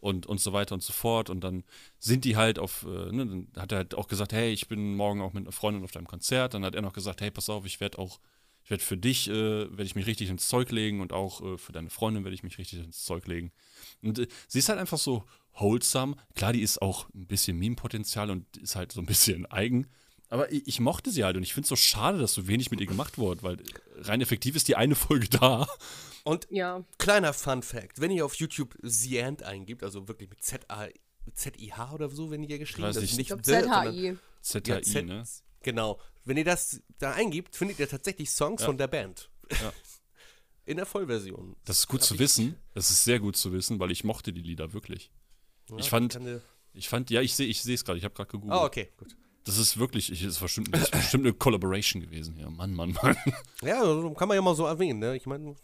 und, 0.00 0.26
und 0.26 0.40
so 0.40 0.52
weiter 0.52 0.74
und 0.74 0.82
so 0.82 0.92
fort. 0.92 1.30
Und 1.30 1.40
dann 1.42 1.64
sind 1.98 2.24
die 2.24 2.36
halt 2.36 2.58
auf, 2.58 2.84
äh, 2.84 3.12
ne, 3.12 3.26
dann 3.26 3.48
hat 3.56 3.72
er 3.72 3.78
halt 3.78 3.94
auch 3.94 4.08
gesagt, 4.08 4.32
hey, 4.32 4.52
ich 4.52 4.68
bin 4.68 4.94
morgen 4.96 5.20
auch 5.20 5.32
mit 5.32 5.44
einer 5.44 5.52
Freundin 5.52 5.84
auf 5.84 5.92
deinem 5.92 6.06
Konzert. 6.06 6.54
Dann 6.54 6.64
hat 6.64 6.74
er 6.74 6.82
noch 6.82 6.92
gesagt, 6.92 7.20
hey, 7.20 7.30
pass 7.30 7.50
auf, 7.50 7.66
ich 7.66 7.80
werde 7.80 7.98
auch, 7.98 8.20
ich 8.64 8.70
werde 8.70 8.82
für 8.82 8.96
dich, 8.96 9.28
äh, 9.28 9.32
werde 9.70 9.84
ich 9.84 9.94
mich 9.94 10.06
richtig 10.06 10.28
ins 10.30 10.48
Zeug 10.48 10.70
legen 10.70 11.00
und 11.00 11.12
auch 11.12 11.40
äh, 11.42 11.58
für 11.58 11.72
deine 11.72 11.90
Freundin 11.90 12.24
werde 12.24 12.34
ich 12.34 12.42
mich 12.42 12.58
richtig 12.58 12.80
ins 12.84 13.04
Zeug 13.04 13.26
legen. 13.26 13.52
Und 14.02 14.18
äh, 14.20 14.28
sie 14.48 14.58
ist 14.60 14.68
halt 14.68 14.78
einfach 14.78 14.98
so 14.98 15.24
wholesome. 15.58 16.16
Klar, 16.34 16.52
die 16.52 16.62
ist 16.62 16.80
auch 16.82 17.08
ein 17.14 17.26
bisschen 17.26 17.58
Meme-Potenzial 17.58 18.30
und 18.30 18.56
ist 18.56 18.76
halt 18.76 18.92
so 18.92 19.00
ein 19.00 19.06
bisschen 19.06 19.46
eigen. 19.50 19.86
Aber 20.28 20.50
ich, 20.52 20.66
ich 20.66 20.80
mochte 20.80 21.10
sie 21.10 21.22
halt 21.24 21.36
und 21.36 21.42
ich 21.44 21.54
finde 21.54 21.64
es 21.66 21.68
so 21.68 21.76
schade, 21.76 22.18
dass 22.18 22.34
so 22.34 22.48
wenig 22.48 22.70
mit 22.70 22.80
ihr 22.80 22.86
gemacht 22.86 23.16
wurde, 23.18 23.42
weil 23.42 23.58
rein 23.96 24.20
effektiv 24.20 24.56
ist 24.56 24.66
die 24.68 24.76
eine 24.76 24.94
Folge 24.96 25.28
da. 25.28 25.66
Und 26.24 26.48
Ja. 26.50 26.84
kleiner 26.98 27.32
Fun 27.32 27.62
Fact, 27.62 28.00
wenn 28.00 28.10
ihr 28.10 28.24
auf 28.24 28.34
YouTube 28.34 28.76
The 28.82 29.18
End 29.18 29.42
eingibt, 29.44 29.82
also 29.84 30.08
wirklich 30.08 30.28
mit 30.28 30.42
Z-A- 30.42 30.88
Z-I-H 31.34 31.92
oder 31.92 32.08
so, 32.08 32.30
wenn 32.30 32.42
ihr 32.42 32.58
geschrieben 32.58 32.88
ist 32.88 32.96
Ich 33.02 33.16
nicht 33.16 33.28
sondern- 33.30 33.92
ZHI. 33.92 34.16
ZHI, 34.42 34.70
Ja, 34.70 34.82
Z- 34.82 35.06
ne? 35.06 35.24
Genau. 35.62 36.00
Wenn 36.24 36.36
ihr 36.36 36.44
das 36.44 36.80
da 36.98 37.12
eingibt, 37.12 37.54
findet 37.54 37.78
ihr 37.78 37.88
tatsächlich 37.88 38.30
Songs 38.30 38.62
Ja. 38.62 38.66
von 38.66 38.78
der 38.78 38.86
Band. 38.88 39.30
Ja. 39.50 39.72
In 40.64 40.76
der 40.78 40.86
Vollversion. 40.86 41.54
Das 41.64 41.78
ist 41.78 41.86
gut 41.86 42.00
Hab 42.00 42.08
zu 42.08 42.18
wissen. 42.18 42.56
Das 42.74 42.90
ist 42.90 43.04
sehr 43.04 43.20
gut 43.20 43.36
zu 43.36 43.52
wissen, 43.52 43.78
weil 43.78 43.92
ich 43.92 44.02
mochte 44.02 44.32
die 44.32 44.40
Lieder 44.42 44.72
wirklich. 44.72 45.12
Ja, 45.70 45.76
Ich 45.78 45.90
fand- 45.90 46.18
Ich 46.74 46.88
fand, 46.88 47.08
ja, 47.10 47.22
ich 47.22 47.34
sehe 47.34 47.46
ich 47.46 47.64
es 47.66 47.84
gerade, 47.84 47.98
ich 47.98 48.04
habe 48.04 48.14
gerade 48.14 48.30
gegoogelt. 48.30 48.52
Ah, 48.52 48.64
okay, 48.64 48.90
gut. 48.98 49.16
Das 49.44 49.56
ist 49.58 49.78
wirklich, 49.78 50.10
ich, 50.12 50.22
das 50.24 50.32
ist 50.34 50.40
bestimmt, 50.40 50.74
das 50.74 50.82
ist 50.82 50.90
bestimmt 50.90 51.24
eine 51.24 51.32
Collaboration 51.32 52.02
gewesen 52.02 52.34
hier. 52.36 52.50
Mann, 52.50 52.74
Mann, 52.74 52.92
Mann. 53.00 53.16
Ja, 53.62 53.80
kann 54.14 54.28
man 54.28 54.34
ja 54.34 54.42
mal 54.42 54.54
so 54.56 54.66
erwähnen, 54.66 54.98
ne? 54.98 55.16
Ich 55.16 55.24
meine. 55.24 55.54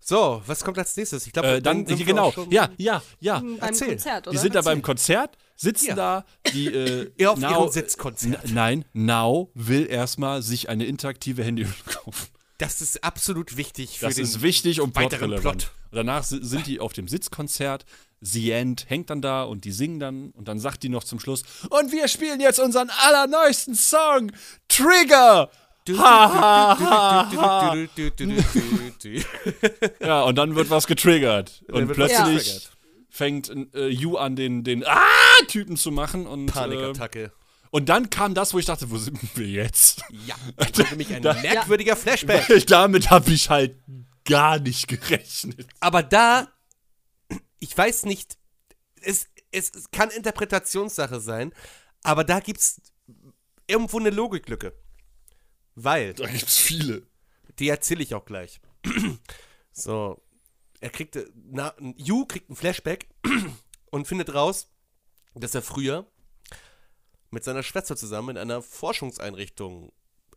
So, 0.00 0.42
was 0.46 0.62
kommt 0.62 0.78
als 0.78 0.96
nächstes? 0.96 1.26
Ich 1.26 1.32
glaube, 1.32 1.48
Äh, 1.48 1.62
dann, 1.62 1.86
sind 1.86 1.98
wir 1.98 2.04
genau, 2.06 2.24
auch 2.26 2.34
schon- 2.34 2.50
ja, 2.50 2.68
ja, 2.76 3.02
ja. 3.20 3.40
Beim 3.40 3.58
Erzähl. 3.58 3.88
Konzert, 3.88 4.26
oder? 4.28 4.32
Die 4.32 4.38
sind 4.38 4.54
da 4.54 4.58
Erzähl. 4.60 4.72
beim 4.74 4.82
Konzert, 4.82 5.38
sitzen 5.56 5.86
Ja. 5.88 5.94
da, 5.94 6.24
die, 6.52 6.66
äh, 6.66 7.10
Ihr 7.16 7.32
auf 7.32 7.38
Now- 7.38 7.50
ihrem 7.62 7.70
Sitzkonzert. 7.72 8.50
Nein, 8.52 8.84
Now 8.92 9.50
will 9.54 9.86
erstmal 9.86 10.42
sich 10.42 10.68
eine 10.68 10.84
interaktive 10.84 11.42
Handyhülle 11.42 11.74
kaufen. 11.86 12.28
Das 12.58 12.80
ist 12.82 13.02
absolut 13.02 13.56
wichtig 13.56 13.98
für 13.98 14.06
Das 14.06 14.14
den 14.16 14.24
ist 14.24 14.42
wichtig 14.42 14.80
und 14.80 14.94
weiteren 14.94 15.30
plotrelevant. 15.30 15.58
Plot. 15.62 15.72
Und 15.90 15.96
danach 15.96 16.22
si- 16.22 16.38
sind 16.44 16.66
die 16.66 16.80
auf 16.80 16.92
dem 16.92 17.08
Sitzkonzert. 17.08 17.84
The 18.24 18.52
End 18.52 18.88
hängt 18.88 19.10
dann 19.10 19.20
da 19.20 19.42
und 19.42 19.64
die 19.64 19.72
singen 19.72 20.00
dann 20.00 20.30
und 20.30 20.48
dann 20.48 20.58
sagt 20.58 20.82
die 20.82 20.88
noch 20.88 21.04
zum 21.04 21.20
Schluss: 21.20 21.42
Und 21.68 21.92
wir 21.92 22.08
spielen 22.08 22.40
jetzt 22.40 22.58
unseren 22.58 22.90
allerneuesten 22.90 23.74
Song, 23.74 24.32
Trigger! 24.68 25.50
Ja, 30.00 30.22
und 30.22 30.36
dann 30.36 30.54
wird 30.56 30.70
was 30.70 30.86
getriggert. 30.86 31.62
Und 31.70 31.92
plötzlich 31.92 32.44
getriggert. 32.44 32.70
fängt 33.10 33.74
äh, 33.74 33.88
Yu 33.88 34.16
an, 34.16 34.34
den, 34.36 34.64
den 34.64 34.82
Ah-Typen 34.86 35.76
zu 35.76 35.90
machen. 35.90 36.26
Und, 36.26 36.48
äh, 36.48 36.52
Panikattacke. 36.52 37.32
und 37.70 37.90
dann 37.90 38.08
kam 38.08 38.32
das, 38.32 38.54
wo 38.54 38.58
ich 38.58 38.64
dachte, 38.64 38.90
wo 38.90 38.96
sind 38.96 39.18
wir 39.36 39.46
jetzt? 39.46 40.02
Ja, 40.26 40.36
dann 40.56 40.72
kommt 40.72 40.90
nämlich 40.90 41.14
ein 41.14 41.22
merkwürdiger 41.22 41.96
Flashback. 41.96 42.66
Damit 42.66 43.10
habe 43.10 43.30
ich 43.30 43.50
halt 43.50 43.76
gar 44.24 44.58
nicht 44.58 44.88
gerechnet. 44.88 45.66
Aber 45.80 46.02
da, 46.02 46.48
ich 47.64 47.76
weiß 47.76 48.04
nicht, 48.04 48.36
es, 49.00 49.28
es, 49.50 49.70
es 49.74 49.90
kann 49.90 50.10
Interpretationssache 50.10 51.18
sein, 51.18 51.54
aber 52.02 52.22
da 52.22 52.40
gibt's 52.40 52.80
irgendwo 53.66 53.98
eine 53.98 54.10
Logiklücke. 54.10 54.74
Weil, 55.74 56.12
Da 56.14 56.26
gibt 56.26 56.46
es 56.46 56.58
viele. 56.58 57.06
die 57.58 57.68
erzähle 57.68 58.02
ich 58.02 58.14
auch 58.14 58.26
gleich. 58.26 58.60
so, 59.72 60.22
er 60.80 60.90
kriegt, 60.90 61.18
na, 61.34 61.74
Yu 61.96 62.26
kriegt 62.26 62.50
ein 62.50 62.56
Flashback 62.56 63.08
und 63.90 64.06
findet 64.06 64.34
raus, 64.34 64.68
dass 65.34 65.54
er 65.54 65.62
früher 65.62 66.06
mit 67.30 67.44
seiner 67.44 67.62
Schwester 67.62 67.96
zusammen 67.96 68.36
in 68.36 68.42
einer 68.42 68.60
Forschungseinrichtung 68.62 69.92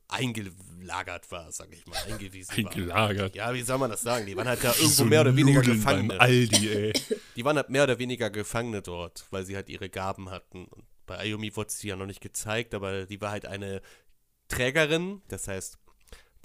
eingelagert 0.10 1.30
war, 1.32 1.52
sag 1.52 1.72
ich 1.74 1.86
mal, 1.86 1.98
eingewiesen 2.08 2.64
war. 2.64 2.72
Eingelagert. 2.72 3.36
Ja, 3.36 3.54
wie 3.54 3.62
soll 3.62 3.78
man 3.78 3.92
das 3.92 4.02
sagen? 4.02 4.26
Die 4.26 4.36
waren 4.38 4.48
halt 4.48 4.64
da 4.64 4.70
irgendwo 4.74 4.88
So 4.90 5.06
mehr 5.06 5.22
oder 5.22 5.36
weniger 5.36 5.60
Nudeln 5.60 5.78
Gefangene. 5.78 6.20
Aldi, 6.20 6.70
ey. 6.70 6.94
Die 7.36 7.46
waren 7.46 7.58
halt 7.58 7.70
mehr 7.70 7.84
oder 7.84 8.00
weniger 8.00 8.30
Gefangene 8.30 8.82
dort, 8.82 9.26
weil 9.32 9.46
sie 9.46 9.56
halt 9.56 9.70
ihre 9.70 9.90
Gaben 9.90 10.30
hatten. 10.30 10.66
Und 10.66 10.86
bei 11.06 11.18
Ayumi 11.20 11.56
wurde 11.56 11.72
sie 11.72 11.90
ja 11.90 11.96
noch 11.96 12.06
nicht 12.06 12.22
gezeigt, 12.22 12.74
aber 12.74 13.06
die 13.06 13.22
war 13.22 13.32
halt 13.32 13.46
eine 13.46 13.82
Trägerin. 14.48 15.22
Das 15.28 15.48
heißt, 15.48 15.78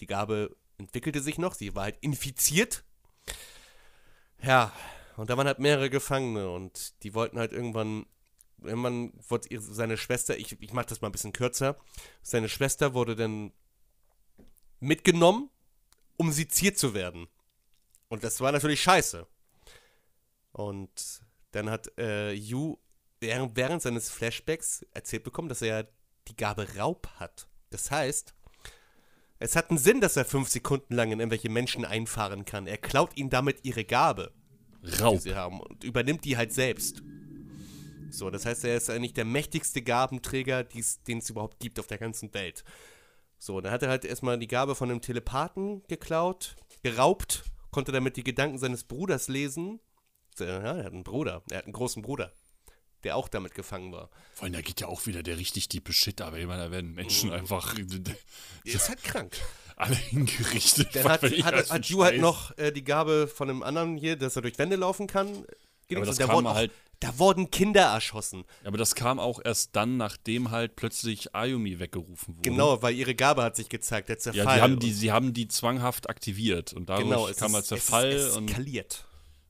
die 0.00 0.06
Gabe 0.06 0.56
entwickelte 0.78 1.20
sich 1.20 1.38
noch. 1.38 1.54
Sie 1.54 1.74
war 1.74 1.84
halt 1.84 1.98
infiziert. 2.00 2.84
Ja, 4.42 4.72
und 5.16 5.30
da 5.30 5.36
waren 5.36 5.46
halt 5.46 5.60
mehrere 5.60 5.90
Gefangene 5.90 6.50
und 6.50 7.02
die 7.02 7.14
wollten 7.14 7.38
halt 7.38 7.52
irgendwann. 7.52 8.06
Irgendwann 8.64 9.12
wurde 9.28 9.48
seine 9.60 9.96
Schwester, 9.96 10.36
ich, 10.36 10.60
ich 10.60 10.72
mache 10.72 10.86
das 10.86 11.00
mal 11.00 11.08
ein 11.08 11.12
bisschen 11.12 11.32
kürzer, 11.32 11.76
seine 12.22 12.48
Schwester 12.48 12.94
wurde 12.94 13.16
dann 13.16 13.52
mitgenommen, 14.80 15.50
um 16.16 16.32
seziert 16.32 16.78
zu 16.78 16.94
werden. 16.94 17.28
Und 18.08 18.24
das 18.24 18.40
war 18.40 18.52
natürlich 18.52 18.82
scheiße. 18.82 19.26
Und 20.52 21.22
dann 21.52 21.70
hat 21.70 21.96
äh, 21.98 22.32
Yu 22.32 22.76
während, 23.20 23.56
während 23.56 23.82
seines 23.82 24.10
Flashbacks 24.10 24.84
erzählt 24.92 25.24
bekommen, 25.24 25.48
dass 25.48 25.62
er 25.62 25.88
die 26.28 26.36
Gabe 26.36 26.66
Raub 26.76 27.08
hat. 27.16 27.48
Das 27.70 27.90
heißt, 27.90 28.34
es 29.38 29.56
hat 29.56 29.70
einen 29.70 29.78
Sinn, 29.78 30.00
dass 30.00 30.16
er 30.16 30.24
fünf 30.24 30.48
Sekunden 30.48 30.94
lang 30.94 31.10
in 31.10 31.20
irgendwelche 31.20 31.48
Menschen 31.48 31.84
einfahren 31.84 32.44
kann. 32.44 32.66
Er 32.66 32.78
klaut 32.78 33.16
ihnen 33.16 33.30
damit 33.30 33.64
ihre 33.64 33.84
Gabe, 33.84 34.32
die 34.82 35.02
Raub. 35.02 35.20
sie 35.20 35.34
haben, 35.34 35.60
und 35.60 35.82
übernimmt 35.84 36.24
die 36.24 36.36
halt 36.36 36.52
selbst. 36.52 37.02
So, 38.12 38.30
das 38.30 38.44
heißt, 38.46 38.64
er 38.64 38.76
ist 38.76 38.90
eigentlich 38.90 39.14
der 39.14 39.24
mächtigste 39.24 39.82
Gabenträger, 39.82 40.64
den 40.64 41.18
es 41.18 41.30
überhaupt 41.30 41.60
gibt 41.60 41.80
auf 41.80 41.86
der 41.86 41.98
ganzen 41.98 42.32
Welt. 42.34 42.62
So, 43.38 43.60
dann 43.60 43.72
hat 43.72 43.82
er 43.82 43.88
halt 43.88 44.04
erstmal 44.04 44.38
die 44.38 44.46
Gabe 44.48 44.74
von 44.74 44.90
einem 44.90 45.00
Telepathen 45.00 45.82
geklaut, 45.88 46.54
geraubt, 46.82 47.44
konnte 47.70 47.90
damit 47.90 48.16
die 48.16 48.22
Gedanken 48.24 48.58
seines 48.58 48.84
Bruders 48.84 49.28
lesen. 49.28 49.80
Ja, 50.38 50.46
er 50.46 50.84
hat 50.84 50.92
einen 50.92 51.04
Bruder, 51.04 51.42
er 51.50 51.58
hat 51.58 51.64
einen 51.64 51.72
großen 51.72 52.02
Bruder, 52.02 52.32
der 53.02 53.16
auch 53.16 53.28
damit 53.28 53.54
gefangen 53.54 53.92
war. 53.92 54.10
Vor 54.34 54.44
allem, 54.44 54.52
da 54.52 54.60
geht 54.60 54.80
ja 54.80 54.86
auch 54.88 55.06
wieder 55.06 55.22
der 55.22 55.38
richtig 55.38 55.68
diepe 55.68 55.92
Shit, 55.92 56.20
aber 56.20 56.38
ich 56.38 56.46
meine, 56.46 56.64
da 56.64 56.70
werden 56.70 56.92
Menschen 56.94 57.30
Oh. 57.30 57.34
einfach 57.34 57.74
ist 58.64 58.88
halt 58.88 59.02
krank. 59.02 59.36
alle 59.76 59.96
hingerichtet. 59.96 60.94
Dann 60.94 61.08
hat, 61.08 61.22
hat, 61.22 61.70
hat 61.70 61.86
Ju 61.86 62.04
halt 62.04 62.20
noch 62.20 62.56
äh, 62.58 62.70
die 62.72 62.84
Gabe 62.84 63.26
von 63.26 63.50
einem 63.50 63.62
anderen 63.62 63.96
hier, 63.96 64.16
dass 64.16 64.36
er 64.36 64.42
durch 64.42 64.58
Wände 64.58 64.76
laufen 64.76 65.06
kann. 65.06 65.44
Aber 65.90 66.00
das 66.06 66.10
und 66.10 66.18
der 66.20 66.26
kam 66.28 66.48
halt- 66.48 66.70
Da 67.02 67.18
wurden 67.18 67.50
Kinder 67.50 67.82
erschossen. 67.82 68.44
Aber 68.64 68.78
das 68.78 68.94
kam 68.94 69.18
auch 69.18 69.40
erst 69.44 69.74
dann, 69.74 69.96
nachdem 69.96 70.50
halt 70.52 70.76
plötzlich 70.76 71.34
Ayumi 71.34 71.80
weggerufen 71.80 72.36
wurde. 72.38 72.48
Genau, 72.48 72.80
weil 72.80 72.94
ihre 72.94 73.14
Gabe 73.16 73.42
hat 73.42 73.56
sich 73.56 73.68
gezeigt, 73.68 74.08
der 74.08 74.18
Zerfall. 74.18 74.44
Ja, 74.44 74.54
die 74.54 74.60
haben 74.60 74.78
die, 74.78 74.92
sie 74.92 75.10
haben 75.10 75.32
die 75.32 75.48
zwanghaft 75.48 76.08
aktiviert 76.08 76.72
und 76.72 76.88
dadurch 76.88 77.08
genau, 77.08 77.26
es 77.26 77.36
kam 77.38 77.48
ist, 77.48 77.54
halt 77.54 77.64
Zerfall 77.66 78.06
es 78.12 78.26
ist 78.28 78.36
und, 78.36 78.48
eskaliert. 78.48 79.04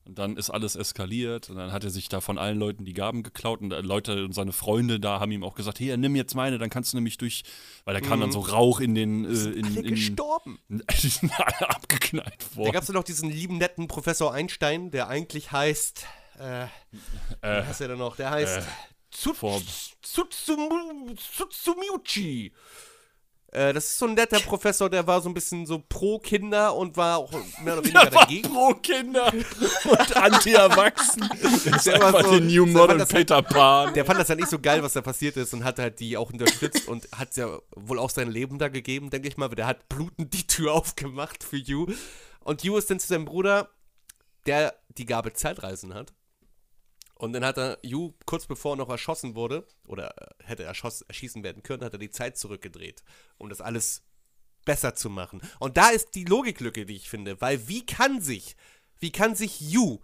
und 0.07 0.19
dann 0.19 0.37
ist 0.39 0.49
alles 0.49 0.77
eskaliert 0.77 1.51
und 1.51 1.57
dann 1.57 1.73
hat 1.73 1.85
er 1.85 1.91
sich 1.91 2.09
da 2.09 2.23
von 2.23 2.39
allen 2.39 2.59
Leuten 2.59 2.85
die 2.87 2.95
Gaben 2.95 3.23
geklaut 3.23 3.61
und 3.61 3.71
äh, 3.73 3.81
Leute 3.83 4.25
und 4.25 4.33
seine 4.33 4.53
Freunde 4.53 4.99
da 4.99 5.21
haben 5.21 5.31
ihm 5.31 5.45
auch 5.45 5.55
gesagt, 5.55 5.77
hier, 5.77 5.97
nimm 5.99 6.17
jetzt 6.17 6.35
meine, 6.35 6.57
dann 6.57 6.71
kannst 6.71 6.93
du 6.95 6.97
nämlich 6.97 7.19
durch, 7.19 7.43
weil 7.85 7.93
da 7.93 8.01
kam 8.01 8.21
dann 8.21 8.33
so 8.33 8.41
Rauch 8.41 8.81
in 8.81 8.95
den, 8.95 9.25
äh, 9.27 9.29
in, 9.29 9.61
Mhm. 9.61 9.65
Alle 9.77 9.81
in, 9.81 9.89
gestorben. 9.95 10.59
die 10.69 11.09
sind 11.09 11.33
alle 11.39 11.69
abgeknallt 11.71 12.47
Da 12.53 12.57
worden. 12.57 12.73
gab 12.73 12.83
es 12.83 12.89
noch 12.89 13.05
diesen 13.05 13.31
lieben, 13.31 13.59
netten 13.59 13.89
Professor 13.89 14.33
Einstein, 14.33 14.91
der 14.91 15.09
eigentlich 15.09 15.53
heißt, 15.53 16.07
äh, 16.43 16.67
wie 17.43 17.67
heißt 17.67 17.81
er 17.81 17.89
denn 17.89 17.99
noch? 17.99 18.17
Der 18.17 18.31
heißt 18.31 18.61
Tsu- 19.15 19.35
vor- 19.35 19.61
Tsutsumu- 20.03 21.15
Tsutsumiuchi. 21.17 22.53
Äh, 23.55 23.75
das 23.75 23.85
ist 23.85 23.99
so 23.99 24.07
ein 24.07 24.15
netter 24.15 24.41
Professor, 24.41 24.89
der 24.89 25.07
war 25.07 25.21
so 25.21 25.29
ein 25.29 25.35
bisschen 25.35 25.67
so 25.67 25.79
pro 25.87 26.19
Kinder 26.19 26.75
und 26.75 26.97
war 26.97 27.19
auch 27.19 27.31
mehr 27.63 27.75
oder 27.75 27.85
weniger 27.85 28.05
Der 28.07 28.15
war 28.15 28.23
dagegen. 28.27 28.49
pro 28.51 28.73
Kinder 28.77 29.31
und 29.31 30.17
anti-Erwachsen. 30.17 31.29
Das 31.43 31.53
ist 31.67 31.87
Der 31.87 32.01
war 32.01 32.07
einfach 32.09 32.25
so- 32.25 32.31
der 32.31 32.41
New 32.41 32.65
der 32.65 32.73
Modern 32.73 32.89
fand 32.89 33.01
das 33.03 33.13
halt- 33.13 33.27
Peter 33.29 33.43
Pan. 33.43 33.93
Der 33.95 34.05
fand 34.07 34.19
das 34.21 34.29
ja 34.29 34.35
nicht 34.37 34.49
so 34.49 34.59
geil, 34.59 34.83
was 34.83 34.95
da 34.95 35.03
passiert 35.03 35.37
ist 35.37 35.53
und 35.53 35.65
hat 35.65 35.79
halt 35.79 36.01
die 36.01 36.17
auch 36.17 36.31
unterstützt 36.33 36.89
und 36.89 37.07
hat 37.13 37.37
ja 37.37 37.59
wohl 37.77 37.99
auch 37.99 38.09
sein 38.11 38.31
Leben 38.31 38.59
da 38.59 38.69
gegeben, 38.69 39.11
denke 39.11 39.29
ich 39.29 39.37
mal. 39.37 39.49
Der 39.51 39.67
hat 39.67 39.87
blutend 39.91 40.33
die 40.33 40.47
Tür 40.47 40.73
aufgemacht 40.73 41.45
für 41.45 41.59
Yu. 41.59 41.87
Und 42.41 42.65
Yu 42.65 42.79
ist 42.79 42.91
dann 42.91 42.99
zu 43.01 43.07
seinem 43.09 43.27
Bruder, 43.27 43.69
der 44.47 44.75
die 44.97 45.05
Gabe 45.05 45.35
Zeitreisen 45.35 45.93
hat. 45.93 46.15
Und 47.23 47.35
dann 47.35 47.45
hat 47.45 47.57
er 47.57 47.79
Yu, 47.83 48.15
kurz 48.27 48.47
bevor 48.47 48.73
er 48.73 48.79
noch 48.79 48.89
erschossen 48.89 49.37
wurde, 49.37 49.65
oder 49.87 50.13
äh, 50.21 50.35
hätte 50.43 50.65
erschoss, 50.65 51.03
erschießen 51.03 51.45
werden 51.45 51.63
können, 51.63 51.85
hat 51.85 51.93
er 51.93 52.01
die 52.01 52.11
Zeit 52.11 52.37
zurückgedreht, 52.37 53.05
um 53.39 53.49
das 53.49 53.61
alles 53.61 54.03
besser 54.65 54.97
zu 54.97 55.09
machen. 55.09 55.41
Und 55.61 55.77
da 55.77 55.91
ist 55.91 56.17
die 56.17 56.25
Logiklücke, 56.25 56.85
die 56.85 56.97
ich 56.97 57.09
finde, 57.09 57.41
weil 57.41 57.69
wie 57.69 57.87
kann 57.87 58.21
sich, 58.21 58.57
wie 58.99 59.13
kann 59.13 59.37
sich 59.37 59.61
Yu 59.61 60.01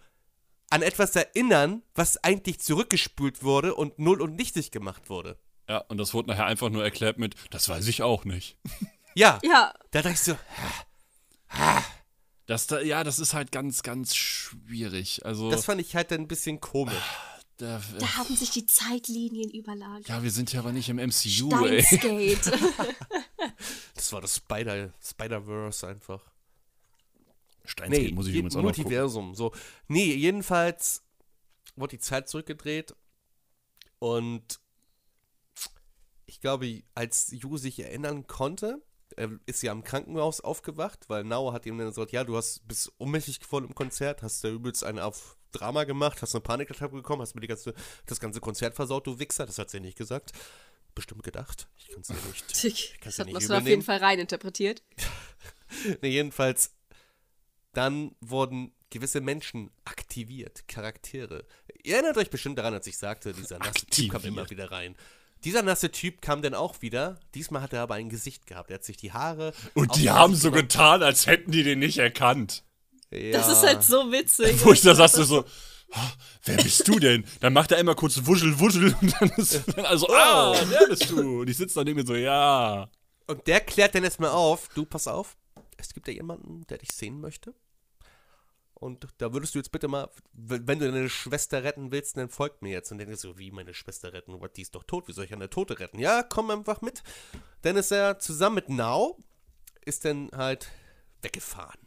an 0.71 0.83
etwas 0.83 1.17
erinnern, 1.17 1.83
was 1.93 2.23
eigentlich 2.23 2.61
zurückgespült 2.61 3.43
wurde 3.43 3.75
und 3.75 3.99
null 3.99 4.23
und 4.23 4.37
nichtig 4.37 4.71
gemacht 4.71 5.11
wurde? 5.11 5.41
Ja, 5.69 5.79
und 5.89 5.99
das 5.99 6.15
wurde 6.15 6.29
nachher 6.29 6.47
einfach 6.47 6.71
nur 6.71 6.85
erklärt 6.85 7.19
mit, 7.19 7.35
das 7.51 7.69
weiß 7.69 7.89
ich 7.89 8.03
auch 8.05 8.25
nicht. 8.27 8.59
Ja, 9.17 9.41
Ja, 9.43 9.75
da 9.91 10.03
dachte 10.03 10.15
ich 10.15 10.21
so, 10.21 10.37
Das 12.49 12.67
da, 12.67 12.81
ja, 12.81 13.05
das 13.05 13.19
ist 13.19 13.35
halt 13.35 13.53
ganz, 13.53 13.83
ganz 13.83 14.17
schwierig. 14.17 15.25
Also, 15.27 15.51
das 15.51 15.67
fand 15.67 15.83
ich 15.83 15.95
halt 15.95 16.11
dann 16.11 16.23
ein 16.23 16.29
bisschen 16.29 16.61
komisch. 16.61 16.95
da, 17.59 17.77
äh, 17.77 17.99
da 17.99 18.17
haben 18.17 18.35
sich 18.35 18.49
die 18.51 18.65
Zeitlinien 18.65 19.51
überlagert. 19.51 20.09
ja, 20.09 20.23
wir 20.23 20.31
sind 20.31 20.51
ja 20.55 20.61
aber 20.61 20.73
nicht 20.73 20.89
im 20.89 20.97
MCU, 20.97 21.67
ey. 21.67 21.83
Steinsgate. 21.83 22.59
Das 23.95 24.13
war 24.13 24.21
das 24.21 24.37
Spider, 24.37 24.93
Spider-Verse 25.05 25.87
einfach. 25.87 26.23
Steinsgate 27.65 28.15
muss 28.15 28.29
ich 28.29 28.35
übrigens 28.35 28.57
auch 28.57 28.63
noch 28.63 28.69
gucken. 28.69 28.85
Multiversum. 28.85 29.35
So. 29.35 29.53
Nee, 29.89 30.15
jedenfalls 30.15 31.03
wurde 31.77 31.97
die 31.97 32.01
Zeit 32.01 32.29
zurückgedreht 32.29 32.95
und 33.99 34.61
ich 36.27 36.41
glaube, 36.41 36.83
als 36.95 37.31
Yu 37.33 37.59
sich 37.59 37.81
erinnern 37.81 38.27
konnte, 38.27 38.81
ist 39.47 39.61
sie 39.61 39.71
am 39.71 39.83
Krankenhaus 39.83 40.41
aufgewacht, 40.41 41.09
weil 41.09 41.25
Nao 41.25 41.53
hat 41.53 41.67
ihm 41.67 41.79
dann 41.79 41.89
gesagt, 41.89 42.13
ja, 42.13 42.25
du 42.25 42.37
hast 42.37 42.67
bist 42.69 42.93
ohnmächtig 42.99 43.41
geworden 43.41 43.67
im 43.67 43.75
Konzert, 43.75 44.23
hast 44.23 44.45
da 44.45 44.49
übelst 44.49 44.85
eine 44.85 45.05
auf 45.05 45.37
Drama 45.53 45.85
gemacht, 45.85 46.21
hast 46.23 46.35
eine 46.35 46.43
Panikattacke 46.43 46.95
bekommen, 46.95 47.23
hast 47.23 47.35
mir 47.35 47.41
die 47.41 47.47
ganze, 47.47 47.75
das 48.07 48.21
ganze 48.21 48.41
Konzert 48.41 48.75
versaut, 48.75 49.07
du 49.07 49.19
Wichser. 49.19 49.47
Das 49.47 49.59
hat 49.59 49.71
sie 49.71 49.81
nicht 49.81 49.97
gesagt. 49.97 50.33
Bestimmt 50.95 51.23
gedacht. 51.23 51.69
Ich 51.79 51.89
kann 51.89 52.01
es 52.01 52.09
ja 52.09 52.15
nicht. 52.15 52.45
Das 52.65 53.01
kann's 53.01 53.17
ja 53.17 53.21
hat 53.23 53.27
nicht 53.27 53.35
man 53.35 53.43
übel 53.43 53.57
auf 53.57 53.67
jeden. 53.67 53.83
Fall 53.83 53.99
reininterpretiert. 53.99 54.83
Nee, 56.01 56.09
jedenfalls, 56.09 56.73
dann 57.75 58.17
wurden 58.21 58.73
gewisse 58.89 59.21
Menschen 59.21 59.71
aktiviert, 59.85 60.67
Charaktere. 60.67 61.45
Ihr 61.83 61.97
erinnert 61.97 62.17
euch 62.17 62.31
bestimmt 62.31 62.59
daran, 62.59 62.73
als 62.73 62.87
ich 62.87 62.97
sagte, 62.97 63.35
dieser 63.35 63.59
nasse 63.59 63.85
Typ 63.85 64.13
kam 64.13 64.25
immer 64.25 64.49
wieder 64.49 64.71
rein. 64.71 64.97
Dieser 65.45 65.63
nasse 65.63 65.91
Typ 65.91 66.21
kam 66.21 66.43
dann 66.43 66.55
auch 66.55 66.83
wieder. 66.83 67.19
Diesmal 67.35 67.63
hat 67.63 67.73
er 67.73 67.83
aber 67.83 67.95
ein 67.95 68.09
Gesicht 68.09 68.47
gehabt. 68.47 68.71
Er 68.71 68.75
hat 68.75 68.85
sich 68.85 68.97
die 68.97 69.13
Haare. 69.13 69.53
Und 69.75 69.97
die 69.97 70.11
haben 70.11 70.35
so 70.35 70.51
gemacht. 70.51 70.71
getan, 70.71 71.03
als 71.03 71.27
hätten 71.27 71.51
die 71.53 71.63
den 71.63 71.79
nicht 71.79 71.99
erkannt. 71.99 72.65
Ja. 73.11 73.33
Das 73.33 73.49
ist 73.49 73.63
halt 73.63 73.83
so 73.83 74.13
witzig. 74.13 74.65
Wo 74.65 74.73
ich 74.73 74.83
da 74.83 74.95
saß, 74.95 75.13
so, 75.13 75.45
"Ah, 75.93 76.11
wer 76.45 76.57
bist 76.57 76.87
du 76.87 76.99
denn? 76.99 77.25
Dann 77.41 77.53
macht 77.53 77.73
er 77.73 77.79
einmal 77.79 77.95
kurz 77.95 78.21
Wuschel, 78.27 78.59
Wuschel 78.59 78.95
und 79.01 79.15
dann 79.21 79.31
ist 79.31 79.63
dann 79.75 79.87
also, 79.87 80.09
ah, 80.11 80.55
der 80.71 80.87
bist 80.89 81.09
du. 81.11 81.41
Und 81.41 81.49
ich 81.49 81.57
sitze 81.57 81.77
da 81.77 81.85
neben 81.85 82.01
mir 82.01 82.07
so, 82.07 82.15
ja. 82.15 82.89
Und 83.27 83.47
der 83.47 83.61
klärt 83.61 83.95
dann 83.95 84.05
erstmal 84.05 84.31
auf: 84.31 84.69
Du, 84.75 84.85
pass 84.85 85.07
auf, 85.09 85.37
es 85.77 85.95
gibt 85.95 86.09
ja 86.09 86.15
jemanden, 86.15 86.67
der 86.69 86.79
dich 86.79 86.93
sehen 86.93 87.21
möchte. 87.21 87.55
Und 88.81 89.09
da 89.19 89.33
würdest 89.33 89.55
du 89.55 89.59
jetzt 89.59 89.73
bitte 89.73 89.89
mal, 89.89 90.09
wenn 90.33 90.79
du 90.79 90.91
deine 90.91 91.09
Schwester 91.09 91.65
retten 91.65 91.91
willst, 91.91 92.17
dann 92.17 92.29
folgt 92.29 92.63
mir 92.63 92.71
jetzt. 92.71 92.93
Und 92.93 92.99
dann 92.99 93.09
ist 93.09 93.23
so, 93.23 93.39
wie 93.39 93.51
meine 93.51 93.75
Schwester 93.75 94.13
retten? 94.13 94.41
What, 94.41 94.57
die 94.57 94.63
ist 94.63 94.75
doch 94.75 94.85
tot, 94.85 95.09
wie 95.09 95.13
soll 95.13 95.25
ich 95.25 95.33
eine 95.33 95.51
Tote 95.51 95.79
retten? 95.81 95.99
Ja, 95.99 96.23
komm 96.23 96.51
einfach 96.51 96.81
mit. 96.81 97.03
Dann 97.63 97.77
ist 97.77 97.91
er 97.91 98.19
zusammen 98.19 98.57
mit 98.57 98.69
Now, 98.69 99.19
ist 99.85 100.05
dann 100.05 100.31
halt 100.35 100.71
weggefahren. 101.23 101.81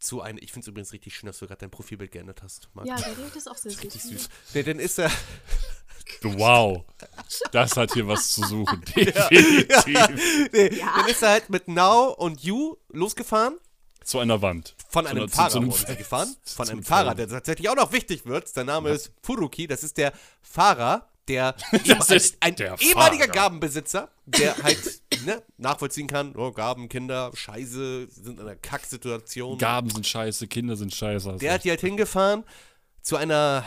Zu 0.00 0.20
einem, 0.20 0.38
ich 0.38 0.52
finde 0.52 0.64
es 0.64 0.68
übrigens 0.68 0.92
richtig 0.92 1.14
schön, 1.16 1.26
dass 1.26 1.38
du 1.38 1.46
gerade 1.46 1.58
dein 1.58 1.70
Profilbild 1.70 2.12
geändert 2.12 2.42
hast. 2.42 2.68
Marc. 2.72 2.86
Ja, 2.86 2.96
der 2.96 3.18
Redet 3.18 3.36
ist 3.36 3.48
auch 3.48 3.56
sehr 3.56 3.72
süß. 3.72 3.82
Richtig 3.82 4.02
süß. 4.02 4.28
Nee, 4.54 4.62
dann 4.62 4.78
ist 4.78 4.98
er, 4.98 5.10
Wow. 6.22 6.84
Das 7.52 7.76
hat 7.76 7.92
hier 7.92 8.06
was 8.08 8.30
zu 8.30 8.44
suchen. 8.44 8.80
Definitiv. 8.96 10.50
nee, 10.52 10.68
dann 10.70 11.08
ist 11.08 11.22
er 11.22 11.30
halt 11.30 11.50
mit 11.50 11.68
Now 11.68 12.14
und 12.16 12.42
You 12.42 12.76
losgefahren. 12.88 13.58
Zu 14.08 14.20
einer 14.20 14.40
Wand. 14.40 14.74
Von 14.88 15.06
einem 15.06 15.28
zu- 15.28 15.36
Fahrer 15.36 15.50
zu 15.50 15.58
einem 15.58 15.70
Feld. 15.70 15.98
gefahren. 15.98 16.34
Von 16.44 16.66
einem 16.70 16.82
Fahrer, 16.82 17.14
der 17.14 17.28
tatsächlich 17.28 17.68
auch 17.68 17.76
noch 17.76 17.92
wichtig 17.92 18.24
wird. 18.24 18.48
Sein 18.48 18.64
Name 18.64 18.88
ist 18.88 19.12
Furuki. 19.22 19.66
Das 19.66 19.84
ist 19.84 19.98
der 19.98 20.14
Fahrer, 20.40 21.10
der 21.28 21.54
Das 21.86 22.08
ein, 22.08 22.16
ist 22.16 22.36
ein 22.40 22.56
der 22.56 22.80
ehemaliger 22.80 23.26
Fahrer. 23.26 23.34
Gabenbesitzer, 23.34 24.10
der 24.24 24.56
halt 24.62 25.02
ne, 25.26 25.42
nachvollziehen 25.58 26.06
kann, 26.06 26.34
oh, 26.36 26.52
Gaben, 26.52 26.88
Kinder, 26.88 27.32
Scheiße, 27.34 28.08
sind 28.08 28.40
in 28.40 28.46
einer 28.46 28.56
Kacksituation. 28.56 29.58
Gaben 29.58 29.90
sind 29.90 30.06
scheiße, 30.06 30.46
Kinder 30.48 30.74
sind 30.76 30.94
scheiße. 30.94 31.36
der 31.36 31.52
hat 31.52 31.64
die 31.64 31.70
halt 31.70 31.82
hingefahren 31.82 32.44
zu 33.02 33.16
einer 33.16 33.62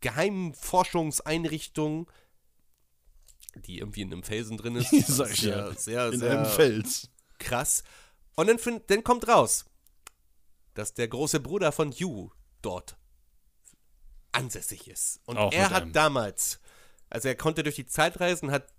geheimen 0.00 0.52
Forschungseinrichtung, 0.54 2.10
die 3.54 3.78
irgendwie 3.78 4.00
in 4.02 4.12
einem 4.12 4.24
Felsen 4.24 4.56
drin 4.56 4.74
ist. 4.74 4.90
Sag 5.06 5.30
ich 5.30 5.42
sehr, 5.42 5.56
ja. 5.56 5.72
sehr, 5.74 6.12
in 6.12 6.18
sehr 6.18 6.30
einem 6.40 6.46
Fels. 6.46 7.08
krass. 7.38 7.84
Und 8.40 8.46
dann, 8.46 8.58
find, 8.58 8.90
dann 8.90 9.04
kommt 9.04 9.28
raus, 9.28 9.66
dass 10.72 10.94
der 10.94 11.08
große 11.08 11.40
Bruder 11.40 11.72
von 11.72 11.92
Yu 11.92 12.30
dort 12.62 12.96
ansässig 14.32 14.88
ist. 14.88 15.20
Und 15.26 15.36
Auch 15.36 15.52
er 15.52 15.68
hat 15.68 15.82
einem. 15.82 15.92
damals, 15.92 16.58
also 17.10 17.28
er 17.28 17.34
konnte 17.34 17.62
durch 17.62 17.76
die 17.76 17.84
Zeit 17.84 18.18
reisen, 18.18 18.50
hat 18.50 18.72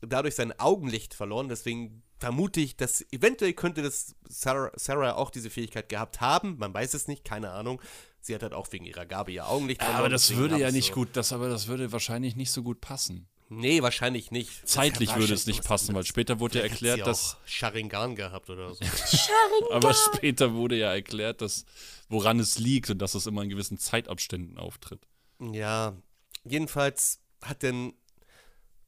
dadurch 0.00 0.36
sein 0.36 0.56
Augenlicht 0.60 1.14
verloren. 1.14 1.48
Deswegen 1.48 2.04
vermute 2.18 2.60
ich, 2.60 2.76
dass 2.76 3.04
eventuell 3.10 3.52
könnte 3.52 3.82
das 3.82 4.14
Sarah, 4.28 4.70
Sarah 4.76 5.16
auch 5.16 5.30
diese 5.30 5.50
Fähigkeit 5.50 5.88
gehabt 5.88 6.20
haben. 6.20 6.56
Man 6.58 6.72
weiß 6.72 6.94
es 6.94 7.08
nicht, 7.08 7.24
keine 7.24 7.50
Ahnung. 7.50 7.82
Sie 8.20 8.32
hat 8.32 8.44
halt 8.44 8.52
auch 8.52 8.70
wegen 8.70 8.84
ihrer 8.84 9.06
Gabe 9.06 9.32
ihr 9.32 9.48
Augenlicht 9.48 9.82
verloren. 9.82 9.98
Aber 9.98 10.08
das 10.08 10.36
würde 10.36 10.56
ja 10.56 10.68
ich 10.68 10.74
nicht 10.74 10.88
so, 10.88 10.94
gut, 10.94 11.16
das 11.16 11.32
aber 11.32 11.48
das 11.48 11.66
würde 11.66 11.90
wahrscheinlich 11.90 12.36
nicht 12.36 12.52
so 12.52 12.62
gut 12.62 12.80
passen. 12.80 13.28
Nee, 13.52 13.82
wahrscheinlich 13.82 14.30
nicht. 14.30 14.66
Zeitlich 14.66 15.16
würde 15.16 15.34
es 15.34 15.46
nicht 15.46 15.64
passen, 15.64 15.92
weil 15.96 16.04
später 16.04 16.38
wurde 16.38 16.58
ja 16.58 16.64
erklärt, 16.64 17.04
dass 17.04 17.34
auch 17.34 17.48
Sharingan 17.48 18.14
gehabt 18.14 18.48
oder 18.48 18.72
so. 18.72 18.84
aber 19.72 19.92
später 19.92 20.54
wurde 20.54 20.76
ja 20.76 20.94
erklärt, 20.94 21.40
dass 21.40 21.64
woran 22.08 22.38
es 22.38 22.58
liegt 22.58 22.90
und 22.90 22.98
dass 23.00 23.16
es 23.16 23.26
immer 23.26 23.42
in 23.42 23.48
gewissen 23.48 23.76
Zeitabständen 23.76 24.56
auftritt. 24.56 25.00
Ja, 25.40 25.96
jedenfalls 26.44 27.20
hat 27.42 27.64
denn, 27.64 27.94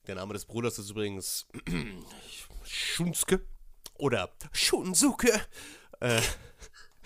der 0.06 0.14
Name 0.14 0.32
des 0.32 0.44
Bruders 0.44 0.78
ist 0.78 0.90
übrigens 0.90 1.48
Shunsuke 2.64 3.44
oder 3.94 4.32
Shunsuke. 4.52 5.40
Äh, 5.98 6.22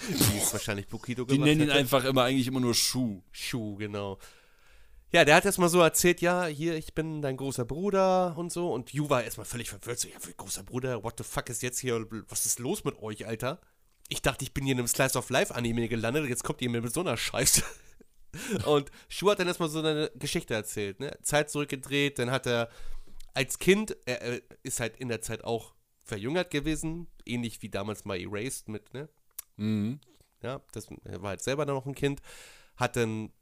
wie 0.09 0.39
es 0.39 0.53
wahrscheinlich 0.53 0.89
Bukido 0.89 1.25
Die 1.25 1.35
gemacht 1.35 1.47
nennen 1.47 1.63
ihn 1.63 1.69
hätte. 1.69 1.79
einfach 1.79 2.05
immer 2.05 2.25
eigentlich 2.25 2.49
immer 2.49 2.61
nur 2.61 2.75
Schuh. 2.75 3.23
Shu, 3.33 3.77
genau. 3.77 4.19
Ja, 5.17 5.25
der 5.25 5.37
hat 5.37 5.47
erstmal 5.47 5.71
so 5.71 5.81
erzählt, 5.81 6.21
ja, 6.21 6.45
hier, 6.45 6.77
ich 6.77 6.93
bin 6.93 7.23
dein 7.23 7.39
großer 7.39 7.65
Bruder 7.65 8.37
und 8.37 8.53
so. 8.53 8.71
Und 8.71 8.93
Yu 8.93 9.09
war 9.09 9.25
erstmal 9.25 9.47
völlig 9.47 9.71
verwirrt, 9.71 9.99
so, 9.99 10.09
ja, 10.09 10.19
großer 10.37 10.63
Bruder, 10.63 11.03
what 11.05 11.15
the 11.17 11.25
fuck 11.25 11.49
ist 11.49 11.63
jetzt 11.63 11.79
hier, 11.79 12.07
was 12.29 12.45
ist 12.45 12.59
los 12.59 12.85
mit 12.85 13.01
euch, 13.01 13.27
Alter? 13.27 13.63
Ich 14.11 14.21
dachte, 14.21 14.45
ich 14.45 14.53
bin 14.53 14.65
hier 14.65 14.73
in 14.73 14.79
einem 14.79 14.89
Slice 14.89 15.17
of 15.17 15.31
Life 15.31 15.55
Anime 15.55 15.89
gelandet, 15.89 16.29
jetzt 16.29 16.45
kommt 16.45 16.61
ihr 16.61 16.69
mir 16.69 16.83
mit 16.83 16.93
so 16.93 17.01
einer 17.01 17.17
Scheiße. 17.17 17.63
Und 18.67 18.91
Shu 19.09 19.31
hat 19.31 19.39
dann 19.39 19.47
erstmal 19.47 19.71
so 19.71 19.79
eine 19.79 20.11
Geschichte 20.17 20.53
erzählt, 20.53 21.01
ne? 21.01 21.17
Zeit 21.23 21.49
zurückgedreht, 21.49 22.19
dann 22.19 22.31
hat 22.31 22.47
er 22.47 22.69
als 23.33 23.59
Kind, 23.59 23.97
er, 24.05 24.21
er 24.21 24.43
ist 24.65 24.81
halt 24.81 24.99
in 24.99 25.09
der 25.09 25.23
Zeit 25.23 25.45
auch 25.45 25.73
verjüngert 26.03 26.51
gewesen, 26.51 27.07
ähnlich 27.25 27.63
wie 27.63 27.71
damals 27.71 28.05
mal 28.05 28.21
Erased 28.21 28.69
mit, 28.69 28.93
ne? 28.93 29.09
Mhm. 29.57 29.99
ja, 30.43 30.61
das 30.73 30.89
er 31.05 31.23
war 31.23 31.31
halt 31.31 31.41
selber 31.41 31.65
dann 31.65 31.77
noch 31.77 31.87
ein 31.87 31.95
Kind, 31.95 32.21
hat 32.77 32.97
dann 32.97 33.33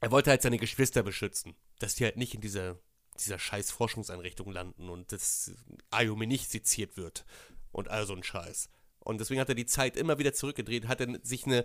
er 0.00 0.10
wollte 0.10 0.30
halt 0.30 0.42
seine 0.42 0.58
Geschwister 0.58 1.02
beschützen, 1.02 1.54
dass 1.78 1.94
die 1.94 2.04
halt 2.04 2.16
nicht 2.16 2.34
in 2.34 2.40
dieser, 2.40 2.78
dieser 3.18 3.38
scheiß 3.38 3.70
Forschungseinrichtung 3.70 4.50
landen 4.50 4.88
und 4.88 5.12
dass 5.12 5.52
Ayumi 5.90 6.26
nicht 6.26 6.50
seziert 6.50 6.96
wird 6.96 7.24
und 7.72 7.88
all 7.88 8.06
so 8.06 8.14
ein 8.14 8.22
Scheiß. 8.22 8.70
Und 9.00 9.18
deswegen 9.20 9.40
hat 9.40 9.48
er 9.48 9.54
die 9.54 9.66
Zeit 9.66 9.96
immer 9.96 10.18
wieder 10.18 10.32
zurückgedreht, 10.32 10.88
hat 10.88 11.00
dann 11.00 11.18
sich 11.22 11.46
eine 11.46 11.64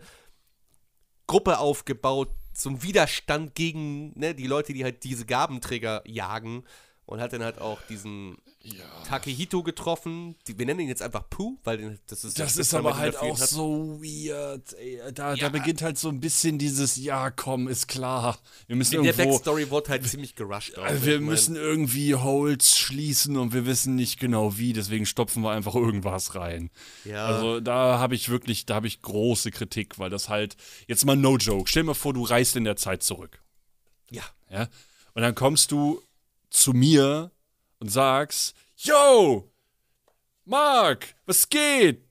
Gruppe 1.28 1.60
aufgebaut, 1.60 2.30
ein 2.66 2.84
Widerstand 2.84 3.56
gegen 3.56 4.18
ne, 4.18 4.36
die 4.36 4.48
Leute, 4.48 4.74
die 4.74 4.84
halt 4.84 5.04
diese 5.04 5.26
Gabenträger 5.26 6.04
jagen 6.06 6.64
und 7.06 7.20
hat 7.22 7.34
dann 7.34 7.44
halt 7.44 7.60
auch 7.60 7.82
diesen 7.90 8.38
Takehito 9.08 9.62
getroffen. 9.62 10.36
Die, 10.48 10.58
wir 10.58 10.66
nennen 10.66 10.80
ihn 10.82 10.88
jetzt 10.88 11.04
einfach 11.04 11.30
Pooh, 11.30 11.60
weil 11.64 11.78
den- 11.78 12.00
das 12.08 12.24
ist 12.24 12.38
der 12.40 12.46
Das 12.46 12.58
ist 12.58 12.74
aber 12.74 12.98
halt 12.98 13.16
auch 13.18 13.40
hat. 13.40 13.48
so 13.50 14.00
weird. 14.02 14.74
Ey. 14.74 15.00
Da, 15.14 15.36
Ja. 15.36 15.46
da 15.46 15.50
beginnt 15.50 15.84
halt 15.84 16.00
so 16.00 16.10
ein 16.10 16.20
bisschen 16.20 16.58
dieses, 16.58 16.96
ja 16.96 17.30
komm, 17.30 17.68
ist 17.68 17.88
klar. 17.88 18.40
Wir 18.66 18.76
müssen 18.76 18.96
In 18.96 19.04
der 19.04 19.14
irgendwo, 19.14 19.34
Backstory 19.34 19.70
wurde 19.70 19.90
halt 19.92 20.08
ziemlich 20.08 20.36
gerusht. 20.36 20.78
also 20.80 21.06
wir 21.06 21.16
Ich 21.16 21.20
mein, 21.22 21.30
müssen 21.30 21.56
irgendwie 21.56 22.16
Holz 22.16 22.76
schließen 22.76 23.38
und 23.38 23.54
wir 23.54 23.68
wissen 23.68 23.96
nicht 23.96 24.20
genau 24.20 24.58
wie, 24.58 24.74
deswegen 24.74 25.06
stopfen 25.06 25.44
wir 25.44 25.52
einfach 25.52 25.76
irgendwas 25.76 26.34
rein. 26.34 26.72
Ja. 27.04 27.28
Also 27.28 27.60
da 27.60 28.00
habe 28.00 28.16
ich 28.16 28.30
wirklich, 28.30 28.66
da 28.66 28.74
habe 28.76 28.88
ich 28.88 29.04
große 29.04 29.52
Kritik, 29.52 30.00
weil 30.00 30.10
das 30.10 30.28
halt, 30.30 30.58
jetzt 30.88 31.06
mal 31.06 31.16
no 31.16 31.38
joke, 31.38 31.70
stell 31.70 31.84
dir 31.84 31.88
mal 31.88 31.94
vor, 31.94 32.14
du 32.14 32.24
reist 32.24 32.56
in 32.56 32.64
der 32.64 32.78
Zeit 32.78 33.04
zurück. 33.04 33.44
Ja. 34.10 34.24
Ja? 34.50 34.68
Und 35.14 35.22
dann 35.22 35.36
kommst 35.36 35.72
du 35.72 36.02
zu 36.50 36.74
mir 36.74 37.32
und 37.80 37.90
sagst, 37.90 38.56
Yo, 38.78 39.52
Marc, 40.44 41.16
was 41.26 41.50
geht? 41.50 42.04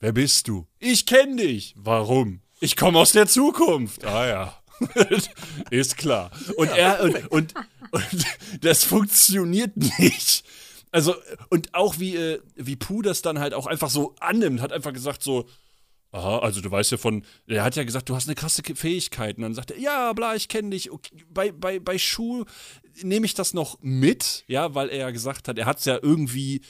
Wer 0.00 0.12
bist 0.12 0.48
du? 0.48 0.66
Ich 0.78 1.06
kenne 1.06 1.36
dich. 1.36 1.74
Warum? 1.76 2.40
Ich 2.60 2.76
komme 2.76 2.98
aus 2.98 3.12
der 3.12 3.26
Zukunft. 3.26 4.04
Ah 4.04 4.26
ja. 4.26 4.62
Ist 5.70 5.96
klar. 5.96 6.30
Und 6.56 6.68
er 6.68 7.02
und, 7.02 7.30
und, 7.30 7.54
und 7.90 8.26
das 8.60 8.84
funktioniert 8.84 9.76
nicht. 9.76 10.44
Also, 10.92 11.14
und 11.50 11.74
auch 11.74 11.98
wie, 11.98 12.16
äh, 12.16 12.40
wie 12.54 12.76
Puh 12.76 13.02
das 13.02 13.22
dann 13.22 13.38
halt 13.38 13.54
auch 13.54 13.66
einfach 13.66 13.90
so 13.90 14.14
annimmt, 14.20 14.60
hat 14.60 14.72
einfach 14.72 14.92
gesagt 14.92 15.22
so, 15.22 15.46
Aha, 16.16 16.38
also 16.38 16.62
du 16.62 16.70
weißt 16.70 16.92
ja 16.92 16.96
von, 16.98 17.24
er 17.46 17.62
hat 17.62 17.76
ja 17.76 17.84
gesagt, 17.84 18.08
du 18.08 18.16
hast 18.16 18.26
eine 18.26 18.34
krasse 18.34 18.62
Fähigkeit. 18.62 19.36
Und 19.36 19.42
dann 19.42 19.54
sagt 19.54 19.70
er, 19.70 19.78
ja, 19.78 20.12
bla, 20.14 20.34
ich 20.34 20.48
kenne 20.48 20.70
dich. 20.70 20.90
Okay, 20.90 21.14
bei, 21.28 21.52
bei, 21.52 21.78
bei 21.78 21.98
Schuh 21.98 22.44
nehme 23.02 23.26
ich 23.26 23.34
das 23.34 23.52
noch 23.52 23.78
mit, 23.82 24.44
ja, 24.46 24.74
weil 24.74 24.88
er 24.88 24.98
ja 24.98 25.10
gesagt 25.10 25.46
hat, 25.46 25.58
er 25.58 25.66
hat 25.66 25.78
es 25.78 25.84
ja 25.84 25.98
irgendwie 26.00 26.62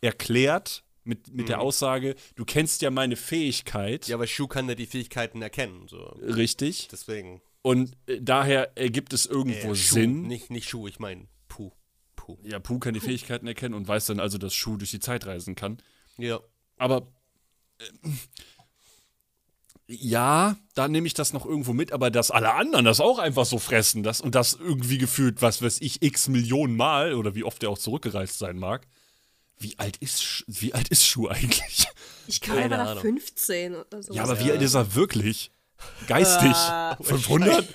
erklärt 0.00 0.84
mit, 1.02 1.34
mit 1.34 1.48
der 1.48 1.60
Aussage, 1.60 2.14
du 2.36 2.44
kennst 2.44 2.82
ja 2.82 2.90
meine 2.90 3.16
Fähigkeit. 3.16 4.06
ja, 4.06 4.14
aber 4.14 4.26
Shu 4.26 4.46
kann 4.46 4.68
ja 4.68 4.74
die 4.74 4.86
Fähigkeiten 4.86 5.42
erkennen. 5.42 5.88
So. 5.88 5.98
Richtig. 6.20 6.88
Deswegen. 6.92 7.40
Und 7.62 7.96
äh, 8.06 8.20
daher 8.20 8.76
ergibt 8.76 9.12
es 9.12 9.26
irgendwo 9.26 9.72
Äh, 9.72 9.74
Shu, 9.74 9.94
Sinn. 9.94 10.22
Nicht, 10.22 10.50
nicht 10.50 10.68
Shu, 10.68 10.86
ich 10.86 11.00
meine 11.00 11.26
Puh. 11.48 11.72
Puh. 12.14 12.38
Ja, 12.44 12.60
Puh 12.60 12.78
kann 12.78 12.94
die 12.94 13.00
Fähigkeiten 13.00 13.46
erkennen 13.48 13.74
und 13.74 13.88
weiß 13.88 14.06
dann 14.06 14.20
also, 14.20 14.38
dass 14.38 14.54
Schuh 14.54 14.76
durch 14.76 14.90
die 14.90 15.00
Zeit 15.00 15.26
reisen 15.26 15.54
kann. 15.56 15.78
Ja. 16.18 16.40
Aber 16.76 17.10
äh, 17.78 17.84
ja, 19.88 20.56
da 20.74 20.86
nehme 20.86 21.06
ich 21.06 21.14
das 21.14 21.32
noch 21.32 21.46
irgendwo 21.46 21.72
mit, 21.72 21.92
aber 21.92 22.10
dass 22.10 22.30
alle 22.30 22.52
anderen 22.54 22.84
das 22.84 23.00
auch 23.00 23.18
einfach 23.18 23.46
so 23.46 23.58
fressen, 23.58 24.02
das 24.02 24.20
und 24.20 24.34
das 24.34 24.52
irgendwie 24.52 24.98
gefühlt, 24.98 25.40
was 25.40 25.62
weiß 25.62 25.78
ich, 25.80 26.02
x 26.02 26.28
Millionen 26.28 26.76
Mal 26.76 27.14
oder 27.14 27.34
wie 27.34 27.42
oft 27.42 27.62
er 27.62 27.70
auch 27.70 27.78
zurückgereist 27.78 28.38
sein 28.38 28.58
mag. 28.58 28.86
Wie 29.58 29.78
alt 29.78 29.96
ist 29.96 30.44
wie 30.46 30.74
alt 30.74 30.88
ist 30.88 31.06
Schuh 31.06 31.28
eigentlich? 31.28 31.88
Ich 32.26 32.42
glaube, 32.42 32.60
er 32.60 32.68
Keine 32.68 32.76
war 32.78 32.84
da 32.84 32.90
Ahnung. 32.92 33.02
15 33.02 33.74
oder 33.74 34.02
so. 34.02 34.12
Ja, 34.12 34.24
aber 34.24 34.38
wie 34.38 34.52
alt 34.52 34.60
ist 34.60 34.74
er 34.74 34.94
wirklich? 34.94 35.50
Geistig? 36.06 36.54
500? 37.00 37.66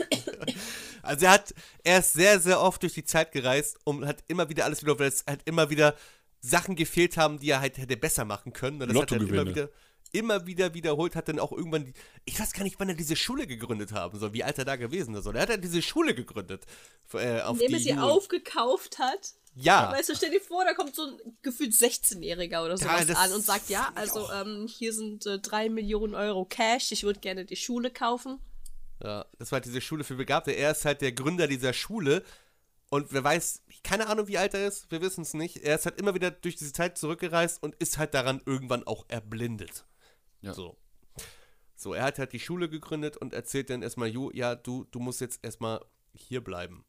Also 1.05 1.26
er 1.26 1.32
hat, 1.34 1.53
er 1.84 1.99
ist 1.99 2.14
sehr, 2.14 2.39
sehr 2.39 2.61
oft 2.61 2.82
durch 2.82 2.93
die 2.93 3.03
Zeit 3.03 3.34
gereist 3.34 3.78
und 3.84 4.07
hat 4.07 4.24
immer 4.30 4.47
wieder 4.47 4.64
alles 4.64 4.84
wieder, 4.84 4.97
weil 4.97 5.09
es 5.09 5.26
halt 5.28 5.41
immer 5.43 5.70
wieder 5.70 5.95
Sachen 6.39 6.78
gefehlt 6.78 7.18
haben, 7.18 7.39
die 7.39 7.49
er 7.49 7.59
halt 7.59 7.78
hätte 7.78 7.97
besser 7.97 8.24
machen 8.24 8.53
können. 8.53 8.82
Und 8.82 8.88
das 8.88 9.01
hat 9.01 9.11
er 9.11 9.18
immer 9.18 9.28
Lottogewinne. 9.28 9.51
wieder, 9.51 9.70
immer 10.14 10.47
wieder 10.47 10.74
wiederholt, 10.74 11.16
hat 11.16 11.28
dann 11.28 11.39
auch 11.39 11.51
irgendwann, 11.51 11.86
die, 11.86 11.93
ich 12.24 12.39
weiß 12.39 12.53
gar 12.53 12.64
nicht, 12.64 12.80
wann 12.80 12.89
er 12.89 12.95
diese 12.95 13.16
Schule 13.16 13.45
gegründet 13.45 13.91
haben 13.91 14.18
soll, 14.18 14.34
wie 14.34 14.43
alt 14.43 14.57
er 14.57 14.66
da 14.66 14.78
gewesen 14.78 15.16
ist. 15.16 15.26
Er 15.26 15.41
hat 15.41 15.49
ja 15.49 15.57
diese 15.57 15.82
Schule 15.82 16.16
gegründet. 16.16 16.66
Äh, 17.14 17.41
auf 17.41 17.59
Indem 17.59 17.74
er 17.74 17.80
sie 17.80 17.89
Jugend. 17.89 18.03
aufgekauft 18.03 18.99
hat. 18.99 19.34
Ja. 19.55 19.91
Weißt 19.91 20.09
du, 20.09 20.16
stell 20.16 20.32
dir 20.32 20.41
vor, 20.41 20.64
da 20.66 20.74
kommt 20.74 20.95
so 20.95 21.03
ein 21.03 21.38
gefühlt 21.41 21.74
16-Jähriger 21.74 22.64
oder 22.64 22.78
sowas 22.78 23.05
das 23.05 23.18
an 23.18 23.34
und 23.34 23.43
sagt, 23.43 23.70
ja, 23.70 23.91
also 23.95 24.32
ähm, 24.32 24.68
hier 24.68 24.93
sind 24.93 25.26
äh, 25.26 25.39
drei 25.39 25.70
Millionen 25.70 26.16
Euro 26.16 26.45
Cash, 26.45 26.91
ich 26.91 27.03
würde 27.03 27.20
gerne 27.20 27.45
die 27.45 27.55
Schule 27.55 27.91
kaufen. 27.91 28.39
Ja, 29.03 29.26
das 29.38 29.51
war 29.51 29.57
halt 29.57 29.66
diese 29.66 29.82
Schule 29.82 30.03
für 30.03 30.16
Begabte. 30.16 30.51
Er 30.51 30.72
ist 30.72 30.86
halt 30.86 31.01
der 31.01 31.11
Gründer 31.11 31.47
dieser 31.47 31.74
Schule. 31.74 32.24
Und 32.89 33.11
wer 33.11 33.24
weiß, 33.24 33.64
keine 33.84 34.07
Ahnung, 34.07 34.28
wie 34.28 34.38
alt 34.38 34.53
er 34.53 34.68
ist, 34.68 34.89
wir 34.91 35.01
wissen 35.01 35.22
es 35.22 35.34
nicht. 35.34 35.57
Er 35.57 35.76
ist 35.76 35.86
halt 35.86 35.99
immer 35.99 36.14
wieder 36.14 36.32
durch 36.32 36.55
diese 36.55 36.74
Zeit 36.74 36.97
zurückgereist 36.97 37.61
und 37.61 37.76
ist 37.76 37.97
halt 37.97 38.14
daran 38.14 38.41
irgendwann 38.45 38.86
auch 38.86 39.05
erblindet. 39.07 39.84
Ja. 40.44 40.54
So. 40.54 40.78
So, 41.76 41.94
er 41.94 42.04
hat 42.04 42.20
halt 42.20 42.32
die 42.34 42.39
Schule 42.39 42.70
gegründet 42.70 43.18
und 43.18 43.34
erzählt 43.34 43.70
dann 43.70 43.82
erstmal, 43.82 44.08
Ju, 44.10 44.30
ja, 44.34 44.56
du, 44.56 44.86
du 44.91 45.00
musst 45.00 45.20
jetzt 45.22 45.39
erstmal 45.44 45.84
hier 46.14 46.41
bleiben. 46.41 46.86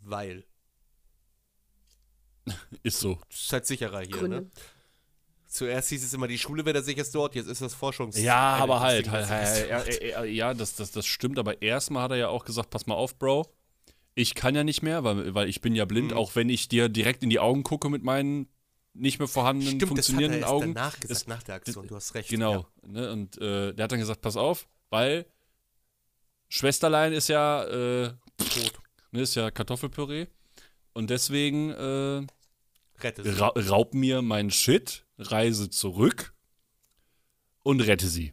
Weil. 0.00 0.44
Ist 2.82 3.00
so. 3.00 3.18
Ist 3.30 3.52
halt 3.52 3.66
sicherer 3.66 4.00
hier, 4.00 4.16
Gründe. 4.16 4.42
ne? 4.42 4.50
Zuerst 5.46 5.88
hieß 5.90 6.04
es 6.04 6.12
immer, 6.12 6.26
die 6.26 6.38
Schule 6.38 6.64
wäre 6.64 6.72
der 6.74 6.82
sicherste 6.82 7.20
Ort, 7.20 7.36
jetzt 7.36 7.46
ist 7.46 7.60
das 7.62 7.74
Forschungs... 7.74 8.18
Ja, 8.20 8.56
aber 8.56 8.80
Einrichtungs- 8.82 9.28
halt, 9.28 9.70
halt, 9.70 10.16
halt 10.16 10.30
ja, 10.32 10.52
das, 10.52 10.74
das, 10.74 10.90
das 10.90 11.06
stimmt, 11.06 11.38
aber 11.38 11.62
erstmal 11.62 12.02
hat 12.02 12.10
er 12.10 12.16
ja 12.16 12.28
auch 12.28 12.44
gesagt, 12.44 12.70
pass 12.70 12.86
mal 12.86 12.96
auf, 12.96 13.16
Bro. 13.20 13.46
Ich 14.16 14.34
kann 14.34 14.56
ja 14.56 14.64
nicht 14.64 14.82
mehr, 14.82 15.04
weil, 15.04 15.32
weil 15.34 15.48
ich 15.48 15.60
bin 15.60 15.76
ja 15.76 15.84
blind, 15.84 16.10
Mhm. 16.10 16.16
auch 16.16 16.34
wenn 16.34 16.48
ich 16.48 16.66
dir 16.68 16.88
direkt 16.88 17.22
in 17.22 17.30
die 17.30 17.38
Augen 17.38 17.62
gucke 17.62 17.88
mit 17.88 18.02
meinen 18.02 18.48
nicht 18.94 19.18
mehr 19.18 19.28
vorhandenen, 19.28 19.76
Stimmt, 19.80 19.82
das 19.82 19.88
hat 19.90 19.90
er 19.98 20.04
funktionierenden 20.04 20.44
Augen. 20.44 20.74
danach 20.74 20.94
gesagt, 21.00 21.10
Das- 21.10 21.26
nach 21.26 21.42
der 21.42 21.56
Aktion, 21.56 21.86
du 21.86 21.96
hast 21.96 22.14
recht. 22.14 22.28
Genau. 22.30 22.66
Ne, 22.86 23.10
und 23.12 23.36
äh, 23.38 23.72
der 23.74 23.84
hat 23.84 23.92
dann 23.92 23.98
gesagt, 23.98 24.20
pass 24.22 24.36
auf, 24.36 24.66
weil 24.90 25.26
Schwesterlein 26.48 27.12
ist 27.12 27.28
ja, 27.28 27.64
äh, 27.64 28.12
Tot. 28.38 28.72
ne, 29.10 29.22
ist 29.22 29.34
ja 29.34 29.50
Kartoffelpüree. 29.50 30.26
Und 30.92 31.10
deswegen 31.10 31.70
äh, 31.70 32.26
ra 33.02 33.48
raub 33.48 33.94
mir 33.94 34.22
meinen 34.22 34.50
Shit, 34.52 35.04
reise 35.18 35.68
zurück 35.70 36.32
und 37.64 37.80
rette 37.80 38.06
sie. 38.06 38.32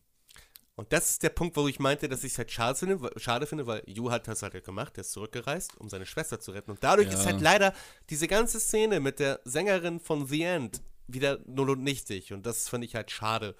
Und 0.75 0.93
das 0.93 1.11
ist 1.11 1.23
der 1.23 1.29
Punkt, 1.29 1.55
wo 1.57 1.67
ich 1.67 1.79
meinte, 1.79 2.07
dass 2.07 2.23
ich 2.23 2.31
es 2.31 2.37
halt 2.37 2.49
schade 2.51 2.77
finde, 2.77 3.01
weil- 3.01 3.11
schade 3.19 3.45
finde, 3.45 3.67
weil 3.67 3.83
Yu 3.87 4.09
hat 4.09 4.27
das 4.27 4.41
halt 4.41 4.63
gemacht, 4.63 4.95
der 4.95 5.01
ist 5.01 5.11
zurückgereist, 5.11 5.77
um 5.77 5.89
seine 5.89 6.05
Schwester 6.05 6.39
zu 6.39 6.51
retten. 6.51 6.71
Und 6.71 6.83
dadurch 6.83 7.07
Ja. 7.11 7.13
ist 7.19 7.25
halt 7.25 7.41
leider 7.41 7.73
diese 8.09 8.27
ganze 8.27 8.59
Szene 8.59 8.99
mit 8.99 9.19
der 9.19 9.41
Sängerin 9.43 9.99
von 9.99 10.25
The 10.27 10.43
End 10.43 10.81
wieder 11.07 11.39
null 11.45 11.71
und 11.71 11.83
nichtig. 11.83 12.31
Und 12.33 12.45
das 12.45 12.69
fand 12.69 12.83
ich 12.85 12.95
halt 12.95 13.11
schade, 13.11 13.55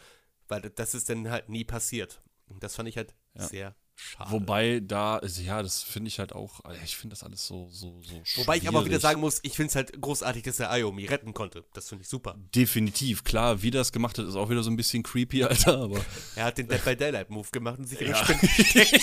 weil 0.47 0.61
das 0.61 0.95
ist 0.95 1.09
dann 1.09 1.29
halt 1.29 1.49
nie 1.49 1.65
passiert. 1.65 2.21
Und 2.47 2.63
das 2.63 2.75
fand 2.75 2.87
ich 2.89 2.97
halt 2.97 3.13
sehr 3.35 3.75
schade. 4.01 4.31
Wobei 4.31 4.79
da, 4.83 5.17
also 5.17 5.41
ja, 5.41 5.61
das 5.61 5.83
finde 5.83 6.07
ich 6.07 6.19
halt 6.19 6.33
auch, 6.33 6.61
ich 6.83 6.97
finde 6.97 7.13
das 7.13 7.23
alles 7.23 7.45
so, 7.45 7.69
so, 7.71 8.01
so 8.01 8.15
Wobei 8.37 8.57
ich 8.57 8.67
aber 8.67 8.79
auch 8.79 8.85
wieder 8.85 8.93
schwierig. 8.95 9.01
sagen 9.03 9.19
muss, 9.21 9.39
ich 9.43 9.53
finde 9.55 9.69
es 9.69 9.75
halt 9.75 10.01
großartig, 10.01 10.43
dass 10.43 10.59
er 10.59 10.71
Ayomi 10.71 11.05
retten 11.05 11.33
konnte. 11.33 11.63
Das 11.73 11.89
finde 11.89 12.01
ich 12.03 12.09
super. 12.09 12.35
Definitiv, 12.55 13.23
klar, 13.23 13.61
wie 13.61 13.71
das 13.71 13.91
gemacht 13.91 14.17
hat, 14.17 14.25
ist 14.27 14.35
auch 14.35 14.49
wieder 14.49 14.63
so 14.63 14.71
ein 14.71 14.75
bisschen 14.77 15.03
creepy, 15.03 15.43
Alter, 15.45 15.77
aber 15.77 16.03
Er 16.35 16.45
hat 16.45 16.57
den 16.57 16.67
Dead 16.67 16.83
by 16.83 16.95
Daylight 16.95 17.29
Move 17.29 17.47
gemacht 17.51 17.77
und 17.79 17.85
sich 17.85 18.01
in 18.01 18.07
Ja. 18.09 18.23
den 18.23 18.39
gesteckt. 18.39 19.01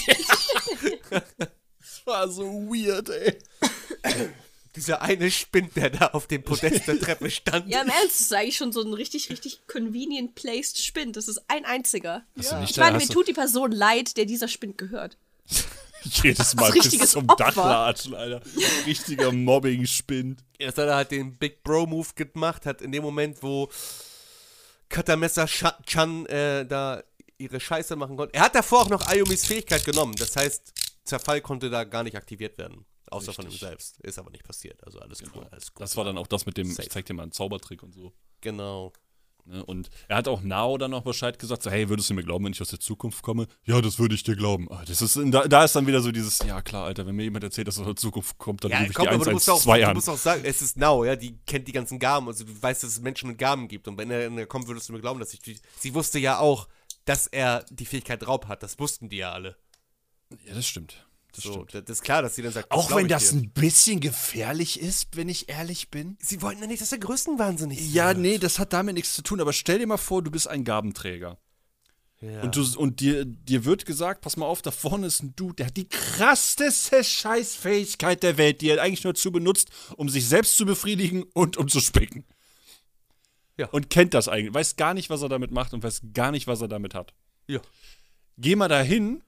es 1.81 2.03
war 2.05 2.29
so 2.29 2.45
weird, 2.45 3.09
ey. 3.09 3.39
Dieser 4.79 5.03
eine 5.03 5.29
Spind, 5.31 5.75
der 5.75 5.91
da 5.91 6.07
auf 6.09 6.29
dem 6.29 6.45
Podest 6.45 6.87
der 6.87 7.01
Treppe 7.01 7.31
stand. 7.33 7.69
Ja, 7.69 7.83
im 7.83 7.89
Ernst, 7.89 8.15
das 8.15 8.21
ist 8.21 8.33
eigentlich 8.33 8.57
schon 8.57 8.71
so 8.71 8.81
ein 8.81 8.95
richtig, 8.95 9.29
richtig 9.29 9.67
convenient 9.67 10.37
placed 10.37 10.81
Spind. 10.81 11.17
Das 11.17 11.27
ist 11.27 11.43
ein 11.49 11.65
einziger. 11.65 12.23
Du 12.37 12.43
nicht 12.61 12.71
Ich 12.71 12.77
meine, 12.77 12.99
mir 12.99 13.09
tut 13.09 13.27
die 13.27 13.33
Person 13.33 13.73
leid, 13.73 14.17
der 14.17 14.25
dieser 14.25 14.47
Spind 14.47 14.79
gehört. 14.79 15.19
jedes 16.03 16.55
Mal 16.55 16.71
bis 16.71 16.85
richtiges 16.85 17.11
zum 17.11 17.29
Opfer. 17.29 17.45
Dachlatschen, 17.47 18.15
Alter. 18.15 18.41
Richtiger 18.87 19.33
Mobbing-Spind. 19.33 20.45
Erst 20.59 20.79
hat 20.79 20.87
er 20.87 20.95
halt 20.95 21.11
den 21.11 21.37
Big 21.37 21.65
Bro 21.65 21.87
Move 21.87 22.09
gemacht, 22.15 22.67
hat 22.67 22.81
in 22.81 22.93
dem 22.93 23.03
Moment, 23.03 23.43
wo 23.43 23.69
Katamessa 24.89 25.47
Chan 25.47 26.27
äh, 26.27 26.65
da 26.67 27.03
ihre 27.37 27.59
Scheiße 27.59 27.97
machen 27.97 28.17
konnte. 28.17 28.35
Er 28.35 28.43
hat 28.43 28.55
davor 28.55 28.83
auch 28.83 28.89
noch 28.89 29.07
Ayumis 29.09 29.45
Fähigkeit 29.45 29.85
genommen. 29.85 30.15
Das 30.17 30.37
heißt, 30.37 30.73
Zerfall 31.05 31.41
konnte 31.41 31.71
da 31.71 31.85
gar 31.85 32.03
nicht 32.03 32.17
aktiviert 32.17 32.59
werden. 32.59 32.85
Außer 33.11 33.33
von 33.33 33.45
ihm 33.45 33.49
Richtig. 33.51 33.61
selbst. 33.69 34.01
Ist 34.01 34.19
aber 34.19 34.31
nicht 34.31 34.45
passiert. 34.45 34.83
Also 34.85 34.99
alles 35.01 35.23
cool, 35.35 35.47
alles 35.51 35.69
cool. 35.71 35.81
Das 35.81 35.97
war 35.97 36.05
dann 36.05 36.19
auch 36.19 36.27
das 36.27 36.47
mit 36.47 36.57
dem, 36.57 36.69
Safe. 36.71 36.83
ich 36.83 36.91
zeig 36.91 37.07
dir 37.07 37.15
mal 37.15 37.23
einen 37.25 37.33
Zaubertrick 37.33 37.83
und 37.83 37.93
so. 37.93 38.13
Genau. 38.41 38.93
Ne? 39.45 39.65
Und 39.65 39.89
er 40.09 40.19
hat 40.19 40.29
auch 40.29 40.43
Nao 40.43 40.77
dann 40.77 40.91
noch 40.91 41.03
Bescheid 41.03 41.39
gesagt, 41.39 41.63
so, 41.63 41.71
hey, 41.71 41.89
würdest 41.89 42.11
du 42.11 42.15
mir 42.15 42.23
glauben, 42.23 42.45
wenn 42.45 42.53
ich 42.53 42.61
aus 42.61 42.69
der 42.69 42.81
Zukunft 42.81 43.23
komme? 43.23 43.47
Ja, 43.65 43.81
das 43.81 43.99
würde 43.99 44.15
ich 44.15 44.23
dir 44.23 44.37
glauben. 44.37 44.71
Ah, 44.71 44.85
Das 44.87 45.01
ist, 45.01 45.19
da, 45.33 45.49
da 45.49 45.65
ist 45.65 45.75
dann 45.75 45.87
wieder 45.87 46.03
so 46.03 46.13
dieses, 46.13 46.39
ja 46.41 46.61
klar, 46.61 46.85
Alter, 46.85 47.07
wenn 47.07 47.15
mir 47.17 47.23
jemand 47.25 47.45
erzählt, 47.45 47.67
dass 47.67 47.79
er 47.79 47.83
aus 47.83 47.87
der 47.87 47.97
Zukunft 47.97 48.37
kommt, 48.37 48.63
dann 48.65 48.73
Ja, 48.73 48.79
rufe 48.81 48.91
ich 48.91 48.95
komm, 48.97 49.05
die 49.05 49.15
aber 49.15 49.25
du 49.25 49.31
musst, 49.31 49.49
auch, 49.49 49.55
112 49.67 49.81
du 49.85 49.89
an. 49.89 49.95
musst 49.97 50.09
auch 50.11 50.19
sagen, 50.19 50.43
es 50.45 50.61
ist 50.61 50.77
Now, 50.77 51.05
ja, 51.07 51.17
die 51.17 51.39
kennt 51.47 51.67
die 51.67 51.73
ganzen 51.73 51.99
Gaben. 51.99 52.27
Also 52.29 52.45
du 52.45 52.61
weißt, 52.63 52.83
dass 52.83 52.91
es 52.91 53.01
Menschen 53.01 53.31
mit 53.31 53.39
Gaben 53.39 53.69
gibt. 53.69 53.89
Und 53.89 53.97
wenn 53.97 54.11
er, 54.11 54.21
wenn 54.31 54.37
er 54.37 54.47
kommt, 54.47 54.69
würdest 54.69 54.89
du 54.91 54.93
mir 54.93 55.01
glauben, 55.01 55.19
dass 55.19 55.33
ich 55.33 55.41
die, 55.41 55.59
Sie 55.79 55.95
wusste 55.95 56.19
ja 56.19 56.39
auch, 56.41 56.69
dass 57.07 57.27
er 57.27 57.65
die 57.71 57.87
Fähigkeit 57.87 58.27
Raub 58.27 58.49
hat. 58.49 58.63
Das 58.63 58.79
wussten 58.79 59.09
die 59.09 59.17
ja 59.19 59.33
alle. 59.33 59.57
Ja, 60.45 60.53
das 60.53 60.67
stimmt. 60.69 61.07
Das 61.33 61.45
so, 61.45 61.53
stimmt. 61.53 61.75
das 61.75 61.99
ist 61.99 62.03
klar, 62.03 62.23
dass 62.23 62.35
sie 62.35 62.43
dann 62.43 62.53
sagt, 62.53 62.71
Auch 62.71 62.95
wenn 62.95 63.07
das 63.09 63.31
dir. 63.31 63.37
ein 63.37 63.51
bisschen 63.51 64.01
gefährlich 64.01 64.81
ist, 64.81 65.17
wenn 65.17 65.29
ich 65.29 65.49
ehrlich 65.49 65.91
bin. 65.91 66.17
Sie 66.21 66.41
wollten 66.43 66.61
ja 66.63 66.67
nicht, 66.67 66.81
dass 66.81 66.91
er 66.93 66.99
größenwahnsinnig 66.99 67.79
ist. 67.79 67.93
Ja, 67.93 68.15
nee, 68.15 68.39
das 68.39 68.59
hat 68.59 68.73
damit 68.73 68.95
nichts 68.95 69.13
zu 69.15 69.23
tun. 69.23 69.41
Aber 69.41 69.53
stell 69.53 69.79
dir 69.79 69.87
mal 69.87 69.99
vor, 69.99 70.23
du 70.23 70.31
bist 70.31 70.49
ein 70.49 70.65
Gabenträger. 70.65 71.39
Ja. 72.21 72.41
Und, 72.43 72.57
du, 72.57 72.65
und 72.77 72.99
dir, 72.99 73.25
dir 73.25 73.65
wird 73.65 73.87
gesagt, 73.87 74.23
pass 74.23 74.37
mal 74.37 74.47
auf, 74.47 74.61
da 74.61 74.73
vorne 74.73 75.07
ist 75.07 75.23
ein 75.23 75.37
Dude, 75.37 75.55
der 75.55 75.67
hat 75.67 75.77
die 75.77 75.89
krasseste 75.89 77.05
Scheißfähigkeit 77.05 78.23
der 78.25 78.37
Welt, 78.39 78.61
die 78.61 78.71
er 78.71 78.83
eigentlich 78.83 79.05
nur 79.05 79.13
dazu 79.13 79.31
benutzt, 79.31 79.69
um 79.97 80.09
sich 80.09 80.27
selbst 80.27 80.57
zu 80.57 80.67
befriedigen 80.67 81.23
und 81.35 81.57
um 81.59 81.69
zu 81.69 81.79
spicken. 81.81 82.25
Ja. 83.57 83.69
Und 83.69 83.91
kennt 83.91 84.15
das 84.15 84.29
eigentlich, 84.29 84.53
weiß 84.55 84.77
gar 84.77 84.95
nicht, 84.95 85.11
was 85.11 85.23
er 85.23 85.29
damit 85.29 85.51
macht 85.53 85.75
und 85.75 85.83
weiß 85.85 86.01
gar 86.13 86.33
nicht, 86.33 86.47
was 86.47 86.61
er 86.61 86.69
damit 86.69 86.95
hat. 86.95 87.15
ja. 87.47 87.61
Geh 88.41 88.55
mal 88.55 88.69
dahin. 88.69 89.21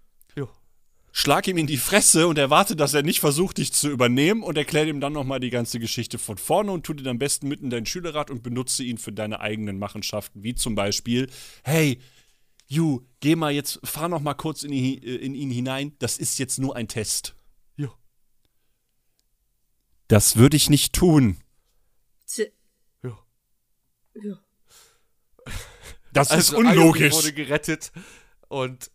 Schlag 1.12 1.46
ihm 1.48 1.58
in 1.58 1.66
die 1.66 1.76
Fresse 1.76 2.26
und 2.28 2.38
erwarte, 2.38 2.76
dass 2.76 2.94
er 2.94 3.02
nicht 3.02 3.20
versucht, 3.20 3.58
dich 3.58 3.72
zu 3.72 3.90
übernehmen 3.90 4.42
und 4.42 4.56
erklärt 4.56 4.88
ihm 4.88 5.00
dann 5.00 5.12
nochmal 5.12 5.40
die 5.40 5.50
ganze 5.50 5.78
Geschichte 5.80 6.18
von 6.18 6.38
vorne 6.38 6.72
und 6.72 6.84
tut 6.86 7.00
ihn 7.00 7.08
am 7.08 7.18
besten 7.18 7.48
mitten 7.48 7.64
in 7.64 7.70
dein 7.70 7.86
Schülerrat 7.86 8.30
und 8.30 8.42
benutze 8.42 8.84
ihn 8.84 8.98
für 8.98 9.12
deine 9.12 9.40
eigenen 9.40 9.78
Machenschaften, 9.78 10.42
wie 10.42 10.54
zum 10.54 10.74
Beispiel, 10.74 11.28
hey, 11.64 12.00
Ju, 12.68 13.00
geh 13.18 13.34
mal 13.34 13.50
jetzt, 13.52 13.80
fahr 13.82 14.08
noch 14.08 14.20
mal 14.20 14.34
kurz 14.34 14.62
in, 14.62 14.70
die, 14.70 14.94
in 14.94 15.34
ihn 15.34 15.50
hinein, 15.50 15.96
das 15.98 16.18
ist 16.18 16.38
jetzt 16.38 16.60
nur 16.60 16.76
ein 16.76 16.86
Test. 16.86 17.34
Ja. 17.76 17.92
Das 20.06 20.36
würde 20.36 20.56
ich 20.56 20.70
nicht 20.70 20.92
tun. 20.92 21.38
Tja, 22.28 22.46
Ja. 23.02 23.18
ja. 24.22 24.38
Das 26.12 26.30
ist 26.32 26.52
Ayomi 26.54 26.68
unlogisch. 26.70 27.14
wurde 27.14 27.32
gerettet 27.32 27.90
und 28.48 28.90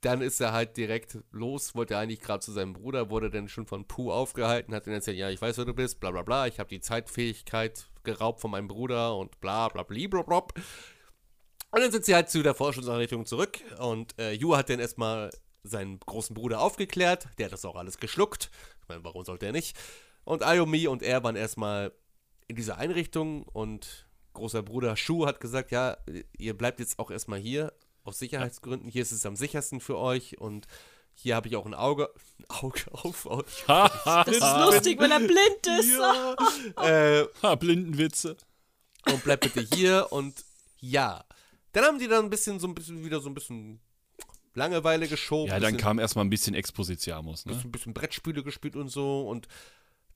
dann 0.00 0.20
ist 0.20 0.40
er 0.40 0.52
halt 0.52 0.76
direkt 0.76 1.18
los, 1.32 1.74
wollte 1.74 1.96
eigentlich 1.96 2.20
gerade 2.20 2.40
zu 2.40 2.52
seinem 2.52 2.74
Bruder, 2.74 3.10
wurde 3.10 3.30
dann 3.30 3.48
schon 3.48 3.66
von 3.66 3.86
Pooh 3.86 4.12
aufgehalten, 4.12 4.74
hat 4.74 4.86
dann 4.86 4.94
erzählt, 4.94 5.16
ja, 5.16 5.30
ich 5.30 5.40
weiß, 5.40 5.58
wer 5.58 5.64
du 5.64 5.74
bist, 5.74 6.00
bla 6.00 6.10
bla 6.10 6.22
bla, 6.22 6.46
ich 6.46 6.58
habe 6.58 6.68
die 6.68 6.80
Zeitfähigkeit 6.80 7.86
geraubt 8.04 8.40
von 8.40 8.50
meinem 8.50 8.68
Bruder 8.68 9.16
und 9.16 9.40
bla 9.40 9.68
bla 9.68 9.82
bla 9.82 10.22
bla 10.22 10.38
Und 10.38 11.80
dann 11.80 11.90
sind 11.90 12.04
sie 12.04 12.14
halt 12.14 12.30
zu 12.30 12.42
der 12.42 12.54
Forschungseinrichtung 12.54 13.26
zurück 13.26 13.58
und 13.78 14.18
äh, 14.18 14.32
Yu 14.32 14.56
hat 14.56 14.70
dann 14.70 14.80
erstmal 14.80 15.30
seinen 15.62 15.98
großen 15.98 16.34
Bruder 16.34 16.60
aufgeklärt, 16.60 17.28
der 17.38 17.46
hat 17.46 17.52
das 17.52 17.64
auch 17.64 17.76
alles 17.76 17.98
geschluckt. 17.98 18.50
Ich 18.82 18.88
meine, 18.88 19.02
warum 19.04 19.24
sollte 19.24 19.46
er 19.46 19.52
nicht? 19.52 19.76
Und 20.24 20.42
Ayomi 20.42 20.86
und 20.86 21.02
er 21.02 21.24
waren 21.24 21.36
erstmal 21.36 21.92
in 22.48 22.56
dieser 22.56 22.78
Einrichtung 22.78 23.42
und 23.44 24.06
großer 24.34 24.62
Bruder 24.62 24.96
Shu 24.96 25.26
hat 25.26 25.40
gesagt, 25.40 25.72
ja, 25.72 25.96
ihr 26.38 26.56
bleibt 26.56 26.78
jetzt 26.78 26.98
auch 26.98 27.10
erstmal 27.10 27.38
hier 27.38 27.72
aus 28.06 28.18
Sicherheitsgründen. 28.18 28.88
Hier 28.88 29.02
ist 29.02 29.12
es 29.12 29.26
am 29.26 29.36
sichersten 29.36 29.80
für 29.80 29.98
euch 29.98 30.38
und 30.38 30.66
hier 31.12 31.34
habe 31.34 31.48
ich 31.48 31.56
auch 31.56 31.66
ein 31.66 31.74
Auge, 31.74 32.10
ein 32.38 32.44
Auge 32.48 32.82
auf 32.92 33.26
euch. 33.26 33.64
Das 33.66 34.28
ist 34.28 34.40
lustig, 34.40 35.00
wenn 35.00 35.10
er 35.10 35.20
blind 35.20 35.66
ist. 35.80 35.98
Ja. 35.98 36.36
äh, 36.82 37.26
ha, 37.42 37.54
Blindenwitze. 37.54 38.36
und 39.06 39.24
bleibt 39.24 39.44
bitte 39.44 39.66
hier 39.74 40.08
und 40.10 40.44
ja. 40.78 41.24
Dann 41.72 41.84
haben 41.84 41.98
die 41.98 42.08
dann 42.08 42.24
ein 42.24 42.30
bisschen 42.30 42.58
so 42.60 42.66
ein 42.66 42.74
bisschen 42.74 43.04
wieder 43.04 43.20
so 43.20 43.28
ein 43.28 43.34
bisschen 43.34 43.80
Langeweile 44.54 45.08
geschoben. 45.08 45.48
Ja, 45.48 45.54
dann 45.60 45.72
bisschen, 45.72 45.78
kam 45.78 45.98
erstmal 45.98 46.24
ein 46.24 46.30
bisschen 46.30 46.54
Expositiamus, 46.54 47.44
ne? 47.44 47.52
bisschen, 47.52 47.70
bisschen 47.70 47.94
Brettspiele 47.94 48.42
gespielt 48.42 48.76
und 48.76 48.88
so 48.88 49.28
und 49.28 49.48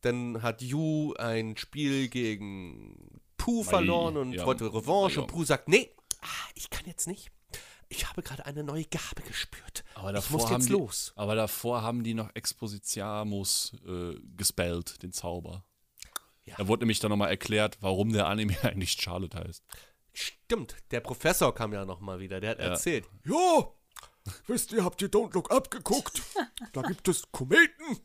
dann 0.01 0.43
hat 0.43 0.63
Yu 0.63 1.13
ein 1.15 1.57
Spiel 1.59 2.09
gegen 2.09 3.21
Pooh 3.37 3.63
verloren 3.63 4.17
und 4.17 4.33
ja. 4.33 4.47
wollte 4.47 4.73
Revanche 4.73 5.17
Ja. 5.17 5.23
und 5.23 5.29
Pooh 5.29 5.45
sagt, 5.45 5.69
nee, 5.69 5.91
ah, 6.23 6.49
ich 6.55 6.71
kann 6.71 6.87
jetzt 6.87 7.07
nicht. 7.07 7.31
Ich 7.93 8.09
habe 8.09 8.23
gerade 8.23 8.47
eine 8.47 8.63
neue 8.63 8.85
Gabe 8.85 9.23
gespürt. 9.27 9.85
Aber 9.95 10.15
ich 10.15 10.31
muss 10.31 10.45
haben 10.45 10.53
jetzt 10.55 10.69
die, 10.69 10.73
los. 10.73 11.13
Aber 11.17 11.35
davor 11.35 11.83
haben 11.83 12.05
die 12.05 12.15
noch 12.15 12.31
Expositiamus 12.35 13.73
äh, 13.85 14.15
gespellt, 14.37 15.03
den 15.03 15.13
Zauber. 15.13 15.65
Ja. 16.45 16.55
Da 16.57 16.69
wurde 16.69 16.83
nämlich 16.83 17.01
dann 17.01 17.11
nochmal 17.11 17.31
erklärt, 17.31 17.79
warum 17.81 18.13
der 18.13 18.29
Anime 18.29 18.57
eigentlich 18.63 18.93
Charlotte 18.93 19.37
heißt. 19.37 19.65
Stimmt, 20.13 20.77
der 20.93 21.01
Professor 21.01 21.53
kam 21.53 21.73
ja 21.73 21.85
noch 21.85 22.01
mal 22.01 22.21
wieder, 22.21 22.41
der 22.41 22.51
hat 22.51 22.59
erzählt. 22.61 23.09
Ja, 23.25 23.69
wisst 24.47 24.71
ihr, 24.71 24.85
habt 24.85 25.03
ihr 25.03 25.09
Don't 25.09 25.35
Look 25.35 25.51
Up 25.51 25.71
geguckt? 25.71 26.23
Da 26.73 26.83
gibt 26.83 27.09
es 27.09 27.25
Kometen. 27.33 27.99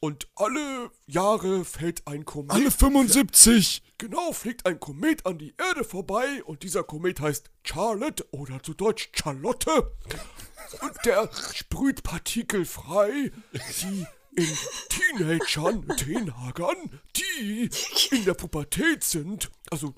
Und 0.00 0.28
alle 0.36 0.90
Jahre 1.06 1.64
fällt 1.64 2.06
ein 2.06 2.24
Komet. 2.24 2.52
Alle 2.52 2.70
75! 2.70 3.82
Genau, 3.98 4.32
fliegt 4.32 4.64
ein 4.64 4.78
Komet 4.78 5.26
an 5.26 5.38
die 5.38 5.54
Erde 5.58 5.82
vorbei 5.82 6.42
und 6.44 6.62
dieser 6.62 6.84
Komet 6.84 7.20
heißt 7.20 7.50
Charlotte 7.64 8.24
oder 8.30 8.62
zu 8.62 8.74
Deutsch 8.74 9.10
Charlotte. 9.12 9.92
Und 10.80 10.92
der 11.04 11.28
sprüht 11.52 12.04
Partikel 12.04 12.64
frei, 12.64 13.32
die 13.82 14.06
in 14.36 14.58
Teenagern, 14.88 15.88
Teenagern, 15.96 17.00
die 17.16 17.68
in 18.12 18.24
der 18.24 18.34
Pubertät 18.34 19.02
sind, 19.02 19.50
also 19.70 19.94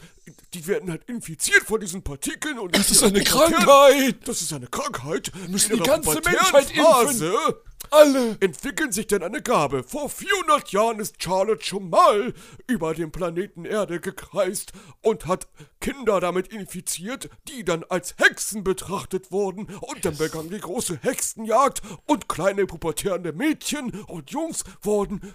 die 0.55 0.67
werden 0.67 0.91
halt 0.91 1.09
infiziert 1.09 1.63
von 1.63 1.81
diesen 1.81 2.03
Partikeln 2.03 2.59
und 2.59 2.77
Das 2.77 2.91
ist 2.91 3.03
in 3.03 3.09
eine 3.09 3.25
Krankheit! 3.25 4.17
Das 4.27 4.43
ist 4.43 4.53
eine 4.53 4.67
Krankheit. 4.67 5.31
müssen 5.49 5.77
die 5.77 5.83
ganze 5.83 6.21
Menschheit 6.21 6.71
impfen. 6.75 7.33
Alle! 7.91 8.37
entwickeln 8.41 8.93
sich 8.93 9.07
dann 9.09 9.23
eine 9.23 9.43
Gabe. 9.43 9.83
Vor 9.83 10.09
400 10.09 10.71
Jahren 10.71 11.01
ist 11.01 11.23
Charlotte 11.23 11.65
schon 11.65 11.91
mal 11.91 12.35
über 12.69 12.95
den 12.95 13.11
Planeten 13.11 13.65
Erde 13.65 14.01
gekreist 14.01 14.73
und 15.03 15.27
hat 15.27 15.49
Kinder 15.81 16.21
damit 16.21 16.49
infiziert, 16.49 17.31
die 17.49 17.65
dann 17.65 17.85
als 17.89 18.15
Hexen 18.19 18.63
betrachtet 18.63 19.33
wurden. 19.33 19.67
Und 19.81 20.05
dann 20.05 20.17
begann 20.17 20.51
die 20.51 20.61
große 20.61 20.99
Hexenjagd 21.03 21.83
und 22.07 22.29
kleine 22.29 22.67
pubertärende 22.67 23.33
Mädchen 23.33 23.91
und 24.07 24.31
Jungs 24.31 24.65
wurden 24.83 25.35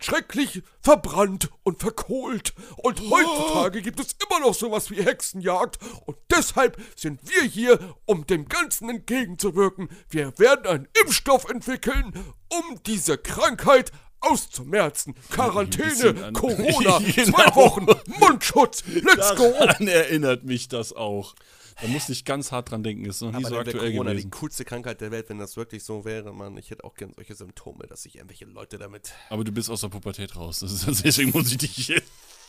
schrecklich 0.00 0.62
verbrannt 0.80 1.50
und 1.62 1.78
verkohlt. 1.80 2.54
Und 2.78 3.00
heutzutage 3.10 3.82
gibt 3.82 4.00
es 4.00 4.16
immer 4.28 4.40
noch 4.40 4.54
sowas 4.54 4.90
wie 4.90 5.02
Hexenjagd. 5.02 5.78
Und 6.06 6.16
deshalb 6.30 6.80
sind 6.96 7.20
wir 7.28 7.42
hier, 7.42 7.78
um 8.06 8.26
dem 8.26 8.48
Ganzen 8.48 8.88
entgegenzuwirken. 8.90 9.88
Wir 10.08 10.36
werden 10.38 10.66
einen 10.66 10.88
Impfstoff 11.02 11.48
entwickeln, 11.48 12.12
um 12.48 12.80
diese 12.86 13.18
Krankheit 13.18 13.92
auszumerzen. 14.20 15.14
Quarantäne, 15.30 16.32
Corona, 16.32 16.98
Genau. 17.14 17.38
zwei 17.38 17.54
Wochen, 17.54 17.86
Mundschutz, 18.18 18.82
let's 18.86 19.34
go. 19.36 19.52
Daran 19.58 19.88
erinnert 19.88 20.44
mich 20.44 20.68
das 20.68 20.92
auch. 20.92 21.34
Da 21.82 21.88
musste 21.88 22.12
ich 22.12 22.24
ganz 22.24 22.52
hart 22.52 22.70
dran 22.70 22.82
denken. 22.82 23.04
Ist 23.06 23.20
noch 23.22 23.30
nie 23.30 23.36
Aber 23.38 23.48
so 23.48 23.58
aktuell 23.58 23.92
Corona 23.92 24.10
die 24.10 24.16
gewesen. 24.16 24.30
coolste 24.32 24.64
Krankheit 24.64 25.00
der 25.00 25.10
Welt, 25.10 25.28
wenn 25.28 25.38
das 25.38 25.56
wirklich 25.56 25.82
so 25.84 26.04
wäre, 26.04 26.32
Mann. 26.32 26.56
Ich 26.58 26.70
hätte 26.70 26.84
auch 26.84 26.94
gern 26.94 27.12
solche 27.14 27.34
Symptome, 27.34 27.86
dass 27.86 28.02
sich 28.02 28.16
irgendwelche 28.16 28.44
Leute 28.44 28.76
damit. 28.78 29.12
Aber 29.30 29.44
du 29.44 29.52
bist 29.52 29.70
aus 29.70 29.80
der 29.80 29.88
Pubertät 29.88 30.36
raus. 30.36 30.60
Das 30.60 30.72
ist, 30.72 30.86
deswegen 31.04 31.30
muss 31.30 31.50
ich 31.50 31.58
dich. 31.58 31.92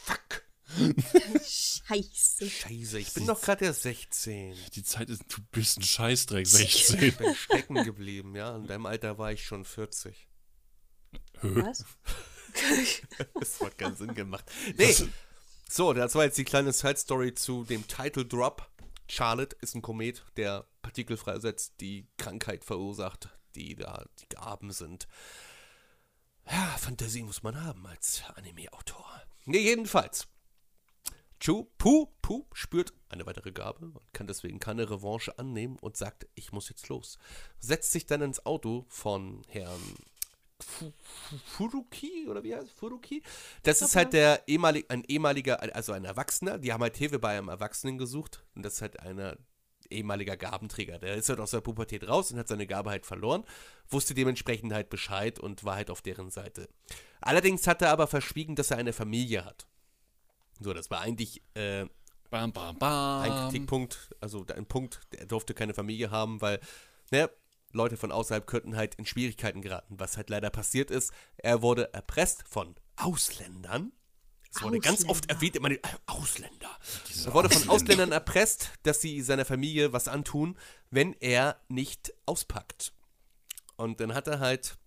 Fuck! 0.04 0.44
Scheiße. 1.44 2.50
Scheiße, 2.50 3.00
ich 3.00 3.14
bin 3.14 3.26
doch 3.28 3.42
gerade 3.42 3.66
erst 3.66 3.82
16. 3.84 4.56
Die 4.74 4.84
Zeit 4.84 5.10
ist. 5.10 5.24
Du 5.28 5.42
bist 5.52 5.78
ein 5.80 5.84
Scheißdreck, 5.84 6.46
Ich 6.46 6.52
16. 6.88 7.14
bin 7.18 7.36
stecken 7.36 7.84
geblieben, 7.84 8.36
ja. 8.36 8.56
In 8.56 8.68
deinem 8.68 8.86
Alter 8.86 9.18
war 9.18 9.32
ich 9.32 9.46
schon 9.46 9.66
40. 9.66 10.28
Was? 11.42 11.86
Das 13.40 13.62
hat 13.62 13.78
keinen 13.78 13.96
Sinn 13.96 14.14
gemacht. 14.14 14.44
Nee. 14.78 14.94
So, 15.70 15.94
das 15.94 16.16
war 16.16 16.26
jetzt 16.26 16.38
die 16.38 16.44
kleine 16.44 16.74
Side-Story 16.74 17.34
zu 17.34 17.64
dem 17.64 17.88
Title 17.88 18.26
Drop. 18.26 18.70
Charlotte 19.12 19.58
ist 19.60 19.76
ein 19.76 19.82
Komet, 19.82 20.24
der 20.38 20.66
Partikel 20.82 21.18
freisetzt, 21.18 21.82
die 21.82 22.08
Krankheit 22.16 22.64
verursacht, 22.64 23.28
die 23.56 23.76
da 23.76 24.06
die 24.20 24.30
Gaben 24.30 24.72
sind. 24.72 25.06
Ja, 26.50 26.78
Fantasie 26.78 27.24
muss 27.24 27.44
man 27.44 27.62
haben 27.62 27.86
als 27.86 28.24
Anime-Autor. 28.36 29.06
Nee, 29.44 29.60
jedenfalls. 29.60 30.30
Chu, 31.42 31.66
Pu, 31.78 32.08
Pu 32.22 32.46
spürt 32.54 32.94
eine 33.10 33.26
weitere 33.26 33.52
Gabe 33.52 33.88
und 33.88 34.14
kann 34.14 34.28
deswegen 34.28 34.62
keine 34.62 34.90
Revanche 34.90 35.38
annehmen 35.38 35.78
und 35.82 35.98
sagt, 35.98 36.30
ich 36.34 36.54
muss 36.54 36.70
jetzt 36.70 36.88
los. 36.88 37.18
Setzt 37.60 37.92
sich 37.92 38.06
dann 38.06 38.22
ins 38.22 38.46
Auto 38.46 38.86
von 38.88 39.44
Herrn 39.50 39.82
Furuki 41.46 42.28
oder 42.28 42.44
wie 42.44 42.56
heißt 42.56 42.68
es? 42.68 42.72
Furuki? 42.72 43.24
Das 43.64 43.82
ist 43.82 43.96
halt 43.96 44.14
der 44.14 44.48
ehemalige, 44.48 44.90
ein 44.90 45.04
ehemaliger, 45.04 45.62
also 45.76 45.94
ein 45.94 46.06
Erwachsener. 46.06 46.58
Die 46.58 46.74
haben 46.74 46.82
halt 46.82 46.98
Hilfe 46.98 47.20
bei 47.20 47.38
einem 47.38 47.50
Erwachsenen 47.50 47.98
gesucht 47.98 48.44
und 48.56 48.64
das 48.64 48.76
ist 48.76 48.82
halt 48.82 49.00
einer 49.00 49.38
ehemaliger 49.90 50.38
Gabenträger. 50.38 51.00
Der 51.00 51.16
ist 51.16 51.30
halt 51.30 51.40
aus 51.40 51.52
der 51.52 51.62
Pubertät 51.62 52.08
raus 52.08 52.32
und 52.32 52.40
hat 52.40 52.48
seine 52.48 52.68
Gabe 52.68 52.90
halt 52.90 53.06
verloren, 53.06 53.44
wusste 53.90 54.14
dementsprechend 54.14 54.74
halt 54.74 54.90
Bescheid 54.90 55.40
und 55.40 55.64
war 55.64 55.76
halt 55.76 55.90
auf 55.90 56.02
deren 56.02 56.30
Seite. 56.30 56.70
Allerdings 57.20 57.68
hat 57.68 57.82
er 57.82 57.92
aber 57.92 58.08
verschwiegen, 58.08 58.56
dass 58.56 58.72
er 58.72 58.78
eine 58.78 58.94
Familie 58.94 59.46
hat. 59.46 59.68
So, 60.60 60.74
das 60.74 60.90
war 60.90 61.02
eigentlich 61.02 61.42
äh, 61.56 61.86
Bam, 62.30 62.54
bam, 62.54 62.78
bam. 62.78 63.22
ein 63.24 63.32
Kritikpunkt, 63.50 64.16
also 64.22 64.46
ein 64.56 64.66
Punkt, 64.66 65.02
er 65.18 65.26
durfte 65.26 65.54
keine 65.54 65.74
Familie 65.74 66.12
haben, 66.12 66.40
weil, 66.42 66.62
ne, 67.12 67.30
Leute 67.74 67.98
von 67.98 68.12
außerhalb 68.12 68.46
könnten 68.48 68.76
halt 68.76 68.96
in 68.96 69.06
Schwierigkeiten 69.06 69.62
geraten, 69.62 70.00
was 70.00 70.18
halt 70.18 70.30
leider 70.30 70.50
passiert 70.50 70.92
ist. 70.92 71.12
Er 71.38 71.62
wurde 71.62 71.94
erpresst 71.94 72.44
von 72.48 72.76
Ausländern. 72.96 73.92
Es 74.54 74.62
wurde 74.62 74.80
ganz 74.80 75.06
oft 75.06 75.10
Ausländer. 75.10 75.34
erwähnt, 75.36 75.56
immer 75.56 75.70
die, 75.70 75.76
äh, 75.76 75.88
Ausländer. 76.08 76.78
Er 77.26 77.34
wurde 77.34 77.50
von 77.50 77.70
Ausländern 77.70 78.12
erpresst, 78.12 78.72
dass 78.84 79.00
sie 79.00 79.22
seiner 79.22 79.46
Familie 79.46 79.94
was 79.94 80.08
antun, 80.08 80.58
wenn 80.90 81.14
er 81.14 81.62
nicht 81.70 82.14
auspackt. 82.26 82.94
Und 83.78 84.02
dann 84.02 84.14
hat 84.14 84.28
er 84.28 84.40
halt 84.40 84.78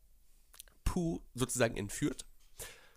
Pooh 0.85 1.23
sozusagen 1.35 1.77
entführt. 1.77 2.27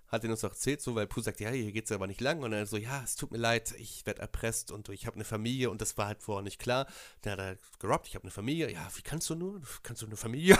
Hat 0.08 0.24
ihn 0.24 0.32
uns 0.32 0.44
auch 0.44 0.52
erzählt, 0.52 0.82
so, 0.82 0.96
weil 0.96 1.08
Pooh 1.08 1.22
sagt, 1.22 1.40
ja, 1.42 1.50
hier 1.50 1.72
geht's 1.72 1.92
aber 1.92 2.08
nicht 2.08 2.22
lang. 2.22 2.42
Und 2.42 2.52
dann 2.52 2.66
so, 2.66 2.78
ja, 2.78 3.02
es 3.04 3.16
tut 3.16 3.32
mir 3.32 3.38
leid, 3.38 3.74
ich 3.78 4.06
werde 4.06 4.22
erpresst 4.22 4.72
und 4.72 4.88
ich 4.90 5.06
habe 5.06 5.16
eine 5.16 5.26
Familie 5.26 5.70
und 5.70 5.82
das 5.82 5.98
war 5.98 6.08
halt 6.08 6.22
vorher 6.22 6.44
nicht 6.44 6.60
klar. 6.60 6.88
Dann 7.22 7.34
hat 7.34 7.40
er 7.40 7.58
gerobbt, 7.80 8.08
ich 8.08 8.16
habe 8.16 8.24
eine 8.24 8.32
Familie. 8.32 8.72
Ja, 8.72 8.88
wie 8.96 9.02
kannst 9.02 9.30
du 9.30 9.36
nur? 9.36 9.62
Kannst 9.84 10.02
du 10.02 10.06
eine 10.06 10.16
Familie? 10.16 10.58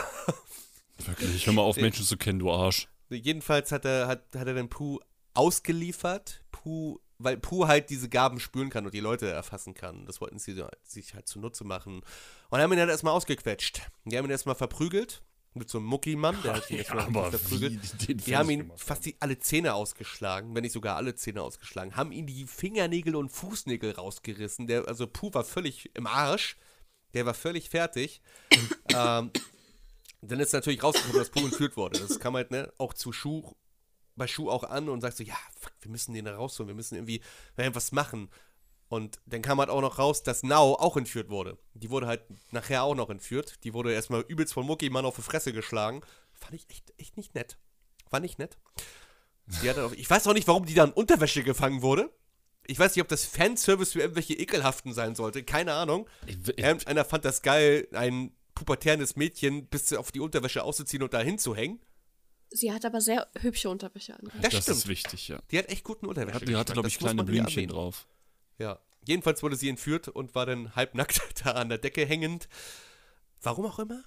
Wirklich, 0.98 1.46
hör 1.46 1.54
mal 1.54 1.62
auf, 1.62 1.78
Menschen 1.78 2.06
zu 2.06 2.18
kennen, 2.18 2.40
du 2.40 2.52
Arsch. 2.52 2.88
Jedenfalls 3.10 3.72
hat 3.72 3.86
er, 3.86 4.08
hat, 4.08 4.36
hat 4.36 4.48
er 4.48 4.54
den 4.54 4.70
Pooh 4.70 5.00
ausgeliefert. 5.34 6.44
Pooh, 6.52 7.00
weil 7.20 7.38
Pooh 7.38 7.68
halt 7.68 7.90
diese 7.90 8.10
Gaben 8.10 8.40
spüren 8.40 8.70
kann 8.70 8.86
und 8.86 8.94
die 8.94 9.00
Leute 9.00 9.30
erfassen 9.30 9.74
kann. 9.74 10.06
Das 10.06 10.20
wollten 10.22 10.40
sie 10.40 10.62
sich 10.84 11.14
halt 11.14 11.28
zunutze 11.28 11.64
machen. 11.64 12.02
Und 12.50 12.60
haben 12.60 12.74
ihn 12.74 12.80
halt 12.80 12.90
erstmal 12.90 13.14
ausgequetscht. 13.14 13.82
Die 14.06 14.18
haben 14.18 14.26
ihn 14.26 14.32
erstmal 14.32 14.56
verprügelt. 14.56 15.22
Mit 15.58 15.70
so 15.70 15.78
einem 15.78 15.88
Muckimann, 15.88 16.38
der 16.44 16.54
hat 16.54 16.70
ihn 16.72 16.78
erstmal 16.78 17.06
aber 17.06 17.32
verprügelt. 17.32 18.08
die 18.08 18.16
Die 18.16 18.38
haben 18.38 18.50
ihn 18.50 18.72
fast 18.76 19.06
die, 19.06 19.16
alle 19.20 19.40
Zähne 19.40 19.74
ausgeschlagen, 19.74 20.56
wenn 20.56 20.64
nicht 20.64 20.74
sogar 20.74 20.96
alle 20.96 21.16
Zähne 21.16 21.42
ausgeschlagen, 21.42 21.96
haben 21.96 22.12
ihn 22.12 22.28
die 22.28 22.46
Fingernägel 22.46 23.16
und 23.16 23.30
Fußnägel 23.30 23.92
rausgerissen. 23.92 24.68
Der, 24.68 24.88
also 24.88 25.08
Puh 25.08 25.34
war 25.34 25.44
völlig 25.44 25.92
im 25.96 26.08
Arsch. 26.08 26.58
Der 27.14 27.26
war 27.26 27.34
völlig 27.34 27.70
fertig. 27.70 28.22
ähm, 28.94 29.32
dann 30.22 30.40
ist 30.40 30.54
natürlich 30.54 30.84
rausgekommen, 30.84 31.18
dass 31.18 31.30
Puh 31.30 31.46
entführt 31.46 31.78
wurde. 31.78 32.00
Das 32.00 32.20
kam 32.20 32.36
halt 32.36 32.52
ne, 32.52 32.72
auch 32.78 32.94
zu 32.94 33.12
Schuh, 33.12 33.54
bei 34.16 34.28
Schuh 34.28 34.50
auch 34.50 34.64
an 34.64 34.90
und 34.90 35.02
sagt 35.02 35.18
so, 35.18 35.24
ja, 35.24 35.38
fuck, 35.60 35.74
wir 35.82 35.92
müssen 35.92 36.14
den 36.14 36.26
da 36.26 36.36
rausholen, 36.36 36.68
wir 36.68 36.76
müssen 36.76 36.96
irgendwie 36.96 37.22
was 37.56 37.92
machen. 37.92 38.30
Und 38.90 39.20
dann 39.26 39.42
kam 39.42 39.60
halt 39.60 39.70
auch 39.70 39.82
noch 39.82 40.00
raus, 40.00 40.24
dass 40.24 40.44
Nao 40.44 40.76
auch 40.76 40.96
entführt 40.96 41.30
wurde. 41.30 41.58
Die 41.74 41.90
wurde 41.90 42.08
halt 42.08 42.22
nachher 42.52 42.84
auch 42.84 42.96
noch 42.96 43.10
entführt. 43.10 43.64
Die 43.66 43.74
wurde 43.74 43.92
erstmal 43.94 44.22
übelst 44.22 44.54
von 44.54 44.66
Mucki 44.66 44.90
Mann 44.90 45.06
auf 45.06 45.16
die 45.18 45.22
Fresse 45.22 45.52
geschlagen. 45.52 46.02
Fand 46.34 46.54
ich 46.54 46.70
echt, 46.70 46.94
echt 46.98 47.18
nicht 47.18 47.36
nett. 47.36 47.58
Fand 48.10 48.26
ich 48.26 48.38
nett. 48.38 48.58
Die 49.62 49.70
hat 49.70 49.78
dann 49.78 49.86
auch, 49.86 49.92
ich 49.94 50.10
weiß 50.10 50.26
auch 50.28 50.34
nicht, 50.34 50.48
warum 50.48 50.66
die 50.66 50.74
da 50.74 50.86
in 50.86 50.92
Unterwäsche 50.92 51.44
gefangen 51.44 51.82
wurde. 51.82 52.10
Ich 52.66 52.80
weiß 52.80 52.96
nicht, 52.96 53.02
ob 53.02 53.08
das 53.10 53.26
Fanservice 53.26 53.94
für 53.94 54.00
irgendwelche 54.00 54.34
Ekelhaften 54.36 54.94
sein 54.94 55.16
sollte. 55.16 55.44
Keine 55.44 55.74
Ahnung. 55.74 56.10
Ich- 56.26 56.38
ich- 56.48 56.58
Irgendeiner 56.58 57.04
fand 57.06 57.26
das 57.26 57.42
geil, 57.42 57.88
ein 57.94 58.32
pubertäres 58.56 59.16
Mädchen 59.16 59.68
bis 59.68 59.92
auf 59.94 60.12
die 60.12 60.20
Unterwäsche 60.20 60.64
auszuziehen 60.64 61.04
und 61.04 61.14
da 61.14 61.20
hinzuhängen. 61.20 61.82
Sie 62.50 62.72
hat 62.72 62.86
aber 62.86 63.02
sehr 63.02 63.28
hübsche 63.40 63.70
Unterwäsche 63.70 64.14
angehabt. 64.18 64.44
Das, 64.44 64.54
das 64.54 64.64
stimmt. 64.64 64.78
ist 64.78 64.88
wichtig, 64.88 65.28
ja. 65.28 65.40
Die 65.52 65.58
hat 65.58 65.68
echt 65.70 65.84
guten 65.84 66.06
Unterwäsche. 66.06 66.46
Die 66.46 66.56
hatte, 66.56 66.72
glaube 66.74 66.88
ich, 66.88 66.98
kleine 66.98 67.24
Blümchen 67.26 67.68
drauf. 67.68 68.08
Ja. 68.58 68.80
Jedenfalls 69.06 69.42
wurde 69.42 69.56
sie 69.56 69.70
entführt 69.70 70.10
und 70.10 70.36
war 70.36 70.46
dann 70.46 70.76
halbnackt 70.76 71.22
da 71.46 71.52
an 71.52 71.70
der 71.70 71.78
Decke 71.78 72.06
hängend. 72.06 72.50
Warum 73.42 73.66
auch 73.66 73.80
immer? 73.80 74.04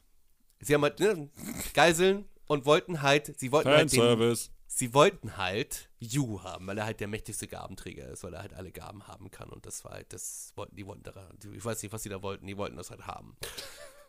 Sie 0.61 0.75
haben 0.75 0.83
halt 0.83 1.01
ne, 1.01 1.31
Geiseln 1.73 2.29
und 2.47 2.67
wollten 2.67 3.01
halt, 3.01 3.39
sie 3.39 3.51
wollten 3.53 3.71
halt 3.71 3.93
den, 3.93 4.01
Fanservice. 4.01 4.51
sie 4.67 4.93
wollten 4.93 5.37
halt 5.37 5.89
Yu 6.01 6.43
haben, 6.43 6.67
weil 6.67 6.77
er 6.77 6.85
halt 6.85 7.01
der 7.01 7.09
mächtigste 7.09 7.47
Gabenträger 7.47 8.09
ist, 8.09 8.25
weil 8.25 8.35
er 8.35 8.43
halt 8.43 8.53
alle 8.55 8.73
Gaben 8.73 9.07
haben 9.07 9.31
kann 9.31 9.49
und 9.49 9.65
das 9.65 9.85
war 9.85 9.93
halt, 9.93 10.13
das 10.13 10.53
wollten, 10.57 10.77
die 10.77 10.85
wollten 10.85 11.05
daran, 11.05 11.39
ich 11.55 11.65
weiß 11.65 11.83
nicht, 11.83 11.93
was 11.93 12.03
sie 12.03 12.09
da 12.09 12.23
wollten, 12.23 12.47
die 12.47 12.57
wollten 12.57 12.77
das 12.77 12.91
halt 12.91 13.07
haben. 13.07 13.37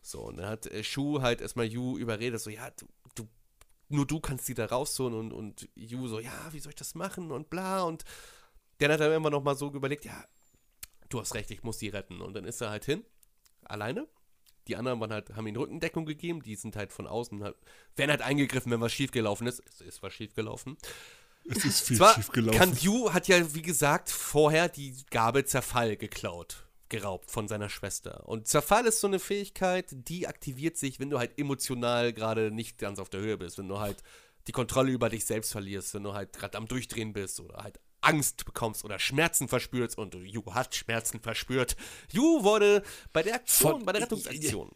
So, 0.02 0.24
und 0.24 0.38
dann 0.38 0.48
hat 0.48 0.66
äh, 0.66 0.84
Shu 0.84 1.22
halt 1.22 1.42
erstmal 1.42 1.68
Yu 1.68 1.98
überredet, 1.98 2.42
so, 2.42 2.50
ja, 2.50 2.72
du, 2.72 2.88
du, 3.16 3.28
nur 3.88 4.08
du 4.08 4.20
kannst 4.20 4.48
die 4.48 4.56
da 4.56 4.66
rausholen 4.66 5.14
und, 5.14 5.32
und 5.32 5.70
Yu 5.76 6.08
so, 6.08 6.20
ja, 6.20 6.34
wie 6.52 6.60
soll 6.60 6.72
ich 6.72 6.76
das 6.76 6.96
machen 6.96 7.32
und 7.32 7.50
bla 7.50 7.84
und 7.84 8.04
dann 8.82 8.92
hat 8.92 9.00
er 9.00 9.16
immer 9.16 9.30
noch 9.30 9.44
mal 9.44 9.56
so 9.56 9.72
überlegt, 9.72 10.06
ja, 10.06 10.26
du 11.10 11.20
hast 11.20 11.36
recht, 11.36 11.52
ich 11.52 11.64
muss 11.64 11.78
die 11.78 11.90
retten 11.90 12.22
und 12.22 12.34
dann 12.34 12.46
ist 12.46 12.62
er 12.62 12.70
halt 12.70 12.86
hin, 12.86 13.04
alleine. 13.64 14.08
Die 14.68 14.76
anderen 14.76 15.00
waren 15.00 15.12
halt, 15.12 15.36
haben 15.36 15.48
ihm 15.48 15.56
Rückendeckung 15.56 16.06
gegeben, 16.06 16.44
die 16.44 16.56
sind 16.56 16.76
halt 16.76 16.94
von 16.94 17.08
außen, 17.08 17.44
halt, 17.44 17.56
werden 17.96 18.12
halt 18.12 18.22
eingegriffen, 18.22 18.72
wenn 18.72 18.82
was 18.82 18.94
schiefgelaufen 18.94 19.48
ist. 19.48 19.62
Es 19.68 19.82
ist 19.82 20.04
was 20.04 20.14
schiefgelaufen. 20.14 20.78
Es 21.50 21.66
ist 21.66 21.82
viel 21.82 21.98
Zwar, 21.98 22.14
schief 22.14 22.30
gelaufen. 22.30 22.58
Kanju 22.58 23.12
hat 23.12 23.28
ja, 23.28 23.54
wie 23.56 23.64
gesagt, 23.64 24.10
vorher 24.10 24.70
die 24.70 24.96
Gabe 25.10 25.46
Zerfall 25.46 25.98
geklaut, 25.98 26.68
geraubt 26.90 27.32
von 27.32 27.48
seiner 27.48 27.70
Schwester. 27.70 28.28
Und 28.28 28.48
Zerfall 28.48 28.86
ist 28.86 29.00
so 29.00 29.08
eine 29.08 29.20
Fähigkeit, 29.20 29.88
die 29.92 30.28
aktiviert 30.28 30.78
sich, 30.78 31.00
wenn 31.00 31.10
du 31.10 31.18
halt 31.18 31.40
emotional 31.40 32.14
gerade 32.14 32.52
nicht 32.52 32.78
ganz 32.78 33.00
auf 33.00 33.10
der 33.10 33.22
Höhe 33.22 33.38
bist, 33.38 33.58
wenn 33.58 33.68
du 33.68 33.80
halt 33.80 34.04
die 34.48 34.52
Kontrolle 34.52 34.92
über 34.92 35.10
dich 35.10 35.26
selbst 35.26 35.52
verlierst, 35.52 35.94
wenn 35.96 36.04
du 36.04 36.14
halt 36.14 36.34
gerade 36.34 36.58
am 36.58 36.68
Durchdrehen 36.68 37.14
bist 37.14 37.40
oder 37.40 37.64
halt 37.64 37.80
Angst 38.02 38.46
bekommst 38.46 38.84
oder 38.84 39.00
Schmerzen 39.00 39.48
verspürst 39.48 39.98
und 39.98 40.16
Ju 40.16 40.44
hat 40.54 40.76
Schmerzen 40.76 41.20
verspürt. 41.20 41.76
Ju 42.12 42.44
wurde 42.44 42.84
bei 43.14 43.24
der 43.24 43.36
Aktion, 43.36 43.72
Von- 43.72 43.86
bei 43.86 43.94
der 43.94 44.02
Rettungsaktion, 44.04 44.72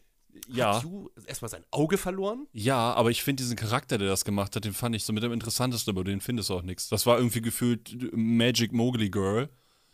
ja. 0.48 0.76
hat 0.76 0.84
Ju 0.84 1.08
erstmal 1.26 1.48
sein 1.50 1.64
Auge 1.70 1.98
verloren. 1.98 2.46
Ja, 2.52 2.94
aber 2.94 3.10
ich 3.10 3.22
finde 3.22 3.42
diesen 3.42 3.56
Charakter, 3.56 3.98
der 3.98 4.08
das 4.08 4.24
gemacht 4.24 4.54
hat, 4.56 4.64
den 4.64 4.72
fand 4.74 4.94
ich 4.96 5.04
so 5.04 5.12
mit 5.12 5.22
dem 5.22 5.32
interessantesten, 5.32 5.92
aber 5.92 6.04
den 6.04 6.20
findest 6.20 6.50
du 6.50 6.54
auch 6.54 6.62
nichts. 6.62 6.88
Das 6.88 7.06
war 7.06 7.18
irgendwie 7.18 7.40
gefühlt 7.42 8.12
Magic 8.12 8.72
Mowgli 8.72 9.10
Girl, 9.10 9.48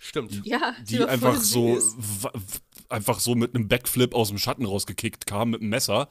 Stimmt. 0.04 0.44
Ja, 0.44 0.74
die 0.82 0.96
voll 0.96 1.09
einfach 1.09 1.36
so 1.40 1.78
einfach 2.88 3.20
so 3.20 3.36
mit 3.36 3.54
einem 3.54 3.68
Backflip 3.68 4.16
aus 4.16 4.30
dem 4.30 4.38
Schatten 4.38 4.66
rausgekickt 4.66 5.26
kam 5.26 5.50
mit 5.50 5.60
einem 5.60 5.70
Messer. 5.70 6.09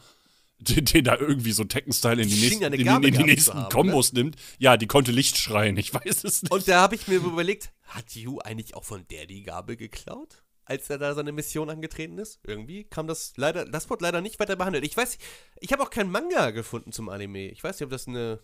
Den, 0.62 0.86
den 0.86 1.04
da 1.04 1.18
irgendwie 1.18 1.52
so 1.54 1.64
Tekken-Style 1.64 2.22
in 2.22 2.30
die 2.30 2.36
nächsten, 2.40 2.64
in, 2.64 2.72
die- 2.74 2.84
Gabe 2.84 3.08
in 3.08 3.16
die 3.18 3.24
nächsten 3.24 3.54
haben, 3.56 3.70
Kombos 3.72 4.14
nimmt. 4.14 4.36
Ja, 4.60 4.78
die 4.78 4.86
konnte 4.88 5.12
Licht 5.12 5.38
schreien, 5.38 5.76
ich 5.76 5.94
weiß 5.94 6.24
es 6.24 6.44
nicht. 6.44 6.52
Und 6.52 6.68
da 6.68 6.82
habe 6.82 6.94
ich 6.96 7.08
mir 7.08 7.16
überlegt, 7.16 7.72
hat 7.86 8.16
Yu 8.16 8.40
eigentlich 8.40 8.76
auch 8.76 8.84
von 8.86 9.06
der 9.10 9.26
die 9.26 9.42
Gabe 9.44 9.76
geklaut, 9.76 10.44
als 10.66 10.90
er 10.90 11.00
da 11.00 11.14
seine 11.16 11.32
Mission 11.32 11.70
angetreten 11.72 12.18
ist? 12.20 12.40
Irgendwie 12.46 12.84
kam 12.84 13.08
das 13.08 13.34
leider, 13.38 13.66
das 13.66 13.90
wurde 13.90 14.04
leider 14.04 14.22
nicht 14.22 14.40
weiter 14.40 14.56
behandelt. 14.56 14.86
Ich 14.86 14.96
weiß, 14.96 15.18
ich 15.60 15.74
habe 15.74 15.82
auch 15.84 15.90
keinen 15.90 16.12
Manga 16.12 16.52
gefunden 16.52 16.92
zum 16.92 17.10
Anime. 17.10 17.50
Ich 17.50 17.64
weiß 17.64 17.80
nicht, 17.80 17.86
ob 17.86 17.90
das 17.92 18.08
eine 18.08 18.40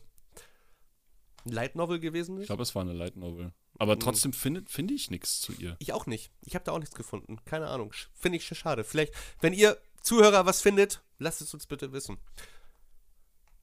Light 1.46 1.76
Novel 1.76 2.00
gewesen 2.00 2.36
Ich 2.38 2.42
ist. 2.42 2.48
glaube, 2.48 2.64
es 2.64 2.76
war 2.76 2.82
eine 2.82 2.94
Light 2.94 3.16
Novel. 3.16 3.54
Aber 3.80 4.00
trotzdem 4.00 4.34
finde 4.34 4.64
finde 4.68 4.96
ich 4.96 5.12
nichts 5.12 5.40
zu 5.40 5.54
ihr. 5.54 5.76
Ich 5.80 5.94
auch 5.94 6.08
nicht. 6.08 6.32
Ich 6.42 6.56
habe 6.56 6.66
da 6.66 6.72
auch 6.72 6.80
nichts 6.80 6.96
gefunden. 6.96 7.38
Keine 7.46 7.68
Ahnung. 7.68 7.94
Finde 8.16 8.38
ich 8.40 8.44
sch- 8.46 8.56
schade. 8.56 8.84
Vielleicht, 8.84 9.14
wenn 9.40 9.54
ihr 9.54 9.78
Zuhörer 10.08 10.46
was 10.46 10.62
findet, 10.62 11.02
lasst 11.20 11.42
es 11.42 11.54
uns 11.54 11.66
bitte 11.66 11.92
wissen. 11.92 12.18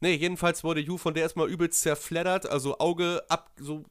Nee, 0.01 0.17
jedenfalls 0.17 0.63
wurde 0.63 0.81
Yu 0.81 0.99
von 0.99 1.15
der 1.15 1.23
erstmal 1.23 1.49
übelst 1.49 1.81
zerfleddert, 1.81 2.47
also 2.47 2.79
Auge 2.79 3.25
ab, 3.31 3.51
so 3.59 3.85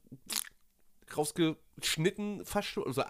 rausgeschnitten, 1.18 2.46
fast 2.46 2.78
also 2.78 3.04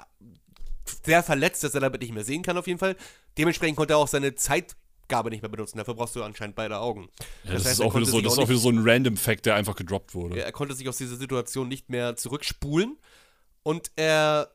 sehr 1.03 1.23
verletzt, 1.23 1.65
dass 1.65 1.75
er 1.75 1.81
damit 1.81 2.01
nicht 2.01 2.13
mehr 2.13 2.23
sehen 2.23 2.41
kann 2.41 2.57
auf 2.57 2.67
jeden 2.67 2.79
Fall. 2.79 2.95
Dementsprechend 3.37 3.75
konnte 3.75 3.95
er 3.95 3.97
auch 3.97 4.07
seine 4.07 4.35
Zeitgabe 4.35 5.29
nicht 5.29 5.41
mehr 5.41 5.51
benutzen. 5.51 5.77
Dafür 5.77 5.95
brauchst 5.95 6.15
du 6.15 6.23
anscheinend 6.23 6.55
beide 6.55 6.79
Augen. 6.79 7.09
Ja, 7.43 7.51
das, 7.51 7.65
heißt, 7.65 7.73
ist 7.73 7.81
auch 7.81 7.93
wieder 7.93 8.05
so, 8.05 8.21
das 8.21 8.33
ist 8.33 8.39
auch 8.39 8.43
auch 8.43 8.49
wieder 8.49 8.59
so 8.59 8.69
ein 8.69 8.79
random 8.81 9.17
Fact, 9.17 9.45
der 9.45 9.55
einfach 9.55 9.75
gedroppt 9.75 10.15
wurde. 10.15 10.41
er 10.41 10.51
konnte 10.53 10.73
sich 10.73 10.87
aus 10.87 10.97
dieser 10.97 11.17
Situation 11.17 11.67
nicht 11.67 11.89
mehr 11.89 12.15
zurückspulen 12.15 12.97
und 13.63 13.91
er 13.97 14.52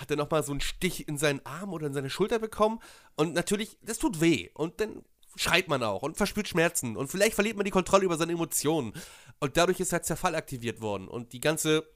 hatte 0.00 0.16
nochmal 0.16 0.42
so 0.42 0.52
einen 0.52 0.60
Stich 0.60 1.08
in 1.08 1.18
seinen 1.18 1.44
Arm 1.44 1.72
oder 1.72 1.86
in 1.86 1.92
seine 1.94 2.10
Schulter 2.10 2.38
bekommen 2.38 2.80
und 3.16 3.34
natürlich, 3.34 3.76
das 3.82 3.98
tut 3.98 4.20
weh 4.20 4.50
und 4.54 4.80
dann 4.80 5.02
schreit 5.36 5.68
man 5.68 5.82
auch 5.82 6.02
und 6.02 6.16
verspürt 6.16 6.48
Schmerzen 6.48 6.96
und 6.96 7.08
vielleicht 7.08 7.34
verliert 7.34 7.56
man 7.56 7.64
die 7.64 7.70
Kontrolle 7.70 8.04
über 8.04 8.16
seine 8.16 8.32
Emotionen 8.32 8.92
und 9.40 9.56
dadurch 9.56 9.80
ist 9.80 9.92
halt 9.92 10.04
Zerfall 10.04 10.34
aktiviert 10.34 10.80
worden 10.80 11.06
und 11.08 11.32
die 11.32 11.40
ganze, 11.40 11.86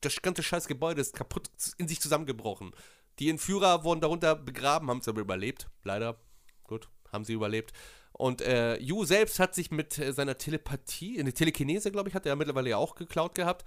das 0.00 0.20
ganze 0.22 0.42
scheiß 0.42 0.66
Gebäude 0.68 1.00
ist 1.00 1.14
kaputt 1.14 1.50
in 1.78 1.88
sich 1.88 2.00
zusammengebrochen. 2.00 2.72
Die 3.18 3.28
Entführer 3.30 3.82
wurden 3.84 4.00
darunter 4.00 4.36
begraben, 4.36 4.88
haben 4.88 4.98
es 5.00 5.08
aber 5.08 5.20
überlebt, 5.20 5.68
leider, 5.82 6.20
gut, 6.64 6.88
haben 7.12 7.24
sie 7.24 7.32
überlebt. 7.32 7.72
Und 8.12 8.40
äh, 8.42 8.78
Yu 8.78 9.04
selbst 9.04 9.38
hat 9.38 9.54
sich 9.54 9.70
mit 9.70 9.98
äh, 9.98 10.12
seiner 10.12 10.38
Telepathie, 10.38 11.18
eine 11.20 11.32
Telekinese, 11.32 11.90
glaube 11.92 12.08
ich, 12.08 12.14
hat 12.14 12.26
er 12.26 12.36
mittlerweile 12.36 12.70
ja 12.70 12.76
auch 12.76 12.94
geklaut 12.94 13.34
gehabt, 13.34 13.64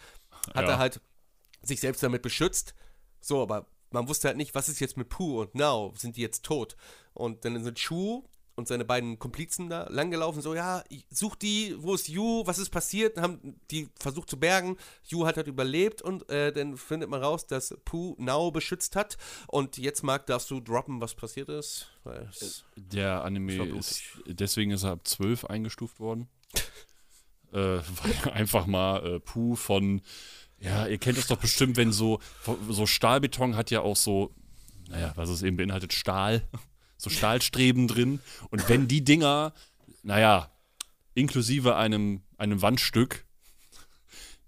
hat 0.55 0.65
Ja. 0.65 0.71
er 0.71 0.77
halt 0.77 1.01
sich 1.61 1.79
selbst 1.79 2.01
damit 2.01 2.21
beschützt. 2.21 2.73
So, 3.21 3.41
aber 3.41 3.67
man 3.91 4.07
wusste 4.07 4.27
halt 4.27 4.37
nicht, 4.37 4.55
was 4.55 4.69
ist 4.69 4.79
jetzt 4.79 4.97
mit 4.97 5.09
Pooh 5.09 5.41
und 5.41 5.55
Now, 5.55 5.93
sind 5.95 6.17
die 6.17 6.21
jetzt 6.21 6.43
tot? 6.43 6.75
Und 7.13 7.45
dann 7.45 7.63
sind 7.63 7.79
Shu 7.79 8.23
und 8.55 8.67
seine 8.67 8.85
beiden 8.85 9.17
Komplizen 9.17 9.69
da 9.69 9.87
langgelaufen, 9.89 10.41
so, 10.41 10.53
ja, 10.53 10.83
such 11.09 11.35
die, 11.35 11.75
wo 11.77 11.93
ist 11.93 12.09
Yu, 12.09 12.43
was 12.45 12.59
ist 12.59 12.69
passiert? 12.69 13.17
Haben 13.17 13.59
die 13.71 13.89
versucht 13.97 14.29
zu 14.29 14.39
bergen. 14.39 14.77
Yu 15.07 15.25
hat 15.25 15.37
halt 15.37 15.47
überlebt 15.47 16.01
und 16.01 16.29
äh, 16.29 16.51
dann 16.51 16.77
findet 16.77 17.09
man 17.09 17.23
raus, 17.23 17.47
dass 17.47 17.75
Pooh 17.85 18.15
Now 18.19 18.51
beschützt 18.51 18.95
hat. 18.95 19.17
Und 19.47 19.77
jetzt, 19.77 20.03
Marc, 20.03 20.25
darfst 20.27 20.51
du 20.51 20.59
droppen, 20.59 21.01
was 21.01 21.15
passiert 21.15 21.49
ist. 21.49 21.87
Der 22.75 23.23
Anime 23.23 23.65
ist, 23.77 24.03
deswegen 24.25 24.71
ist 24.71 24.83
er 24.83 24.91
ab 24.91 25.07
12 25.07 25.45
eingestuft 25.45 25.99
worden. 25.99 26.27
äh, 27.53 27.57
weil 27.57 28.31
einfach 28.33 28.65
mal 28.65 29.05
äh, 29.05 29.19
Puh 29.19 29.55
von, 29.55 30.01
ja, 30.61 30.85
ihr 30.85 30.99
kennt 30.99 31.17
es 31.17 31.27
doch 31.27 31.37
bestimmt, 31.37 31.75
wenn 31.75 31.91
so, 31.91 32.19
so 32.69 32.85
Stahlbeton 32.85 33.55
hat 33.55 33.71
ja 33.71 33.81
auch 33.81 33.95
so, 33.95 34.33
naja, 34.89 35.11
was 35.15 35.29
es 35.29 35.41
eben 35.41 35.57
beinhaltet, 35.57 35.91
Stahl, 35.91 36.47
so 36.97 37.09
Stahlstreben 37.09 37.87
drin. 37.87 38.19
Und 38.51 38.69
wenn 38.69 38.87
die 38.87 39.03
Dinger, 39.03 39.53
naja, 40.03 40.51
inklusive 41.15 41.75
einem, 41.75 42.21
einem 42.37 42.61
Wandstück 42.61 43.25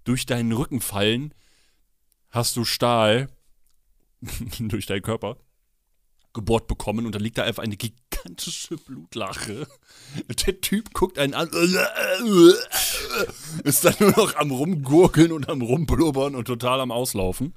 durch 0.04 0.24
deinen 0.24 0.52
Rücken 0.52 0.80
fallen, 0.80 1.34
hast 2.30 2.56
du 2.56 2.64
Stahl 2.64 3.28
durch 4.60 4.86
deinen 4.86 5.02
Körper. 5.02 5.36
Gebohrt 6.34 6.66
bekommen 6.66 7.06
und 7.06 7.14
da 7.14 7.18
liegt 7.18 7.38
da 7.38 7.44
einfach 7.44 7.62
eine 7.62 7.76
gigantische 7.76 8.76
Blutlache. 8.76 9.66
Der 10.46 10.60
Typ 10.60 10.92
guckt 10.92 11.18
einen 11.18 11.34
an, 11.34 11.48
ist 13.64 13.84
dann 13.84 13.94
nur 14.00 14.10
noch 14.10 14.36
am 14.36 14.50
rumgurgeln 14.50 15.32
und 15.32 15.48
am 15.48 15.62
rumblubbern 15.62 16.34
und 16.34 16.44
total 16.44 16.80
am 16.80 16.90
Auslaufen. 16.90 17.54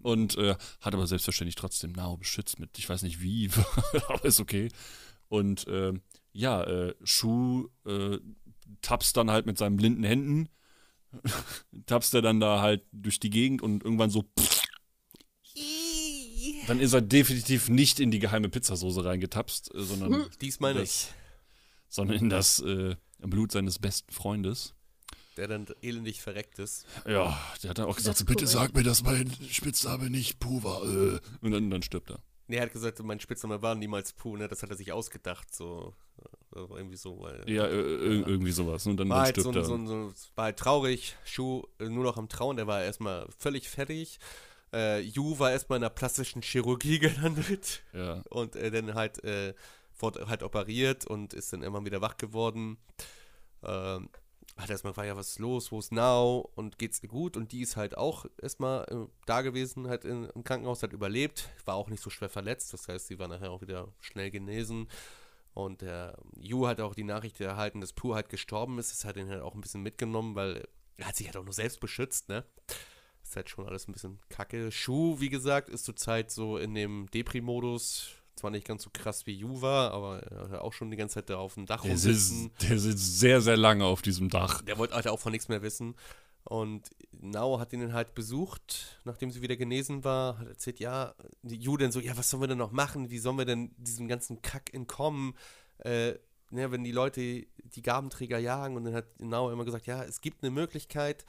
Und 0.00 0.36
äh, 0.36 0.56
hat 0.80 0.94
aber 0.94 1.06
selbstverständlich 1.06 1.54
trotzdem 1.54 1.92
Nao 1.92 2.16
beschützt 2.16 2.58
mit, 2.58 2.76
ich 2.78 2.88
weiß 2.88 3.02
nicht 3.02 3.20
wie, 3.20 3.50
aber 4.08 4.24
ist 4.24 4.40
okay. 4.40 4.68
Und 5.28 5.66
äh, 5.68 5.92
ja, 6.32 6.62
äh, 6.64 6.94
Shu 7.04 7.68
äh, 7.86 8.18
tapst 8.80 9.16
dann 9.16 9.30
halt 9.30 9.46
mit 9.46 9.58
seinen 9.58 9.76
blinden 9.76 10.04
Händen, 10.04 10.48
tapst 11.86 12.14
er 12.14 12.22
dann 12.22 12.40
da 12.40 12.60
halt 12.60 12.84
durch 12.92 13.20
die 13.20 13.30
Gegend 13.30 13.62
und 13.62 13.84
irgendwann 13.84 14.10
so. 14.10 14.24
Dann 16.66 16.80
ist 16.80 16.92
er 16.92 17.00
definitiv 17.00 17.68
nicht 17.68 17.98
in 18.00 18.10
die 18.10 18.18
geheime 18.18 18.48
Pizzasoße 18.48 19.04
reingetapst, 19.04 19.74
äh, 19.74 19.80
sondern, 19.82 20.26
Diesmal 20.40 20.74
Das- 20.74 20.80
nicht. 20.82 21.08
sondern 21.88 22.16
in 22.18 22.28
das 22.30 22.60
äh, 22.60 22.96
Blut 23.20 23.52
seines 23.52 23.78
besten 23.78 24.12
Freundes. 24.12 24.74
Der 25.36 25.48
dann 25.48 25.66
elendig 25.80 26.20
verreckt 26.20 26.58
ist. 26.58 26.84
Ja, 27.06 27.40
der 27.62 27.70
hat 27.70 27.78
dann 27.78 27.86
auch 27.86 27.96
gesagt, 27.96 28.14
Das 28.14 28.18
so, 28.20 28.24
bitte 28.26 28.46
sag 28.46 28.74
mir, 28.74 28.82
dass 28.82 29.02
mein 29.02 29.32
Spitzname 29.50 30.10
nicht 30.10 30.38
Puh 30.40 30.62
war. 30.62 30.82
Äh. 30.84 31.20
Und 31.40 31.52
dann, 31.52 31.70
dann 31.70 31.82
stirbt 31.82 32.10
er. 32.10 32.18
Nee, 32.48 32.56
er 32.56 32.64
hat 32.64 32.72
gesagt, 32.72 33.02
mein 33.02 33.18
Spitzname 33.18 33.62
war 33.62 33.74
niemals 33.74 34.12
Puh, 34.12 34.36
ne? 34.36 34.46
Das 34.46 34.62
hat 34.62 34.68
er 34.70 34.76
sich 34.76 34.92
ausgedacht, 34.92 35.54
so. 35.54 35.94
Irgendwie 36.54 36.96
so, 36.96 37.18
weil. 37.20 37.48
Ja, 37.48 37.64
äh, 37.66 37.70
ir- 37.80 38.26
irgendwie 38.26 38.52
sowas. 38.52 38.86
Und 38.86 38.98
dann, 38.98 39.08
War 39.08 39.16
dann 39.18 39.24
halt 39.24 39.36
so, 39.36 39.40
stirbt 39.50 39.56
ein- 39.56 39.62
er. 39.62 39.64
so, 39.64 39.74
ein- 39.74 39.86
so, 39.86 40.12
war 40.34 40.44
halt 40.44 40.58
traurig. 40.58 41.16
Shu 41.24 41.62
äh, 41.78 41.88
nur 41.88 42.04
noch 42.04 42.18
am 42.18 42.28
Trauen, 42.28 42.56
der 42.58 42.66
war 42.66 42.82
erstmal 42.82 43.26
völlig 43.38 43.70
fertig. 43.70 44.18
Äh, 44.72 45.00
Yu 45.00 45.38
war 45.38 45.50
erstmal 45.50 45.76
in 45.76 45.82
der 45.82 45.90
plastischen 45.90 46.42
Chirurgie 46.42 46.98
gelandet 47.00 47.82
ja. 47.92 48.22
und 48.30 48.56
äh, 48.56 48.70
dann 48.70 48.94
halt, 48.94 49.22
äh, 49.24 49.54
wurde 49.98 50.26
halt 50.28 50.42
operiert 50.42 51.06
und 51.06 51.34
ist 51.34 51.52
dann 51.52 51.62
immer 51.62 51.84
wieder 51.84 52.00
wach 52.00 52.16
geworden. 52.16 52.78
Ähm, 53.62 54.08
hat 54.56 54.68
erstmal 54.68 54.92
gefragt, 54.92 55.08
ja, 55.08 55.16
was 55.16 55.30
ist 55.30 55.38
los, 55.38 55.72
wo 55.72 55.78
ist 55.78 55.92
Now 55.92 56.50
und 56.56 56.78
geht's 56.78 57.02
ihr 57.02 57.08
gut? 57.08 57.36
Und 57.36 57.52
die 57.52 57.62
ist 57.62 57.76
halt 57.76 57.96
auch 57.96 58.26
erstmal 58.40 58.84
äh, 58.84 59.06
da 59.26 59.40
gewesen, 59.42 59.88
halt 59.88 60.04
in, 60.04 60.24
im 60.24 60.44
Krankenhaus, 60.44 60.82
hat 60.82 60.92
überlebt, 60.92 61.48
war 61.64 61.76
auch 61.76 61.88
nicht 61.88 62.02
so 62.02 62.10
schwer 62.10 62.28
verletzt, 62.28 62.72
das 62.72 62.88
heißt, 62.88 63.06
sie 63.06 63.18
war 63.18 63.28
nachher 63.28 63.50
auch 63.50 63.62
wieder 63.62 63.88
schnell 64.00 64.30
genesen. 64.30 64.88
Und 65.54 65.82
der 65.82 66.16
Yu 66.38 66.66
hat 66.66 66.80
auch 66.80 66.94
die 66.94 67.04
Nachricht 67.04 67.40
erhalten, 67.40 67.80
dass 67.80 67.92
Pooh 67.92 68.14
halt 68.14 68.30
gestorben 68.30 68.78
ist. 68.78 68.90
Das 68.90 69.04
hat 69.04 69.16
ihn 69.16 69.28
halt 69.28 69.42
auch 69.42 69.54
ein 69.54 69.60
bisschen 69.60 69.82
mitgenommen, 69.82 70.34
weil 70.34 70.66
er 70.96 71.08
hat 71.08 71.16
sich 71.16 71.26
halt 71.26 71.36
auch 71.36 71.44
nur 71.44 71.52
selbst 71.52 71.80
beschützt, 71.80 72.28
ne? 72.28 72.44
Halt 73.36 73.48
schon 73.48 73.66
alles 73.66 73.88
ein 73.88 73.92
bisschen 73.92 74.18
kacke. 74.28 74.70
Shu, 74.70 75.20
wie 75.20 75.28
gesagt, 75.28 75.68
ist 75.68 75.84
zurzeit 75.84 76.30
so 76.30 76.56
in 76.58 76.74
dem 76.74 77.08
Depri-Modus. 77.12 78.10
Zwar 78.36 78.50
nicht 78.50 78.66
ganz 78.66 78.82
so 78.82 78.90
krass 78.90 79.26
wie 79.26 79.44
war, 79.44 79.92
aber 79.92 80.22
er 80.22 80.48
hat 80.50 80.60
auch 80.60 80.72
schon 80.72 80.90
die 80.90 80.96
ganze 80.96 81.16
Zeit 81.16 81.28
da 81.28 81.36
auf 81.36 81.54
dem 81.54 81.66
Dach 81.66 81.82
Der 81.82 81.98
sitzt, 81.98 82.50
der 82.62 82.78
sitzt 82.78 83.20
sehr, 83.20 83.42
sehr 83.42 83.58
lange 83.58 83.84
auf 83.84 84.00
diesem 84.00 84.30
Dach. 84.30 84.62
Der 84.62 84.78
wollte 84.78 84.94
halt 84.94 85.06
auch 85.06 85.20
von 85.20 85.32
nichts 85.32 85.48
mehr 85.48 85.62
wissen. 85.62 85.94
Und 86.44 86.90
Nao 87.12 87.60
hat 87.60 87.72
ihn 87.72 87.80
dann 87.80 87.92
halt 87.92 88.14
besucht, 88.14 89.00
nachdem 89.04 89.30
sie 89.30 89.42
wieder 89.42 89.56
genesen 89.56 90.02
war, 90.02 90.38
hat 90.38 90.48
erzählt, 90.48 90.80
ja, 90.80 91.14
die 91.42 91.56
Ju 91.56 91.76
dann 91.76 91.92
so, 91.92 92.00
ja, 92.00 92.16
was 92.16 92.30
sollen 92.30 92.42
wir 92.42 92.48
denn 92.48 92.58
noch 92.58 92.72
machen? 92.72 93.10
Wie 93.10 93.18
sollen 93.18 93.38
wir 93.38 93.44
denn 93.44 93.70
diesem 93.76 94.08
ganzen 94.08 94.42
Kack 94.42 94.74
entkommen? 94.74 95.34
Äh, 95.78 96.14
ne, 96.50 96.70
wenn 96.70 96.84
die 96.84 96.92
Leute 96.92 97.20
die 97.20 97.82
Gabenträger 97.82 98.38
jagen 98.38 98.76
und 98.76 98.84
dann 98.84 98.94
hat 98.94 99.20
Nao 99.20 99.50
immer 99.50 99.64
gesagt, 99.64 99.86
ja, 99.86 100.02
es 100.02 100.20
gibt 100.20 100.42
eine 100.42 100.50
Möglichkeit, 100.50 101.24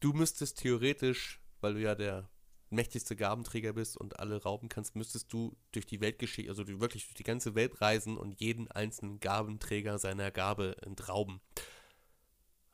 du 0.00 0.12
müsstest 0.12 0.58
theoretisch, 0.58 1.40
weil 1.60 1.74
du 1.74 1.80
ja 1.80 1.94
der 1.94 2.28
mächtigste 2.70 3.16
Gabenträger 3.16 3.72
bist 3.72 3.96
und 3.96 4.18
alle 4.18 4.42
rauben 4.42 4.68
kannst, 4.68 4.94
müsstest 4.94 5.32
du 5.32 5.56
durch 5.72 5.86
die 5.86 6.00
Weltgeschichte, 6.00 6.50
also 6.50 6.64
du 6.64 6.80
wirklich 6.80 7.04
durch 7.04 7.14
die 7.14 7.22
ganze 7.22 7.54
Welt 7.54 7.80
reisen 7.80 8.18
und 8.18 8.40
jeden 8.40 8.70
einzelnen 8.70 9.20
Gabenträger 9.20 9.98
seiner 9.98 10.30
Gabe 10.30 10.76
entrauben. 10.82 11.40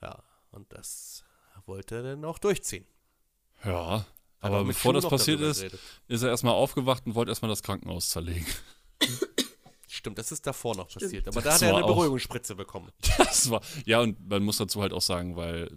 Ja, 0.02 0.22
und 0.50 0.72
das 0.72 1.24
wollte 1.66 1.96
er 1.96 2.02
dann 2.02 2.24
auch 2.24 2.38
durchziehen. 2.38 2.86
Ja. 3.64 4.04
Aber 4.40 4.62
mit 4.62 4.74
bevor 4.74 4.92
das 4.92 5.08
passiert 5.08 5.40
ist, 5.40 5.60
geredet. 5.60 5.80
ist 6.06 6.22
er 6.22 6.28
erstmal 6.28 6.52
aufgewacht 6.52 7.06
und 7.06 7.14
wollte 7.14 7.30
erstmal 7.30 7.48
das 7.48 7.62
Krankenhaus 7.62 8.10
zerlegen. 8.10 8.46
Stimmt, 10.04 10.18
das 10.18 10.30
ist 10.32 10.46
davor 10.46 10.76
noch 10.76 10.90
Stimmt. 10.90 11.04
passiert. 11.04 11.28
Aber 11.28 11.40
da 11.40 11.48
Das 11.48 11.54
hat 11.54 11.62
er 11.62 11.74
eine 11.76 11.84
auch- 11.84 11.88
Beruhigungsspritze 11.88 12.54
bekommen. 12.54 12.90
Das 13.16 13.48
war. 13.50 13.62
Ja, 13.86 14.00
und 14.00 14.28
man 14.28 14.42
muss 14.42 14.58
dazu 14.58 14.82
halt 14.82 14.92
auch 14.92 15.00
sagen, 15.00 15.34
weil 15.34 15.70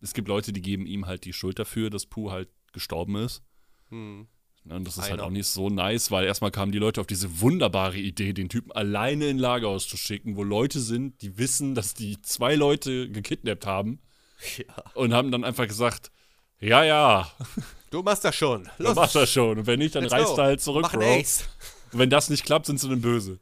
es 0.00 0.14
gibt 0.14 0.28
Leute, 0.28 0.52
die 0.52 0.62
geben 0.62 0.86
ihm 0.86 1.06
halt 1.06 1.24
die 1.24 1.32
Schuld 1.32 1.58
dafür, 1.58 1.90
dass 1.90 2.06
Pooh 2.06 2.30
halt 2.30 2.48
gestorben 2.72 3.16
ist. 3.16 3.42
Hm. 3.90 4.28
Ja, 4.64 4.76
Und 4.76 4.86
das 4.86 4.94
ist 4.96 5.02
halt 5.02 5.14
Einer. 5.14 5.24
auch 5.24 5.30
nicht 5.30 5.48
so 5.48 5.68
nice, 5.70 6.10
weil 6.12 6.24
erstmal 6.24 6.52
kamen 6.52 6.70
die 6.72 6.78
Leute 6.78 7.00
auf 7.00 7.06
diese 7.08 7.40
wunderbare 7.40 7.98
Idee, 7.98 8.32
den 8.32 8.48
Typen 8.48 8.70
alleine 8.72 9.26
in 9.26 9.38
Lagerhaus 9.38 9.88
zu 9.88 9.96
schicken, 9.96 10.36
wo 10.36 10.44
Leute 10.44 10.78
sind, 10.80 11.20
die 11.20 11.36
wissen, 11.36 11.74
dass 11.74 11.94
die 11.94 12.22
zwei 12.22 12.54
Leute 12.54 13.10
gekidnappt 13.10 13.66
haben 13.66 13.98
Ja. 14.56 14.64
und 14.94 15.12
haben 15.12 15.32
dann 15.32 15.42
einfach 15.44 15.66
gesagt, 15.66 16.12
ja, 16.60 16.84
ja, 16.84 17.28
Du 17.90 18.02
machst 18.02 18.24
das 18.24 18.34
schon. 18.36 18.68
du 18.78 18.92
machst 18.94 19.14
das 19.16 19.30
schon. 19.30 19.58
Und 19.58 19.66
wenn 19.66 19.78
nicht, 19.80 19.94
dann 19.96 20.04
let's 20.04 20.12
reißt 20.14 20.34
go. 20.36 20.40
er 20.40 20.44
halt 20.44 20.60
zurück, 20.60 20.82
Mach 20.82 20.92
Bro. 20.92 21.02
Ace. 21.02 21.44
Und 21.92 21.98
wenn 21.98 22.10
das 22.10 22.28
nicht 22.30 22.44
klappt, 22.44 22.66
sind 22.66 22.80
sie 22.80 22.88
dann 22.88 23.00
böse. 23.00 23.38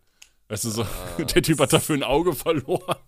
Weißt 0.53 0.65
du, 0.65 0.71
so, 0.71 0.87
der 1.19 1.43
Typ 1.43 1.61
hat 1.61 1.73
dafür 1.73 1.97
ein 1.97 2.03
Auge 2.03 2.35
verloren 2.35 2.99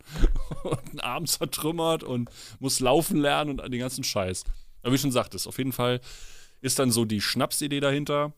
und 0.63 0.89
einen 0.89 1.01
Arm 1.01 1.27
zertrümmert 1.27 2.03
und 2.03 2.31
muss 2.59 2.81
laufen 2.81 3.19
lernen 3.19 3.61
und 3.61 3.71
den 3.71 3.81
ganzen 3.81 4.03
Scheiß. 4.03 4.45
Aber 4.83 4.95
wie 4.95 4.99
schon 4.99 5.13
sagtest, 5.13 5.47
auf 5.47 5.59
jeden 5.59 5.73
Fall 5.73 6.01
ist 6.63 6.79
dann 6.79 6.91
so 6.91 7.05
die 7.05 7.21
Schnapsidee 7.21 7.81
dahinter. 7.81 8.33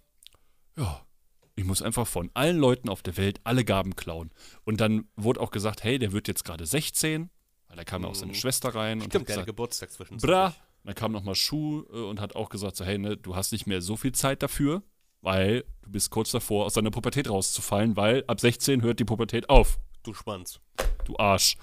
Ja, 0.76 1.06
ich 1.54 1.64
muss 1.64 1.82
einfach 1.82 2.08
von 2.08 2.32
allen 2.34 2.58
Leuten 2.58 2.88
auf 2.88 3.04
der 3.04 3.16
Welt 3.16 3.38
alle 3.44 3.64
Gaben 3.64 3.94
klauen. 3.94 4.32
Und 4.64 4.80
dann 4.80 5.06
wurde 5.14 5.40
auch 5.40 5.52
gesagt, 5.52 5.84
hey, 5.84 6.00
der 6.00 6.10
wird 6.10 6.26
jetzt 6.26 6.44
gerade 6.44 6.66
16, 6.66 7.30
weil 7.68 7.76
da 7.76 7.84
kam 7.84 8.04
auch 8.04 8.16
seine 8.16 8.34
Schwester 8.34 8.74
rein 8.74 8.98
und 8.98 9.04
Mhm. 9.06 9.10
Stimmt, 9.10 9.12
hat 9.12 9.12
der 9.12 9.20
hatte 9.20 9.26
gesagt, 9.28 9.46
Geburtstag 9.46 9.92
zwischen. 9.92 10.16
Bra. 10.16 10.52
Dann 10.82 10.94
kam 10.96 11.12
nochmal 11.12 11.36
Schuh 11.36 11.84
äh, 11.92 11.96
und 11.96 12.20
hat 12.20 12.34
auch 12.34 12.48
gesagt, 12.48 12.74
so, 12.74 12.84
hey, 12.84 12.98
ne, 12.98 13.16
du 13.16 13.36
hast 13.36 13.52
nicht 13.52 13.68
mehr 13.68 13.80
so 13.82 13.96
viel 13.96 14.12
Zeit 14.12 14.42
dafür, 14.42 14.82
weil 15.26 15.64
du 15.82 15.90
bist 15.90 16.10
kurz 16.10 16.30
davor, 16.30 16.66
aus 16.66 16.74
deiner 16.74 16.92
Pubertät 16.92 17.28
rauszufallen, 17.28 17.96
weil 17.96 18.22
ab 18.28 18.40
16 18.40 18.82
hört 18.82 19.00
die 19.00 19.04
Pubertät 19.04 19.50
auf. 19.50 19.80
Du 20.04 20.14
Schwanz. 20.14 20.60
Du 21.04 21.16
Arsch. 21.18 21.56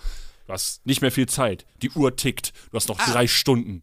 Du 0.45 0.51
hast 0.51 0.85
nicht 0.85 1.01
mehr 1.01 1.13
viel 1.13 1.29
Zeit. 1.29 1.65
Die 1.81 1.89
Uhr 1.91 2.13
tickt. 2.13 2.51
Du 2.71 2.75
hast 2.75 2.89
noch 2.89 2.97
drei 2.97 3.25
Stunden. 3.25 3.81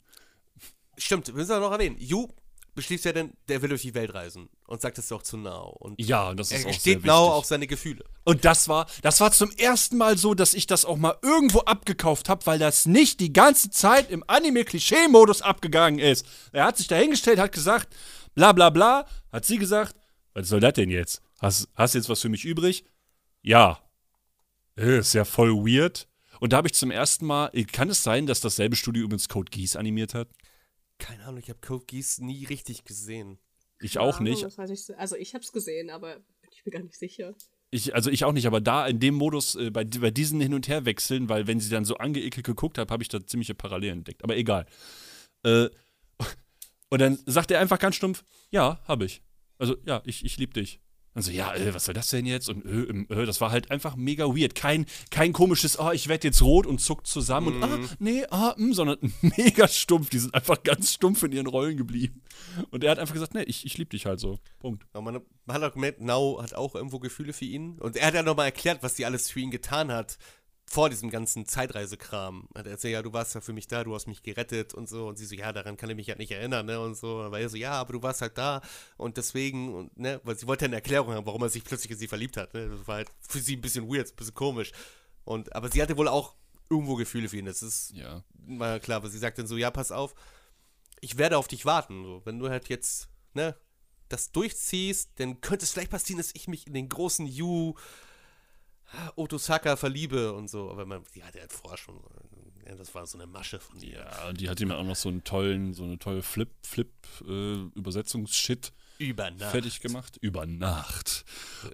Stimmt, 0.98 1.28
wir 1.28 1.34
müssen 1.34 1.52
auch 1.52 1.60
noch 1.60 1.72
erwähnen. 1.72 1.96
Yu 1.98 2.28
beschließt 2.74 3.06
ja 3.06 3.12
dann, 3.12 3.32
der 3.48 3.62
will 3.62 3.70
durch 3.70 3.80
die 3.82 3.94
Welt 3.94 4.12
reisen 4.12 4.50
und 4.66 4.82
sagt 4.82 4.98
es 4.98 5.10
auch 5.12 5.22
zu 5.22 5.38
Now. 5.38 5.74
Und 5.78 5.98
Ja, 5.98 6.34
das 6.34 6.48
ist 6.48 6.52
er 6.52 6.58
auch 6.58 6.62
sehr 6.62 6.72
gesteht 6.72 6.96
wichtig. 6.96 7.06
Now 7.06 7.30
auch 7.32 7.44
seine 7.44 7.66
Gefühle. 7.66 8.04
Und 8.24 8.44
das 8.44 8.68
war, 8.68 8.86
das 9.00 9.18
war 9.20 9.32
zum 9.32 9.50
ersten 9.52 9.96
Mal 9.96 10.18
so, 10.18 10.34
dass 10.34 10.52
ich 10.52 10.66
das 10.66 10.84
auch 10.84 10.98
mal 10.98 11.16
irgendwo 11.22 11.60
abgekauft 11.60 12.28
habe, 12.28 12.44
weil 12.44 12.58
das 12.58 12.84
nicht 12.84 13.18
die 13.20 13.32
ganze 13.32 13.70
Zeit 13.70 14.10
im 14.10 14.22
Anime-Klischee-Modus 14.26 15.40
abgegangen 15.40 15.98
ist. 15.98 16.26
Er 16.52 16.64
hat 16.64 16.76
sich 16.76 16.86
da 16.86 16.96
hingestellt, 16.96 17.38
hat 17.38 17.52
gesagt, 17.52 17.94
bla 18.40 18.52
bla 18.52 18.70
bla, 18.70 19.06
hat 19.32 19.44
sie 19.44 19.58
gesagt, 19.58 19.94
was 20.34 20.48
soll 20.48 20.60
das 20.60 20.74
denn 20.74 20.90
jetzt? 20.90 21.22
Hast, 21.40 21.68
hast 21.74 21.94
jetzt 21.94 22.08
was 22.08 22.20
für 22.22 22.28
mich 22.28 22.44
übrig? 22.44 22.84
Ja. 23.42 23.80
Äh, 24.76 24.98
Ist 24.98 25.12
ja 25.14 25.24
voll 25.24 25.50
weird. 25.54 26.08
Und 26.40 26.52
da 26.52 26.58
habe 26.58 26.68
ich 26.68 26.74
zum 26.74 26.90
ersten 26.90 27.26
Mal, 27.26 27.50
äh, 27.52 27.64
kann 27.64 27.90
es 27.90 28.02
sein, 28.02 28.26
dass 28.26 28.40
dasselbe 28.40 28.76
Studio 28.76 29.02
übrigens 29.04 29.28
Code 29.28 29.50
Geass 29.50 29.76
animiert 29.76 30.14
hat? 30.14 30.28
Keine 30.98 31.24
Ahnung, 31.24 31.40
ich 31.40 31.48
habe 31.50 31.60
Code 31.60 31.84
Geass 31.86 32.18
nie 32.18 32.44
richtig 32.46 32.84
gesehen. 32.84 33.38
Ich 33.80 33.98
auch 33.98 34.20
nicht. 34.20 34.44
Ahnung, 34.44 34.56
weiß 34.58 34.70
ich 34.70 34.84
so- 34.84 34.94
also 34.94 35.16
ich 35.16 35.34
hab's 35.34 35.52
gesehen, 35.52 35.90
aber 35.90 36.16
bin 36.16 36.50
ich 36.52 36.64
mir 36.64 36.72
gar 36.72 36.82
nicht 36.82 36.98
sicher. 36.98 37.34
Ich, 37.70 37.94
also 37.94 38.10
ich 38.10 38.24
auch 38.24 38.32
nicht, 38.32 38.46
aber 38.46 38.60
da 38.60 38.86
in 38.86 39.00
dem 39.00 39.14
Modus, 39.14 39.54
äh, 39.54 39.70
bei, 39.70 39.84
bei 39.84 40.10
diesen 40.10 40.40
Hin- 40.40 40.54
und 40.54 40.66
Herwechseln, 40.68 41.28
weil 41.28 41.46
wenn 41.46 41.60
sie 41.60 41.70
dann 41.70 41.84
so 41.84 41.96
angeekelt 41.96 42.44
geguckt 42.44 42.78
habe, 42.78 42.92
habe 42.92 43.02
ich 43.02 43.08
da 43.08 43.24
ziemliche 43.24 43.54
Parallelen 43.54 43.98
entdeckt. 43.98 44.24
Aber 44.24 44.36
egal. 44.36 44.66
Äh, 45.44 45.68
und 46.90 47.00
dann 47.00 47.18
sagt 47.26 47.50
er 47.50 47.60
einfach 47.60 47.78
ganz 47.78 47.96
stumpf, 47.96 48.22
ja, 48.50 48.80
habe 48.86 49.06
ich. 49.06 49.22
Also, 49.58 49.76
ja, 49.84 50.02
ich, 50.04 50.24
ich 50.24 50.36
liebe 50.36 50.52
dich. 50.52 50.80
Dann 51.14 51.24
so, 51.24 51.32
ja, 51.32 51.52
äh, 51.54 51.74
was 51.74 51.86
soll 51.86 51.94
das 51.94 52.08
denn 52.08 52.24
jetzt? 52.24 52.48
Und 52.48 52.64
äh, 52.64 53.22
äh, 53.22 53.26
das 53.26 53.40
war 53.40 53.50
halt 53.50 53.70
einfach 53.72 53.96
mega 53.96 54.26
weird. 54.26 54.54
Kein, 54.54 54.86
kein 55.10 55.32
komisches, 55.32 55.78
oh, 55.78 55.90
ich 55.90 56.06
werde 56.06 56.28
jetzt 56.28 56.40
rot 56.40 56.66
und 56.66 56.80
zuckt 56.80 57.08
zusammen 57.08 57.56
und, 57.56 57.62
ah, 57.64 57.78
nee, 57.98 58.24
ah, 58.30 58.54
mm, 58.56 58.72
sondern 58.72 58.98
mega 59.20 59.66
stumpf. 59.66 60.10
Die 60.10 60.20
sind 60.20 60.34
einfach 60.34 60.62
ganz 60.62 60.92
stumpf 60.94 61.22
in 61.24 61.32
ihren 61.32 61.48
Rollen 61.48 61.76
geblieben. 61.76 62.22
Und 62.70 62.84
er 62.84 62.92
hat 62.92 63.00
einfach 63.00 63.14
gesagt, 63.14 63.34
nee, 63.34 63.42
ich, 63.42 63.66
ich 63.66 63.76
liebe 63.76 63.90
dich 63.90 64.06
halt 64.06 64.20
so. 64.20 64.38
Punkt. 64.60 64.86
Aber 64.92 65.02
man, 65.02 65.20
man 65.46 65.56
hat 65.56 65.64
auch 65.64 65.74
gemerkt, 65.74 66.00
Now 66.00 66.40
hat 66.40 66.54
auch 66.54 66.76
irgendwo 66.76 67.00
Gefühle 67.00 67.32
für 67.32 67.44
ihn. 67.44 67.78
Und 67.80 67.96
er 67.96 68.06
hat 68.06 68.14
ja 68.14 68.22
nochmal 68.22 68.46
erklärt, 68.46 68.84
was 68.84 68.94
sie 68.94 69.04
alles 69.04 69.30
für 69.30 69.40
ihn 69.40 69.50
getan 69.50 69.90
hat. 69.90 70.16
Vor 70.72 70.88
diesem 70.88 71.10
ganzen 71.10 71.46
Zeitreisekram. 71.46 72.48
Hat 72.54 72.64
er 72.66 72.72
erzählt, 72.72 72.92
ja, 72.92 73.02
du 73.02 73.12
warst 73.12 73.34
ja 73.34 73.40
für 73.40 73.52
mich 73.52 73.66
da, 73.66 73.82
du 73.82 73.92
hast 73.92 74.06
mich 74.06 74.22
gerettet 74.22 74.72
und 74.72 74.88
so. 74.88 75.08
Und 75.08 75.18
sie 75.18 75.26
so, 75.26 75.34
ja, 75.34 75.52
daran 75.52 75.76
kann 75.76 75.90
ich 75.90 75.96
mich 75.96 76.08
halt 76.08 76.20
nicht 76.20 76.30
erinnern, 76.30 76.66
ne? 76.66 76.78
Und 76.80 76.94
so. 76.94 77.22
Und 77.22 77.34
er 77.34 77.48
so, 77.48 77.56
ja, 77.56 77.72
aber 77.72 77.92
du 77.94 78.02
warst 78.04 78.20
halt 78.22 78.38
da. 78.38 78.60
Und 78.96 79.16
deswegen, 79.16 79.74
und, 79.74 79.98
ne, 79.98 80.20
weil 80.22 80.38
sie 80.38 80.46
wollte 80.46 80.66
eine 80.66 80.76
Erklärung 80.76 81.12
haben, 81.12 81.26
warum 81.26 81.42
er 81.42 81.48
sich 81.48 81.64
plötzlich 81.64 81.90
in 81.90 81.98
sie 81.98 82.06
verliebt 82.06 82.36
hat. 82.36 82.54
Ne? 82.54 82.68
Das 82.68 82.86
war 82.86 82.96
halt 82.96 83.10
für 83.20 83.40
sie 83.40 83.56
ein 83.56 83.60
bisschen 83.60 83.88
weird, 83.92 84.10
ein 84.10 84.14
bisschen 84.16 84.34
komisch. 84.34 84.70
Und, 85.24 85.52
aber 85.56 85.70
sie 85.70 85.82
hatte 85.82 85.96
wohl 85.96 86.06
auch 86.06 86.34
irgendwo 86.68 86.94
Gefühle 86.94 87.28
für 87.28 87.38
ihn. 87.38 87.46
Das 87.46 87.62
ist 87.62 87.90
Ja. 87.92 88.22
mal 88.46 88.78
klar, 88.78 89.02
weil 89.02 89.10
sie 89.10 89.18
sagt 89.18 89.38
dann 89.38 89.48
so, 89.48 89.56
ja, 89.56 89.72
pass 89.72 89.90
auf, 89.90 90.14
ich 91.00 91.18
werde 91.18 91.36
auf 91.36 91.48
dich 91.48 91.64
warten. 91.64 92.04
So. 92.04 92.22
Wenn 92.24 92.38
du 92.38 92.48
halt 92.48 92.68
jetzt, 92.68 93.08
ne, 93.34 93.56
das 94.08 94.30
durchziehst, 94.30 95.10
dann 95.16 95.40
könnte 95.40 95.64
es 95.64 95.72
vielleicht 95.72 95.90
passieren, 95.90 96.18
dass 96.18 96.34
ich 96.34 96.46
mich 96.46 96.68
in 96.68 96.74
den 96.74 96.88
großen 96.88 97.26
Yu 99.16 99.22
Otosaka 99.22 99.76
verliebe 99.76 100.32
und 100.32 100.48
so. 100.48 100.70
Aber 100.70 100.86
man, 100.86 101.02
ja, 101.14 101.30
der 101.30 101.44
hat 101.44 101.52
vorher 101.52 101.78
schon, 101.78 102.00
das 102.76 102.94
war 102.94 103.06
so 103.06 103.18
eine 103.18 103.26
Masche 103.26 103.60
von 103.60 103.80
ihr. 103.80 103.98
Ja, 103.98 104.28
und 104.28 104.40
die 104.40 104.48
hat 104.48 104.60
ihm 104.60 104.70
auch 104.72 104.84
noch 104.84 104.96
so 104.96 105.08
einen 105.08 105.24
tollen, 105.24 105.74
so 105.74 105.84
eine 105.84 105.98
tolle 105.98 106.22
Flip, 106.22 106.50
Flip, 106.62 106.90
äh, 107.26 107.54
Übersetzungsshit 107.74 108.72
Über 108.98 109.30
Nacht. 109.30 109.50
fertig 109.50 109.80
gemacht. 109.80 110.18
Über 110.20 110.46
Nacht. 110.46 111.24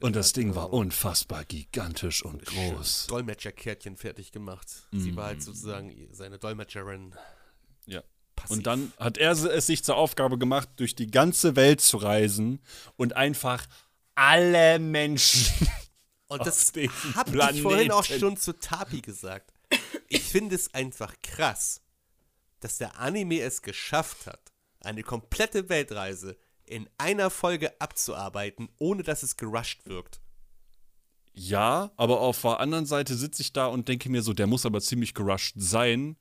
Und 0.00 0.16
das 0.16 0.32
Ding 0.32 0.54
war 0.54 0.72
unfassbar 0.72 1.44
gigantisch 1.44 2.24
und 2.24 2.44
groß. 2.44 3.06
Dolmetscherkärtchen 3.08 3.96
fertig 3.96 4.32
gemacht. 4.32 4.68
Sie 4.92 5.14
war 5.16 5.26
halt 5.26 5.42
sozusagen 5.42 6.08
seine 6.12 6.38
Dolmetscherin. 6.38 7.14
Ja. 7.86 8.02
Passiv. 8.34 8.58
Und 8.58 8.66
dann 8.66 8.92
hat 8.98 9.16
er 9.16 9.32
es 9.32 9.66
sich 9.66 9.82
zur 9.82 9.96
Aufgabe 9.96 10.36
gemacht, 10.36 10.68
durch 10.76 10.94
die 10.94 11.10
ganze 11.10 11.56
Welt 11.56 11.80
zu 11.80 11.96
reisen 11.96 12.60
und 12.96 13.14
einfach 13.16 13.66
alle 14.14 14.78
Menschen. 14.78 15.68
Und 16.28 16.40
auf 16.40 16.46
das 16.46 16.72
habe 17.14 17.52
ich 17.52 17.62
vorhin 17.62 17.92
auch 17.92 18.04
schon 18.04 18.36
zu 18.36 18.58
Tapi 18.58 19.00
gesagt. 19.00 19.52
Ich 20.08 20.22
finde 20.22 20.54
es 20.54 20.74
einfach 20.74 21.14
krass, 21.22 21.82
dass 22.60 22.78
der 22.78 22.98
Anime 22.98 23.40
es 23.40 23.62
geschafft 23.62 24.26
hat, 24.26 24.52
eine 24.80 25.02
komplette 25.02 25.68
Weltreise 25.68 26.36
in 26.64 26.88
einer 26.98 27.30
Folge 27.30 27.80
abzuarbeiten, 27.80 28.68
ohne 28.78 29.02
dass 29.02 29.22
es 29.22 29.36
gerusht 29.36 29.86
wirkt. 29.86 30.20
Ja, 31.32 31.92
aber 31.96 32.20
auf 32.20 32.40
der 32.42 32.60
anderen 32.60 32.86
Seite 32.86 33.14
sitze 33.14 33.42
ich 33.42 33.52
da 33.52 33.66
und 33.66 33.88
denke 33.88 34.08
mir 34.08 34.22
so, 34.22 34.32
der 34.32 34.46
muss 34.46 34.66
aber 34.66 34.80
ziemlich 34.80 35.14
gerusht 35.14 35.54
sein. 35.58 36.16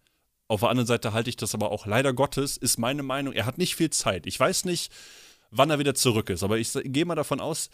Auf 0.48 0.60
der 0.60 0.70
anderen 0.70 0.88
Seite 0.88 1.14
halte 1.14 1.30
ich 1.30 1.38
das 1.38 1.56
aber 1.56 1.72
auch 1.72 1.86
leider 1.86 2.14
Gottes, 2.14 2.58
ist 2.58 2.78
meine 2.78 3.02
Meinung, 3.02 3.34
er 3.34 3.46
hat 3.46 3.58
nicht 3.58 3.76
viel 3.76 3.90
Zeit. 3.90 4.28
Ich 4.28 4.40
weiß 4.40 4.66
nicht, 4.66 4.92
wann 5.52 5.70
er 5.70 5.80
wieder 5.80 5.96
zurück 5.96 6.30
ist, 6.30 6.44
aber 6.44 6.58
ich 6.58 6.72
gehe 6.84 7.06
mal 7.06 7.16
davon 7.16 7.40
aus, 7.40 7.70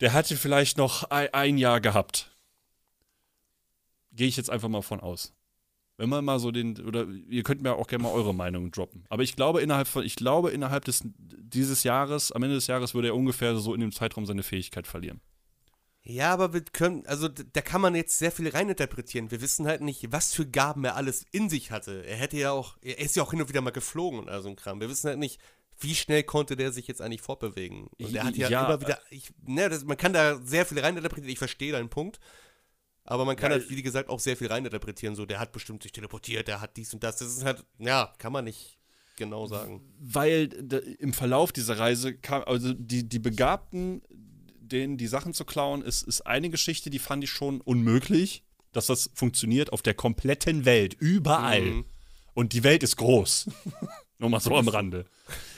der 0.00 0.12
hatte 0.12 0.36
vielleicht 0.36 0.78
noch 0.78 1.04
ein, 1.10 1.58
Jahr 1.58 1.80
gehabt. 1.80 2.36
Gehe 4.12 4.28
ich 4.28 4.36
jetzt 4.36 4.50
einfach 4.50 4.68
mal 4.68 4.82
von 4.82 5.00
aus. 5.00 5.34
Wenn 5.96 6.08
man 6.08 6.24
mal 6.24 6.38
so 6.38 6.52
den, 6.52 6.80
oder 6.86 7.06
ihr 7.28 7.42
könnt 7.42 7.62
mir 7.62 7.74
auch 7.74 7.88
gerne 7.88 8.04
mal 8.04 8.12
eure 8.12 8.32
Meinung 8.32 8.70
droppen. 8.70 9.04
Aber 9.08 9.24
ich 9.24 9.34
glaube, 9.34 9.60
innerhalb 9.62 9.88
von, 9.88 10.04
ich 10.04 10.14
glaube, 10.14 10.50
innerhalb 10.50 10.84
des, 10.84 11.02
dieses 11.04 11.82
Jahres, 11.82 12.30
am 12.30 12.42
Ende 12.44 12.54
des 12.54 12.68
Jahres 12.68 12.94
würde 12.94 13.08
er 13.08 13.16
ungefähr 13.16 13.56
so 13.56 13.74
in 13.74 13.80
dem 13.80 13.90
Zeitraum 13.90 14.24
seine 14.24 14.44
Fähigkeit 14.44 14.86
verlieren. 14.86 15.20
Ja, 16.10 16.32
aber 16.32 16.54
wir 16.54 16.62
können, 16.62 17.04
also 17.06 17.28
da 17.28 17.60
kann 17.60 17.82
man 17.82 17.94
jetzt 17.94 18.16
sehr 18.16 18.32
viel 18.32 18.48
reininterpretieren. 18.48 19.30
Wir 19.30 19.42
wissen 19.42 19.66
halt 19.66 19.82
nicht, 19.82 20.10
was 20.10 20.32
für 20.32 20.46
Gaben 20.46 20.84
er 20.84 20.96
alles 20.96 21.26
in 21.32 21.50
sich 21.50 21.70
hatte. 21.70 22.06
Er 22.06 22.16
hätte 22.16 22.38
ja 22.38 22.52
auch, 22.52 22.78
er 22.80 22.98
ist 22.98 23.16
ja 23.16 23.22
auch 23.22 23.30
hin 23.30 23.42
und 23.42 23.48
wieder 23.50 23.60
mal 23.60 23.72
geflogen 23.72 24.20
und 24.20 24.30
all 24.30 24.40
so 24.40 24.48
ein 24.48 24.56
Kram. 24.56 24.80
Wir 24.80 24.88
wissen 24.88 25.08
halt 25.08 25.18
nicht, 25.18 25.38
wie 25.80 25.94
schnell 25.94 26.22
konnte 26.22 26.56
der 26.56 26.72
sich 26.72 26.86
jetzt 26.88 27.00
eigentlich 27.00 27.22
fortbewegen. 27.22 27.86
Und 28.00 28.14
er 28.14 28.24
hat 28.24 28.36
ja, 28.36 28.48
Ja, 28.48 28.66
immer 28.66 28.80
wieder, 28.80 28.98
ich, 29.10 29.30
ne, 29.46 29.68
das, 29.68 29.84
man 29.84 29.96
kann 29.96 30.12
da 30.12 30.38
sehr 30.44 30.66
viel 30.66 30.78
reininterpretieren. 30.80 31.30
Ich 31.32 31.38
verstehe 31.38 31.72
deinen 31.72 31.88
Punkt. 31.88 32.18
Aber 33.04 33.24
man 33.24 33.36
kann 33.36 33.50
Ja, 33.50 33.58
halt, 33.58 33.70
wie 33.70 33.82
gesagt, 33.82 34.10
auch 34.10 34.20
sehr 34.20 34.36
viel 34.36 34.48
reininterpretieren. 34.48 35.14
So, 35.14 35.24
der 35.24 35.40
hat 35.40 35.52
bestimmt 35.52 35.82
sich 35.82 35.92
teleportiert, 35.92 36.46
der 36.48 36.60
hat 36.60 36.76
dies 36.76 36.92
und 36.92 37.02
das. 37.02 37.16
Das 37.16 37.28
ist 37.28 37.44
halt, 37.44 37.64
ja, 37.78 38.12
kann 38.18 38.32
man 38.32 38.44
nicht 38.44 38.78
genau 39.16 39.46
sagen. 39.46 39.82
weil 39.98 40.48
d- 40.48 40.76
im 40.98 41.12
Verlauf 41.14 41.50
dieser 41.52 41.78
Reise 41.78 42.14
kam, 42.14 42.42
also 42.44 42.74
die, 42.74 43.08
die 43.08 43.18
Begabten, 43.18 44.02
denen 44.60 44.98
die 44.98 45.06
Sachen 45.06 45.32
zu 45.32 45.44
klauen, 45.46 45.80
ist, 45.82 46.02
ist 46.02 46.20
eine 46.26 46.50
Geschichte, 46.50 46.90
die 46.90 46.98
fand 46.98 47.24
ich 47.24 47.30
schon 47.30 47.60
unmöglich, 47.62 48.44
dass 48.72 48.86
das 48.86 49.10
funktioniert 49.14 49.72
auf 49.72 49.80
der 49.80 49.94
kompletten 49.94 50.66
Welt, 50.66 50.94
überall. 51.00 51.62
Mhm. 51.62 51.84
Und 52.34 52.52
die 52.52 52.62
Welt 52.62 52.82
ist 52.82 52.96
groß. 52.96 53.48
Nur 54.18 54.28
mal 54.30 54.40
so 54.40 54.54
am 54.56 54.68
Rande. 54.68 55.06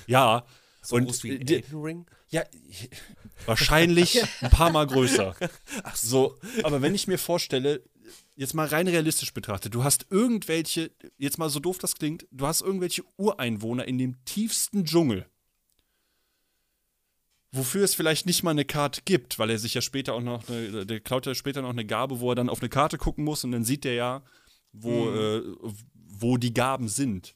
Ja. 0.06 0.44
So 0.82 0.97
und 0.97 1.05
groß 1.05 1.24
wie 1.24 1.39
die, 1.39 1.56
Elden 1.56 1.81
Ring. 1.81 2.06
ja, 2.31 2.43
wahrscheinlich 3.47 4.22
ein 4.43 4.51
paar 4.51 4.70
Mal 4.70 4.86
größer. 4.86 5.35
So, 5.94 6.39
aber 6.62 6.82
wenn 6.82 6.94
ich 6.94 7.06
mir 7.06 7.18
vorstelle, 7.18 7.82
jetzt 8.35 8.55
mal 8.55 8.66
rein 8.66 8.89
realistisch 8.89 9.35
betrachtet, 9.35 9.74
du 9.74 9.85
hast 9.85 10.06
irgendwelche, 10.10 10.90
jetzt 11.18 11.39
mal 11.39 11.51
so 11.51 11.60
doof 11.60 11.78
das 11.78 11.94
klingt, 11.94 12.27
du 12.31 12.47
hast 12.47 12.62
irgendwelche 12.62 13.02
Ureinwohner 13.16 13.86
in 13.86 13.98
dem 13.98 14.24
tiefsten 14.24 14.85
Dschungel. 14.85 15.27
Wofür 17.52 17.85
es 17.85 17.94
vielleicht 17.94 18.27
nicht 18.27 18.43
mal 18.43 18.52
eine 18.52 18.64
Karte 18.64 19.02
gibt, 19.05 19.39
weil 19.39 19.51
er 19.51 19.59
sich 19.59 19.74
ja 19.74 19.82
später 19.82 20.14
auch 20.14 20.20
noch 20.20 20.48
eine, 20.48 20.86
der 20.86 21.01
klaut 21.01 21.27
ja 21.27 21.35
später 21.35 21.62
noch 21.62 21.70
eine 21.70 21.85
Gabe, 21.85 22.20
wo 22.20 22.31
er 22.31 22.36
dann 22.36 22.48
auf 22.48 22.60
eine 22.60 22.68
Karte 22.68 22.97
gucken 22.97 23.24
muss 23.24 23.44
und 23.44 23.52
dann 23.52 23.64
sieht 23.64 23.85
er 23.85 23.94
ja, 23.94 24.22
wo, 24.72 25.10
äh, 25.10 25.43
wo 25.93 26.36
die 26.36 26.55
Gaben 26.55 26.89
sind 26.89 27.35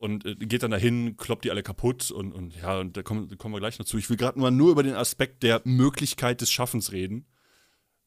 und 0.00 0.24
äh, 0.24 0.34
geht 0.34 0.62
dann 0.62 0.70
dahin, 0.70 1.18
kloppt 1.18 1.44
die 1.44 1.50
alle 1.50 1.62
kaputt 1.62 2.10
und, 2.10 2.32
und 2.32 2.56
ja, 2.56 2.78
und 2.78 2.96
da 2.96 3.02
kommen, 3.02 3.28
da 3.28 3.36
kommen 3.36 3.54
wir 3.54 3.60
gleich 3.60 3.78
noch 3.78 3.84
zu. 3.84 3.98
Ich 3.98 4.08
will 4.08 4.16
gerade 4.16 4.40
mal 4.40 4.50
nur 4.50 4.72
über 4.72 4.82
den 4.82 4.94
Aspekt 4.94 5.42
der 5.42 5.60
Möglichkeit 5.64 6.40
des 6.40 6.50
Schaffens 6.50 6.90
reden, 6.90 7.26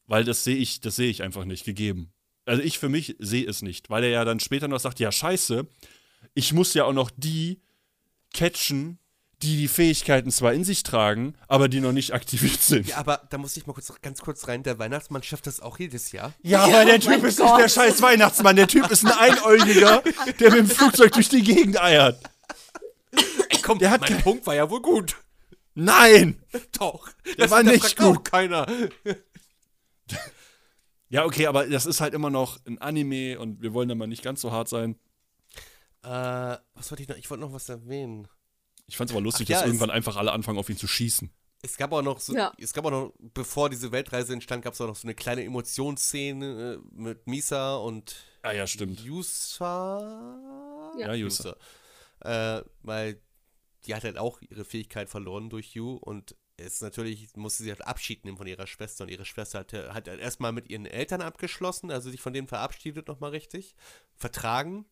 weil 0.06 0.24
das 0.24 0.42
sehe 0.42 0.56
ich, 0.56 0.80
das 0.80 0.96
sehe 0.96 1.08
ich 1.08 1.22
einfach 1.22 1.44
nicht 1.44 1.64
gegeben. 1.64 2.12
Also 2.46 2.62
ich 2.62 2.80
für 2.80 2.88
mich 2.88 3.14
sehe 3.20 3.46
es 3.46 3.62
nicht, 3.62 3.90
weil 3.90 4.02
er 4.02 4.10
ja 4.10 4.24
dann 4.24 4.40
später 4.40 4.66
noch 4.66 4.80
sagt, 4.80 4.98
ja 4.98 5.12
scheiße, 5.12 5.68
ich 6.34 6.52
muss 6.52 6.74
ja 6.74 6.84
auch 6.84 6.92
noch 6.92 7.12
die 7.16 7.62
catchen, 8.34 8.98
die 9.44 9.56
die 9.56 9.68
Fähigkeiten 9.68 10.30
zwar 10.30 10.52
in 10.52 10.64
sich 10.64 10.82
tragen, 10.82 11.34
aber 11.46 11.68
die 11.68 11.80
noch 11.80 11.92
nicht 11.92 12.12
aktiviert 12.12 12.60
sind. 12.62 12.88
Ja, 12.88 12.96
aber 12.96 13.22
da 13.30 13.38
muss 13.38 13.56
ich 13.56 13.66
mal 13.66 13.72
kurz, 13.72 13.92
ganz 14.02 14.20
kurz 14.20 14.48
rein. 14.48 14.62
Der 14.62 14.78
Weihnachtsmann 14.78 15.22
schafft 15.22 15.46
das 15.46 15.60
auch 15.60 15.78
jedes 15.78 16.12
Jahr. 16.12 16.32
Ja, 16.42 16.64
aber 16.64 16.84
der 16.84 16.96
oh 16.96 16.98
Typ 16.98 17.24
ist 17.24 17.38
nicht 17.38 17.58
der 17.58 17.68
scheiß 17.68 18.02
Weihnachtsmann. 18.02 18.56
Der 18.56 18.66
Typ 18.68 18.90
ist 18.90 19.04
ein 19.04 19.12
Einäugiger, 19.12 20.02
der 20.40 20.50
mit 20.50 20.60
dem 20.60 20.66
Flugzeug 20.68 21.12
durch 21.12 21.28
die 21.28 21.42
Gegend 21.42 21.80
eiert. 21.80 22.18
Ey, 23.12 23.58
komm, 23.62 23.78
Der 23.78 23.90
hat 23.90 24.00
mein 24.00 24.22
Punkt 24.22 24.46
war 24.46 24.54
ja 24.54 24.68
wohl 24.68 24.82
gut. 24.82 25.16
Nein! 25.74 26.40
Doch. 26.78 27.08
Der 27.36 27.50
war 27.50 27.62
nicht 27.62 27.96
gut. 27.96 28.24
keiner. 28.24 28.66
Ja, 31.08 31.24
okay, 31.24 31.46
aber 31.46 31.66
das 31.66 31.86
ist 31.86 32.00
halt 32.00 32.14
immer 32.14 32.30
noch 32.30 32.58
ein 32.66 32.78
Anime 32.78 33.38
und 33.38 33.62
wir 33.62 33.72
wollen 33.74 33.88
da 33.88 33.94
mal 33.94 34.06
nicht 34.06 34.22
ganz 34.22 34.40
so 34.40 34.50
hart 34.50 34.68
sein. 34.68 34.96
Äh, 36.02 36.08
was 36.74 36.90
wollte 36.90 37.02
ich 37.02 37.08
noch? 37.08 37.16
Ich 37.16 37.30
wollte 37.30 37.42
noch 37.42 37.52
was 37.52 37.68
erwähnen. 37.68 38.28
Ich 38.86 38.96
fand's 38.96 39.12
aber 39.12 39.22
lustig, 39.22 39.46
Ach 39.46 39.50
ja, 39.50 39.56
dass 39.56 39.62
es- 39.64 39.68
irgendwann 39.68 39.90
einfach 39.90 40.16
alle 40.16 40.32
anfangen, 40.32 40.58
auf 40.58 40.68
ihn 40.68 40.76
zu 40.76 40.86
schießen. 40.86 41.30
Es 41.62 41.78
gab 41.78 41.92
auch 41.92 42.02
noch 42.02 42.20
so, 42.20 42.34
Ja. 42.36 42.52
es 42.58 42.74
gab 42.74 42.84
auch 42.84 42.90
noch, 42.90 43.14
bevor 43.18 43.70
diese 43.70 43.90
Weltreise 43.90 44.34
entstand, 44.34 44.62
gab 44.62 44.74
es 44.74 44.80
auch 44.82 44.86
noch 44.86 44.96
so 44.96 45.06
eine 45.06 45.14
kleine 45.14 45.42
Emotionsszene 45.44 46.74
äh, 46.74 46.78
mit 46.94 47.26
Misa 47.26 47.76
und 47.76 48.16
Ah 48.42 48.52
ja, 48.52 48.66
stimmt. 48.66 49.00
Yusa. 49.00 50.92
Ja, 50.98 51.14
Yusa. 51.14 51.56
Äh, 52.20 52.62
weil 52.82 53.20
die 53.86 53.94
hat 53.94 54.04
halt 54.04 54.18
auch 54.18 54.40
ihre 54.42 54.64
Fähigkeit 54.64 55.08
verloren 55.08 55.48
durch 55.50 55.74
Yu 55.74 55.94
und 55.96 56.36
es 56.56 56.80
natürlich 56.82 57.34
musste 57.36 57.62
sie 57.64 57.70
halt 57.70 57.86
Abschied 57.86 58.24
nehmen 58.24 58.36
von 58.36 58.46
ihrer 58.46 58.66
Schwester 58.66 59.04
und 59.04 59.10
ihre 59.10 59.24
Schwester 59.24 59.60
hat, 59.60 59.72
hat 59.72 60.08
halt 60.08 60.20
erstmal 60.20 60.52
mit 60.52 60.68
ihren 60.70 60.86
Eltern 60.86 61.20
abgeschlossen, 61.22 61.90
also 61.90 62.10
sich 62.10 62.20
von 62.20 62.32
denen 62.32 62.46
verabschiedet 62.46 63.08
nochmal 63.08 63.30
richtig, 63.30 63.74
vertragen 64.14 64.84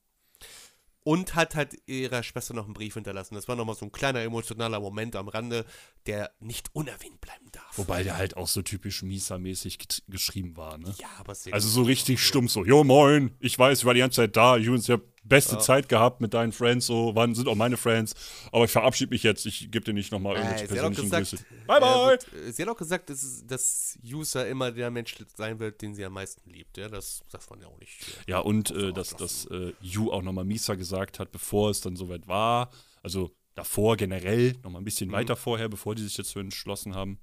und 1.05 1.35
hat 1.35 1.55
halt 1.55 1.77
ihrer 1.87 2.23
Schwester 2.23 2.55
noch 2.55 2.65
einen 2.65 2.75
Brief 2.75 2.95
hinterlassen. 2.95 3.35
Das 3.35 3.49
war 3.49 3.57
nochmal 3.57 3.75
so 3.75 3.85
ein 3.85 3.93
kleiner 3.93 4.21
emotionaler 4.21 4.81
Moment 4.81 5.17
am 5.17 5.29
Rande, 5.29 5.65
der 6.07 6.33
nicht 6.41 6.71
unerwähnt 6.75 7.21
bleiben 7.21 7.47
darf. 7.53 7.77
Wobei 7.77 8.03
der 8.03 8.17
halt 8.17 8.37
auch 8.37 8.49
so 8.49 8.63
typisch 8.63 9.03
Misa-mäßig 9.03 9.79
geschrieben 10.09 10.57
war, 10.57 10.79
ne? 10.79 10.95
ja, 10.99 11.09
aber 11.19 11.35
sehr 11.35 11.55
Also 11.55 11.69
so 11.69 11.83
richtig 11.83 12.25
stumpf 12.25 12.53
so, 12.53 12.65
jo 12.65 12.85
moin, 12.85 13.37
ich 13.41 13.59
weiß, 13.59 13.81
ich 13.81 13.85
war 13.85 13.95
die 13.95 14.01
ganze 14.01 14.17
Zeit 14.17 14.37
da, 14.37 14.57
Jungs, 14.57 14.85
ich 14.85 14.91
hab 14.91 15.03
beste 15.25 15.59
Zeit 15.59 15.89
gehabt 15.89 16.21
mit 16.21 16.35
deinen 16.35 16.53
Friends, 16.53 16.87
so, 16.87 17.15
wann 17.15 17.35
sind 17.35 17.49
auch 17.49 17.55
meine 17.55 17.77
Friends, 17.77 18.15
aber 18.51 18.65
ich 18.65 18.71
verabschiede 18.71 19.11
mich 19.11 19.23
jetzt, 19.23 19.47
ich 19.47 19.71
gebe 19.71 19.85
dir 19.85 19.93
nicht 19.95 20.11
nochmal 20.13 20.37
irgendwelche 20.37 20.65
Äh, 20.65 20.69
persönlichen 20.69 21.03
gesagt, 21.05 21.31
Grüße. 21.31 21.45
Bye, 21.67 21.81
bye! 21.81 22.19
äh, 22.43 22.49
äh, 22.49 22.53
sie 22.53 22.63
hat 22.63 22.69
auch 22.69 22.77
gesagt, 22.77 23.09
dass, 23.11 23.45
dass 23.47 23.99
User 24.05 24.49
immer 24.49 24.73
der 24.73 24.91
Mensch 24.91 25.15
sein 25.37 25.59
wird, 25.59 25.81
den 25.81 25.95
sie 25.95 26.05
am 26.05 26.13
meisten 26.15 26.51
liebt. 26.51 26.77
Ja, 26.77 26.89
das 26.89 27.23
darf 27.31 27.49
man 27.51 27.61
ja 27.61 27.69
auch 27.69 27.79
nicht. 27.79 28.01
äh, 28.27 28.31
Ja, 28.31 28.39
und 28.41 28.71
äh, 28.73 28.93
dass, 28.93 29.17
dass 29.17 29.47
äh, 29.47 29.73
Yu 29.81 30.11
auch 30.11 30.23
nochmal 30.23 30.45
Misa 30.45 30.75
gesagt 30.75 31.19
hat, 31.19 31.31
bevor 31.33 31.71
es 31.71 31.81
dann 31.81 31.97
soweit 31.97 32.27
war, 32.27 32.71
also 33.03 33.31
davor 33.55 33.97
generell, 33.97 34.55
nochmal 34.63 34.81
ein 34.83 34.85
bisschen 34.85 35.09
Mhm. 35.11 35.13
weiter 35.15 35.37
vorher, 35.37 35.69
bevor 35.69 35.95
die 35.95 36.03
sich 36.03 36.17
jetzt 36.17 36.31
so 36.31 36.41
entschlossen 36.41 36.95
haben, 36.95 37.19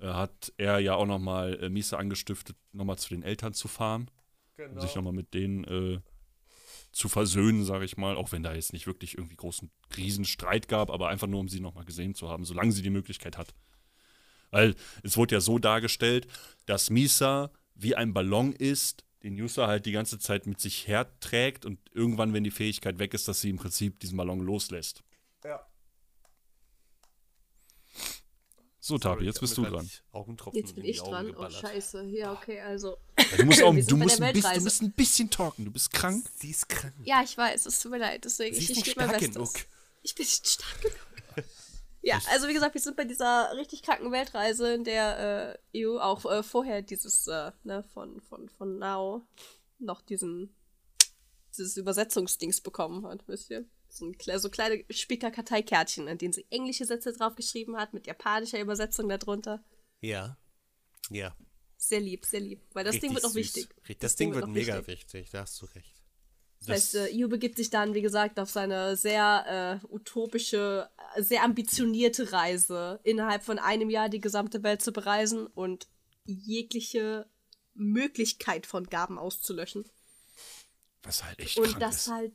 äh, 0.00 0.06
hat 0.06 0.52
er 0.56 0.78
ja 0.78 0.94
auch 0.94 1.06
nochmal 1.06 1.58
äh, 1.62 1.68
Misa 1.68 1.98
angestiftet, 1.98 2.56
nochmal 2.72 2.96
zu 2.98 3.10
den 3.10 3.22
Eltern 3.22 3.52
zu 3.52 3.68
fahren, 3.68 4.10
Genau. 4.56 4.80
sich 4.80 4.94
nochmal 4.94 5.12
mit 5.12 5.34
denen 5.34 5.64
äh, 5.64 6.00
zu 6.92 7.08
versöhnen, 7.08 7.64
sage 7.64 7.84
ich 7.84 7.96
mal, 7.96 8.16
auch 8.16 8.32
wenn 8.32 8.42
da 8.42 8.54
jetzt 8.54 8.72
nicht 8.72 8.86
wirklich 8.86 9.16
irgendwie 9.16 9.36
großen 9.36 9.70
Riesenstreit 9.96 10.68
gab, 10.68 10.90
aber 10.90 11.08
einfach 11.08 11.26
nur, 11.26 11.40
um 11.40 11.48
sie 11.48 11.60
nochmal 11.60 11.84
gesehen 11.84 12.14
zu 12.14 12.28
haben, 12.28 12.44
solange 12.44 12.72
sie 12.72 12.82
die 12.82 12.90
Möglichkeit 12.90 13.38
hat. 13.38 13.54
Weil 14.50 14.74
es 15.02 15.16
wurde 15.16 15.36
ja 15.36 15.40
so 15.40 15.58
dargestellt, 15.58 16.26
dass 16.66 16.90
Misa 16.90 17.50
wie 17.74 17.94
ein 17.94 18.14
Ballon 18.14 18.52
ist, 18.52 19.04
den 19.22 19.36
Yusa 19.36 19.66
halt 19.66 19.86
die 19.86 19.92
ganze 19.92 20.18
Zeit 20.18 20.46
mit 20.46 20.60
sich 20.60 20.86
herträgt 20.88 21.64
und 21.64 21.78
irgendwann, 21.92 22.32
wenn 22.32 22.44
die 22.44 22.50
Fähigkeit 22.50 22.98
weg 22.98 23.14
ist, 23.14 23.28
dass 23.28 23.40
sie 23.40 23.50
im 23.50 23.56
Prinzip 23.56 24.00
diesen 24.00 24.16
Ballon 24.16 24.40
loslässt. 24.40 25.02
Ja. 25.44 25.67
So, 28.88 28.96
Tabi, 28.96 29.26
jetzt 29.26 29.38
bist 29.38 29.54
du 29.58 29.64
dran. 29.64 29.86
Jetzt 30.54 30.74
bin 30.74 30.84
ich 30.86 30.98
dran. 30.98 31.26
Oh, 31.26 31.32
geballert. 31.32 31.52
scheiße. 31.52 32.04
Ja, 32.04 32.32
okay, 32.32 32.58
also. 32.62 32.96
Du 33.36 33.44
musst, 33.44 33.62
auch, 33.62 33.74
du, 33.74 33.96
musst 33.98 34.18
der 34.18 34.28
ein 34.28 34.32
bisschen, 34.32 34.54
du 34.54 34.60
musst 34.62 34.80
ein 34.80 34.92
bisschen 34.92 35.28
talken. 35.28 35.66
Du 35.66 35.70
bist 35.70 35.92
krank. 35.92 36.24
Sie 36.36 36.48
ist 36.48 36.70
krank. 36.70 36.94
Ja, 37.04 37.22
ich 37.22 37.36
weiß, 37.36 37.66
es 37.66 37.80
tut 37.80 37.90
mir 37.90 37.98
leid. 37.98 38.24
Deswegen, 38.24 38.54
Sie 38.54 38.62
ich, 38.62 38.70
ich 38.70 38.84
gebe 38.84 39.00
mein 39.00 39.10
stark 39.10 39.20
Bestes. 39.20 39.34
genug. 39.34 39.52
Ich 40.02 40.14
bin 40.14 40.24
nicht 40.24 40.46
stark 40.46 40.80
genug. 40.80 40.96
Ja, 42.00 42.18
also 42.30 42.48
wie 42.48 42.54
gesagt, 42.54 42.74
wir 42.74 42.80
sind 42.80 42.96
bei 42.96 43.04
dieser 43.04 43.54
richtig 43.56 43.82
kranken 43.82 44.10
Weltreise, 44.12 44.72
in 44.72 44.84
der 44.84 45.58
äh, 45.74 45.84
EU 45.84 45.98
auch 45.98 46.24
äh, 46.24 46.42
vorher 46.42 46.80
dieses, 46.80 47.26
äh, 47.26 47.50
ne, 47.64 47.82
von, 47.92 48.20
von, 48.22 48.48
von 48.48 48.78
Now 48.78 49.26
noch 49.78 50.00
diesen, 50.00 50.54
dieses 51.54 51.76
Übersetzungsdings 51.76 52.62
bekommen 52.62 53.04
hat, 53.04 53.26
wisst 53.26 53.50
ihr? 53.50 53.66
So, 53.90 54.06
ein, 54.06 54.38
so 54.38 54.50
kleine 54.50 54.84
Spicker-Karteikärtchen, 54.90 56.08
an 56.08 56.18
denen 56.18 56.32
sie 56.32 56.46
englische 56.50 56.84
Sätze 56.84 57.12
draufgeschrieben 57.12 57.76
hat, 57.76 57.94
mit 57.94 58.06
japanischer 58.06 58.60
Übersetzung 58.60 59.08
darunter. 59.08 59.62
Ja. 60.00 60.36
Ja. 61.10 61.34
Sehr 61.76 62.00
lieb, 62.00 62.24
sehr 62.26 62.40
lieb. 62.40 62.60
Weil 62.72 62.84
das 62.84 62.94
Ding 63.00 63.10
Richtig 63.10 63.14
wird 63.16 63.24
auch 63.24 63.30
süß. 63.30 63.36
wichtig. 63.36 63.68
Richtig- 63.78 63.98
Das, 64.00 64.16
Ding 64.16 64.34
wird 64.34 64.44
auch 64.44 64.48
mega 64.48 64.76
wichtig. 64.78 65.14
wichtig, 65.14 65.30
da 65.30 65.40
hast 65.40 65.60
du 65.62 65.66
recht. 65.66 65.94
Das 66.60 66.68
heißt, 66.70 66.94
äh, 66.96 67.08
Yu 67.12 67.28
begibt 67.28 67.56
sich 67.56 67.70
dann, 67.70 67.94
wie 67.94 68.02
gesagt, 68.02 68.40
auf 68.40 68.50
seine 68.50 68.96
sehr 68.96 69.80
äh, 69.82 69.86
utopische, 69.86 70.90
äh, 71.14 71.22
sehr 71.22 71.44
ambitionierte 71.44 72.32
Reise, 72.32 72.98
innerhalb 73.04 73.44
von 73.44 73.60
einem 73.60 73.90
Jahr 73.90 74.08
die 74.08 74.20
gesamte 74.20 74.64
Welt 74.64 74.82
zu 74.82 74.92
bereisen 74.92 75.46
und 75.46 75.86
jegliche 76.24 77.30
Möglichkeit 77.74 78.66
von 78.66 78.88
Gaben 78.88 79.18
auszulöschen. 79.18 79.88
Was 81.04 81.22
halt 81.24 81.38
echt 81.38 81.58
Und 81.58 81.80
das 81.80 82.06
ist. 82.06 82.08
halt 82.12 82.32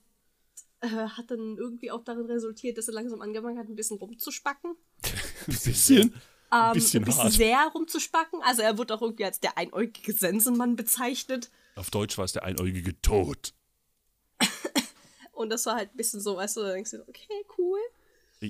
äh, 0.84 0.88
hat 0.88 1.32
dann 1.32 1.58
irgendwie 1.58 1.92
auch 1.92 2.04
darin 2.04 2.26
resultiert, 2.26 2.78
dass 2.78 2.88
er 2.88 2.94
langsam 2.94 3.22
angefangen 3.22 3.58
hat, 3.58 3.70
ein 3.70 3.76
bisschen 3.76 3.98
rumzuspacken. 3.98 4.76
Ein 5.48 5.54
bisschen. 5.54 6.14
Ähm, 6.52 6.74
bisschen 6.74 7.02
ein 7.02 7.06
bisschen 7.06 7.24
hart. 7.24 7.34
sehr 7.34 7.72
rumzuspacken. 7.74 8.42
Also 8.44 8.62
er 8.62 8.78
wird 8.78 8.92
auch 8.92 9.02
irgendwie 9.02 9.26
als 9.26 9.40
der 9.40 9.58
einäugige 9.58 10.14
Sensenmann 10.14 10.76
bezeichnet. 10.76 11.50
Auf 11.76 11.90
Deutsch 11.90 12.18
war 12.20 12.26
es 12.26 12.34
der 12.34 12.44
einäugige 12.44 13.02
Tod. 13.02 13.54
Und 15.32 15.50
das 15.50 15.66
war 15.66 15.76
halt 15.76 15.94
ein 15.94 15.98
bisschen 15.98 16.22
so, 16.22 16.38
weißt 16.38 16.58
du, 16.58 16.62
da 16.62 16.74
denkst 16.74 16.92
du, 16.92 17.02
okay, 17.08 17.46
cool. 17.58 17.80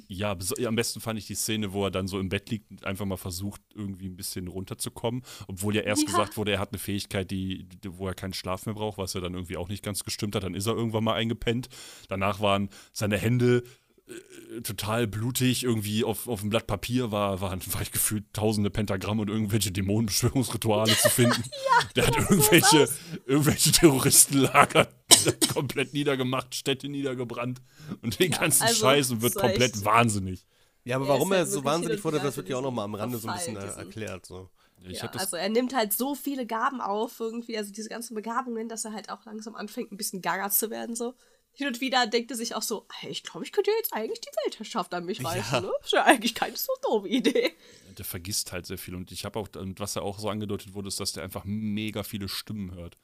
Ja, 0.08 0.36
am 0.66 0.76
besten 0.76 1.00
fand 1.00 1.20
ich 1.20 1.28
die 1.28 1.36
Szene, 1.36 1.74
wo 1.74 1.86
er 1.86 1.92
dann 1.92 2.08
so 2.08 2.20
im 2.20 2.30
Bett 2.30 2.50
liegt 2.50 2.72
und 2.72 2.86
einfach 2.86 3.06
mal 3.06 3.18
versucht, 3.18 3.62
irgendwie 3.74 4.08
ein 4.08 4.16
bisschen 4.16 4.48
runterzukommen. 4.48 5.24
Obwohl 5.48 5.76
ja 5.76 5.82
erst 5.82 6.04
Ja. 6.04 6.08
gesagt 6.08 6.38
wurde, 6.38 6.52
er 6.54 6.60
hat 6.60 6.72
eine 6.72 6.80
Fähigkeit, 6.80 7.30
die, 7.32 7.68
wo 7.88 8.08
er 8.08 8.14
keinen 8.14 8.34
Schlaf 8.34 8.66
mehr 8.66 8.76
braucht, 8.76 8.98
was 8.98 9.14
ja 9.14 9.22
dann 9.22 9.34
irgendwie 9.34 9.58
auch 9.58 9.70
nicht 9.70 9.84
ganz 9.84 10.04
gestimmt 10.04 10.36
hat. 10.36 10.44
Dann 10.44 10.56
ist 10.56 10.66
er 10.68 10.74
irgendwann 10.74 11.04
mal 11.04 11.14
eingepennt. 11.16 11.70
Danach 12.08 12.40
waren 12.40 12.70
seine 12.92 13.18
Hände 13.18 13.64
äh, 14.08 14.62
total 14.62 15.08
blutig. 15.08 15.64
Irgendwie 15.64 16.04
auf, 16.04 16.28
auf 16.28 16.42
dem 16.42 16.50
Blatt 16.50 16.68
Papier 16.68 17.12
war, 17.12 17.42
waren, 17.42 17.62
war 17.74 17.82
ich 17.82 17.92
gefühlt 17.92 18.26
tausende 18.34 18.70
Pentagramm 18.70 19.20
und 19.20 19.30
irgendwelche 19.30 19.72
Dämonenbeschwörungsrituale 19.72 20.96
zu 20.96 21.10
finden. 21.10 21.44
Der 21.96 22.08
hat 22.08 22.18
irgendwelche, 22.18 22.90
irgendwelche 23.26 23.72
Terroristenlager 23.72 24.88
komplett 25.54 25.94
niedergemacht, 25.94 26.56
Städte 26.56 26.90
niedergebrannt 26.90 27.62
und 28.02 28.20
den 28.20 28.32
ganzen 28.32 28.64
also, 28.64 28.82
Scheiß 28.82 29.12
und 29.12 29.22
wird 29.22 29.36
komplett 29.36 29.76
echt- 29.76 29.86
wahnsinnig. 29.86 30.46
Ja, 30.86 30.98
aber 30.98 31.06
Er 31.06 31.10
warum 31.10 31.32
er 31.32 31.46
so 31.46 31.64
wahnsinnig 31.64 32.04
wurde, 32.04 32.20
das 32.20 32.36
wird 32.36 32.50
ja 32.50 32.58
auch 32.58 32.62
nochmal 32.62 32.86
am 32.86 32.96
Rande 32.96 33.18
so 33.18 33.30
ein 33.30 33.36
bisschen 33.36 33.56
erklärt. 33.56 34.26
So. 34.26 34.50
Ich 34.86 35.02
Ja, 35.02 35.10
also 35.12 35.38
er 35.38 35.50
nimmt 35.50 35.74
halt 35.74 35.94
so 35.94 36.14
viele 36.14 36.46
Gaben 36.46 36.82
auf, 36.82 37.20
irgendwie, 37.20 37.58
also 37.58 37.72
diese 37.72 37.88
ganzen 37.88 38.16
Begabungen, 38.16 38.68
dass 38.68 38.84
er 38.84 38.92
halt 38.92 39.10
auch 39.10 39.24
langsam 39.26 39.56
anfängt, 39.56 39.92
ein 39.92 39.98
bisschen 39.98 40.22
gaga 40.22 40.50
zu 40.50 40.70
werden, 40.70 40.96
so. 40.96 41.14
Hin 41.56 41.68
und 41.68 41.82
wieder 41.82 42.08
denkt 42.08 42.32
er 42.32 42.38
sich 42.38 42.56
auch 42.56 42.62
so, 42.64 42.88
hey, 42.92 43.12
ich 43.12 43.22
glaube, 43.24 43.46
ich 43.46 43.52
könnte 43.52 43.70
jetzt 43.78 43.94
eigentlich 43.94 44.22
die 44.22 44.30
Weltherrschaft 44.44 44.94
an 44.94 45.06
mich 45.06 45.24
reißen, 45.24 45.54
Ja. 45.54 45.62
ne? 45.62 45.72
Ist 45.84 45.94
ja 45.94 46.04
eigentlich 46.04 46.34
keine 46.34 46.58
so 46.58 46.72
doofe 46.84 47.08
Idee. 47.08 47.52
der 47.98 48.06
vergisst 48.06 48.52
halt 48.52 48.66
sehr 48.66 48.80
viel. 48.80 48.96
Und 48.96 49.12
ich 49.12 49.24
habe 49.24 49.38
auch, 49.40 49.48
und 49.58 49.80
was 49.80 49.94
ja 49.94 50.02
auch 50.02 50.18
so 50.18 50.30
angedeutet 50.30 50.74
wurde, 50.74 50.88
ist, 50.88 51.00
dass 51.00 51.14
der 51.14 51.24
einfach 51.24 51.44
mega 51.46 52.02
viele 52.04 52.28
Stimmen 52.28 52.74
hört. 52.74 52.98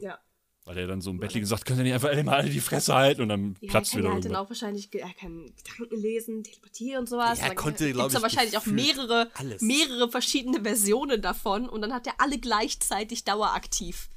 Ja. 0.00 0.18
Weil 0.64 0.78
er 0.78 0.86
dann 0.86 1.00
so 1.02 1.10
im 1.10 1.18
Bett 1.18 1.32
liegt 1.34 1.44
und 1.44 1.48
sagt, 1.48 1.66
könnt 1.66 1.78
ihr 1.78 1.82
nicht 1.84 1.92
einfach 1.94 2.08
alle 2.08 2.24
mal 2.24 2.36
alle 2.36 2.48
die 2.50 2.60
Fresse 2.60 2.94
halten 2.94 3.20
und 3.22 3.28
dann 3.28 3.56
Ja, 3.60 3.70
platzt 3.70 3.92
er 3.92 3.96
kann 3.96 3.98
wieder 4.00 4.08
ja 4.08 4.14
halt 4.14 4.24
dann 4.24 4.32
irgendwas. 4.32 4.46
auch 4.46 4.50
wahrscheinlich, 4.50 4.94
er 4.94 5.14
kann 5.14 5.52
Gedanken 5.62 6.00
lesen, 6.00 6.42
Telepathie 6.44 6.96
und 6.96 7.06
sowas. 7.08 7.38
Ja, 7.38 7.44
er 7.44 7.48
Dann 7.48 7.56
konnte, 7.58 7.84
gibt's 7.84 7.96
glaub 7.98 8.10
da 8.12 8.16
ich, 8.18 8.22
wahrscheinlich 8.22 8.56
auch 8.58 8.66
mehrere, 8.66 9.30
alles. 9.34 9.60
mehrere 9.62 10.10
verschiedene 10.10 10.62
Versionen 10.62 11.20
davon 11.20 11.68
und 11.68 11.82
dann 11.82 11.92
hat 11.92 12.06
er 12.06 12.14
alle 12.18 12.38
gleichzeitig 12.38 13.24
daueraktiv. 13.24 14.08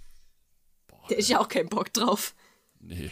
Der 1.10 1.18
ist 1.18 1.30
ja 1.30 1.40
auch 1.42 1.48
kein 1.50 1.68
Bock 1.68 1.92
drauf. 1.94 2.34
Nee, 2.80 3.12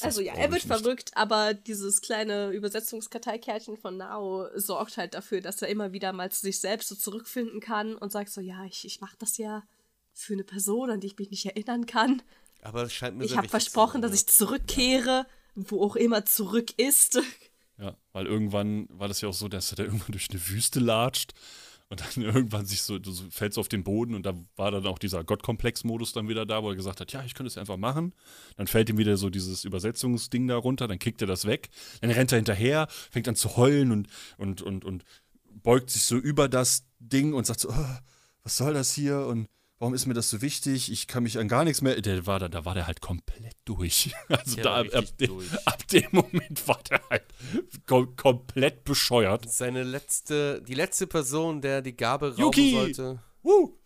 Also 0.00 0.20
ja, 0.20 0.34
er 0.34 0.50
wird 0.50 0.62
verrückt, 0.62 1.12
aber 1.14 1.54
dieses 1.54 2.00
kleine 2.00 2.50
Übersetzungskarteikärtchen 2.50 3.76
von 3.76 3.96
Nao 3.96 4.48
sorgt 4.54 4.96
halt 4.96 5.14
dafür, 5.14 5.40
dass 5.40 5.62
er 5.62 5.68
immer 5.68 5.92
wieder 5.92 6.12
mal 6.12 6.30
zu 6.30 6.42
sich 6.42 6.60
selbst 6.60 6.88
so 6.88 6.94
zurückfinden 6.94 7.60
kann 7.60 7.94
und 7.94 8.12
sagt 8.12 8.30
so, 8.30 8.40
ja, 8.40 8.64
ich, 8.64 8.84
ich 8.84 9.00
mache 9.00 9.16
das 9.18 9.38
ja 9.38 9.62
für 10.12 10.32
eine 10.32 10.44
Person, 10.44 10.90
an 10.90 11.00
die 11.00 11.08
ich 11.08 11.18
mich 11.18 11.30
nicht 11.30 11.46
erinnern 11.46 11.86
kann. 11.86 12.22
Aber 12.62 12.82
es 12.82 12.92
scheint 12.92 13.16
mir 13.16 13.24
Ich 13.24 13.36
habe 13.36 13.48
versprochen, 13.48 14.02
dass 14.02 14.10
ja. 14.10 14.16
ich 14.16 14.26
zurückkehre, 14.26 15.26
wo 15.54 15.82
auch 15.82 15.96
immer 15.96 16.24
zurück 16.24 16.76
ist. 16.76 17.20
Ja, 17.78 17.96
weil 18.12 18.26
irgendwann 18.26 18.88
war 18.90 19.06
das 19.06 19.20
ja 19.20 19.28
auch 19.28 19.34
so, 19.34 19.48
dass 19.48 19.70
er 19.72 19.76
da 19.76 19.82
irgendwann 19.84 20.12
durch 20.12 20.30
eine 20.30 20.48
Wüste 20.48 20.80
latscht 20.80 21.32
und 21.88 22.00
dann 22.00 22.10
irgendwann 22.24 22.66
sich 22.66 22.82
so, 22.82 22.98
fällt 23.30 23.54
so 23.54 23.60
auf 23.60 23.68
den 23.68 23.84
Boden 23.84 24.14
und 24.14 24.26
da 24.26 24.34
war 24.56 24.70
dann 24.70 24.86
auch 24.86 24.98
dieser 24.98 25.24
Gottkomplex-Modus 25.24 26.12
dann 26.12 26.28
wieder 26.28 26.46
da, 26.46 26.62
wo 26.62 26.70
er 26.70 26.76
gesagt 26.76 27.00
hat, 27.00 27.12
ja, 27.12 27.24
ich 27.24 27.34
könnte 27.34 27.48
es 27.48 27.58
einfach 27.58 27.76
machen. 27.76 28.14
Dann 28.56 28.66
fällt 28.66 28.90
ihm 28.90 28.98
wieder 28.98 29.16
so 29.16 29.30
dieses 29.30 29.64
Übersetzungsding 29.64 30.46
da 30.48 30.56
runter, 30.56 30.88
dann 30.88 30.98
kickt 30.98 31.20
er 31.20 31.26
das 31.26 31.46
weg, 31.46 31.70
dann 32.00 32.10
rennt 32.10 32.32
er 32.32 32.36
hinterher, 32.36 32.88
fängt 33.10 33.28
an 33.28 33.36
zu 33.36 33.56
heulen 33.56 33.90
und, 33.90 34.08
und, 34.36 34.62
und, 34.62 34.84
und 34.84 35.04
beugt 35.62 35.90
sich 35.90 36.02
so 36.02 36.16
über 36.16 36.48
das 36.48 36.84
Ding 36.98 37.32
und 37.32 37.46
sagt 37.46 37.60
so, 37.60 37.70
"Oh, 37.70 37.96
was 38.42 38.56
soll 38.56 38.74
das 38.74 38.92
hier 38.92 39.26
und 39.26 39.48
warum 39.78 39.94
ist 39.94 40.06
mir 40.06 40.14
das 40.14 40.30
so 40.30 40.42
wichtig? 40.42 40.90
Ich 40.92 41.06
kann 41.06 41.22
mich 41.22 41.38
an 41.38 41.48
gar 41.48 41.64
nichts 41.64 41.82
mehr. 41.82 42.00
Der 42.00 42.26
war 42.26 42.38
da, 42.38 42.48
da 42.48 42.64
war 42.64 42.74
der 42.74 42.86
halt 42.86 43.00
komplett 43.00 43.56
durch. 43.64 44.12
Also 44.28 44.56
Der 44.56 44.64
da, 44.64 44.74
ab, 44.80 44.86
ab, 44.94 45.04
dem, 45.18 45.26
durch. 45.28 45.66
ab 45.66 45.86
dem 45.88 46.06
Moment 46.12 46.66
war 46.68 46.80
der 46.90 47.00
halt 47.10 47.24
kom 47.86 48.14
komplett 48.16 48.84
bescheuert. 48.84 49.50
Seine 49.50 49.82
letzte, 49.82 50.62
die 50.62 50.74
letzte 50.74 51.06
Person, 51.06 51.60
der 51.60 51.82
die 51.82 51.96
Gabe 51.96 52.30
rauben 52.30 52.40
Yuki! 52.42 52.72
sollte, 52.72 53.22
Woo! 53.42 53.78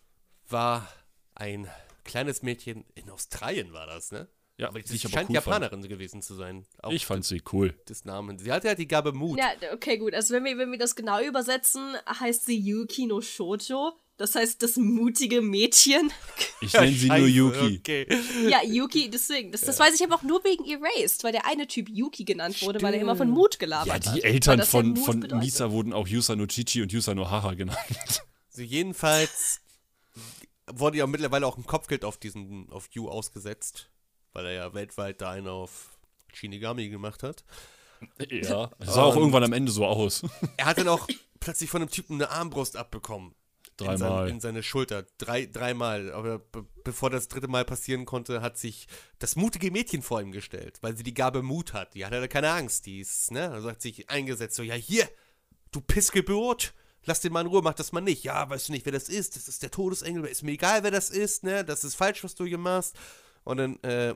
war 0.49 0.87
ein 1.35 1.67
kleines 2.03 2.41
Mädchen 2.41 2.85
in 2.95 3.09
Australien 3.09 3.73
war 3.73 3.87
das, 3.87 4.11
ne? 4.11 4.27
Ja, 4.57 4.67
Aber 4.67 4.79
sie 4.83 4.99
scheint 4.99 5.29
cool 5.29 5.35
Japanerin 5.35 5.81
gewesen 5.87 6.21
zu 6.21 6.35
sein. 6.35 6.63
Auch 6.83 6.91
Ich 6.91 7.07
fand 7.07 7.25
sie 7.25 7.41
cool. 7.51 7.73
des 7.89 8.05
Namens. 8.05 8.43
Sie 8.43 8.51
hatte 8.51 8.67
ja 8.67 8.75
die 8.75 8.87
Gabe 8.87 9.11
Mut. 9.11 9.39
Ja, 9.39 9.47
okay, 9.73 9.97
gut. 9.97 10.13
Also 10.13 10.35
wenn 10.35 10.43
wir, 10.45 10.57
wenn 10.59 10.69
wir 10.71 10.77
das 10.77 10.95
genau 10.95 11.19
übersetzen, 11.21 11.95
heißt 12.07 12.45
sie 12.45 12.59
Yuki 12.59 13.07
no 13.07 13.19
Shoujo. 13.19 13.93
Das 14.17 14.35
heißt 14.35 14.61
das 14.61 14.77
mutige 14.77 15.41
Mädchen. 15.41 16.11
Ich 16.61 16.71
nenne 16.71 16.93
sie 16.93 17.09
nur 17.09 17.27
Yuki. 17.27 17.79
Okay. 17.79 18.07
Ja, 18.47 18.63
Yuki, 18.63 19.09
deswegen. 19.09 19.51
Das, 19.51 19.61
das 19.61 19.79
weiß 19.79 19.95
ich 19.95 20.03
aber 20.03 20.15
auch 20.15 20.21
nur 20.21 20.41
wegen 20.45 20.63
Erased, 20.63 21.21
weil 21.25 21.33
der 21.33 21.45
eine 21.45 21.67
Typ 21.67 21.89
Yuki 21.89 22.23
genannt 22.23 22.61
wurde, 22.61 22.81
weil 22.81 22.93
er 22.93 23.01
immer 23.01 23.17
von 23.17 23.29
Mut 23.29 23.59
gelabert 23.59 23.87
Ja, 23.87 23.93
hat. 23.95 24.05
die 24.05 24.23
Weil 24.23 24.31
Eltern 24.31 24.59
ja 24.59 24.65
von, 24.65 24.95
von 24.95 25.19
bedeutet. 25.19 25.43
Misa 25.43 25.71
wurden 25.71 25.91
auch 25.91 26.07
Yusa 26.07 26.37
no 26.37 26.45
Chichi 26.45 26.81
und 26.81 26.93
Yusa 26.93 27.13
no 27.15 27.29
Haha 27.29 27.53
genannt. 27.55 27.77
Also 28.49 28.61
jedenfalls 28.61 29.59
wurde 30.71 30.99
ja 30.99 31.07
mittlerweile 31.07 31.45
auch 31.47 31.57
ein 31.57 31.65
Kopfgeld 31.65 32.05
auf 32.05 32.17
diesen, 32.17 32.69
auf 32.71 32.87
Yu 32.91 33.09
ausgesetzt, 33.09 33.89
weil 34.31 34.45
er 34.45 34.53
ja 34.53 34.73
weltweit 34.73 35.19
da 35.19 35.31
einen 35.31 35.49
auf 35.49 35.97
Shinigami 36.31 36.87
gemacht 36.87 37.23
hat. 37.23 37.43
Ja. 38.29 38.69
Das 38.79 38.93
sah 38.93 39.03
auch 39.03 39.17
irgendwann 39.17 39.43
am 39.43 39.51
Ende 39.53 39.71
so 39.71 39.85
aus. 39.85 40.23
Er 40.55 40.65
hat 40.67 40.77
dann 40.77 40.87
auch 40.87 41.07
plötzlich 41.41 41.69
von 41.69 41.81
einem 41.81 41.91
Typen 41.91 42.15
eine 42.15 42.29
Armbrust 42.29 42.77
abbekommen. 42.77 43.35
In, 43.79 43.87
sein, 43.87 43.97
Dreimal. 43.97 44.29
in 44.29 44.39
seine 44.39 44.63
Schulter. 44.63 45.05
Drei, 45.17 45.45
dreimal. 45.45 46.11
Aber 46.11 46.39
be 46.39 46.65
bevor 46.83 47.09
das 47.09 47.27
dritte 47.27 47.47
Mal 47.47 47.63
passieren 47.63 48.05
konnte, 48.05 48.41
hat 48.41 48.57
sich 48.57 48.87
das 49.19 49.35
mutige 49.35 49.71
Mädchen 49.71 50.01
vor 50.01 50.21
ihm 50.21 50.31
gestellt, 50.31 50.79
weil 50.81 50.97
sie 50.97 51.03
die 51.03 51.13
Gabe 51.13 51.41
Mut 51.41 51.73
hat. 51.73 51.93
Die 51.93 52.05
hat 52.05 52.11
ja 52.11 52.27
keine 52.27 52.51
Angst. 52.51 52.85
Die 52.85 52.99
ist, 52.99 53.31
ne? 53.31 53.51
Also 53.51 53.69
hat 53.69 53.81
sich 53.81 54.09
eingesetzt. 54.09 54.55
So, 54.55 54.63
ja, 54.63 54.75
hier, 54.75 55.07
du 55.71 55.81
Pissgeburt. 55.81 56.73
Lass 57.05 57.19
den 57.19 57.33
mal 57.33 57.41
in 57.41 57.47
Ruhe, 57.47 57.61
mach 57.61 57.73
das 57.73 57.91
mal 57.91 58.01
nicht. 58.01 58.23
Ja, 58.23 58.49
weißt 58.49 58.69
du 58.69 58.71
nicht, 58.73 58.85
wer 58.85 58.93
das 58.93 59.09
ist? 59.09 59.35
Das 59.35 59.47
ist 59.47 59.61
der 59.61 59.71
Todesengel. 59.71 60.25
Ist 60.25 60.43
mir 60.43 60.51
egal, 60.53 60.83
wer 60.83 60.91
das 60.91 61.09
ist, 61.09 61.43
ne? 61.43 61.65
Das 61.65 61.83
ist 61.83 61.95
falsch, 61.95 62.23
was 62.23 62.35
du 62.35 62.45
hier 62.45 62.57
machst. 62.57 62.95
Und 63.43 63.57
dann, 63.57 63.83
äh, 63.83 64.15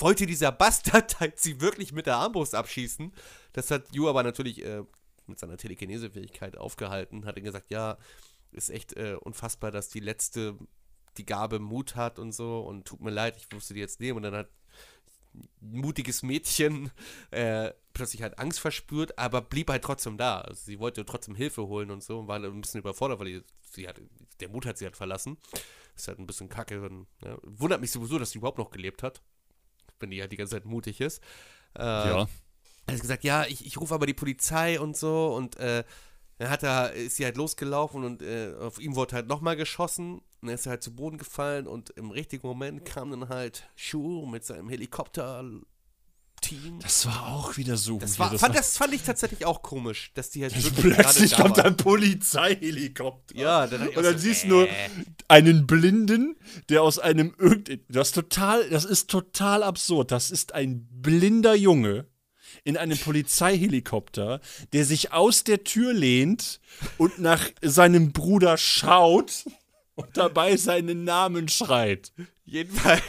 wollte 0.00 0.26
dieser 0.26 0.52
Bastard 0.52 1.20
halt 1.20 1.38
sie 1.38 1.60
wirklich 1.60 1.92
mit 1.92 2.06
der 2.06 2.16
Armbrust 2.16 2.54
abschießen. 2.54 3.12
Das 3.52 3.70
hat 3.70 3.94
Yu 3.94 4.08
aber 4.08 4.22
natürlich 4.22 4.64
äh, 4.64 4.82
mit 5.26 5.38
seiner 5.38 5.56
Telekinese-Fähigkeit 5.56 6.56
aufgehalten. 6.56 7.24
Hat 7.24 7.36
ihm 7.36 7.44
gesagt, 7.44 7.70
ja, 7.70 7.98
ist 8.52 8.70
echt 8.70 8.94
äh, 8.96 9.16
unfassbar, 9.20 9.70
dass 9.70 9.88
die 9.88 10.00
letzte 10.00 10.56
die 11.16 11.26
Gabe 11.26 11.58
Mut 11.58 11.96
hat 11.96 12.18
und 12.18 12.32
so. 12.32 12.60
Und 12.60 12.86
tut 12.86 13.00
mir 13.00 13.10
leid, 13.10 13.36
ich 13.36 13.50
musste 13.52 13.74
die 13.74 13.80
jetzt 13.80 14.00
nehmen. 14.00 14.18
Und 14.18 14.22
dann 14.24 14.34
hat 14.34 14.50
ein 15.34 15.48
mutiges 15.60 16.22
Mädchen 16.22 16.90
äh, 17.30 17.72
plötzlich 17.92 18.22
halt 18.22 18.38
Angst 18.38 18.60
verspürt, 18.60 19.18
aber 19.18 19.40
blieb 19.42 19.70
halt 19.70 19.82
trotzdem 19.84 20.16
da. 20.18 20.40
Also 20.42 20.62
sie 20.64 20.78
wollte 20.78 21.04
trotzdem 21.04 21.34
Hilfe 21.34 21.66
holen 21.66 21.90
und 21.90 22.02
so 22.02 22.18
und 22.20 22.28
war 22.28 22.38
ein 22.38 22.60
bisschen 22.60 22.80
überfordert, 22.80 23.18
weil 23.18 23.26
die, 23.26 23.42
sie 23.62 23.88
hat, 23.88 24.00
der 24.40 24.48
Mut 24.48 24.66
hat 24.66 24.78
sie 24.78 24.84
halt 24.84 24.96
verlassen. 24.96 25.38
Ist 25.94 26.08
halt 26.08 26.18
ein 26.18 26.26
bisschen 26.26 26.48
kacke. 26.48 26.82
Wenn, 26.82 27.06
ja. 27.24 27.38
Wundert 27.42 27.80
mich 27.80 27.90
sowieso, 27.90 28.18
dass 28.18 28.30
sie 28.30 28.38
überhaupt 28.38 28.58
noch 28.58 28.70
gelebt 28.70 29.02
hat. 29.02 29.22
Wenn 30.00 30.10
die 30.10 30.20
halt 30.20 30.32
die 30.32 30.36
ganze 30.36 30.56
Zeit 30.56 30.66
mutig 30.66 31.00
ist. 31.00 31.22
Äh, 31.74 31.82
Ja. 31.82 32.28
er 32.86 32.94
hat 32.94 33.00
gesagt, 33.00 33.24
ja, 33.24 33.44
ich, 33.46 33.64
ich 33.64 33.78
rufe 33.78 33.94
aber 33.94 34.06
die 34.06 34.14
Polizei 34.14 34.78
und 34.78 34.96
so 34.96 35.34
und 35.34 35.56
äh, 35.56 35.84
dann 36.38 36.50
hat 36.50 36.62
er, 36.62 36.92
ist 36.92 37.16
sie 37.16 37.24
halt 37.24 37.36
losgelaufen 37.36 38.04
und 38.04 38.22
äh, 38.22 38.52
auf 38.60 38.78
ihm 38.78 38.94
wurde 38.94 39.16
halt 39.16 39.26
nochmal 39.26 39.56
geschossen 39.56 40.20
und 40.42 40.48
er 40.48 40.54
ist 40.54 40.66
halt 40.66 40.82
zu 40.82 40.94
Boden 40.94 41.18
gefallen 41.18 41.66
und 41.66 41.90
im 41.90 42.10
richtigen 42.10 42.46
Moment 42.46 42.84
kam 42.84 43.10
dann 43.10 43.28
halt 43.28 43.68
Shu 43.74 44.26
mit 44.26 44.44
seinem 44.44 44.68
Helikopter 44.68 45.44
Team. 46.42 46.78
Das 46.80 47.06
war 47.06 47.28
auch 47.28 47.56
wieder 47.56 47.76
so. 47.76 47.98
Das, 47.98 48.18
war, 48.18 48.38
fand, 48.38 48.54
das 48.54 48.76
fand 48.76 48.94
ich 48.94 49.02
tatsächlich 49.02 49.46
auch 49.46 49.62
komisch, 49.62 50.12
dass 50.14 50.30
die 50.30 50.42
halt 50.42 50.54
wirklich 50.54 50.94
Plötzlich 50.94 51.34
kommt 51.34 51.58
ein 51.58 51.76
Polizeihelikopter. 51.76 53.36
Ja, 53.36 53.66
dann 53.66 53.88
Und 53.88 53.96
dann 53.96 54.12
so, 54.12 54.18
siehst 54.18 54.44
du 54.44 54.46
äh. 54.46 54.50
nur 54.50 54.68
einen 55.28 55.66
Blinden, 55.66 56.36
der 56.68 56.82
aus 56.82 56.98
einem 56.98 57.34
irgend 57.38 57.80
das 57.88 58.12
total 58.12 58.68
das 58.68 58.84
ist 58.84 59.10
total 59.10 59.62
absurd. 59.62 60.12
Das 60.12 60.30
ist 60.30 60.54
ein 60.54 60.86
blinder 60.90 61.54
Junge 61.54 62.06
in 62.66 62.76
einem 62.76 62.98
Polizeihelikopter, 62.98 64.40
der 64.72 64.84
sich 64.84 65.12
aus 65.12 65.44
der 65.44 65.62
Tür 65.62 65.92
lehnt 65.92 66.60
und 66.98 67.20
nach 67.20 67.48
seinem 67.62 68.12
Bruder 68.12 68.58
schaut 68.58 69.44
und 69.94 70.16
dabei 70.16 70.56
seinen 70.56 71.04
Namen 71.04 71.48
schreit. 71.48 72.12
Jedenfalls. 72.44 73.02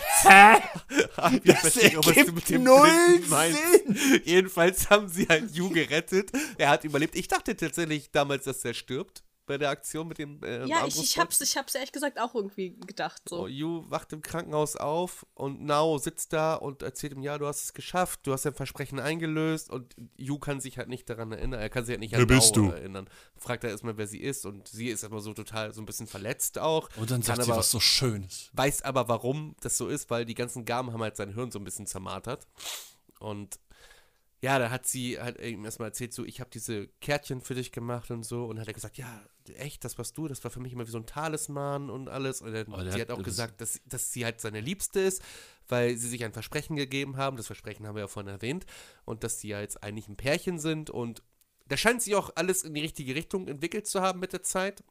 Ich 1.44 1.54
Das 1.54 1.78
ergibt 1.78 2.50
null 2.52 3.20
meinst. 3.30 3.60
Jedenfalls 4.26 4.90
haben 4.90 5.10
sie 5.10 5.28
halt 5.28 5.56
Yu 5.56 5.70
gerettet. 5.70 6.32
Er 6.58 6.70
hat 6.70 6.84
überlebt. 6.84 7.16
Ich 7.16 7.28
dachte 7.28 7.56
tatsächlich 7.56 8.12
damals, 8.12 8.46
dass 8.46 8.64
er 8.64 8.76
stirbt 8.76 9.24
bei 9.48 9.58
der 9.58 9.70
Aktion 9.70 10.08
mit 10.08 10.20
dem 10.20 10.44
äh, 10.44 10.66
Ja, 10.68 10.86
ich, 10.86 11.02
ich 11.02 11.18
hab's, 11.18 11.42
ich 11.42 11.58
hab's 11.58 11.74
ehrlich 11.74 11.92
gesagt 11.92 12.20
auch 12.20 12.36
irgendwie 12.36 12.76
gedacht. 12.86 13.24
So. 13.28 13.38
So, 13.38 13.48
Yu 13.48 13.84
wacht 13.90 14.14
im 14.14 14.22
Krankenhaus 14.22 14.76
auf 14.76 15.26
und 15.34 15.64
Nao 15.64 15.98
sitzt 15.98 16.34
da 16.34 16.54
und 16.56 16.84
erzählt 16.84 17.14
ihm, 17.14 17.22
ja, 17.24 17.38
du 17.38 17.48
hast 17.48 17.64
es 17.64 17.74
geschafft, 17.74 18.20
du 18.24 18.34
hast 18.34 18.46
dein 18.46 18.54
Versprechen 18.54 19.00
eingelöst 19.00 19.70
und 19.72 19.96
Yu 20.18 20.38
kann 20.38 20.60
sich 20.60 20.78
halt 20.78 20.90
nicht 20.90 21.10
daran 21.10 21.32
erinnern, 21.32 21.60
er 21.60 21.70
kann 21.70 21.86
sich 21.86 21.94
halt 21.94 22.02
nicht 22.02 22.12
Wer 22.12 22.20
an 22.20 22.28
bist 22.28 22.56
Nao 22.56 22.68
du? 22.68 22.72
erinnern. 22.72 23.10
Fragt 23.38 23.64
er 23.64 23.72
erstmal, 23.72 23.98
wer 23.98 24.06
sie 24.08 24.20
ist 24.22 24.46
und 24.46 24.68
sie 24.68 24.90
ist 24.90 25.04
aber 25.04 25.22
so 25.22 25.34
total, 25.34 25.74
so 25.74 25.82
ein 25.82 25.86
bisschen 25.86 26.08
verletzt 26.08 26.60
auch. 26.60 26.90
Und 26.98 27.10
dann 27.10 27.22
sagt 27.24 27.42
sie 27.44 27.50
aber, 27.50 27.60
was 27.60 27.72
so 27.72 27.80
Schönes. 27.80 28.52
weiß 28.54 28.82
aber, 28.84 29.08
warum 29.08 29.56
das 29.62 29.78
so 29.78 29.88
ist, 29.88 30.10
weil 30.10 30.26
die 30.26 30.36
ganzen 30.36 30.66
Gaben 30.66 30.92
haben 30.94 31.02
halt 31.02 31.16
sein 31.16 31.34
Hirn 31.34 31.52
so 31.52 31.60
ein 31.60 31.64
bisschen 31.64 31.88
zermartert. 31.88 32.46
Und 33.20 33.60
ja, 34.48 34.60
da 34.60 34.70
hat 34.70 34.88
sie 34.88 35.20
halt 35.20 35.42
ihm 35.42 35.66
erstmal 35.66 35.90
erzählt, 35.90 36.14
so, 36.14 36.24
ich 36.24 36.40
habe 36.40 36.50
diese 36.50 36.88
Kärtchen 37.02 37.42
für 37.42 37.54
dich 37.54 37.72
gemacht 37.74 38.10
und 38.12 38.24
so. 38.24 38.46
Und 38.46 38.60
hat 38.60 38.68
er 38.68 38.74
gesagt, 38.74 38.98
ja, 38.98 39.08
echt, 39.56 39.84
das 39.84 39.98
warst 39.98 40.18
du, 40.18 40.28
das 40.30 40.42
war 40.44 40.52
für 40.52 40.62
mich 40.62 40.72
immer 40.72 40.88
wie 40.88 40.92
so 40.92 40.98
ein 41.00 41.06
Talisman 41.06 41.90
und 41.90 42.08
alles. 42.08 42.42
Und 42.42 42.54
dann, 42.54 42.68
sie 42.84 42.88
hat- 42.94 43.02
hat 43.02 43.12
auch 43.12 43.18
gesagt, 43.26 43.62
dass, 43.62 43.82
dass 43.86 44.12
sie 44.14 44.24
halt 44.24 44.40
seine 44.40 44.62
Liebste 44.62 45.02
ist, 45.02 45.22
weil 45.68 45.98
sie 45.98 46.08
sich 46.08 46.24
ein 46.24 46.32
Versprechen 46.32 46.76
gegeben 46.78 47.18
haben. 47.18 47.36
Das 47.36 47.48
Versprechen 47.48 47.86
haben 47.86 47.96
wir 47.96 48.02
ja 48.04 48.08
vorhin 48.08 48.32
erwähnt. 48.32 48.66
Und 49.06 49.24
dass 49.24 49.42
sie 49.42 49.50
ja 49.50 49.60
jetzt 49.60 49.84
eigentlich 49.84 50.08
ein 50.08 50.16
Pärchen 50.16 50.60
sind. 50.60 50.90
Und 50.90 51.24
da 51.68 51.76
scheint 51.76 52.02
sich 52.02 52.16
auch 52.16 52.32
alles 52.36 52.64
in 52.64 52.74
die 52.74 52.82
richtige 52.82 53.16
Richtung 53.16 53.48
entwickelt 53.50 53.86
zu 53.88 54.02
haben 54.02 54.20
mit 54.22 54.32
der 54.32 54.44
Zeit. 54.44 54.82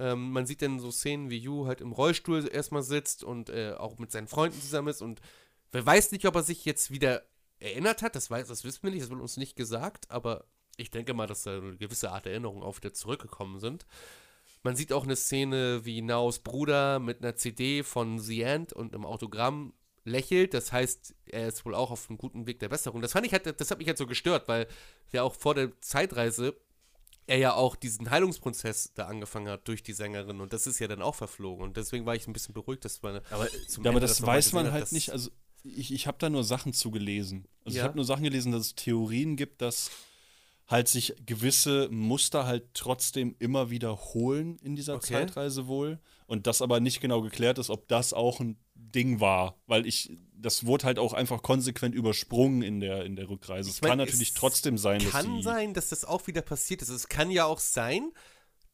Ähm, 0.00 0.32
man 0.32 0.46
sieht 0.46 0.62
dann 0.62 0.80
so 0.80 0.90
Szenen, 0.90 1.30
wie 1.30 1.38
Yu 1.38 1.66
halt 1.66 1.80
im 1.80 1.92
Rollstuhl 1.92 2.48
erstmal 2.52 2.82
sitzt 2.82 3.22
und 3.22 3.48
äh, 3.50 3.74
auch 3.78 3.98
mit 3.98 4.10
seinen 4.10 4.26
Freunden 4.26 4.60
zusammen 4.60 4.88
ist 4.88 5.02
und 5.02 5.20
wer 5.70 5.84
weiß 5.86 6.10
nicht, 6.12 6.26
ob 6.26 6.34
er 6.34 6.42
sich 6.42 6.64
jetzt 6.64 6.90
wieder 6.90 7.22
erinnert 7.58 8.02
hat, 8.02 8.14
das 8.16 8.30
weiß, 8.30 8.48
das 8.48 8.64
wissen 8.64 8.82
wir 8.82 8.90
nicht, 8.90 9.02
das 9.02 9.10
wird 9.10 9.20
uns 9.20 9.36
nicht 9.36 9.56
gesagt, 9.56 10.10
aber 10.10 10.44
ich 10.76 10.90
denke 10.90 11.14
mal, 11.14 11.26
dass 11.26 11.42
da 11.42 11.56
eine 11.56 11.76
gewisse 11.76 12.10
Art 12.10 12.26
Erinnerungen 12.26 12.62
auch 12.62 12.76
wieder 12.76 12.92
zurückgekommen 12.92 13.60
sind. 13.60 13.86
Man 14.62 14.76
sieht 14.76 14.92
auch 14.92 15.04
eine 15.04 15.16
Szene, 15.16 15.84
wie 15.84 16.02
Naos 16.02 16.40
Bruder 16.40 16.98
mit 16.98 17.22
einer 17.22 17.36
CD 17.36 17.82
von 17.82 18.18
The 18.18 18.42
End 18.42 18.72
und 18.72 18.94
einem 18.94 19.06
Autogramm 19.06 19.72
lächelt. 20.04 20.54
Das 20.54 20.72
heißt, 20.72 21.14
er 21.26 21.48
ist 21.48 21.64
wohl 21.64 21.74
auch 21.74 21.90
auf 21.90 22.08
einem 22.08 22.18
guten 22.18 22.46
Weg 22.46 22.58
der 22.60 22.68
Besserung. 22.68 23.00
Das 23.00 23.12
fand 23.12 23.26
ich 23.26 23.32
halt, 23.32 23.60
das 23.60 23.70
hat 23.70 23.78
mich 23.78 23.88
halt 23.88 23.98
so 23.98 24.06
gestört, 24.06 24.48
weil 24.48 24.66
ja 25.12 25.22
auch 25.22 25.34
vor 25.34 25.54
der 25.54 25.80
Zeitreise 25.80 26.56
er 27.26 27.38
ja 27.38 27.54
auch 27.54 27.74
diesen 27.76 28.10
Heilungsprozess 28.10 28.92
da 28.94 29.06
angefangen 29.06 29.48
hat 29.48 29.66
durch 29.66 29.82
die 29.82 29.92
Sängerin 29.92 30.40
und 30.40 30.52
das 30.52 30.66
ist 30.68 30.78
ja 30.78 30.86
dann 30.86 31.02
auch 31.02 31.16
verflogen 31.16 31.64
und 31.64 31.76
deswegen 31.76 32.06
war 32.06 32.14
ich 32.14 32.28
ein 32.28 32.32
bisschen 32.32 32.54
beruhigt, 32.54 32.84
dass 32.84 33.02
man 33.02 33.20
Aber, 33.30 33.48
zum 33.66 33.84
aber 33.84 33.96
Ende 33.96 34.00
das 34.02 34.20
mal 34.20 34.28
weiß 34.28 34.52
man 34.52 34.70
halt 34.70 34.92
nicht. 34.92 35.10
Also 35.10 35.30
ich, 35.76 35.92
ich 35.92 36.06
habe 36.06 36.18
da 36.18 36.28
nur 36.30 36.44
Sachen 36.44 36.72
zugelesen. 36.72 37.46
Also 37.64 37.76
Ja. 37.76 37.82
ich 37.82 37.88
habe 37.88 37.96
nur 37.96 38.04
Sachen 38.04 38.24
gelesen, 38.24 38.52
dass 38.52 38.66
es 38.66 38.74
Theorien 38.74 39.36
gibt, 39.36 39.62
dass 39.62 39.90
halt 40.68 40.88
sich 40.88 41.14
gewisse 41.24 41.88
Muster 41.90 42.44
halt 42.46 42.74
trotzdem 42.74 43.36
immer 43.38 43.70
wiederholen 43.70 44.58
in 44.62 44.74
dieser 44.76 44.96
Okay. 44.96 45.12
Zeitreise 45.14 45.66
wohl. 45.68 46.00
Und 46.26 46.46
das 46.48 46.60
aber 46.60 46.80
nicht 46.80 47.00
genau 47.00 47.22
geklärt 47.22 47.58
ist, 47.58 47.70
ob 47.70 47.86
das 47.88 48.12
auch 48.12 48.40
ein 48.40 48.56
Ding 48.74 49.20
war. 49.20 49.56
Weil 49.66 49.86
ich, 49.86 50.10
das 50.34 50.66
wurde 50.66 50.86
halt 50.86 50.98
auch 50.98 51.12
einfach 51.12 51.42
konsequent 51.42 51.94
übersprungen 51.94 52.62
in 52.62 52.80
der, 52.80 53.04
in 53.04 53.14
der 53.14 53.28
Rückreise. 53.28 53.70
Es 53.70 53.76
Ich 53.76 53.82
mein, 53.82 53.90
kann 53.90 53.98
natürlich 53.98 54.30
es 54.30 54.34
trotzdem 54.34 54.76
sein, 54.76 55.00
dass 55.00 55.10
kann 55.10 55.40
sein, 55.42 55.72
dass 55.72 55.90
das 55.90 56.04
auch 56.04 56.26
wieder 56.26 56.42
passiert 56.42 56.82
ist. 56.82 56.88
Es 56.88 57.08
kann 57.08 57.30
ja 57.30 57.44
auch 57.44 57.60
sein, 57.60 58.10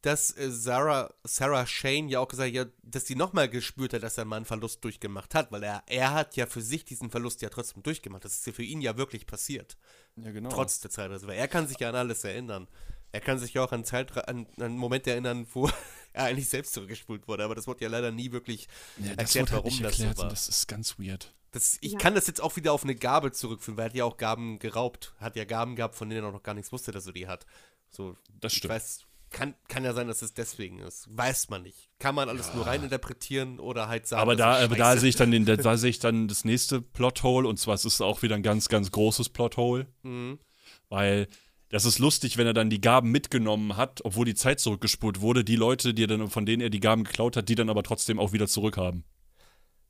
dass 0.03 0.37
äh, 0.37 0.51
Sarah, 0.51 1.11
Sarah 1.23 1.65
Shane 1.65 2.07
ja 2.09 2.19
auch 2.19 2.27
gesagt 2.27 2.49
hat, 2.49 2.53
ja, 2.55 2.65
dass 2.83 3.07
sie 3.07 3.15
nochmal 3.15 3.49
gespürt 3.49 3.93
hat, 3.93 4.03
dass 4.03 4.17
er 4.19 4.25
mal 4.25 4.35
einen 4.35 4.45
Verlust 4.45 4.83
durchgemacht 4.83 5.33
hat, 5.33 5.51
weil 5.51 5.63
er, 5.63 5.81
er 5.87 6.13
hat 6.13 6.35
ja 6.35 6.45
für 6.45 6.61
sich 6.61 6.85
diesen 6.85 7.09
Verlust 7.09 7.41
ja 7.41 7.49
trotzdem 7.49 7.81
durchgemacht. 7.83 8.23
Das 8.23 8.33
ist 8.35 8.45
ja 8.45 8.53
für 8.53 8.63
ihn 8.63 8.81
ja 8.81 8.95
wirklich 8.97 9.25
passiert. 9.25 9.77
Ja, 10.17 10.31
genau. 10.31 10.49
Trotz 10.49 10.79
der 10.81 10.91
Zeitreise. 10.91 11.25
Weil 11.25 11.37
er 11.37 11.47
kann 11.47 11.67
sich 11.67 11.79
ja 11.79 11.89
an 11.89 11.95
alles 11.95 12.23
erinnern. 12.23 12.67
Er 13.13 13.21
kann 13.21 13.39
sich 13.39 13.53
ja 13.53 13.63
auch 13.63 13.71
an, 13.71 13.85
Zeitre 13.85 14.27
an, 14.27 14.45
an 14.57 14.63
einen 14.63 14.77
Moment 14.77 15.07
erinnern, 15.07 15.47
wo 15.53 15.67
er 16.13 16.25
eigentlich 16.25 16.49
selbst 16.49 16.73
zurückgespult 16.73 17.27
wurde. 17.27 17.43
Aber 17.45 17.55
das 17.55 17.65
wurde 17.67 17.83
ja 17.85 17.89
leider 17.89 18.11
nie 18.11 18.31
wirklich 18.31 18.67
ja, 18.97 19.15
das 19.15 19.35
erklärt, 19.35 19.51
halt 19.51 19.57
warum 19.63 19.71
nicht 19.71 19.83
das 19.83 19.91
erklärt 19.93 20.17
so 20.17 20.21
und 20.23 20.27
war. 20.27 20.31
das 20.31 20.47
ist 20.49 20.67
ganz 20.67 20.99
weird. 20.99 21.33
Das, 21.51 21.77
ich 21.81 21.93
Ja. 21.93 21.99
kann 21.99 22.15
das 22.15 22.27
jetzt 22.27 22.41
auch 22.41 22.55
wieder 22.55 22.73
auf 22.73 22.83
eine 22.83 22.95
Gabe 22.95 23.31
zurückführen, 23.31 23.77
weil 23.77 23.85
er 23.85 23.89
hat 23.89 23.95
ja 23.95 24.05
auch 24.05 24.17
Gaben 24.17 24.59
geraubt. 24.59 25.13
Hat 25.19 25.35
ja 25.35 25.45
Gaben 25.45 25.75
gehabt, 25.75 25.95
von 25.95 26.09
denen 26.09 26.25
er 26.25 26.31
noch 26.31 26.43
gar 26.43 26.55
nichts 26.55 26.71
wusste, 26.71 26.91
dass 26.91 27.05
er 27.07 27.13
die 27.13 27.27
hat. 27.27 27.45
So, 27.89 28.17
Das 28.41 28.51
ich 28.53 28.57
stimmt. 28.57 28.73
weiß, 28.73 29.05
kann, 29.33 29.55
kann 29.67 29.83
ja 29.83 29.93
sein, 29.93 30.07
dass 30.07 30.21
es 30.21 30.33
deswegen 30.33 30.79
ist. 30.79 31.07
Weiß 31.11 31.49
man 31.49 31.63
nicht. 31.63 31.89
Kann 31.99 32.15
man 32.15 32.29
alles 32.29 32.53
nur 32.53 32.65
reininterpretieren 32.65 33.59
oder 33.59 33.89
halt 33.89 34.07
sagen. 34.07 34.21
Aber 34.21 34.35
das 34.37 34.59
da, 34.59 34.63
aber 34.63 34.75
da 34.77 34.95
sehe 34.95 35.09
ich 35.09 35.15
dann 35.17 35.31
den, 35.31 35.45
da, 35.45 35.55
da 35.57 35.75
sehe 35.75 35.89
ich 35.89 35.99
dann 35.99 36.29
das 36.29 36.45
nächste 36.45 36.81
Plothole 36.81 37.47
und 37.47 37.57
zwar 37.59 37.75
es 37.75 37.83
ist 37.83 37.99
auch 37.99 38.21
wieder 38.21 38.35
ein 38.35 38.43
ganz, 38.43 38.69
ganz 38.69 38.91
großes 38.91 39.29
Plothole, 39.29 39.87
Mhm. 40.03 40.39
weil 40.87 41.27
das 41.69 41.85
ist 41.85 41.97
lustig, 41.97 42.37
wenn 42.37 42.45
er 42.45 42.53
dann 42.53 42.69
die 42.69 42.79
Gaben 42.81 43.09
mitgenommen 43.11 43.75
hat, 43.75 44.01
obwohl 44.05 44.25
die 44.25 44.35
Zeit 44.35 44.59
zurückgespult 44.59 45.21
wurde. 45.21 45.43
Die 45.43 45.55
Leute, 45.55 45.95
die 45.95 46.03
er 46.03 46.07
dann, 46.07 46.29
von 46.29 46.45
denen 46.45 46.61
er 46.61 46.69
die 46.69 46.79
Gaben 46.79 47.03
geklaut 47.03 47.35
hat, 47.35 47.49
die 47.49 47.55
dann 47.55 47.69
aber 47.71 47.81
trotzdem 47.81 48.19
auch 48.19 48.31
wieder 48.31 48.47
zurückhaben. 48.47 49.03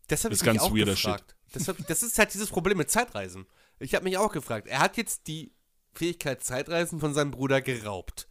Das 0.08 0.24
habe 0.24 0.34
ist 0.34 0.44
ganz 0.44 0.62
auch 0.62 0.74
weirder 0.74 0.94
gefragt. 0.94 1.36
Das, 1.52 1.68
hab, 1.68 1.78
das 1.88 2.02
ist 2.02 2.18
halt 2.18 2.34
dieses 2.34 2.50
Problem 2.50 2.78
mit 2.78 2.90
Zeitreisen. 2.90 3.46
Ich 3.80 3.94
habe 3.96 4.06
mich 4.06 4.18
auch 4.18 4.32
gefragt. 4.32 4.68
Er 4.68 4.80
hat 4.80 4.96
jetzt 4.96 5.28
die 5.28 5.52
Fähigkeit 5.94 6.42
Zeitreisen 6.44 7.00
von 7.02 7.14
seinem 7.14 7.32
Bruder 7.32 7.62
geraubt. 7.62 8.28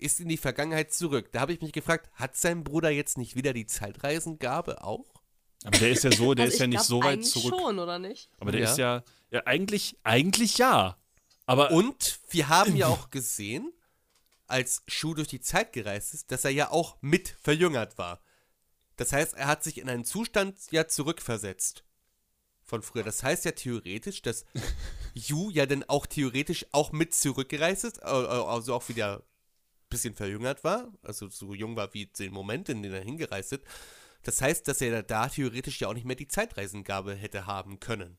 Ist 0.00 0.20
in 0.20 0.28
die 0.28 0.36
Vergangenheit 0.36 0.92
zurück. 0.92 1.30
Da 1.32 1.40
habe 1.40 1.52
ich 1.52 1.60
mich 1.60 1.72
gefragt, 1.72 2.10
hat 2.14 2.36
sein 2.36 2.64
Bruder 2.64 2.90
jetzt 2.90 3.18
nicht 3.18 3.36
wieder 3.36 3.52
die 3.52 3.66
Zeitreisengabe 3.66 4.82
auch? 4.84 5.06
Aber 5.64 5.78
der 5.78 5.90
ist 5.90 6.04
ja 6.04 6.12
so, 6.12 6.34
der 6.34 6.44
Also 6.46 6.54
ist 6.54 6.58
ja 6.60 6.64
ich 6.66 6.70
nicht 6.70 6.84
so 6.84 7.00
weit 7.00 7.12
eigentlich 7.18 7.30
zurück. 7.32 7.54
schon, 7.58 7.78
oder 7.78 7.98
nicht? 7.98 8.30
Aber 8.38 8.50
der 8.52 8.62
Ja. 8.62 8.70
ist 8.70 8.78
ja, 8.78 9.04
ja 9.30 9.42
eigentlich, 9.46 9.98
eigentlich 10.04 10.58
ja. 10.58 10.96
Aber 11.46 11.70
Und 11.72 12.18
wir 12.30 12.48
haben 12.48 12.76
ja 12.76 12.86
auch 12.86 13.10
gesehen, 13.10 13.72
als 14.46 14.82
Shu 14.88 15.14
durch 15.14 15.28
die 15.28 15.40
Zeit 15.40 15.72
gereist 15.72 16.14
ist, 16.14 16.30
dass 16.32 16.44
er 16.44 16.50
ja 16.50 16.70
auch 16.70 16.96
mit 17.02 17.28
verjüngert 17.42 17.98
war. 17.98 18.20
Das 18.96 19.12
heißt, 19.12 19.34
er 19.34 19.46
hat 19.48 19.62
sich 19.64 19.78
in 19.78 19.88
einen 19.88 20.04
Zustand 20.04 20.56
ja 20.70 20.86
zurückversetzt. 20.88 21.84
Von 22.62 22.82
früher. 22.82 23.02
Das 23.02 23.22
heißt 23.22 23.44
ja 23.44 23.50
theoretisch, 23.52 24.22
dass 24.22 24.44
Yu 25.14 25.50
ja 25.50 25.66
dann 25.66 25.84
auch 25.88 26.06
theoretisch 26.06 26.66
auch 26.72 26.92
mit 26.92 27.14
zurückgereist 27.14 27.84
ist, 27.84 28.02
also 28.02 28.74
auch 28.74 28.88
wieder 28.88 29.24
bisschen 29.90 30.14
verjüngert 30.14 30.64
war, 30.64 30.92
also 31.02 31.28
so 31.28 31.52
jung 31.54 31.76
war 31.76 31.92
wie 31.92 32.06
den 32.06 32.32
Moment, 32.32 32.68
in 32.68 32.82
den 32.82 32.92
er 32.92 33.02
hingereist 33.02 33.52
ist. 33.52 33.62
Das 34.22 34.40
heißt, 34.42 34.66
dass 34.68 34.80
er 34.80 35.02
da 35.02 35.28
theoretisch 35.28 35.80
ja 35.80 35.88
auch 35.88 35.94
nicht 35.94 36.06
mehr 36.06 36.16
die 36.16 36.28
Zeitreisengabe 36.28 37.14
hätte 37.14 37.46
haben 37.46 37.80
können. 37.80 38.16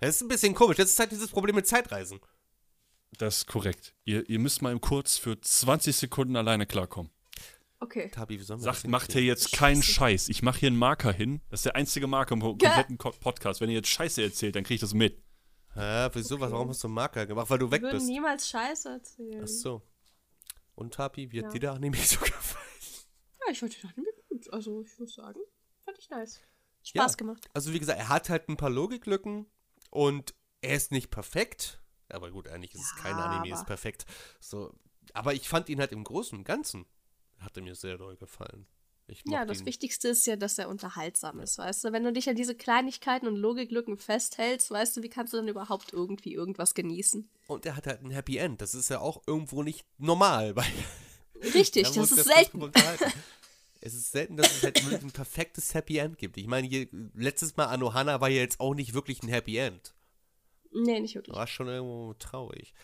Das 0.00 0.16
ist 0.16 0.22
ein 0.22 0.28
bisschen 0.28 0.54
komisch. 0.54 0.76
Das 0.76 0.90
ist 0.90 0.98
halt 0.98 1.10
dieses 1.12 1.30
Problem 1.30 1.56
mit 1.56 1.66
Zeitreisen. 1.66 2.20
das 3.18 3.38
ist 3.38 3.46
korrekt. 3.46 3.94
Ihr, 4.04 4.28
ihr 4.28 4.38
müsst 4.38 4.62
mal 4.62 4.78
kurz 4.78 5.16
für 5.16 5.40
20 5.40 5.96
Sekunden 5.96 6.36
alleine 6.36 6.66
klarkommen. 6.66 7.10
Okay. 7.80 8.08
Tabi, 8.10 8.38
wie 8.38 8.42
sollen 8.44 8.60
wir 8.60 8.64
Sagt, 8.64 8.84
das 8.84 8.90
macht 8.90 9.12
hier 9.12 9.22
jetzt 9.22 9.52
keinen 9.52 9.82
Scheiß. 9.82 10.28
Ich 10.28 10.42
mache 10.42 10.60
hier 10.60 10.66
einen 10.68 10.76
Marker 10.78 11.12
hin. 11.12 11.40
Das 11.48 11.60
ist 11.60 11.64
der 11.66 11.76
einzige 11.76 12.06
Marker 12.06 12.34
im 12.34 12.40
kompletten 12.40 12.98
Ko- 12.98 13.12
Podcast. 13.20 13.60
Wenn 13.60 13.70
ihr 13.70 13.76
jetzt 13.76 13.88
Scheiße 13.88 14.22
erzählt, 14.22 14.56
dann 14.56 14.64
kriege 14.64 14.74
ich 14.76 14.80
das 14.80 14.94
mit. 14.94 15.22
Hä, 15.74 16.08
wieso? 16.12 16.38
Was, 16.40 16.50
warum 16.50 16.68
hast 16.70 16.82
du 16.82 16.88
einen 16.88 16.94
Marker 16.94 17.24
gemacht? 17.26 17.48
Weil 17.50 17.58
du 17.58 17.70
weg 17.70 17.80
Wir 17.82 17.88
würden 17.88 17.98
bist. 17.98 18.08
niemals 18.10 18.48
Scheiße 18.48 18.88
erzählen. 18.88 19.42
Ach 19.44 19.48
so. 19.48 19.82
Und 20.78 20.94
Tapi, 20.94 21.32
wie 21.32 21.38
hat 21.38 21.46
Ja. 21.46 21.50
dir 21.50 21.60
der 21.60 21.72
Anime 21.72 21.96
so 21.96 22.20
gefallen? 22.20 22.64
Ja, 23.44 23.50
ich 23.52 23.58
fand 23.58 23.82
den 23.82 23.90
Anime 23.90 24.12
gut. 24.28 24.52
Also, 24.52 24.82
ich 24.82 24.98
muss 24.98 25.14
sagen, 25.14 25.40
fand 25.84 25.98
ich 25.98 26.08
nice. 26.10 26.40
Ja. 26.94 27.02
Spaß 27.02 27.16
gemacht. 27.16 27.48
Also 27.52 27.72
wie 27.72 27.80
gesagt, 27.80 27.98
er 27.98 28.08
hat 28.08 28.28
halt 28.30 28.48
ein 28.48 28.56
paar 28.56 28.70
Logiklücken 28.70 29.46
und 29.90 30.34
er 30.60 30.76
ist 30.76 30.92
nicht 30.92 31.10
perfekt. 31.10 31.82
Aber 32.08 32.30
gut, 32.30 32.46
eigentlich 32.48 32.74
ist 32.74 32.82
es 32.82 32.94
kein 32.96 33.16
Ja, 33.18 33.24
Anime, 33.26 33.52
aber- 33.52 33.60
ist 33.60 33.66
perfekt. 33.66 34.06
So, 34.40 34.72
aber 35.12 35.34
ich 35.34 35.48
fand 35.48 35.68
ihn 35.68 35.80
halt 35.80 35.90
im 35.92 36.04
Großen 36.04 36.38
und 36.38 36.44
Ganzen, 36.44 36.86
hat 37.38 37.56
er 37.56 37.62
mir 37.64 37.74
sehr 37.74 37.98
doll 37.98 38.16
gefallen. 38.16 38.66
Ja, 39.26 39.44
das 39.44 39.60
ihn. 39.60 39.66
Wichtigste 39.66 40.08
ist 40.08 40.26
ja, 40.26 40.36
dass 40.36 40.58
er 40.58 40.68
unterhaltsam 40.68 41.40
ist, 41.40 41.58
weißt 41.58 41.84
du? 41.84 41.92
Wenn 41.92 42.04
du 42.04 42.12
dich 42.12 42.28
an 42.28 42.36
diese 42.36 42.54
Kleinigkeiten 42.54 43.26
und 43.26 43.36
Logiklücken 43.36 43.96
festhältst, 43.96 44.70
weißt 44.70 44.96
du, 44.96 45.02
wie 45.02 45.08
kannst 45.08 45.32
du 45.32 45.38
dann 45.38 45.48
überhaupt 45.48 45.92
irgendwie 45.92 46.34
irgendwas 46.34 46.74
genießen? 46.74 47.28
Und 47.46 47.66
er 47.66 47.76
hat 47.76 47.86
halt 47.86 48.02
ein 48.02 48.10
Happy 48.10 48.36
End. 48.36 48.60
Das 48.60 48.74
ist 48.74 48.88
ja 48.90 49.00
auch 49.00 49.22
irgendwo 49.26 49.62
nicht 49.62 49.86
normal, 49.98 50.56
weil 50.56 50.64
Richtig, 51.54 51.84
das 51.84 51.96
ist 51.96 52.24
selten. 52.24 52.72
Es 53.80 53.94
ist 53.94 54.10
selten, 54.10 54.36
dass 54.36 54.50
es 54.56 54.62
halt 54.62 54.84
wirklich 54.84 55.02
ein 55.02 55.12
perfektes 55.12 55.72
Happy 55.72 55.98
End 55.98 56.18
gibt. 56.18 56.36
Ich 56.36 56.46
meine, 56.46 56.66
hier, 56.66 56.88
letztes 57.14 57.56
Mal 57.56 57.66
Anohana 57.66 58.20
war 58.20 58.28
ja 58.28 58.40
jetzt 58.40 58.58
auch 58.58 58.74
nicht 58.74 58.92
wirklich 58.92 59.22
ein 59.22 59.28
Happy 59.28 59.56
End. 59.56 59.94
Nee, 60.72 61.00
nicht 61.00 61.14
wirklich. 61.14 61.34
War 61.34 61.46
schon 61.46 61.68
irgendwo 61.68 62.14
traurig. 62.14 62.74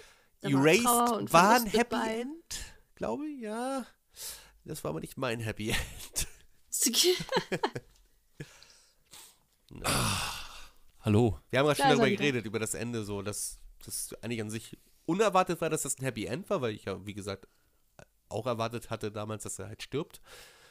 Da 0.41 0.53
war 0.53 0.67
Erased 0.67 1.13
und 1.13 1.33
war 1.33 1.57
ein 1.57 1.67
Happy. 1.67 1.97
End, 1.97 2.57
glaube 2.95 3.27
ich, 3.27 3.41
ja. 3.41 3.87
Das 4.65 4.83
war 4.83 4.91
aber 4.91 4.99
nicht 5.01 5.17
mein 5.19 5.41
Happy 5.41 5.71
End. 5.71 6.29
Hallo. 11.01 11.41
Wir 11.51 11.59
haben 11.59 11.67
ja 11.67 11.75
schon 11.75 11.89
darüber 11.89 12.09
er 12.09 12.17
geredet, 12.17 12.47
über 12.47 12.59
das 12.59 12.73
Ende, 12.75 13.05
so, 13.05 13.21
dass 13.23 13.59
das 13.85 14.15
eigentlich 14.23 14.41
an 14.41 14.49
sich 14.49 14.79
unerwartet 15.05 15.61
war, 15.61 15.69
dass 15.69 15.83
das 15.83 15.99
ein 15.99 16.05
Happy 16.05 16.25
End 16.25 16.49
war, 16.49 16.63
weil 16.63 16.73
ich 16.73 16.87
ja, 16.87 17.05
wie 17.05 17.13
gesagt, 17.13 17.47
auch 18.29 18.47
erwartet 18.47 18.89
hatte 18.91 19.13
damals, 19.13 19.43
dass 19.43 19.59
er 19.59 19.69
halt 19.69 19.83
stirbt. 19.83 20.23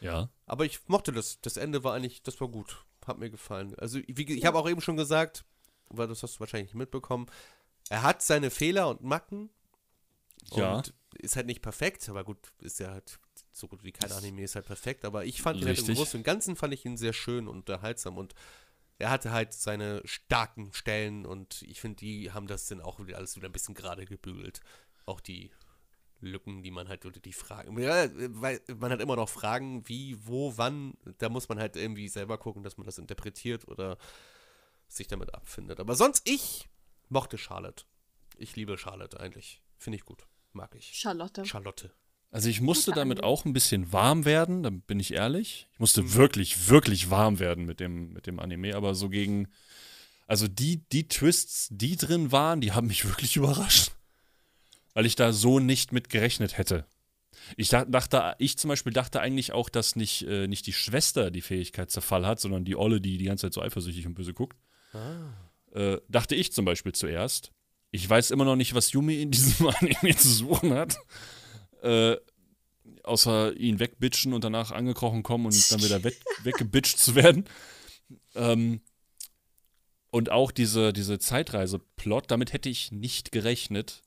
Ja. 0.02 0.32
Aber 0.48 0.66
ich 0.66 0.80
mochte 0.88 1.12
das. 1.12 1.40
Das 1.42 1.58
Ende 1.58 1.84
war 1.84 1.94
eigentlich, 1.94 2.24
das 2.24 2.42
war 2.42 2.48
gut. 2.48 2.84
Hat 3.06 3.20
mir 3.20 3.30
gefallen. 3.30 3.76
Also, 3.78 4.00
wie, 4.08 4.34
ich 4.34 4.46
habe 4.46 4.58
auch 4.58 4.68
eben 4.70 4.82
schon 4.82 4.98
gesagt, 4.98 5.46
weil 5.90 6.08
das 6.08 6.24
hast 6.24 6.36
du 6.36 6.40
wahrscheinlich 6.40 6.70
nicht 6.70 6.80
mitbekommen, 6.80 7.28
er 7.90 8.02
hat 8.02 8.22
seine 8.22 8.50
Fehler 8.50 8.88
und 8.90 9.04
Macken. 9.04 9.50
Ja. 10.52 10.78
Und 10.78 10.94
ist 11.20 11.36
halt 11.36 11.46
nicht 11.46 11.62
perfekt, 11.62 12.08
aber 12.10 12.24
gut, 12.24 12.54
ist 12.60 12.80
ja 12.80 12.92
halt 12.92 13.20
so 13.54 13.68
gut 13.68 13.84
wie 13.84 13.92
kein 13.92 14.12
Anime 14.12 14.44
ist 14.44 14.56
halt 14.56 14.66
perfekt. 14.66 15.06
Aber 15.06 15.26
ich 15.26 15.42
fand 15.42 15.62
ihn 15.62 15.68
halt 15.68 15.88
im. 15.88 15.96
Großen 15.96 16.20
und 16.20 16.24
Ganzen 16.24 16.56
fand 16.56 16.74
ich 16.74 16.86
ihn 16.86 16.98
sehr 16.98 17.14
schön 17.14 17.48
und 17.48 17.58
unterhaltsam 17.58 18.18
und 18.18 18.34
er 19.00 19.10
hatte 19.10 19.32
halt 19.32 19.54
seine 19.54 20.02
starken 20.06 20.72
Stellen 20.74 21.26
und 21.26 21.62
ich 21.64 21.82
finde, 21.82 21.98
die 21.98 22.32
haben 22.32 22.48
das 22.48 22.68
dann 22.68 22.82
auch 22.82 23.00
wieder 23.00 23.18
alles 23.18 23.36
wieder 23.36 23.50
ein 23.50 23.52
bisschen 23.52 23.76
gerade 23.76 24.06
gebügelt. 24.06 24.62
Auch 25.06 25.20
die 25.20 25.52
Lücken, 26.22 26.64
die 26.64 26.72
man 26.72 26.88
halt 26.88 27.06
oder 27.06 27.20
die 27.20 27.34
Fragen. 27.34 27.78
Ja, 27.80 28.08
weil 28.14 28.62
man 28.78 28.92
hat 28.92 29.02
immer 29.02 29.16
noch 29.16 29.30
Fragen, 29.30 29.88
wie, 29.88 30.18
wo, 30.26 30.58
wann. 30.58 30.94
Da 31.18 31.30
muss 31.30 31.50
man 31.50 31.60
halt 31.60 31.76
irgendwie 31.76 32.08
selber 32.08 32.38
gucken, 32.38 32.64
dass 32.64 32.78
man 32.78 32.86
das 32.86 32.98
interpretiert 32.98 33.68
oder 33.68 33.98
sich 34.88 35.08
damit 35.08 35.34
abfindet. 35.34 35.80
Aber 35.80 35.96
sonst, 35.96 36.28
ich 36.28 36.70
mochte 37.10 37.38
Charlotte. 37.38 37.84
Ich 38.38 38.56
liebe 38.56 38.78
Charlotte 38.78 39.20
eigentlich. 39.20 39.62
Finde 39.78 39.98
ich 39.98 40.06
gut. 40.06 40.26
Mag 40.54 40.76
ich. 40.76 40.94
Charlotte. 40.94 41.46
Charlotte. 41.46 41.92
Also 42.34 42.50
ich 42.50 42.62
musste 42.62 42.92
damit 42.92 43.24
auch 43.24 43.46
ein 43.46 43.54
bisschen 43.54 43.94
warm 43.94 44.26
werden, 44.26 44.64
da 44.64 44.72
bin 44.72 45.00
ich 45.00 45.14
ehrlich. 45.14 45.68
Ich 45.74 45.80
musste 45.80 46.02
Mhm. 46.02 46.14
wirklich, 46.16 46.68
wirklich 46.68 47.10
warm 47.12 47.38
werden 47.40 47.66
mit 47.66 47.80
dem, 47.80 48.12
mit 48.12 48.26
dem 48.26 48.40
Anime, 48.40 48.76
aber 48.76 48.96
so 48.96 49.08
gegen, 49.08 49.48
also 50.26 50.48
die, 50.48 50.82
die 50.92 51.08
Twists, 51.08 51.68
die 51.70 51.96
drin 51.96 52.32
waren, 52.32 52.60
die 52.60 52.72
haben 52.72 52.88
mich 52.88 53.06
wirklich 53.08 53.36
überrascht. 53.36 53.92
Weil 54.96 55.06
ich 55.06 55.16
da 55.16 55.32
so 55.32 55.60
nicht 55.60 55.92
mit 55.92 56.10
gerechnet 56.10 56.58
hätte. 56.58 56.86
Ich 57.58 57.70
dach- 57.70 57.86
dachte, 57.88 58.36
ich 58.40 58.58
zum 58.58 58.68
Beispiel 58.70 58.94
dachte 58.94 59.20
eigentlich 59.22 59.52
auch, 59.52 59.70
dass 59.70 59.96
nicht, 59.96 60.24
äh, 60.28 60.48
nicht 60.48 60.66
die 60.66 60.74
Schwester 60.74 61.30
die 61.30 61.42
Fähigkeit 61.42 61.92
zur 61.92 62.02
Fall 62.02 62.26
hat, 62.26 62.40
sondern 62.40 62.66
die 62.66 62.76
Olle, 62.76 63.00
die 63.00 63.18
die 63.18 63.26
ganze 63.26 63.46
Zeit 63.48 63.54
so 63.54 63.62
eifersüchtig 63.62 64.08
und 64.08 64.16
böse 64.16 64.34
guckt. 64.34 64.58
Äh, 65.74 65.98
dachte 66.10 66.34
ich 66.36 66.52
zum 66.54 66.66
Beispiel 66.66 66.94
zuerst. 66.94 67.52
Ich 67.92 68.08
weiß 68.10 68.32
immer 68.32 68.46
noch 68.46 68.56
nicht, 68.56 68.74
was 68.76 68.92
Yumi 68.92 69.22
in 69.22 69.30
diesem 69.32 69.68
Anime 69.82 70.16
zu 70.16 70.30
suchen 70.30 70.74
hat. 70.74 70.98
Äh, 71.84 72.18
außer 73.04 73.56
ihn 73.58 73.80
wegbitchen 73.80 74.34
und 74.34 74.44
danach 74.44 74.72
angekrochen 74.72 75.24
kommen 75.24 75.46
und 75.48 75.72
dann 75.72 75.82
wieder 75.82 76.04
weg, 76.04 76.20
weggebitcht 76.44 76.98
zu 76.98 77.16
werden. 77.16 77.46
Ähm, 78.36 78.82
und 80.10 80.32
auch 80.32 80.52
diese, 80.52 80.94
diese 80.94 81.20
Zeitreise-Plot, 81.20 82.32
damit 82.32 82.54
hätte 82.54 82.70
ich 82.70 82.92
nicht 82.92 83.32
gerechnet. 83.32 84.04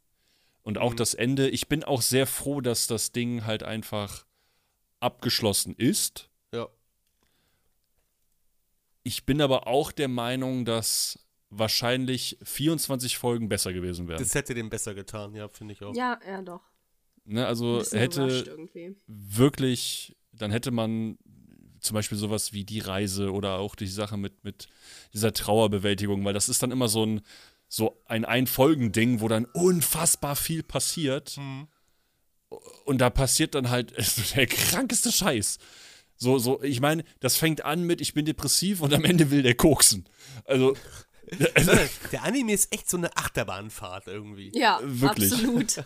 Und 0.62 0.78
auch 0.78 0.94
das 0.94 1.15
Ende, 1.15 1.48
ich 1.48 1.69
bin 1.69 1.85
auch 1.85 2.03
sehr 2.03 2.27
froh, 2.27 2.61
dass 2.61 2.86
das 2.86 3.12
Ding 3.12 3.44
halt 3.44 3.62
einfach 3.62 4.27
abgeschlossen 5.01 5.74
ist. 5.77 6.31
Ja. 6.53 6.69
Ich 9.03 9.27
bin 9.27 9.40
aber 9.40 9.66
auch 9.66 9.93
der 9.93 10.09
Meinung, 10.09 10.65
dass 10.65 11.19
wahrscheinlich 11.51 12.39
24 12.43 13.19
Folgen 13.19 13.48
besser 13.48 13.73
gewesen 13.73 14.09
wären. 14.09 14.19
Das 14.19 14.35
hätte 14.35 14.55
dem 14.55 14.70
besser 14.70 14.94
getan, 14.94 15.35
ja, 15.35 15.48
finde 15.48 15.74
ich 15.74 15.82
auch. 15.82 15.94
Ja, 15.94 16.19
ja, 16.27 16.43
doch. 16.43 16.62
Ne, 17.28 17.44
also 17.44 17.82
hätte 17.90 18.57
wirklich, 19.09 20.16
dann 20.32 20.53
hätte 20.53 20.70
man 20.70 21.19
zum 21.81 21.94
Beispiel 21.94 22.19
sowas 22.19 22.53
wie 22.53 22.65
die 22.65 22.78
Reise 22.78 23.32
oder 23.32 23.59
auch 23.59 23.74
die 23.74 23.89
Sache 23.89 24.16
mit, 24.16 24.44
mit 24.44 24.69
dieser 25.12 25.32
Trauerbewältigung, 25.32 26.24
weil 26.24 26.35
das 26.35 26.48
ist 26.48 26.62
dann 26.62 26.70
immer 26.70 26.89
so 26.89 27.05
ein, 27.05 27.23
so 27.69 28.01
ein 28.07 28.24
Einfolgending, 28.24 29.20
wo 29.20 29.28
dann 29.28 29.44
unfassbar 29.47 30.36
viel 30.36 30.62
passiert. 30.62 31.39
Und 32.85 33.01
da 33.01 33.11
passiert 33.11 33.57
dann 33.57 33.70
halt 33.70 33.93
der 34.36 34.47
krankeste 34.47 35.11
Scheiß. 35.11 35.59
So, 36.16 36.39
so, 36.39 36.62
ich 36.62 36.81
meine, 36.81 37.05
das 37.20 37.36
fängt 37.36 37.65
an 37.65 37.82
mit, 37.82 38.01
ich 38.01 38.15
bin 38.15 38.24
depressiv 38.24 38.81
und 38.81 38.94
am 38.94 39.05
Ende 39.05 39.31
will 39.31 39.43
der 39.43 39.55
koksen. 39.55 40.09
Also, 40.44 40.77
also 41.55 41.73
Der 42.12 42.23
Anime 42.23 42.53
ist 42.53 42.73
echt 42.73 42.89
so 42.89 42.97
eine 42.97 43.16
Achterbahnfahrt 43.16 44.07
irgendwie. 44.07 44.51
Ja, 44.55 44.81
Wirklich. 44.82 45.32
absolut. 45.32 45.85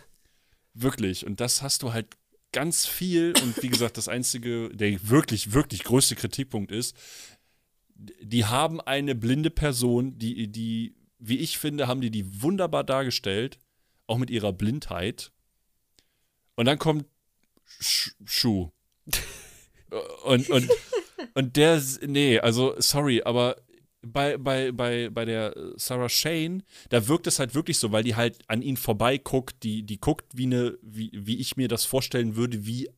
Wirklich. 0.73 1.25
Und 1.25 1.39
das 1.39 1.61
hast 1.61 1.83
du 1.83 1.93
halt 1.93 2.17
ganz 2.51 2.85
viel. 2.85 3.33
Und 3.41 3.61
wie 3.61 3.69
gesagt, 3.69 3.97
das 3.97 4.07
einzige, 4.07 4.69
der 4.69 5.09
wirklich, 5.09 5.53
wirklich 5.53 5.83
größte 5.83 6.15
Kritikpunkt 6.15 6.71
ist, 6.71 6.95
die 7.95 8.45
haben 8.45 8.81
eine 8.81 9.15
blinde 9.15 9.51
Person, 9.51 10.17
die, 10.17 10.47
die, 10.47 10.95
wie 11.19 11.37
ich 11.37 11.57
finde, 11.57 11.87
haben 11.87 12.01
die 12.01 12.11
die 12.11 12.41
wunderbar 12.41 12.83
dargestellt, 12.83 13.59
auch 14.07 14.17
mit 14.17 14.29
ihrer 14.29 14.53
Blindheit. 14.53 15.31
Und 16.55 16.65
dann 16.65 16.79
kommt 16.79 17.05
Sch 17.79 18.11
Schuh. 18.25 18.71
Und, 20.23 20.49
und, 20.49 20.69
und 21.33 21.57
der, 21.57 21.83
nee, 22.07 22.39
also 22.39 22.75
sorry, 22.77 23.23
aber 23.23 23.57
bei, 24.01 24.37
bei, 24.37 24.71
bei, 24.71 25.09
bei 25.09 25.25
der 25.25 25.55
Sarah 25.75 26.09
Shane, 26.09 26.63
da 26.89 27.07
wirkt 27.07 27.27
es 27.27 27.39
halt 27.39 27.53
wirklich 27.53 27.77
so, 27.77 27.91
weil 27.91 28.03
die 28.03 28.15
halt 28.15 28.39
an 28.47 28.61
ihn 28.61 28.77
vorbeiguckt, 28.77 29.63
die, 29.63 29.83
die 29.83 29.99
guckt 29.99 30.25
wie 30.35 30.45
eine, 30.45 30.77
wie, 30.81 31.11
wie 31.13 31.37
ich 31.37 31.57
mir 31.57 31.67
das 31.67 31.85
vorstellen 31.85 32.35
würde, 32.35 32.65
wie 32.65 32.89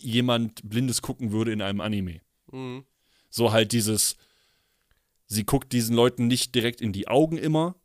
jemand 0.00 0.68
Blindes 0.68 1.02
gucken 1.02 1.30
würde 1.32 1.52
in 1.52 1.62
einem 1.62 1.80
Anime. 1.80 2.20
Mhm. 2.50 2.84
So 3.28 3.52
halt 3.52 3.72
dieses, 3.72 4.16
sie 5.26 5.44
guckt 5.44 5.72
diesen 5.72 5.94
Leuten 5.94 6.26
nicht 6.26 6.54
direkt 6.54 6.80
in 6.80 6.92
die 6.92 7.06
Augen 7.06 7.38
immer, 7.38 7.76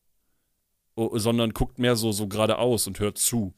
sondern 0.96 1.54
guckt 1.54 1.78
mehr 1.78 1.96
so, 1.96 2.12
so 2.12 2.28
geradeaus 2.28 2.88
und 2.88 3.00
hört 3.00 3.18
zu. 3.18 3.54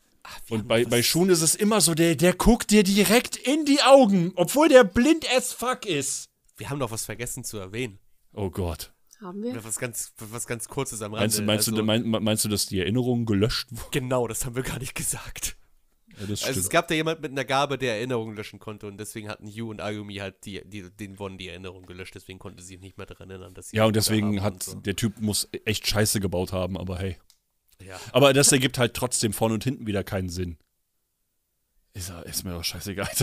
Und 0.50 0.68
bei, 0.68 0.84
bei 0.84 1.02
Shun 1.02 1.30
ist 1.30 1.42
es 1.42 1.56
immer 1.56 1.80
so, 1.80 1.94
der, 1.94 2.16
der 2.16 2.34
guckt 2.34 2.72
dir 2.72 2.84
direkt 2.84 3.38
in 3.38 3.64
die 3.64 3.82
Augen, 3.82 4.34
obwohl 4.36 4.68
der 4.68 4.84
blind 4.84 5.26
as 5.34 5.54
fuck 5.54 5.86
ist. 5.86 6.30
Wir 6.58 6.70
haben 6.70 6.80
noch 6.80 6.92
was 6.92 7.06
vergessen 7.06 7.46
zu 7.46 7.58
erwähnen. 7.58 8.00
Oh 8.34 8.50
Gott. 8.50 8.92
Haben 9.22 9.44
wir? 9.44 9.64
Was 9.64 9.80
ganz, 9.80 10.14
was 10.18 10.46
ganz 10.46 10.68
kurzes 10.68 11.02
am 11.02 11.14
Rande. 11.14 11.24
Meinst, 11.24 11.40
du, 11.40 11.44
meinst, 11.44 11.68
also, 11.68 11.78
du, 11.78 11.84
mein, 11.84 12.24
meinst 12.24 12.46
du, 12.46 12.50
dass 12.50 12.68
die 12.68 12.80
Erinnerungen 12.80 13.26
gelöscht 13.26 13.68
wurden? 13.72 13.92
Genau, 13.92 14.28
das 14.28 14.46
haben 14.46 14.56
wir 14.56 14.64
gar 14.64 14.80
nicht 14.80 14.96
gesagt. 14.96 15.58
Ja, 16.20 16.26
das 16.28 16.44
Also 16.44 16.60
es 16.60 16.70
gab 16.70 16.88
da 16.88 16.96
jemand 16.96 17.22
mit 17.22 17.32
einer 17.32 17.46
Gabe, 17.46 17.78
der 17.78 17.96
Erinnerungen 17.96 18.36
löschen 18.36 18.60
konnte 18.60 18.88
und 18.88 18.98
deswegen 18.98 19.30
hatten 19.30 19.48
Yu 19.48 19.70
und 19.70 19.82
Ayumi 19.82 20.16
halt 20.16 20.46
die, 20.46 20.62
die, 20.66 20.90
den 20.90 21.20
wurden 21.20 21.38
die 21.38 21.48
Erinnerungen 21.48 21.86
gelöscht, 21.86 22.16
deswegen 22.16 22.40
konnte 22.40 22.62
sie 22.62 22.70
sich 22.70 22.80
nicht 22.80 22.98
mehr 22.98 23.06
daran 23.06 23.30
erinnern, 23.30 23.54
dass 23.54 23.70
sie 23.70 23.78
ja, 23.78 23.86
und 23.86 23.96
deswegen 23.96 24.40
haben 24.40 24.46
hat 24.46 24.54
und 24.54 24.64
so. 24.64 24.80
der 24.80 24.96
Typ 24.96 25.20
muss 25.20 25.50
echt 25.66 25.88
Scheiße 25.88 26.20
gebaut 26.20 26.54
haben, 26.54 26.78
aber 26.78 26.98
hey. 26.98 27.18
Ja. 27.84 28.00
Aber 28.12 28.34
das 28.34 28.52
ergibt 28.52 28.80
halt 28.80 28.96
trotzdem 28.96 29.34
vorne 29.34 29.54
und 29.56 29.64
hinten 29.64 29.86
wieder 29.86 30.04
keinen 30.04 30.30
Sinn. 30.30 30.58
Ist, 31.98 32.12
ist 32.26 32.44
mir 32.44 32.52
doch 32.52 32.64
scheißegal. 32.64 33.10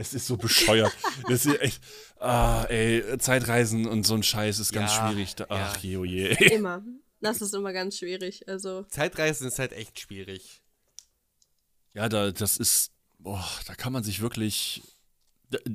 Es 0.00 0.14
ist 0.14 0.28
so 0.28 0.36
bescheuert. 0.36 0.92
Das 1.28 1.44
ist 1.44 1.60
echt, 1.60 1.82
ah, 2.20 2.62
ey, 2.68 3.18
Zeitreisen 3.18 3.84
und 3.84 4.06
so 4.06 4.14
ein 4.14 4.22
Scheiß 4.22 4.60
ist 4.60 4.72
ganz 4.72 4.92
Ja, 4.92 5.08
schwierig. 5.10 5.34
Da, 5.34 5.46
ach, 5.48 5.74
ja. 5.78 5.80
je, 5.90 5.96
oh 5.96 6.04
je. 6.04 6.28
Immer. 6.54 6.82
Das 7.20 7.40
ist 7.40 7.52
immer 7.52 7.72
ganz 7.72 7.98
schwierig. 7.98 8.48
Also, 8.48 8.84
Zeitreisen 8.84 9.48
ist 9.48 9.58
halt 9.58 9.72
echt 9.72 9.98
schwierig. 9.98 10.62
Ja, 11.92 12.08
da, 12.08 12.30
das 12.30 12.58
ist, 12.58 12.92
boah, 13.18 13.44
da 13.66 13.74
kann 13.74 13.92
man 13.92 14.04
sich 14.04 14.20
wirklich, 14.20 14.82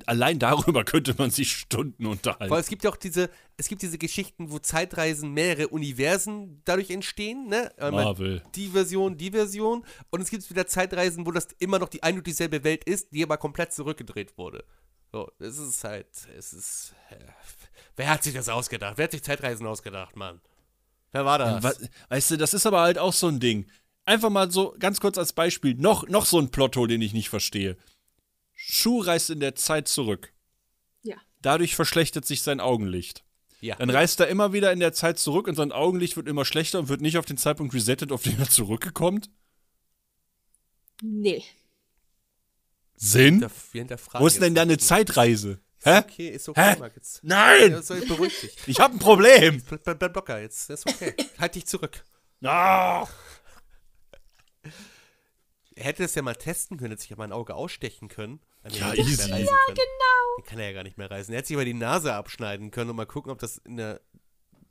allein 0.06 0.40
darüber 0.40 0.84
könnte 0.86 1.16
man 1.18 1.32
sich 1.32 1.54
Stunden 1.54 2.06
unterhalten. 2.06 2.52
Weil 2.52 2.62
es 2.62 2.68
gibt 2.68 2.84
ja 2.84 2.90
auch 2.90 2.96
diese, 2.96 3.30
es 3.58 3.68
gibt 3.68 3.82
diese 3.82 3.98
Geschichten, 3.98 4.52
wo 4.52 4.60
Zeitreisen 4.60 5.34
mehrere 5.34 5.70
Universen 5.70 6.62
dadurch 6.66 6.90
entstehen, 6.90 7.48
ne? 7.48 7.72
Marvel. 7.80 8.44
Die 8.56 8.68
Version, 8.68 9.18
die 9.18 9.32
Version. 9.32 9.86
Und 10.10 10.22
es 10.22 10.30
gibt 10.30 10.50
wieder 10.50 10.68
Zeitreisen, 10.68 11.26
wo 11.26 11.32
das 11.32 11.48
immer 11.60 11.80
noch 11.80 11.90
die 11.90 12.04
ein 12.04 12.18
und 12.18 12.28
dieselbe 12.28 12.64
Welt 12.64 12.84
ist, 12.84 13.12
die 13.12 13.24
aber 13.24 13.38
komplett 13.38 13.74
zurückgedreht 13.74 14.38
wurde. 14.38 14.64
So, 15.12 15.32
es 15.40 15.58
ist 15.58 15.84
halt, 15.84 16.08
es 16.38 16.54
ist. 16.54 16.96
Wer 17.96 18.10
hat 18.10 18.24
sich 18.24 18.34
das 18.34 18.50
ausgedacht? 18.50 18.98
Wer 18.98 19.06
hat 19.06 19.12
sich 19.12 19.24
Zeitreisen 19.24 19.68
ausgedacht, 19.68 20.16
Mann? 20.16 20.42
Wer 21.12 21.26
war 21.26 21.38
das? 21.38 21.80
Weißt 22.10 22.32
du, 22.32 22.38
das 22.38 22.56
ist 22.56 22.66
aber 22.66 22.82
halt 22.82 22.98
auch 22.98 23.14
so 23.14 23.28
ein 23.28 23.40
Ding. 23.40 23.68
Einfach 24.06 24.32
mal 24.32 24.52
so, 24.52 24.76
ganz 24.80 25.00
kurz 25.00 25.18
als 25.18 25.32
Beispiel, 25.32 25.76
noch, 25.76 26.08
noch 26.08 26.26
so 26.26 26.40
ein 26.40 26.50
Plotto, 26.50 26.88
den 26.88 27.02
ich 27.02 27.14
nicht 27.14 27.30
verstehe. 27.30 27.78
Schuh 28.66 29.02
reist 29.02 29.30
in 29.30 29.40
der 29.40 29.56
Zeit 29.56 29.88
zurück. 29.88 30.34
ja. 31.04 31.18
Dadurch 31.42 31.76
verschlechtert 31.76 32.26
sich 32.26 32.42
sein 32.42 32.62
Augenlicht. 32.62 33.26
Ja. 33.60 33.76
Dann 33.76 33.90
reist 33.90 34.20
er 34.22 34.28
immer 34.28 34.54
wieder 34.54 34.72
in 34.72 34.80
der 34.80 34.94
Zeit 34.94 35.20
zurück 35.20 35.48
und 35.48 35.56
sein 35.56 35.72
Augenlicht 35.74 36.16
wird 36.16 36.28
immer 36.28 36.46
schlechter 36.46 36.80
und 36.80 36.88
wird 36.88 37.02
nicht 37.02 37.18
auf 37.18 37.26
den 37.26 37.38
Zeitpunkt 37.38 37.74
resettet, 37.74 38.12
auf 38.14 38.24
den 38.24 38.40
er 38.40 38.50
zurückgekommen. 38.50 39.22
Nee. 41.02 41.44
Sinn? 42.96 43.42
Wir 43.72 43.82
hinterfragen 43.82 44.24
Wo 44.24 44.28
ist 44.28 44.42
denn 44.42 44.56
da 44.56 44.62
eine. 44.62 44.78
Zeitreise? 44.78 45.60
Hä? 45.84 45.98
Okay, 46.00 46.30
ist 46.30 46.48
okay, 46.48 46.76
Hä? 46.76 46.80
Marc. 46.80 46.96
Jetzt, 46.96 47.24
Nein! 47.24 47.72
ja, 47.72 47.82
so, 47.82 47.96
beruhig 47.96 48.40
dich. 48.40 48.58
Ich 48.68 48.80
hab 48.80 48.94
ein 48.94 49.00
Problem. 49.00 49.62
Bleib, 49.68 49.84
bleib, 49.84 50.00
bleib 50.00 50.16
locker 50.16 50.40
jetzt. 50.40 50.70
Ist 50.70 50.88
okay. 50.88 51.14
halt 51.38 51.56
dich 51.56 51.66
zurück. 51.66 52.06
Ah! 52.42 53.06
Er 55.76 55.84
hätte 55.84 56.04
es 56.04 56.16
ja 56.16 56.22
mal 56.22 56.36
testen 56.36 56.78
können, 56.78 56.92
hätte 56.92 57.02
sich 57.02 57.10
ja 57.10 57.18
mal 57.18 57.26
ein 57.26 57.34
Auge 57.34 57.56
ausstechen 57.56 58.08
können. 58.08 58.40
Nee, 58.64 58.78
Ja, 58.78 58.86
er 58.88 58.92
hätte 58.92 59.02
nicht 59.04 59.20
easy. 59.20 59.30
Ja, 59.30 59.38
können. 59.38 59.76
genau. 59.76 60.38
Den 60.38 60.46
kann 60.46 60.60
er 60.60 60.68
ja 60.68 60.74
gar 60.74 60.84
nicht 60.84 60.98
mehr 60.98 61.12
reisen. 61.12 61.34
Er 61.34 61.40
hätte 61.40 61.48
sich 61.50 61.58
aber 61.58 61.66
die 61.66 61.74
Nase 61.74 62.14
abschneiden 62.14 62.72
können 62.72 62.90
und 62.92 62.96
mal 62.96 63.06
gucken, 63.06 63.32
ob 63.32 63.40
das 63.40 63.58
in 63.58 63.78
der 63.78 64.02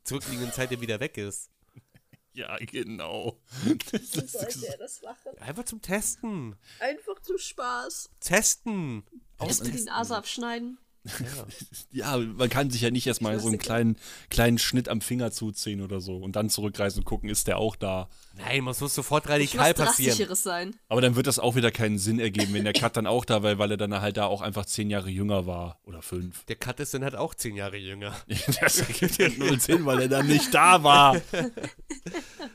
zurückliegenden 0.05 0.52
Zeit 0.52 0.70
ja 0.70 0.81
wieder 0.81 1.01
weg 1.01 1.16
ist. 1.19 1.51
Ja, 2.35 2.56
genau. 2.56 3.39
Wie 3.64 4.27
sollte 4.27 4.66
er 4.66 4.78
das 4.78 5.02
machen? 5.02 5.36
Einfach 5.39 5.64
zum 5.64 5.82
Testen. 5.82 6.56
Einfach 6.81 7.20
zum 7.20 7.36
Spaß. 7.36 8.09
Testen. 8.20 9.05
Erstmal 9.39 9.70
die 9.73 9.82
Nase 9.85 10.16
abschneiden. 10.16 10.78
Ja, 11.92 12.16
man 12.16 12.48
kann 12.48 12.70
sich 12.70 12.80
ja 12.80 12.90
nicht 12.90 13.06
erstmal 13.06 13.38
so 13.38 13.48
einen 13.48 13.58
kleinen, 13.58 13.96
kleinen 14.30 14.58
Schnitt 14.58 14.88
am 14.88 15.00
Finger 15.00 15.30
zuziehen 15.30 15.82
oder 15.82 16.00
so 16.00 16.16
und 16.16 16.36
dann 16.36 16.48
zurückreisen 16.48 17.00
und 17.00 17.04
gucken, 17.04 17.28
ist 17.28 17.46
der 17.48 17.58
auch 17.58 17.76
da. 17.76 18.08
Nein, 18.38 18.64
das 18.64 18.80
muss 18.80 18.94
sofort 18.94 19.28
radikal 19.28 19.74
passieren. 19.74 20.34
Sein. 20.34 20.74
Aber 20.88 21.00
dann 21.02 21.16
wird 21.16 21.26
das 21.26 21.38
auch 21.38 21.54
wieder 21.54 21.70
keinen 21.70 21.98
Sinn 21.98 22.18
ergeben, 22.18 22.54
wenn 22.54 22.64
der 22.64 22.72
Cut 22.72 22.96
dann 22.96 23.06
auch 23.06 23.24
da 23.26 23.42
war, 23.42 23.58
weil 23.58 23.70
er 23.72 23.76
dann 23.76 24.00
halt 24.00 24.16
da 24.16 24.24
auch 24.26 24.40
einfach 24.40 24.64
zehn 24.64 24.88
Jahre 24.90 25.10
jünger 25.10 25.46
war. 25.46 25.78
Oder 25.84 26.00
fünf. 26.02 26.44
Der 26.46 26.56
Cut 26.56 26.80
ist 26.80 26.94
dann 26.94 27.04
halt 27.04 27.14
auch 27.16 27.34
zehn 27.34 27.56
Jahre 27.56 27.76
jünger. 27.76 28.14
Das 28.60 28.78
ergibt 28.80 29.18
ja 29.18 29.28
null 29.36 29.60
Sinn, 29.60 29.84
weil 29.84 30.02
er 30.02 30.08
dann 30.08 30.26
nicht 30.26 30.52
da 30.54 30.82
war. 30.82 31.20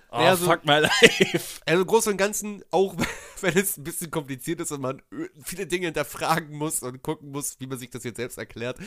Oh, 0.10 0.22
Ja, 0.22 0.36
so- 0.38 0.46
fuck 0.46 0.66
my 0.66 0.80
life. 0.80 1.62
Also 1.66 1.82
im 1.82 1.88
Großen 1.88 2.12
und 2.14 2.18
Ganzen, 2.18 2.64
auch 2.72 2.96
wenn 3.42 3.58
es 3.58 3.78
ein 3.78 3.84
bisschen 3.84 4.10
kompliziert 4.10 4.62
ist 4.62 4.72
und 4.72 4.80
man 4.82 5.02
viele 5.44 5.68
Dinge 5.68 5.88
hinterfragen 5.88 6.58
muss 6.58 6.82
und 6.82 7.02
gucken 7.04 7.32
muss, 7.32 7.60
wie 7.60 7.68
man 7.68 7.78
sich 7.78 7.90
das 7.90 8.06
jetzt 8.06 8.16
selbst 8.16 8.37
erklärt. 8.38 8.78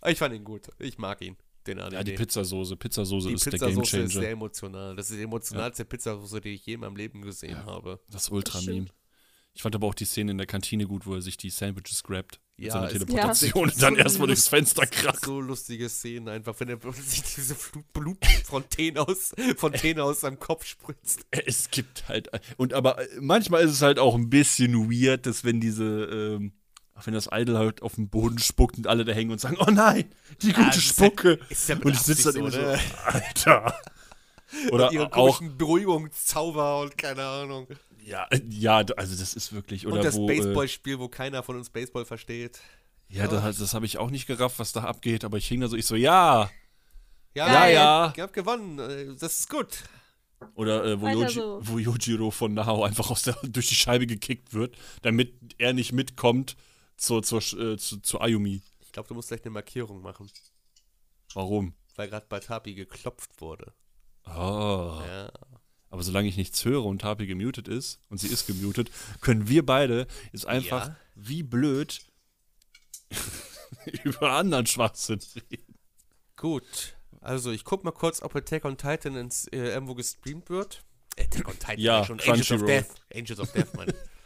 Aber 0.00 0.10
ich 0.10 0.18
fand 0.18 0.34
ihn 0.34 0.44
gut. 0.44 0.68
Ich 0.78 0.98
mag 0.98 1.20
ihn, 1.22 1.36
den 1.66 1.78
Anime. 1.80 1.96
Ja, 1.96 2.04
die 2.04 2.12
Pizzasoße. 2.12 2.76
Pizzasoße 2.76 3.28
Die 3.28 3.34
ist 3.34 3.46
der 3.46 3.50
Pizzasauce 3.52 3.84
ist 3.84 3.90
sehr 3.90 4.00
Gamechanger. 4.02 4.28
emotional. 4.28 4.96
Das 4.96 5.10
ist 5.10 5.18
die 5.18 5.22
emotionalste 5.22 5.84
Pizzasauce, 5.84 6.40
die 6.42 6.50
ich 6.50 6.64
je 6.66 6.74
in 6.74 6.80
meinem 6.80 6.96
Leben 6.96 7.22
gesehen 7.22 7.64
habe. 7.66 8.00
Das 8.10 8.28
Ultra-Meme. 8.28 8.86
Ich 9.54 9.62
fand 9.62 9.74
aber 9.74 9.88
auch 9.88 9.94
die 9.94 10.04
Szene 10.04 10.30
in 10.30 10.38
der 10.38 10.46
Kantine 10.46 10.86
gut, 10.86 11.04
wo 11.04 11.14
er 11.14 11.20
sich 11.22 11.36
die 11.36 11.50
Sandwiches 11.50 12.04
grabt. 12.04 12.40
Mit 12.56 12.66
Ja, 12.68 12.74
seiner 12.74 12.86
es- 12.86 12.92
Teleportation 12.92 13.52
Ja. 13.68 13.72
und 13.74 13.82
dann 13.82 13.94
So 13.94 13.98
erstmal 14.00 14.26
durchs 14.28 14.46
Fenster 14.46 14.86
kracht. 14.86 15.24
so 15.24 15.40
lustige 15.40 15.88
Szenen 15.88 16.28
einfach, 16.28 16.54
wenn 16.60 16.68
er 16.68 16.78
sich 16.92 17.22
diese 17.34 17.56
Blutfontäne 17.92 19.00
aus, 19.06 19.34
Fontäne 19.56 20.04
aus 20.04 20.20
seinem 20.20 20.38
Kopf 20.38 20.64
spritzt. 20.64 21.26
Es 21.30 21.70
gibt 21.70 22.08
halt. 22.08 22.28
Und 22.56 22.72
aber 22.72 22.98
manchmal 23.20 23.64
ist 23.64 23.72
es 23.72 23.82
halt 23.82 23.98
auch 23.98 24.14
ein 24.14 24.30
bisschen 24.30 24.90
weird, 24.90 25.26
dass 25.26 25.42
wenn 25.44 25.60
diese. 25.60 26.04
Ähm, 26.04 26.52
ach, 26.98 27.06
wenn 27.06 27.14
das 27.14 27.28
Idol 27.32 27.56
halt 27.58 27.82
auf 27.82 27.94
den 27.94 28.08
Boden 28.08 28.38
spuckt 28.38 28.76
und 28.76 28.86
alle 28.86 29.04
da 29.04 29.12
hängen 29.12 29.30
und 29.30 29.40
sagen, 29.40 29.56
oh 29.60 29.70
nein, 29.70 30.12
die 30.42 30.52
gute 30.52 30.68
ist 30.70 30.98
ja- 30.98 31.06
Spucke. 31.06 31.38
ist 31.48 31.68
ja 31.68 31.76
mit 31.76 31.84
und 31.84 31.92
ich 31.92 32.00
sitze 32.00 32.32
dann 32.32 32.40
immer 32.40 32.50
so, 32.50 32.58
ne? 32.60 32.78
Alter. 33.06 33.74
Oder 34.72 34.86
Und 34.88 34.94
ihre 34.94 35.06
auch, 35.06 35.10
komischen 35.10 35.58
Beruhigungszauber 35.58 36.80
und 36.80 36.96
keine 36.96 37.22
Ahnung. 37.22 37.66
ja, 38.02 38.26
äh, 38.30 38.40
ja, 38.48 38.76
also 38.96 39.14
das 39.14 39.34
ist 39.34 39.52
wirklich, 39.52 39.86
oder 39.86 39.96
und 39.96 40.04
das 40.04 40.14
wo, 40.16 40.28
äh, 40.28 40.34
Baseballspiel, 40.36 40.98
wo 40.98 41.08
keiner 41.08 41.42
von 41.42 41.56
uns 41.56 41.68
Baseball 41.68 42.06
versteht. 42.06 42.58
ja, 43.08 43.26
das, 43.26 43.58
das 43.58 43.74
habe 43.74 43.84
ich 43.84 43.98
auch 43.98 44.10
nicht 44.10 44.26
gerafft, 44.26 44.58
was 44.58 44.72
da 44.72 44.84
abgeht, 44.84 45.24
aber 45.24 45.36
ich 45.36 45.46
hing 45.46 45.60
da 45.60 45.68
so, 45.68 45.76
ich 45.76 45.84
so, 45.84 45.96
ja, 45.96 46.50
Ja, 47.34 47.46
Ja, 47.46 47.66
ja. 47.68 48.12
Ihr 48.16 48.22
habt 48.22 48.32
gewonnen. 48.32 48.78
äh, 48.78 49.14
Das 49.20 49.40
ist 49.40 49.50
gut. 49.50 49.84
Oder 50.54 50.82
äh, 50.84 51.00
wo, 51.00 51.08
Yoji, 51.08 51.28
so. 51.34 51.60
wo 51.64 51.78
Yojiro 51.78 52.30
von 52.30 52.54
Nao 52.54 52.84
einfach 52.84 53.10
aus 53.10 53.22
der, 53.24 53.34
durch 53.42 53.66
die 53.68 53.74
Scheibe 53.74 54.06
gekickt 54.06 54.54
wird, 54.54 54.76
damit 55.02 55.34
er 55.58 55.74
nicht 55.74 55.92
mitkommt 55.92 56.56
zur, 56.98 57.22
zur, 57.22 57.38
äh, 57.58 57.78
zu, 57.78 58.00
zu 58.00 58.20
Ayumi. 58.20 58.60
Ich 58.80 58.92
glaube, 58.92 59.08
du 59.08 59.14
musst 59.14 59.28
gleich 59.28 59.42
eine 59.42 59.50
Markierung 59.52 60.02
machen, 60.02 60.30
Warum? 61.32 61.74
weil 61.96 62.08
gerade 62.08 62.26
bei 62.28 62.40
Tapi 62.40 62.74
geklopft 62.74 63.40
wurde. 63.40 63.72
Oh. 64.26 65.00
Ja. 65.06 65.30
Aber 65.90 66.02
solange 66.02 66.28
ich 66.28 66.36
nichts 66.36 66.64
höre 66.66 66.84
und 66.84 67.00
Tapi 67.00 67.26
gemutet 67.26 67.66
ist, 67.66 68.00
und 68.10 68.18
sie 68.18 68.28
ist 68.28 68.46
gemutet, 68.46 68.90
können 69.22 69.48
wir 69.48 69.64
beide 69.64 70.06
jetzt 70.32 70.46
einfach 70.46 70.88
Ja. 70.88 70.96
wie 71.14 71.42
blöd 71.42 72.00
über 74.04 74.32
anderen 74.32 74.66
Schwachsinn 74.66 75.20
reden. 75.50 75.74
Gut. 76.36 76.94
Also, 77.20 77.50
ich 77.50 77.64
guck 77.64 77.84
mal 77.84 77.92
kurz, 77.92 78.22
ob 78.22 78.34
Attack 78.36 78.64
on 78.64 78.76
Titan 78.76 79.16
ins, 79.16 79.46
äh, 79.48 79.56
irgendwo 79.70 79.94
gestreamt 79.94 80.50
wird. 80.50 80.84
Attack 81.18 81.48
on 81.48 81.58
Titan, 81.58 81.78
Ja, 81.80 82.04
schon 82.04 82.20
Angels 82.20 82.50
of. 82.52 82.64
Death. 82.64 82.86
Angels 83.14 83.40
of 83.40 83.52
Death, 83.52 83.74
Mann. 83.74 83.92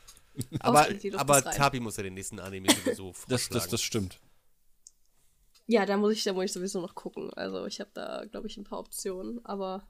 aber 0.61 0.89
aber. 1.17 1.43
Tapi 1.43 1.81
muss 1.81 1.97
ja 1.97 2.03
den 2.03 2.15
nächsten 2.15 2.39
Anime 2.39 2.69
sowieso 2.73 3.11
Das, 3.29 3.43
vorschlagen. 3.43 3.55
das, 3.55 3.69
das 3.69 3.83
stimmt. 3.83 4.21
Ja, 5.67 5.87
da 5.87 5.97
muss 5.97 6.13
ich, 6.15 6.25
da 6.25 6.33
muss 6.33 6.45
ich 6.47 6.53
sowieso 6.53 6.81
noch 6.81 6.95
gucken. 6.95 7.33
Also 7.35 7.67
ich 7.67 7.81
habe 7.81 7.91
da, 7.95 8.25
glaube 8.31 8.47
ich, 8.47 8.57
ein 8.57 8.65
paar 8.65 8.79
Optionen, 8.81 9.45
aber 9.45 9.87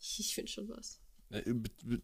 ich, 0.00 0.20
ich 0.20 0.34
finde 0.34 0.50
schon 0.50 0.68
was. 0.68 1.00
Äh, 1.30 1.42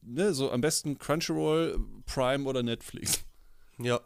Ne, 0.03 0.35
so 0.35 0.51
am 0.51 0.61
besten 0.61 0.99
Crunchyroll, 0.99 1.79
Prime 2.07 2.45
oder 2.45 2.63
Netflix. 2.63 3.25
Ja. 3.79 4.01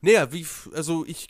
Naja, 0.00 0.32
wie, 0.32 0.46
also 0.72 1.04
ich, 1.04 1.28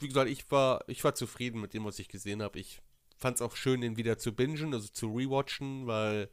wie 0.00 0.08
gesagt, 0.08 0.30
ich 0.30 0.50
war, 0.50 0.84
ich 0.88 1.02
war 1.04 1.14
zufrieden 1.14 1.60
mit 1.60 1.74
dem, 1.74 1.84
was 1.84 1.98
ich 1.98 2.08
gesehen 2.08 2.42
habe. 2.42 2.58
Ich 2.58 2.80
fand 3.16 3.36
es 3.36 3.42
auch 3.42 3.56
schön, 3.56 3.82
ihn 3.82 3.96
wieder 3.96 4.18
zu 4.18 4.32
bingen, 4.32 4.72
also 4.72 4.88
zu 4.88 5.08
rewatchen, 5.14 5.86
weil 5.86 6.30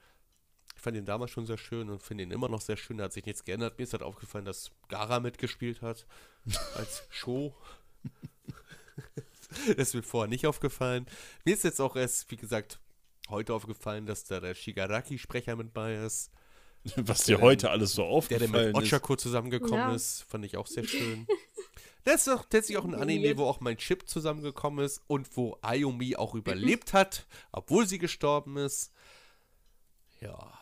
fand 0.86 0.96
ihn 0.96 1.06
damals 1.06 1.32
schon 1.32 1.48
sehr 1.48 1.58
schön 1.58 1.90
und 1.90 2.02
finde 2.02 2.24
ihn 2.24 2.32
immer 2.32 2.48
noch 2.48 2.62
sehr 2.62 2.78
schön. 2.78 2.98
Da 2.98 3.06
hat 3.06 3.14
sich 3.14 3.26
nichts 3.26 3.44
geändert. 3.44 3.78
Mir 3.78 3.84
ist 3.84 3.94
halt 3.94 4.04
aufgefallen, 4.04 4.46
dass 4.46 4.70
Gara 4.88 5.20
mitgespielt 5.20 5.82
hat 5.82 6.06
als 6.76 7.04
Show. 7.10 7.56
das 9.68 9.90
ist 9.90 9.96
mir 9.96 10.04
vorher 10.04 10.30
nicht 10.30 10.46
aufgefallen. 10.46 11.08
Mir 11.44 11.56
ist 11.56 11.64
jetzt 11.64 11.82
auch 11.82 11.96
erst, 11.96 12.30
wie 12.30 12.38
gesagt, 12.38 12.80
heute 13.30 13.54
aufgefallen, 13.56 14.06
dass 14.06 14.26
da 14.26 14.40
der 14.40 14.54
Shigaraki-Sprecher 14.54 15.56
mit 15.56 15.74
bei 15.74 15.96
ist. 15.96 16.30
Was 16.98 17.24
dir 17.24 17.42
heute 17.42 17.72
alles 17.72 17.94
so 17.94 18.04
Der, 18.04 18.12
aufgefallen 18.12 18.52
der 18.52 18.74
mit 18.74 18.78
ist. 18.84 18.94
Ochako 18.94 19.16
zusammengekommen 19.16 19.74
Ja. 19.90 19.96
ist, 19.96 20.22
fand 20.22 20.46
ich 20.46 20.56
auch 20.56 20.68
sehr 20.68 20.84
schön. 20.84 21.26
Das 22.04 22.28
ist 22.28 22.36
tatsächlich 22.52 22.78
auch 22.78 22.86
ein 22.86 22.94
Anime, 22.94 23.36
wo 23.40 23.46
auch 23.46 23.60
mein 23.60 23.78
Chip 23.78 24.08
zusammengekommen 24.08 24.86
ist 24.86 25.02
und 25.08 25.36
wo 25.36 25.58
Ayumi 25.64 26.16
auch 26.16 26.36
überlebt 26.36 26.94
hat, 26.94 27.26
obwohl 27.52 27.88
sie 27.88 27.98
gestorben 27.98 28.58
ist. 28.58 28.94
Ja. 30.22 30.55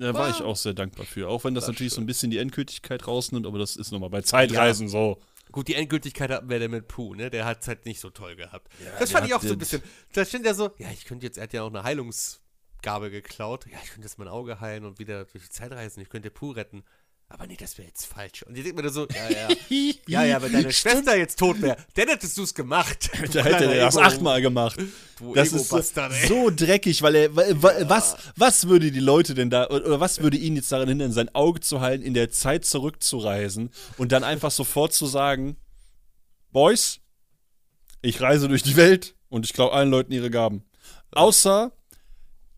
Da 0.00 0.14
war 0.14 0.30
ich 0.30 0.40
auch 0.40 0.56
sehr 0.56 0.72
dankbar 0.72 1.04
für. 1.04 1.28
Auch 1.28 1.44
wenn 1.44 1.54
das 1.54 1.66
natürlich 1.66 1.92
so 1.92 2.00
ein 2.00 2.06
bisschen 2.06 2.30
die 2.30 2.38
Endgültigkeit 2.38 3.06
rausnimmt, 3.06 3.46
aber 3.46 3.58
das 3.58 3.76
ist 3.76 3.92
nochmal 3.92 4.10
bei 4.10 4.22
Zeitreisen 4.22 4.88
so. 4.88 5.20
Gut, 5.52 5.68
die 5.68 5.74
Endgültigkeit 5.74 6.30
hatten 6.30 6.48
wir 6.48 6.58
dann 6.58 6.70
mit 6.70 6.88
Pooh, 6.88 7.14
ne? 7.14 7.28
Der 7.28 7.44
hat 7.44 7.62
es 7.62 7.68
halt 7.68 7.84
nicht 7.84 8.00
so 8.00 8.08
toll 8.08 8.36
gehabt. 8.36 8.72
das 8.98 9.10
der 9.10 9.18
fand 9.18 9.26
ich 9.26 9.34
auch 9.34 9.42
so 9.42 9.52
ein 9.52 9.58
bisschen. 9.58 9.82
Da 10.12 10.24
stand 10.24 10.46
ja 10.46 10.54
so, 10.54 10.70
ja, 10.78 10.88
ich 10.90 11.04
könnte 11.04 11.26
jetzt, 11.26 11.36
er 11.36 11.44
hat 11.44 11.52
ja 11.52 11.62
auch 11.62 11.68
eine 11.68 11.82
Heilungsgabe 11.82 13.10
geklaut. 13.10 13.66
Ja, 13.66 13.78
ich 13.82 13.90
könnte 13.90 14.06
jetzt 14.06 14.18
mein 14.18 14.28
Auge 14.28 14.60
heilen 14.60 14.84
und 14.84 14.98
wieder 14.98 15.24
durch 15.24 15.44
die 15.44 15.50
Zeit 15.50 15.72
reisen. 15.72 16.00
Ich 16.00 16.08
könnte 16.08 16.30
Pooh 16.30 16.52
retten. 16.52 16.84
Aber 17.32 17.46
nee, 17.46 17.56
das 17.56 17.78
wäre 17.78 17.86
jetzt 17.86 18.06
falsch. 18.06 18.42
Und 18.42 18.54
die 18.54 18.62
denkt 18.64 18.82
mir 18.82 18.90
so, 18.90 19.06
ja, 19.06 19.30
ja. 19.30 19.48
ja, 20.08 20.24
ja, 20.24 20.42
wenn 20.42 20.52
deine 20.52 20.72
Schwester 20.72 21.16
jetzt 21.16 21.38
tot 21.38 21.62
wäre, 21.62 21.76
dann 21.94 22.08
hättest 22.08 22.36
du 22.36 22.42
es 22.42 22.52
gemacht. 22.52 23.08
Da 23.32 23.44
hätte 23.44 23.66
er 23.72 23.84
das 23.84 23.96
achtmal 23.96 24.42
gemacht. 24.42 24.76
Du 25.16 25.32
Das 25.34 25.52
ist 25.52 25.68
so, 26.28 26.50
dreckig, 26.50 27.02
weil 27.02 27.14
er. 27.14 27.36
wa- 27.36 27.72
Was, 27.82 28.16
was 28.36 28.66
würde 28.66 28.90
die 28.90 28.98
Leute 28.98 29.34
denn 29.34 29.48
da. 29.48 29.68
Oder 29.68 30.00
was 30.00 30.20
würde 30.20 30.36
ihn 30.38 30.56
jetzt 30.56 30.72
daran 30.72 30.88
hindern, 30.88 31.12
sein 31.12 31.32
Auge 31.34 31.60
zu 31.60 31.80
halten, 31.80 32.02
in 32.04 32.14
der 32.14 32.32
Zeit 32.32 32.64
zurückzureisen 32.64 33.70
und 33.96 34.10
dann 34.10 34.24
einfach 34.24 34.50
sofort 34.50 34.92
zu 34.92 35.06
sagen: 35.06 35.56
Boys, 36.50 36.98
ich 38.02 38.20
reise 38.20 38.48
durch 38.48 38.64
die 38.64 38.74
Welt 38.76 39.14
und 39.28 39.46
ich 39.46 39.52
klaue 39.52 39.72
allen 39.72 39.90
Leuten 39.90 40.12
ihre 40.12 40.30
Gaben. 40.30 40.64
Außer 41.12 41.70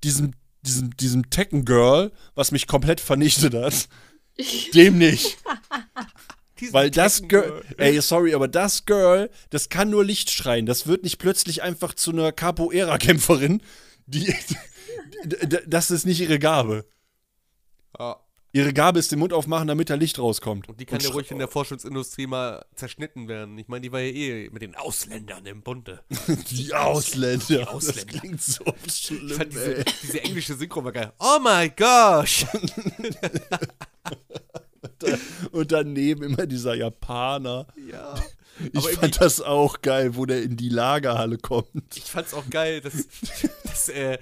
diesem, 0.02 0.32
diesem, 0.62 0.96
diesem 0.96 1.28
Tekken-Girl, 1.28 2.10
was 2.34 2.52
mich 2.52 2.66
komplett 2.66 3.00
vernichtet 3.00 3.52
hat. 3.54 3.88
Dem 4.74 4.98
nicht. 4.98 5.38
Weil 6.70 6.90
das 6.90 7.22
Girl, 7.26 7.64
ey, 7.76 8.00
sorry, 8.00 8.34
aber 8.34 8.46
das 8.46 8.84
Girl, 8.84 9.30
das 9.50 9.68
kann 9.68 9.90
nur 9.90 10.04
Licht 10.04 10.30
schreien. 10.30 10.66
Das 10.66 10.86
wird 10.86 11.02
nicht 11.02 11.18
plötzlich 11.18 11.62
einfach 11.62 11.94
zu 11.94 12.12
einer 12.12 12.30
Capoeira-Kämpferin. 12.30 13.62
Die, 14.06 14.32
das 15.66 15.90
ist 15.90 16.06
nicht 16.06 16.20
ihre 16.20 16.38
Gabe. 16.38 16.84
Ja. 17.98 18.20
Ihre 18.54 18.74
Gabe 18.74 18.98
ist 18.98 19.10
den 19.10 19.18
Mund 19.18 19.32
aufmachen, 19.32 19.66
damit 19.66 19.88
da 19.88 19.94
Licht 19.94 20.18
rauskommt. 20.18 20.68
Und 20.68 20.78
die 20.78 20.84
kann 20.84 21.00
ja 21.00 21.08
sch- 21.08 21.12
ruhig 21.14 21.30
in 21.30 21.38
der 21.38 21.48
Forschungsindustrie 21.48 22.26
mal 22.26 22.62
zerschnitten 22.74 23.26
werden. 23.26 23.56
Ich 23.56 23.66
meine, 23.68 23.80
die 23.80 23.90
war 23.92 24.00
ja 24.00 24.12
eh 24.12 24.50
mit 24.50 24.60
den 24.60 24.74
Ausländern 24.74 25.46
im 25.46 25.62
Bunde. 25.62 26.00
Die 26.50 26.74
Ausländer. 26.74 27.72
Ausländer. 27.72 28.04
Das 28.12 28.20
klingt 28.20 28.42
so 28.42 28.62
Ich 28.84 28.94
schlimm, 28.94 29.30
fand 29.30 29.52
diese, 29.54 29.84
diese 30.02 30.22
englische 30.22 30.54
Synchro 30.54 30.84
war 30.84 30.92
geil. 30.92 31.12
Oh 31.18 31.38
my 31.42 31.70
gosh! 31.70 32.44
Und 35.52 35.72
daneben 35.72 36.22
immer 36.22 36.46
dieser 36.46 36.74
Japaner. 36.74 37.66
Ja. 37.90 38.14
Ich 38.72 38.86
fand 38.90 39.20
das 39.20 39.40
auch 39.40 39.80
geil, 39.82 40.14
wo 40.14 40.26
der 40.26 40.42
in 40.42 40.56
die 40.56 40.68
Lagerhalle 40.68 41.38
kommt. 41.38 41.96
Ich 41.96 42.04
fand's 42.04 42.34
auch 42.34 42.48
geil, 42.50 42.80
dass, 42.80 42.92
dass 43.64 43.88
äh, 43.88 44.18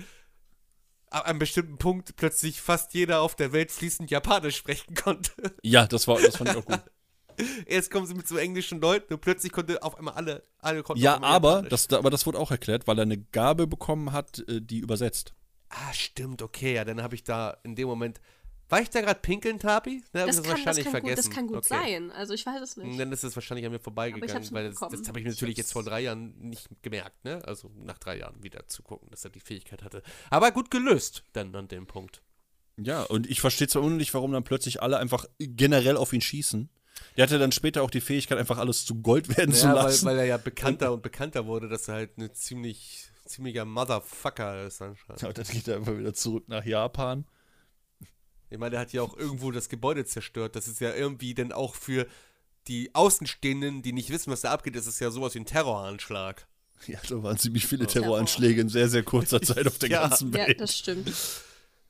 ab 1.10 1.26
einem 1.26 1.38
bestimmten 1.38 1.76
Punkt 1.78 2.16
plötzlich 2.16 2.60
fast 2.60 2.94
jeder 2.94 3.20
auf 3.20 3.34
der 3.34 3.52
Welt 3.52 3.70
fließend 3.72 4.10
Japanisch 4.10 4.56
sprechen 4.56 4.94
konnte. 4.94 5.32
Ja, 5.62 5.86
das, 5.86 6.08
war, 6.08 6.20
das 6.20 6.36
fand 6.36 6.50
ich 6.50 6.56
auch 6.56 6.64
gut. 6.64 6.80
Erst 7.66 7.90
kommen 7.90 8.06
sie 8.06 8.14
mit 8.14 8.28
so 8.28 8.36
englischen 8.36 8.80
Leuten 8.80 9.14
und 9.14 9.20
plötzlich 9.20 9.52
konnte 9.52 9.82
auf 9.82 9.96
einmal 9.96 10.14
alle, 10.14 10.42
alle 10.58 10.82
konnten 10.82 11.02
Ja, 11.02 11.22
aber 11.22 11.48
Japanisch. 11.50 11.70
das, 11.70 11.88
aber 11.98 12.10
das 12.10 12.26
wurde 12.26 12.38
auch 12.38 12.50
erklärt, 12.50 12.86
weil 12.86 12.98
er 12.98 13.02
eine 13.02 13.18
Gabe 13.18 13.66
bekommen 13.66 14.12
hat, 14.12 14.40
äh, 14.48 14.60
die 14.60 14.78
übersetzt. 14.78 15.34
Ah, 15.70 15.92
stimmt, 15.92 16.42
okay, 16.42 16.74
ja, 16.74 16.84
dann 16.84 17.02
habe 17.02 17.14
ich 17.14 17.22
da 17.24 17.56
in 17.62 17.76
dem 17.76 17.88
Moment. 17.88 18.20
War 18.70 18.80
ich 18.80 18.88
da 18.90 19.00
gerade 19.00 19.20
pinkeln, 19.20 19.58
Tapi? 19.58 19.96
Ich 19.96 20.02
Das 20.12 20.24
das 20.26 20.36
kann, 20.36 20.44
das, 20.44 20.48
wahrscheinlich 20.50 20.84
gut, 20.84 20.90
vergessen. 20.92 21.16
das 21.16 21.30
kann 21.30 21.46
gut 21.48 21.56
okay. 21.58 21.68
sein. 21.68 22.10
Also 22.12 22.34
ich 22.34 22.46
weiß 22.46 22.62
es 22.62 22.76
nicht. 22.76 22.98
Dann 22.98 23.12
ist 23.12 23.24
es 23.24 23.36
wahrscheinlich 23.36 23.66
an 23.66 23.72
mir 23.72 23.80
vorbeigegangen, 23.80 24.48
weil 24.52 24.70
das, 24.70 24.78
das 24.78 24.90
habe 25.08 25.18
ich 25.18 25.24
mir 25.24 25.30
Ich 25.30 25.36
natürlich 25.36 25.58
jetzt 25.58 25.72
vor 25.72 25.82
drei 25.82 26.00
Jahren 26.00 26.38
nicht 26.38 26.68
gemerkt, 26.82 27.24
ne? 27.24 27.42
Also 27.46 27.70
nach 27.84 27.98
drei 27.98 28.18
Jahren 28.18 28.42
wieder 28.42 28.66
zu 28.68 28.82
gucken, 28.82 29.10
dass 29.10 29.24
er 29.24 29.30
die 29.30 29.40
Fähigkeit 29.40 29.82
hatte. 29.82 30.02
Aber 30.30 30.50
gut 30.52 30.70
gelöst 30.70 31.24
dann 31.32 31.54
an 31.54 31.68
dem 31.68 31.86
Punkt. 31.86 32.22
Ja, 32.78 33.02
und 33.02 33.28
ich 33.28 33.40
verstehe 33.40 33.68
zwar 33.68 33.82
nicht, 33.90 34.14
warum 34.14 34.32
dann 34.32 34.44
plötzlich 34.44 34.80
alle 34.82 34.98
einfach 34.98 35.26
generell 35.38 35.96
auf 35.98 36.12
ihn 36.12 36.20
schießen. 36.22 36.70
Der 37.16 37.24
hatte 37.24 37.38
dann 37.38 37.52
später 37.52 37.82
auch 37.82 37.90
die 37.90 38.00
Fähigkeit, 38.00 38.38
einfach 38.38 38.58
alles 38.58 38.86
zu 38.86 39.02
Gold 39.02 39.36
werden 39.36 39.52
zu 39.52 39.66
Ja, 39.66 39.74
weil, 39.74 39.84
lassen. 39.84 40.06
weil 40.06 40.18
er 40.18 40.24
ja 40.26 40.36
bekannter 40.36 40.92
und 40.92 41.02
bekannter 41.02 41.46
wurde, 41.46 41.68
dass 41.68 41.88
er 41.88 41.94
halt 41.94 42.10
eine 42.16 42.32
ziemlich, 42.32 43.08
ziemlicher 43.26 43.64
Motherfucker 43.64 44.64
ist 44.66 44.80
anscheinend. 44.80 45.22
Ja, 45.22 45.28
und 45.28 45.38
dann 45.38 45.46
geht 45.46 45.68
er 45.68 45.76
einfach 45.76 45.96
wieder 45.98 46.14
zurück 46.14 46.44
nach 46.48 46.64
Japan. 46.64 47.24
Ich 48.50 48.58
meine, 48.58 48.70
der 48.72 48.80
hat 48.80 48.92
ja 48.92 49.02
auch 49.02 49.16
irgendwo 49.16 49.50
das 49.52 49.68
Gebäude 49.68 50.04
zerstört. 50.04 50.56
Das 50.56 50.66
ist 50.68 50.80
ja 50.80 50.92
irgendwie 50.94 51.34
dann 51.34 51.52
auch 51.52 51.74
für 51.76 52.06
die 52.66 52.94
Außenstehenden, 52.94 53.82
die 53.82 53.92
nicht 53.92 54.10
wissen, 54.10 54.30
was 54.30 54.42
da 54.42 54.50
abgeht, 54.50 54.76
ist 54.76 54.86
es 54.86 54.98
ja 55.00 55.10
sowas 55.10 55.34
wie 55.34 55.40
ein 55.40 55.46
Terroranschlag. 55.46 56.46
Ja, 56.86 56.98
da 57.08 57.22
waren 57.22 57.38
ziemlich 57.38 57.66
viele 57.66 57.86
Terror. 57.86 58.04
Terroranschläge 58.06 58.60
in 58.62 58.68
sehr, 58.68 58.88
sehr 58.88 59.02
kurzer 59.02 59.40
Zeit 59.40 59.66
auf 59.66 59.78
der 59.78 59.90
Ja. 59.90 60.08
ganzen 60.08 60.32
Ja, 60.32 60.46
Welt. 60.46 60.60
das 60.60 60.76
stimmt. 60.76 61.12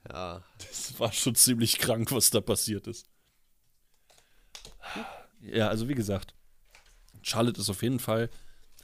Ja. 0.08 0.42
Das 0.58 0.98
war 0.98 1.12
schon 1.12 1.34
ziemlich 1.34 1.78
krank, 1.78 2.10
was 2.12 2.30
da 2.30 2.40
passiert 2.40 2.86
ist. 2.86 3.06
Ja, 5.42 5.68
also 5.68 5.88
wie 5.88 5.94
gesagt, 5.94 6.34
Charlotte 7.22 7.60
ist 7.60 7.70
auf 7.70 7.82
jeden 7.82 7.98
Fall, 8.00 8.30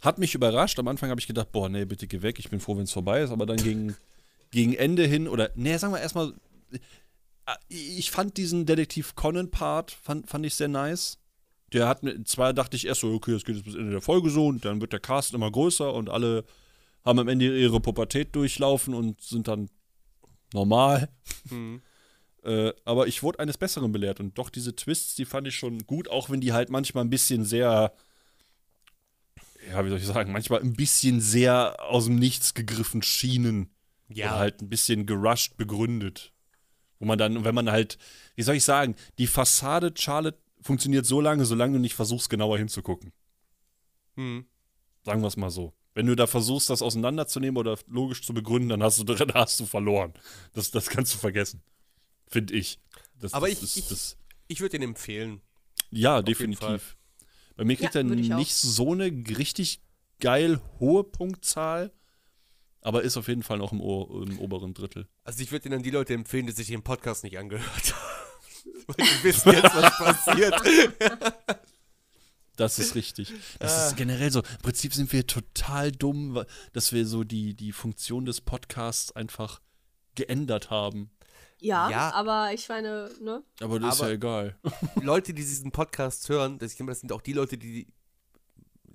hat 0.02 0.18
mich 0.18 0.34
überrascht. 0.34 0.78
Am 0.78 0.88
Anfang 0.88 1.10
habe 1.10 1.20
ich 1.20 1.26
gedacht, 1.26 1.52
boah, 1.52 1.68
nee, 1.68 1.84
bitte 1.84 2.06
geh 2.06 2.22
weg, 2.22 2.38
ich 2.38 2.50
bin 2.50 2.60
froh, 2.60 2.76
wenn 2.76 2.84
es 2.84 2.92
vorbei 2.92 3.22
ist. 3.22 3.30
Aber 3.30 3.46
dann 3.46 3.56
gegen, 3.56 3.96
gegen 4.50 4.74
Ende 4.74 5.06
hin, 5.06 5.26
oder, 5.28 5.50
nee, 5.54 5.76
sagen 5.76 5.92
wir 5.92 6.00
erstmal, 6.00 6.34
ich 7.68 8.10
fand 8.10 8.36
diesen 8.36 8.66
Detektiv 8.66 9.14
Conan-Part, 9.14 9.90
fand, 9.90 10.28
fand 10.28 10.46
ich 10.46 10.54
sehr 10.54 10.68
nice. 10.68 11.18
Der 11.72 11.88
hat 11.88 12.02
mir, 12.02 12.22
zwar 12.24 12.52
dachte 12.52 12.76
ich 12.76 12.86
erst 12.86 13.00
so, 13.00 13.12
okay, 13.12 13.32
das 13.32 13.44
geht 13.44 13.56
jetzt 13.56 13.64
bis 13.64 13.74
Ende 13.74 13.90
der 13.90 14.00
Folge 14.00 14.30
so 14.30 14.46
und 14.46 14.64
dann 14.64 14.80
wird 14.80 14.92
der 14.92 15.00
Cast 15.00 15.34
immer 15.34 15.50
größer 15.50 15.92
und 15.92 16.08
alle 16.08 16.44
haben 17.04 17.18
am 17.18 17.28
Ende 17.28 17.58
ihre 17.58 17.80
Pubertät 17.80 18.34
durchlaufen 18.34 18.94
und 18.94 19.20
sind 19.20 19.48
dann 19.48 19.70
normal. 20.52 21.08
Hm. 21.48 21.82
Äh, 22.44 22.72
aber 22.84 23.08
ich 23.08 23.24
wurde 23.24 23.40
eines 23.40 23.58
Besseren 23.58 23.90
belehrt 23.90 24.20
und 24.20 24.38
doch 24.38 24.50
diese 24.50 24.76
Twists, 24.76 25.16
die 25.16 25.24
fand 25.24 25.48
ich 25.48 25.56
schon 25.56 25.80
gut, 25.80 26.06
auch 26.06 26.30
wenn 26.30 26.40
die 26.40 26.52
halt 26.52 26.70
manchmal 26.70 27.02
ein 27.02 27.10
bisschen 27.10 27.44
sehr, 27.44 27.92
ja, 29.68 29.84
wie 29.84 29.88
soll 29.88 29.98
ich 29.98 30.06
sagen, 30.06 30.30
manchmal 30.30 30.60
ein 30.60 30.74
bisschen 30.74 31.20
sehr 31.20 31.74
aus 31.82 32.04
dem 32.04 32.14
Nichts 32.20 32.54
gegriffen 32.54 33.02
schienen. 33.02 33.74
Ja. 34.08 34.26
Oder 34.26 34.38
halt 34.38 34.62
ein 34.62 34.68
bisschen 34.68 35.06
gerusht 35.06 35.56
begründet. 35.56 36.32
Wo 36.98 37.04
man 37.06 37.18
dann, 37.18 37.44
wenn 37.44 37.54
man 37.54 37.70
halt, 37.70 37.98
wie 38.36 38.42
soll 38.42 38.54
ich 38.56 38.64
sagen, 38.64 38.94
die 39.18 39.26
Fassade 39.26 39.92
Charlotte 39.96 40.38
funktioniert 40.60 41.06
so 41.06 41.20
lange, 41.20 41.44
solange 41.44 41.74
du 41.74 41.78
nicht 41.80 41.94
versuchst, 41.94 42.30
genauer 42.30 42.58
hinzugucken. 42.58 43.12
Hm. 44.16 44.46
Sagen 45.04 45.20
wir 45.20 45.28
es 45.28 45.36
mal 45.36 45.50
so. 45.50 45.72
Wenn 45.94 46.06
du 46.06 46.14
da 46.16 46.26
versuchst, 46.26 46.68
das 46.68 46.82
auseinanderzunehmen 46.82 47.56
oder 47.56 47.78
logisch 47.86 48.22
zu 48.22 48.34
begründen, 48.34 48.68
dann 48.70 48.82
hast 48.82 48.98
du, 48.98 49.04
dann 49.14 49.32
hast 49.34 49.60
du 49.60 49.66
verloren. 49.66 50.12
Das, 50.52 50.70
das 50.70 50.88
kannst 50.88 51.14
du 51.14 51.18
vergessen. 51.18 51.62
Finde 52.26 52.54
ich. 52.54 52.78
Das, 53.18 53.32
Aber 53.34 53.48
das, 53.48 53.62
ich- 53.76 53.90
ich- 53.90 54.16
Ich 54.48 54.60
würde 54.60 54.78
den 54.78 54.82
empfehlen. 54.82 55.40
ja, 55.90 56.16
jeden 56.16 56.26
definitiv. 56.26 56.96
Bei 57.56 57.64
mir 57.64 57.76
kriegt 57.76 57.94
Ja, 57.94 58.00
er 58.00 58.04
nicht 58.04 58.54
so 58.54 58.92
eine 58.92 59.06
richtig 59.06 59.80
geil 60.20 60.60
hohe 60.80 61.04
Punktzahl, 61.04 61.92
aber 62.86 63.02
ist 63.02 63.16
auf 63.16 63.26
jeden 63.28 63.42
Fall 63.42 63.58
noch 63.58 63.72
im, 63.72 63.80
o 63.80 64.22
im 64.22 64.38
oberen 64.38 64.72
Drittel. 64.74 65.08
Also 65.24 65.42
ich 65.42 65.50
würde 65.50 65.64
den 65.64 65.74
an 65.74 65.82
die 65.82 65.90
Leute 65.90 66.14
empfehlen, 66.14 66.46
die 66.46 66.52
sich 66.52 66.68
den 66.68 66.82
Podcast 66.82 67.24
nicht 67.24 67.36
angehört 67.38 67.94
haben. 67.94 68.82
Weil 68.86 68.96
die 69.06 69.24
wissen 69.24 69.52
jetzt, 69.52 69.74
was 69.74 69.98
passiert. 69.98 70.54
Das 72.56 72.78
ist 72.78 72.94
richtig. 72.94 73.34
Das 73.58 73.72
Ah. 73.76 73.86
ist 73.88 73.96
generell 73.96 74.30
so. 74.32 74.40
Im 74.40 74.62
Prinzip 74.62 74.94
sind 74.94 75.12
wir 75.12 75.26
total 75.26 75.92
dumm, 75.92 76.42
dass 76.72 76.90
wir 76.92 77.04
so 77.06 77.22
die, 77.22 77.52
die 77.54 77.70
Funktion 77.72 78.24
des 78.24 78.40
Podcasts 78.40 79.12
einfach 79.14 79.60
geändert 80.14 80.70
haben. 80.70 81.10
Ja, 81.60 81.90
Ja. 81.90 82.10
aber 82.14 82.52
ich 82.54 82.66
meine, 82.70 83.10
ne? 83.20 83.42
Aber 83.60 83.78
das 83.78 83.96
ist 83.96 84.00
Aber- 84.00 84.08
ja 84.08 84.14
egal. 84.14 84.58
Leute, 85.02 85.34
die 85.34 85.42
diesen 85.42 85.70
Podcast 85.70 86.30
hören, 86.30 86.58
das, 86.58 86.72
ich 86.72 86.78
denke, 86.78 86.92
das 86.92 87.00
sind 87.00 87.12
auch 87.12 87.20
die 87.20 87.34
Leute, 87.34 87.58
die. 87.58 87.88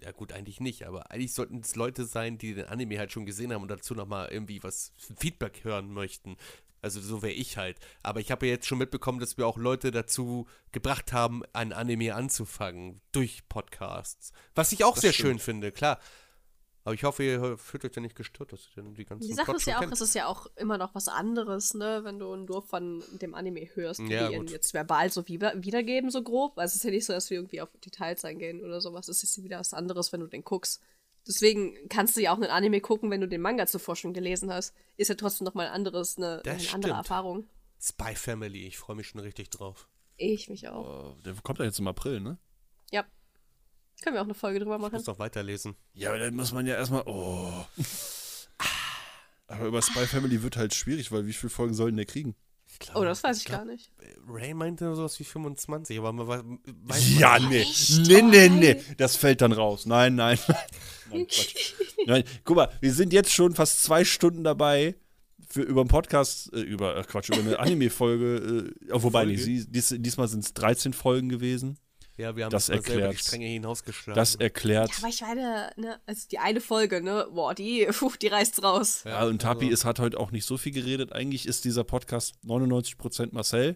Ja, 0.03 0.11
gut, 0.11 0.33
eigentlich 0.33 0.59
nicht, 0.59 0.87
aber 0.87 1.11
eigentlich 1.11 1.33
sollten 1.33 1.59
es 1.59 1.75
Leute 1.75 2.05
sein, 2.05 2.37
die 2.39 2.55
den 2.55 2.65
Anime 2.65 2.97
halt 2.97 3.11
schon 3.11 3.25
gesehen 3.25 3.53
haben 3.53 3.61
und 3.61 3.67
dazu 3.67 3.93
nochmal 3.93 4.29
irgendwie 4.31 4.63
was 4.63 4.93
Feedback 5.17 5.63
hören 5.63 5.93
möchten. 5.93 6.37
Also 6.81 6.99
so 6.99 7.21
wäre 7.21 7.33
ich 7.33 7.57
halt. 7.57 7.77
Aber 8.01 8.19
ich 8.19 8.31
habe 8.31 8.47
ja 8.47 8.53
jetzt 8.53 8.65
schon 8.65 8.79
mitbekommen, 8.79 9.19
dass 9.19 9.37
wir 9.37 9.45
auch 9.45 9.57
Leute 9.57 9.91
dazu 9.91 10.47
gebracht 10.71 11.13
haben, 11.13 11.43
ein 11.53 11.73
Anime 11.73 12.15
anzufangen 12.15 13.01
durch 13.11 13.47
Podcasts. 13.47 14.31
Was 14.55 14.71
ich 14.71 14.83
auch 14.83 14.93
Das 14.95 15.01
sehr 15.01 15.13
stimmt. 15.13 15.27
schön 15.27 15.39
finde, 15.39 15.71
klar. 15.71 15.99
Aber 16.83 16.95
ich 16.95 17.03
hoffe, 17.03 17.23
ihr 17.23 17.57
fühlt 17.57 17.85
euch 17.85 17.95
ja 17.95 18.01
nicht 18.01 18.15
gestört, 18.15 18.53
dass 18.53 18.67
ihr 18.75 18.81
denn 18.83 18.95
die 18.95 19.05
ganzen 19.05 19.27
Die 19.27 19.33
Sache 19.35 19.45
Plot 19.45 19.57
ist 19.57 19.65
ja 19.67 19.75
auch, 19.75 19.79
kennt. 19.81 19.93
es 19.93 20.01
ist 20.01 20.15
ja 20.15 20.25
auch 20.25 20.47
immer 20.55 20.77
noch 20.79 20.95
was 20.95 21.07
anderes, 21.07 21.73
ne, 21.75 22.01
wenn 22.03 22.17
du 22.17 22.35
nur 22.35 22.63
von 22.63 23.03
dem 23.21 23.35
Anime 23.35 23.67
hörst, 23.75 23.99
wie 23.99 24.11
Ja, 24.13 24.29
die 24.29 24.35
ihn 24.35 24.47
jetzt 24.47 24.73
verbal 24.73 25.11
so 25.11 25.27
wieder 25.27 25.53
wiedergeben, 25.63 26.09
so 26.09 26.23
grob. 26.23 26.57
Also 26.57 26.71
es 26.71 26.75
ist 26.77 26.83
ja 26.83 26.89
nicht 26.91 27.05
so, 27.05 27.13
dass 27.13 27.29
wir 27.29 27.37
irgendwie 27.37 27.61
auf 27.61 27.69
Details 27.85 28.25
eingehen 28.25 28.63
oder 28.63 28.81
sowas. 28.81 29.07
Es 29.09 29.21
ist 29.21 29.37
ja 29.37 29.43
wieder 29.43 29.59
was 29.59 29.73
anderes, 29.73 30.11
wenn 30.11 30.21
du 30.21 30.27
den 30.27 30.43
guckst. 30.43 30.81
Deswegen 31.27 31.75
kannst 31.87 32.17
du 32.17 32.21
ja 32.21 32.31
auch 32.31 32.37
einen 32.37 32.49
Anime 32.49 32.81
gucken, 32.81 33.11
wenn 33.11 33.21
du 33.21 33.27
den 33.27 33.41
Manga 33.41 33.67
zuvor 33.67 33.95
schon 33.95 34.13
gelesen 34.13 34.51
hast. 34.51 34.73
Ist 34.97 35.09
ja 35.09 35.15
trotzdem 35.15 35.45
noch 35.45 35.53
mal 35.53 35.67
ein 35.67 35.73
anderes, 35.73 36.17
eine, 36.17 36.41
Das 36.43 36.53
eine 36.53 36.59
stimmt. 36.61 36.73
andere 36.85 36.93
Erfahrung. 36.93 37.47
Spy 37.79 38.15
Family, 38.15 38.65
ich 38.65 38.79
freue 38.79 38.95
mich 38.95 39.09
schon 39.09 39.21
richtig 39.21 39.51
drauf. 39.51 39.87
Ich 40.17 40.49
mich 40.49 40.67
auch. 40.67 41.13
Oh, 41.13 41.21
der 41.23 41.35
kommt 41.43 41.59
ja 41.59 41.65
jetzt 41.65 41.79
im 41.79 41.87
April, 41.87 42.21
ne? 42.21 42.39
Ja. 42.91 43.05
Können 44.01 44.15
wir 44.15 44.21
auch 44.21 44.25
eine 44.25 44.33
Folge 44.33 44.59
drüber 44.59 44.75
Ich 44.75 44.81
machen. 44.81 44.93
muss 44.95 45.05
noch 45.05 45.19
weiterlesen. 45.19 45.75
Ja, 45.93 46.09
aber 46.09 46.19
dann 46.19 46.35
muss 46.35 46.51
man 46.51 46.65
ja 46.65 46.75
erstmal. 46.75 47.03
Oh. 47.05 47.65
Aber 49.47 49.65
über 49.65 49.81
Spy 49.81 50.07
Family 50.07 50.41
wird 50.43 50.55
halt 50.55 50.73
schwierig, 50.73 51.11
weil 51.11 51.27
wie 51.27 51.33
viele 51.33 51.49
Folgen 51.49 51.73
sollen 51.73 51.97
der 51.97 52.05
kriegen? 52.05 52.35
Ich 52.71 52.79
glaube, 52.79 52.99
Oh, 53.01 53.03
das 53.03 53.21
weiß 53.21 53.39
ich 53.39 53.43
glaub, 53.45 53.59
gar 53.59 53.65
nicht. 53.65 53.91
Ray 54.25 54.53
meinte 54.53 54.95
sowas 54.95 55.19
wie 55.19 55.25
25, 55.25 55.97
aber 55.99 56.13
man 56.13 56.25
weiß, 56.27 56.41
weiß 56.65 57.09
man 57.09 57.19
Ja, 57.19 57.37
nicht. 57.37 57.49
nee. 57.49 57.59
Echt? 57.61 58.07
Nee, 58.07 58.21
nee, 58.21 58.47
nee. 58.49 58.81
Das 58.97 59.17
fällt 59.17 59.41
dann 59.41 59.51
raus. 59.51 59.85
Nein, 59.85 60.15
nein. 60.15 60.39
nein, 61.11 61.27
nein, 62.07 62.23
guck 62.45 62.55
mal, 62.55 62.71
wir 62.79 62.93
sind 62.93 63.11
jetzt 63.11 63.33
schon 63.33 63.53
fast 63.55 63.83
zwei 63.83 64.05
Stunden 64.05 64.45
dabei 64.45 64.95
für 65.49 65.63
über 65.63 65.81
einen 65.81 65.89
Podcast, 65.89 66.53
äh, 66.53 66.61
über, 66.61 66.95
äh, 66.95 67.03
Quatsch, 67.03 67.27
über 67.27 67.39
eine 67.39 67.59
Anime-Folge. 67.59 68.71
Äh, 68.87 68.93
wobei, 68.93 69.23
Folge? 69.25 69.31
nicht, 69.33 69.43
sie, 69.43 69.65
dies, 69.69 69.93
diesmal 69.99 70.29
sind 70.29 70.45
es 70.45 70.53
13 70.53 70.93
Folgen 70.93 71.27
gewesen. 71.27 71.77
Ja, 72.21 72.35
wir 72.35 72.45
haben 72.45 72.51
Das 72.51 72.67
selber 72.67 73.09
die. 73.09 73.17
Stränge 73.17 73.47
hinausgeschlagen. 73.47 74.15
Das 74.15 74.35
erklärt. 74.35 74.89
Ja, 74.91 74.97
aber 74.99 75.07
ich 75.07 75.21
meine, 75.21 75.71
ne, 75.75 75.99
also 76.05 76.27
die 76.29 76.39
eine 76.39 76.61
Folge, 76.61 77.01
ne, 77.01 77.27
boah, 77.33 77.53
die, 77.55 77.85
puh, 77.91 78.11
die 78.21 78.27
reißt 78.27 78.63
raus. 78.63 79.03
Ja, 79.05 79.25
und 79.25 79.41
Tapi 79.41 79.65
also, 79.65 79.73
ist, 79.73 79.85
hat 79.85 79.99
heute 79.99 80.19
auch 80.19 80.31
nicht 80.31 80.45
so 80.45 80.57
viel 80.57 80.71
geredet. 80.71 81.11
Eigentlich 81.13 81.45
ist 81.47 81.65
dieser 81.65 81.83
Podcast 81.83 82.35
99% 82.45 83.29
Marcel, 83.31 83.75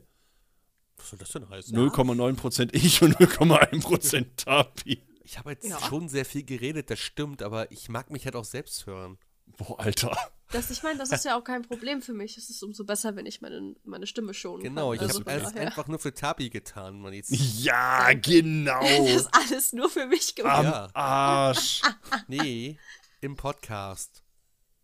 Was 0.98 1.10
soll 1.10 1.20
das 1.20 1.30
denn 1.32 1.50
heißen? 1.50 1.76
0,9% 1.78 2.70
ich 2.74 3.02
und 3.02 3.18
0,1% 3.18 4.26
Tapi. 4.46 5.02
Ich 5.24 5.38
habe 5.40 5.52
jetzt 5.52 5.68
Ja. 5.68 5.80
schon 5.80 6.08
sehr 6.08 6.24
viel 6.26 6.44
geredet, 6.44 6.90
das 6.92 7.00
stimmt, 7.00 7.42
aber 7.42 7.72
ich 7.72 7.90
mag 7.90 8.12
mich 8.12 8.26
halt 8.26 8.36
auch 8.36 8.46
selbst 8.46 8.86
hören. 8.86 9.18
Boah, 9.58 9.80
Alter. 9.80 10.16
Das, 10.52 10.70
ich 10.70 10.84
meine, 10.84 11.00
das 11.00 11.12
ist 11.12 11.26
ja 11.26 11.38
auch 11.38 11.44
kein 11.44 11.64
Problem 11.64 12.02
für 12.02 12.14
mich. 12.14 12.38
Es 12.38 12.50
ist 12.50 12.62
umso 12.64 12.84
besser, 12.86 13.16
wenn 13.16 13.26
ich 13.26 13.42
meine, 13.42 13.76
meine 13.84 14.06
Stimme 14.08 14.34
schonen 14.34 14.62
Genau, 14.64 14.90
kann. 14.90 14.96
ich 14.96 15.02
Also 15.02 15.20
habe 15.22 15.32
von 15.32 15.42
es 15.42 15.54
daher. 15.54 15.68
einfach 15.68 15.88
nur 15.88 16.00
für 16.00 16.14
Tapi 16.14 16.50
getan, 16.50 17.00
man 17.02 17.14
jetzt. 17.14 17.32
Ja, 17.32 18.14
genau. 18.14 18.80
Das 18.82 19.10
ist 19.16 19.30
alles 19.32 19.74
nur 19.74 19.90
für 19.90 20.06
mich 20.06 20.36
gemacht. 20.36 20.60
Am 20.60 20.66
Ja. 20.66 20.90
Arsch. 20.94 21.82
Nee, 22.28 22.78
im 23.22 23.36
Podcast. 23.36 24.22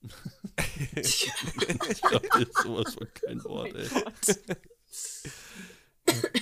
Ich 0.96 1.30
glaube, 2.02 2.28
das 2.32 2.42
ist 2.42 2.58
sowas 2.64 2.94
von 2.96 3.08
kein 3.14 3.44
Wort, 3.44 3.76
ey. 3.76 3.88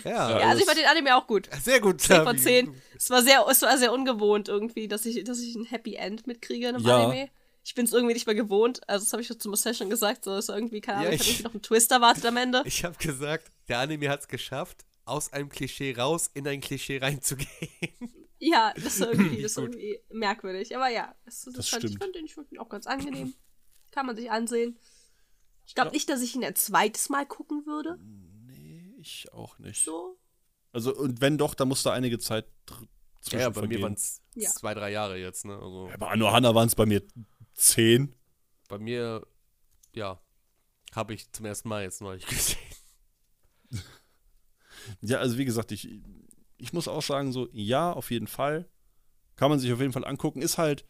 Ja, 0.06 0.40
Ja, 0.40 0.48
also 0.50 0.60
ich 0.62 0.66
fand 0.66 0.78
den 0.80 0.86
Anime 0.88 1.16
auch 1.16 1.28
gut. 1.28 1.50
sehr 1.62 1.80
gut. 1.82 2.02
10 2.02 2.16
von 2.18 2.26
Tabi. 2.28 2.40
10. 2.40 2.82
Es 2.96 3.10
war 3.10 3.22
sehr, 3.22 3.46
es 3.50 3.62
war 3.62 3.78
sehr 3.78 3.92
ungewohnt 3.94 4.48
irgendwie, 4.48 4.88
dass 4.88 5.06
ich, 5.06 5.24
dass 5.26 5.40
ich 5.40 5.56
ein 5.56 5.66
Happy 5.66 5.96
End 5.96 6.26
mitkriege 6.28 6.70
in 6.70 6.76
einem 6.76 6.86
Ja. 6.86 7.04
Anime. 7.06 7.30
Ich 7.64 7.76
bin 7.76 7.86
es 7.86 7.94
irgendwie 7.94 8.14
nicht 8.14 8.26
mehr 8.26 8.36
gewohnt. 8.36 8.88
Also 8.90 9.06
das 9.06 9.14
habe 9.14 9.22
ich 9.22 9.28
schon 9.28 9.40
zu 9.40 9.50
Marcel 9.50 9.74
schon 9.76 9.90
gesagt. 9.90 10.24
So 10.24 10.36
ist 10.36 10.50
irgendwie, 10.50 10.82
keine 10.82 11.04
Ja, 11.04 11.08
Ahnung, 11.10 11.20
ich, 11.22 11.22
ich- 11.22 11.28
habe 11.28 11.32
irgendwie 11.32 11.44
noch 11.44 11.54
einen 11.54 11.62
Twist 11.62 11.92
erwartet 11.92 12.26
am 12.26 12.38
Ende. 12.38 12.64
Ich 12.66 12.84
habe 12.84 12.96
gesagt, 12.98 13.52
der 13.68 13.80
Anime 13.80 14.10
hat 14.10 14.22
es 14.22 14.28
geschafft, 14.28 14.86
aus 15.06 15.32
einem 15.34 15.50
Klischee 15.50 15.94
raus 15.96 16.30
in 16.34 16.48
ein 16.48 16.62
Klischee 16.62 16.98
reinzugehen. 17.00 17.50
Ja, 18.40 18.72
das 18.76 18.86
ist 18.86 19.02
irgendwie, 19.02 19.42
das 19.42 19.52
ist 19.52 19.58
irgendwie 19.58 20.00
merkwürdig. 20.10 20.76
Aber 20.76 20.88
ja, 20.90 21.14
das, 21.26 21.42
das, 21.44 21.54
Das 21.56 21.70
fand, 21.70 21.84
ich 21.84 21.90
stimmt. 21.90 22.04
fand 22.04 22.16
den, 22.16 22.26
ich 22.26 22.34
fand 22.36 22.50
den 22.52 22.60
auch 22.60 22.70
ganz 22.70 22.88
angenehm. 22.88 23.34
Kann 23.92 24.06
man 24.06 24.16
sich 24.16 24.32
ansehen. 24.32 24.78
Ich 25.68 25.76
glaube 25.76 25.92
nicht, 25.92 26.08
dass 26.10 26.22
ich 26.22 26.36
ihn 26.36 26.44
ein 26.46 26.56
zweites 26.56 27.10
Mal 27.10 27.26
gucken 27.26 27.66
würde. 27.66 28.00
Ich 29.00 29.32
auch 29.34 29.58
nicht. 29.60 29.84
So. 29.84 30.18
Also, 30.72 30.96
und 30.96 31.22
wenn 31.22 31.38
doch, 31.38 31.54
dann 31.56 31.68
muss 31.68 31.84
da 31.84 31.92
einige 31.94 32.20
Zeit 32.20 32.46
zwischen 33.22 33.40
Ja, 33.40 33.50
bei 33.50 33.62
mir 33.62 33.68
vergehen. 33.68 33.82
waren 33.82 33.94
es 33.94 34.22
Ja. 34.36 34.50
zwei, 34.52 34.74
drei 34.74 34.92
Jahre 34.92 35.18
jetzt, 35.18 35.46
ne? 35.46 35.54
Also 35.56 35.88
Ja, 35.90 35.98
bei 35.98 36.08
Anohana 36.08 36.54
waren 36.56 36.68
es 36.68 36.76
bei 36.76 36.86
mir 36.86 37.02
zehn. 37.60 38.16
bei 38.68 38.78
mir, 38.78 39.26
ja. 39.94 40.20
Habe 40.94 41.14
ich 41.14 41.32
zum 41.32 41.46
ersten 41.46 41.70
Mal 41.70 41.84
jetzt 41.84 42.02
neulich 42.02 42.26
gesehen. 42.28 42.58
Ja, 45.02 45.20
also 45.20 45.38
wie 45.38 45.46
gesagt, 45.46 45.72
ich, 45.72 46.02
ich 46.58 46.74
muss 46.74 46.88
auch 46.88 47.04
sagen, 47.04 47.32
so, 47.32 47.48
ja, 47.52 47.92
auf 47.94 48.10
jeden 48.12 48.28
Fall. 48.28 48.68
Kann 49.36 49.50
man 49.50 49.60
sich 49.60 49.72
auf 49.72 49.80
jeden 49.80 49.94
Fall 49.94 50.06
angucken. 50.06 50.42
Ist 50.42 50.58
halt 50.58 50.86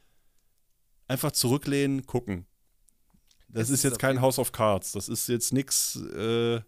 einfach 1.08 1.32
zurücklehnen, 1.32 2.06
gucken. 2.06 2.46
Das 3.50 3.70
ist 3.70 3.80
ist 3.80 3.84
jetzt 3.84 4.00
kein 4.00 4.22
House 4.22 4.40
of 4.40 4.52
Cards. 4.52 4.92
Das 4.94 5.10
ist 5.10 5.28
jetzt 5.28 5.54
nichts, 5.54 5.96
äh, 5.98 6.62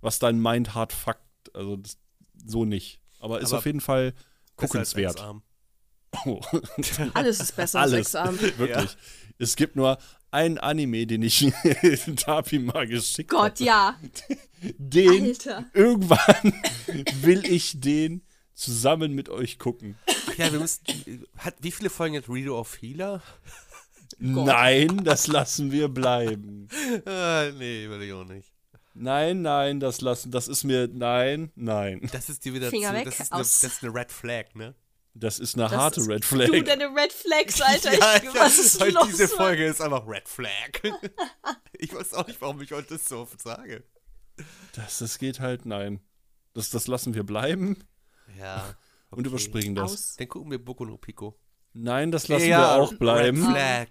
was 0.00 0.18
dein 0.18 0.40
Mind 0.40 0.74
hart 0.74 0.92
fuckt. 0.92 1.54
Also 1.54 1.76
das, 1.76 1.96
so 2.44 2.64
nicht. 2.64 3.00
Aber 3.20 3.40
ist 3.40 3.50
Aber 3.50 3.58
auf 3.58 3.66
jeden 3.66 3.80
Fall 3.80 4.14
als 4.56 4.70
guckenswert. 4.70 5.16
Exarm. 5.16 5.42
Oh. 6.24 6.40
Alles 7.14 7.40
ist 7.40 7.56
besser 7.56 7.80
als 7.80 7.90
Sexarm. 7.92 8.38
Wirklich. 8.56 8.96
Es 9.38 9.56
gibt 9.56 9.76
nur 9.76 9.98
einen 10.30 10.58
Anime, 10.58 11.06
den 11.06 11.22
ich 11.22 11.52
Tapi 12.16 12.58
mal 12.58 12.86
geschickt 12.86 13.32
habe. 13.32 13.50
Gott, 13.50 13.60
ja. 13.60 13.98
Den 14.76 15.24
Alter. 15.24 15.64
irgendwann 15.72 16.52
will 17.22 17.44
ich 17.46 17.80
den 17.80 18.22
zusammen 18.54 19.12
mit 19.12 19.28
euch 19.28 19.58
gucken. 19.58 19.96
Ja, 20.36 20.52
wir 20.52 20.60
müssen. 20.60 20.82
Hat, 21.38 21.54
wie 21.60 21.70
viele 21.70 21.90
Folgen 21.90 22.16
hat 22.16 22.28
Redo 22.28 22.58
of 22.58 22.80
Healer? 22.82 23.22
Nein, 24.18 25.04
das 25.04 25.28
lassen 25.28 25.70
wir 25.70 25.88
bleiben. 25.88 26.68
Ah, 27.04 27.50
nee, 27.56 27.88
will 27.88 28.02
ich 28.02 28.12
auch 28.12 28.24
nicht. 28.24 28.52
Nein, 29.00 29.42
nein, 29.42 29.78
das 29.78 30.00
lassen, 30.00 30.32
das 30.32 30.48
ist 30.48 30.64
mir, 30.64 30.88
nein, 30.92 31.52
nein. 31.54 32.08
Das 32.12 32.28
ist 32.28 32.44
dir 32.44 32.52
wieder 32.52 32.68
Finger 32.68 32.90
zu. 32.90 32.94
weg, 32.96 33.04
das, 33.04 33.20
ist 33.20 33.32
eine, 33.32 33.40
aus. 33.40 33.60
das 33.60 33.72
ist 33.74 33.84
eine 33.84 33.94
Red 33.94 34.10
Flag, 34.10 34.54
ne? 34.54 34.74
Das 35.14 35.38
ist 35.38 35.54
eine 35.56 35.64
Das 35.64 35.72
harte 35.72 36.00
ist- 36.00 36.08
Red 36.08 36.24
Flag. 36.24 36.46
Du, 36.46 36.62
deine 36.62 36.84
Red 36.94 37.12
Flags, 37.12 37.60
Alter. 37.62 37.98
Ja, 37.98 38.16
ich, 38.16 38.34
was 38.34 38.58
ist 38.58 38.80
weil 38.80 38.92
los? 38.92 39.06
diese 39.08 39.26
Mann? 39.28 39.36
Folge 39.36 39.66
ist 39.66 39.80
einfach 39.80 40.06
Red 40.06 40.28
Flag. 40.28 40.50
ich 41.72 41.92
weiß 41.94 42.14
auch 42.14 42.26
nicht, 42.26 42.40
warum 42.40 42.60
ich 42.60 42.70
heute 42.72 42.94
das 42.94 43.08
so 43.08 43.20
oft 43.20 43.40
sage. 43.42 43.84
Das, 44.74 44.98
das 44.98 45.18
geht 45.18 45.40
halt, 45.40 45.66
nein. 45.66 46.00
Das, 46.54 46.70
das 46.70 46.86
lassen 46.86 47.14
wir 47.14 47.24
bleiben 47.24 47.76
Ja. 48.38 48.74
und 49.10 49.26
überspringen 49.26 49.74
das. 49.74 49.92
Aus. 49.92 50.16
Dann 50.16 50.28
gucken 50.28 50.50
wir 50.50 50.64
Boku 50.64 50.84
no 50.84 50.96
Pico. 50.96 51.38
Nein, 51.72 52.10
das 52.12 52.28
lassen 52.28 52.48
ja, 52.48 52.60
wir 52.76 52.82
auch 52.82 52.94
bleiben. 52.94 53.44
Red 53.44 53.52
Flag. 53.54 53.88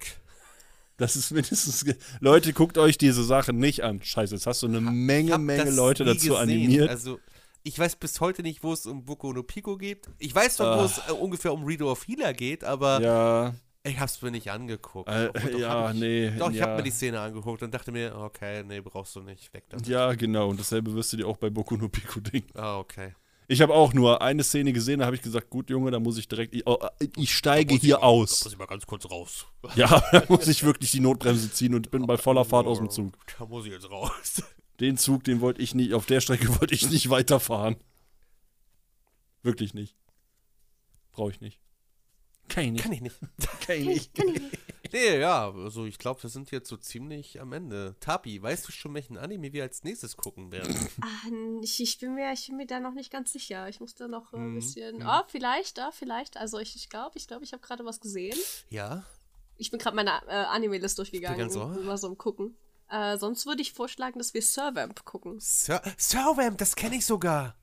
Das 0.97 1.15
ist 1.15 1.31
mindestens. 1.31 1.85
Leute, 2.21 2.53
guckt 2.53 2.77
euch 2.77 2.97
diese 2.97 3.23
Sachen 3.23 3.57
nicht 3.59 3.83
an. 3.83 4.01
Scheiße, 4.01 4.33
jetzt 4.35 4.47
hast 4.47 4.63
du 4.63 4.67
eine 4.67 4.81
Menge, 4.81 5.37
Menge 5.37 5.69
Leute 5.69 6.03
dazu 6.05 6.29
gesehen. 6.29 6.35
animiert. 6.41 6.89
Also, 6.89 7.19
ich 7.63 7.77
weiß 7.77 7.95
bis 7.97 8.19
heute 8.21 8.43
nicht, 8.43 8.63
wo 8.63 8.73
es 8.73 8.85
um 8.85 9.03
Boku 9.05 9.33
no 9.33 9.43
Pico 9.43 9.77
geht. 9.77 10.07
Ich 10.19 10.33
weiß 10.33 10.55
zwar, 10.57 10.77
wo 10.77 10.81
Ah. 10.81 10.85
es 10.85 10.97
äh, 11.09 11.11
ungefähr 11.11 11.53
um 11.53 11.63
Redo 11.65 11.91
of 11.91 12.07
Healer 12.07 12.33
geht, 12.33 12.63
aber 12.63 13.01
ja, 13.01 13.53
ich 13.83 13.99
hab's 13.99 14.21
mir 14.21 14.31
nicht 14.31 14.49
angeguckt. 14.51 15.09
äh, 15.09 15.31
doch, 15.33 15.59
ja, 15.59 15.91
ich, 15.91 15.99
nee. 15.99 16.31
Doch, 16.37 16.49
ich 16.51 16.57
ja. 16.57 16.67
hab 16.67 16.77
mir 16.77 16.83
die 16.83 16.91
Szene 16.91 17.19
angeguckt 17.19 17.63
und 17.63 17.73
dachte 17.73 17.91
mir, 17.91 18.15
okay, 18.17 18.63
nee, 18.63 18.81
brauchst 18.81 19.15
du 19.15 19.21
nicht. 19.21 19.53
Weg 19.53 19.63
damit. 19.69 19.87
Ja, 19.87 20.13
genau. 20.13 20.49
Und 20.49 20.59
dasselbe 20.59 20.93
wirst 20.93 21.13
du 21.13 21.17
dir 21.17 21.27
auch 21.27 21.37
bei 21.37 21.49
Boku 21.49 21.75
no 21.77 21.87
Pico 21.89 22.19
denken. 22.19 22.57
Ah, 22.57 22.77
okay. 22.79 23.13
Ich 23.49 23.61
habe 23.61 23.73
auch 23.73 23.93
nur 23.93 24.21
eine 24.21 24.43
Szene 24.43 24.73
gesehen, 24.73 24.99
da 24.99 25.05
habe 25.05 25.15
ich 25.15 25.21
gesagt, 25.21 25.49
gut, 25.49 25.69
Junge, 25.69 25.89
da 25.89 26.01
muss 26.01 26.17
ich 26.17 26.27
direkt. 26.27 26.53
Ich, 26.53 26.67
oh, 26.67 26.77
ich 27.15 27.31
steige 27.33 27.75
ich 27.75 27.81
hier 27.81 27.95
mal- 27.99 28.03
aus. 28.03 28.43
Muss 28.43 28.51
ich 28.51 28.59
mal 28.59 28.65
ganz 28.65 28.85
kurz 28.85 29.09
raus. 29.09 29.45
Ja, 29.75 30.03
da 30.11 30.23
muss 30.27 30.49
ich 30.49 30.63
wirklich 30.65 30.91
die 30.91 30.99
Notbremse 30.99 31.49
ziehen 31.53 31.73
und 31.73 31.89
bin 31.89 32.05
bei 32.05 32.17
voller 32.17 32.43
Fahrt 32.43 32.67
aus 32.67 32.79
dem 32.79 32.89
Zug. 32.89 33.13
Da 33.39 33.45
muss 33.45 33.65
ich 33.65 33.71
jetzt 33.71 33.89
raus. 33.89 34.43
Den 34.79 34.97
Zug, 34.97 35.23
den 35.23 35.41
wollte 35.41 35.61
ich 35.61 35.73
nicht, 35.75 35.93
auf 35.93 36.05
der 36.05 36.21
Strecke 36.21 36.49
wollte 36.59 36.73
ich 36.75 36.89
nicht 36.89 37.09
weiterfahren. 37.09 37.77
Wirklich 39.43 39.73
nicht. 39.73 39.95
Brauche 41.11 41.31
ich 41.31 41.41
nicht. 41.41 41.59
Kann 42.49 42.63
ich 42.65 42.71
nicht. 42.71 42.83
Kann 42.83 42.91
ich 42.93 43.01
nicht. 43.01 43.19
Kann 43.65 43.75
ich 43.77 43.85
nicht. 43.85 44.11
Nee, 44.93 45.19
ja, 45.19 45.51
also 45.51 45.83
ich 45.85 45.97
glaube, 45.97 46.23
wir 46.23 46.29
sind 46.29 46.49
jetzt 46.51 46.69
so 46.69 46.77
ziemlich 46.77 47.41
am 47.41 47.51
Ende. 47.51 47.97
Tapi, 47.99 48.41
weißt 48.41 48.65
du 48.69 48.71
schon, 48.71 48.93
welchen 48.93 49.17
Anime 49.17 49.51
wir 49.51 49.63
als 49.63 49.83
nächstes 49.83 50.15
gucken 50.15 50.49
werden? 50.53 50.73
Ah, 51.01 51.27
ich, 51.61 51.81
ich, 51.81 51.97
bin 51.99 52.15
mir, 52.15 52.31
ich 52.31 52.47
bin 52.47 52.55
mir 52.55 52.67
da 52.67 52.79
noch 52.79 52.93
nicht 52.93 53.11
ganz 53.11 53.33
sicher. 53.33 53.67
Ich 53.67 53.81
muss 53.81 53.95
da 53.95 54.07
noch 54.07 54.31
äh, 54.31 54.37
ein 54.37 54.51
Mhm, 54.51 54.55
bisschen. 54.55 54.95
mhm. 54.99 55.05
Oh, 55.05 55.23
vielleicht, 55.27 55.77
ah, 55.79 55.91
vielleicht. 55.91 56.37
Also 56.37 56.57
ich 56.59 56.87
glaube, 56.87 56.87
ich 56.87 56.89
glaube, 56.89 57.17
ich, 57.17 57.27
glaub, 57.27 57.43
ich 57.43 57.51
habe 57.51 57.61
gerade 57.61 57.83
was 57.83 57.99
gesehen. 57.99 58.37
Ja? 58.69 59.03
Ich 59.57 59.71
bin 59.71 59.79
gerade 59.81 59.93
meine 59.97 60.11
äh, 60.27 60.45
Anime-List 60.45 60.97
durchgegangen. 60.99 61.37
ganz 61.37 61.53
so. 61.53 61.65
Mal 61.67 61.97
so 61.97 62.07
am 62.07 62.17
Gucken. 62.17 62.55
Äh, 62.89 63.17
sonst 63.17 63.45
würde 63.45 63.61
ich 63.61 63.73
vorschlagen, 63.73 64.17
dass 64.19 64.33
wir 64.33 64.41
Servamp 64.41 65.03
gucken. 65.05 65.39
Sir 65.39 65.81
Servamp, 65.97 66.57
das 66.57 66.75
kenne 66.75 66.95
ich 66.95 67.05
sogar. 67.05 67.55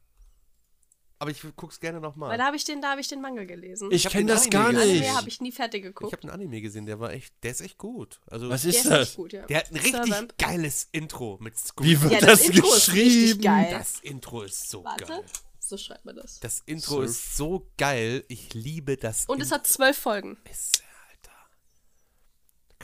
Aber 1.21 1.31
ich 1.31 1.41
guck's 1.57 1.81
gerne 1.81 2.03
Weil 2.03 2.09
nochmal. 2.09 2.37
da 2.37 2.45
habe 2.47 2.57
ich 2.57 2.65
den, 2.65 2.83
da 2.83 2.91
habe 2.91 3.01
ich 3.01 3.09
den 3.09 3.23
Manga 3.23 3.45
gelesen. 3.45 3.91
Ich 3.93 4.05
hab 4.05 4.13
kenne 4.13 4.27
das 4.33 4.43
Anime 4.47 4.51
gar 4.51 4.73
nicht. 4.73 4.83
Anime 5.01 5.17
habe 5.17 5.29
ich 5.29 5.41
nie 5.41 5.53
fertig 5.53 5.81
Ich 5.81 5.87
geguckt. 5.87 6.13
habe 6.13 6.23
einen 6.25 6.33
Anime 6.33 6.61
gesehen, 6.61 6.85
der 6.85 7.01
war 7.01 7.13
echt, 7.13 7.33
der 7.43 7.53
ist 7.53 7.63
echt 7.63 7.79
gut. 7.79 8.21
Also, 8.27 8.51
Was 8.51 8.63
Der 8.63 8.71
ist 8.71 8.77
ist 8.79 8.91
das? 8.91 9.09
echt 9.09 9.17
gut, 9.17 9.33
ja. 9.33 9.47
der 9.47 9.59
hat 9.59 9.71
ein 9.71 9.77
richtig 9.77 9.93
Servamp. 10.05 10.37
geiles 10.37 10.89
Intro 10.93 11.39
mit 11.41 11.57
Squid. 11.57 11.87
Wie 11.89 12.03
wird 12.03 12.13
Ja, 12.13 12.21
das, 12.21 12.41
das 12.41 12.49
ist 12.51 12.61
geschrieben? 12.63 13.41
geil. 13.41 13.69
Das 13.71 14.01
Intro 14.01 14.43
ist 14.43 14.69
so 14.69 14.85
Warte, 14.85 15.05
geil. 15.07 15.25
so 15.61 15.79
schreibt 15.79 16.05
man 16.05 16.17
das. 16.17 16.41
Das 16.41 16.61
Intro 16.67 16.97
Surf. 16.97 17.05
ist 17.07 17.37
so 17.37 17.71
geil. 17.79 18.25
Ich 18.29 18.53
liebe 18.53 18.99
das 18.99 19.25
Und 19.27 19.41
es 19.41 19.51
hat 19.53 19.67
zwölf 19.67 19.97
Folgen. 19.97 20.37
Ist. 20.51 20.81
Da 20.81 20.84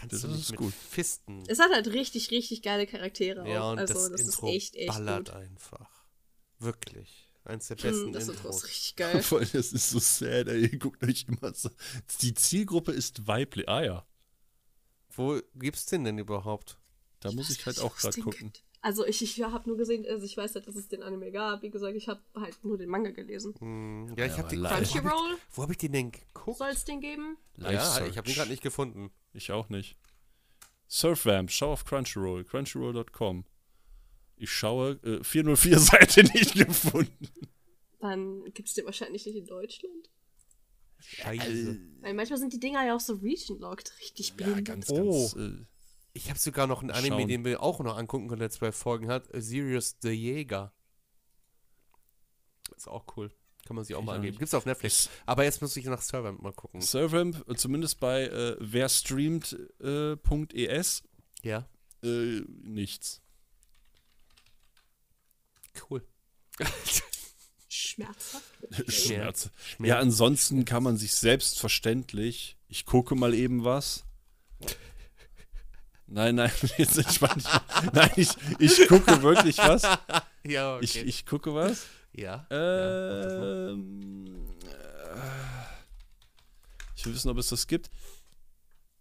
kannst 0.00 0.12
Das 0.14 0.20
du 0.22 0.28
ist 0.28 0.36
nicht 0.36 0.50
mit 0.52 0.58
gut. 0.60 0.74
Fisten. 0.74 1.42
Es 1.46 1.58
hat 1.58 1.70
halt 1.72 1.88
richtig, 1.88 2.30
richtig 2.30 2.62
geile 2.62 2.86
Charaktere. 2.86 3.48
Ja, 3.48 3.62
auch. 3.62 3.72
und 3.72 3.78
also, 3.78 3.94
das, 3.94 4.10
das 4.10 4.20
Intro 4.22 4.48
ist 4.48 4.54
echt, 4.54 4.76
echt 4.76 4.88
ballert 4.88 5.28
gut. 5.28 5.36
einfach. 5.36 5.90
Wirklich. 6.58 7.26
Eins 7.44 7.68
der 7.68 7.76
besten 7.76 8.06
Hm, 8.06 8.12
das 8.12 8.24
Intro 8.28 8.34
Intros. 8.48 8.56
ist 8.58 8.68
richtig 8.68 8.96
geil. 8.96 9.22
Voll, 9.22 9.46
das 9.46 9.72
ist 9.72 9.90
so 9.90 9.98
sad, 9.98 10.48
ey. 10.48 10.66
Ihr 10.66 10.78
guckt 10.78 11.02
euch 11.02 11.24
immer 11.28 11.54
so. 11.54 11.70
Die 12.20 12.34
Zielgruppe 12.34 12.92
ist 12.92 13.26
weiblich. 13.26 13.68
Ah 13.68 13.82
ja, 13.82 14.06
Wo 15.10 15.40
gibt's 15.54 15.86
den 15.86 16.04
denn 16.04 16.18
überhaupt? 16.18 16.76
da 17.20 17.32
muss 17.32 17.50
ich 17.50 17.66
halt 17.66 17.80
auch 17.80 17.96
gerade 17.96 18.20
gucken. 18.22 18.52
Also 18.82 19.04
ich, 19.04 19.20
ich 19.20 19.42
habe 19.42 19.68
nur 19.68 19.76
gesehen, 19.76 20.06
also 20.08 20.24
ich 20.24 20.34
weiß 20.38 20.54
halt, 20.54 20.66
dass 20.66 20.74
es 20.74 20.88
den 20.88 21.02
Anime 21.02 21.30
gab. 21.32 21.60
Wie 21.62 21.68
gesagt, 21.68 21.94
ich 21.96 22.08
habe 22.08 22.22
halt 22.34 22.64
nur 22.64 22.78
den 22.78 22.88
Manga 22.88 23.10
gelesen. 23.10 23.54
Hm, 23.58 24.14
ja, 24.16 24.24
ich 24.24 24.32
Ja, 24.32 24.38
hab 24.38 24.48
den. 24.48 24.60
live. 24.60 24.70
Wo 24.72 24.76
hab 24.76 24.82
ich, 24.82 24.90
Crunchyroll 24.92 25.38
wo 25.52 25.62
hab 25.62 25.70
ich 25.70 25.76
den 25.78 25.92
denn 25.92 26.12
geguckt? 26.12 26.56
soll 26.58 26.68
es 26.70 26.84
den 26.86 27.00
geben? 27.02 27.36
Ja, 27.58 27.70
Live 27.70 28.08
ich 28.08 28.16
habe 28.16 28.26
den 28.26 28.34
gerade 28.36 28.50
nicht 28.50 28.62
gefunden. 28.62 29.10
Ich 29.32 29.52
auch 29.52 29.68
nicht. 29.68 29.96
Surfvamp, 30.88 31.50
schau 31.50 31.72
auf 31.72 31.84
Crunchyroll, 31.84 32.44
crunchyroll.com. 32.44 33.44
Ich 34.36 34.50
schaue, 34.50 34.92
äh, 35.04 35.20
404-Seite 35.22 36.22
nicht 36.34 36.54
gefunden. 36.54 37.28
Dann 38.00 38.44
gibt 38.54 38.68
es 38.68 38.74
den 38.74 38.86
wahrscheinlich 38.86 39.24
nicht 39.26 39.36
in 39.36 39.46
Deutschland. 39.46 40.10
Scheiße. 40.98 41.78
Weil 42.00 42.14
manchmal 42.14 42.38
sind 42.38 42.52
die 42.52 42.58
Dinger 42.60 42.84
ja 42.84 42.96
auch 42.96 43.00
so 43.00 43.14
region-locked, 43.14 43.92
richtig 44.00 44.30
Ja, 44.30 44.34
blind. 44.46 44.64
ganz, 44.66 44.90
Oh. 44.90 45.30
ganz. 45.32 45.36
Äh, 45.36 45.66
Ich 46.12 46.28
habe 46.28 46.38
sogar 46.38 46.66
noch 46.66 46.80
einen 46.80 46.90
Anime, 46.90 47.18
Schauen. 47.20 47.28
den 47.28 47.44
wir 47.44 47.62
auch 47.62 47.78
noch 47.80 47.96
angucken 47.96 48.28
können, 48.28 48.40
der 48.40 48.50
zwei 48.50 48.72
Folgen 48.72 49.08
hat. 49.08 49.28
Sirius 49.32 49.96
the 50.02 50.10
Jäger. 50.10 50.74
Ist 52.76 52.88
auch 52.88 53.04
cool. 53.16 53.30
Kann 53.70 53.76
man 53.76 53.84
sich 53.84 53.94
auch 53.94 54.00
Ich 54.00 54.06
mal 54.06 54.16
angeben. 54.16 54.32
nicht. 54.32 54.40
Gibt's 54.40 54.52
auf 54.54 54.66
Netflix. 54.66 55.08
Aber 55.26 55.44
jetzt 55.44 55.62
muss 55.62 55.76
ich 55.76 55.84
nach 55.84 56.02
Server 56.02 56.32
mal 56.32 56.52
gucken. 56.52 56.80
Surfvamp, 56.80 57.48
äh, 57.48 57.54
zumindest 57.54 58.00
bei 58.00 58.24
äh, 58.24 58.56
werstreamt.es, 58.58 61.02
Ja, 61.42 61.68
äh, 62.02 62.40
nichts. 62.64 63.22
cool. 65.88 66.04
Schmerzhaft. 67.68 68.44
Schmerz. 68.88 68.88
Schmerz. 68.88 69.50
Ja, 69.88 70.00
ansonsten 70.00 70.64
kann 70.64 70.82
man 70.82 70.96
sich 70.96 71.14
selbstverständlich, 71.14 72.56
ich 72.66 72.86
gucke 72.86 73.14
mal 73.14 73.34
eben 73.34 73.62
was. 73.62 74.02
Nein, 76.08 76.34
nein, 76.34 76.50
jetzt 76.76 76.98
entspann 76.98 77.38
dich. 77.38 77.46
Nein, 77.92 78.10
ich, 78.16 78.30
ich 78.58 78.88
gucke 78.88 79.22
wirklich 79.22 79.58
was. 79.58 79.82
Ja, 80.42 80.76
okay. 80.76 80.84
Ich, 80.86 80.96
ich 80.96 81.26
gucke 81.26 81.54
was. 81.54 81.84
Ja. 82.12 82.46
ja. 82.50 83.70
Ähm, 83.70 84.26
äh, 84.64 85.18
ich 86.96 87.06
will 87.06 87.14
wissen, 87.14 87.30
ob 87.30 87.38
es 87.38 87.48
das 87.48 87.66
gibt. 87.66 87.90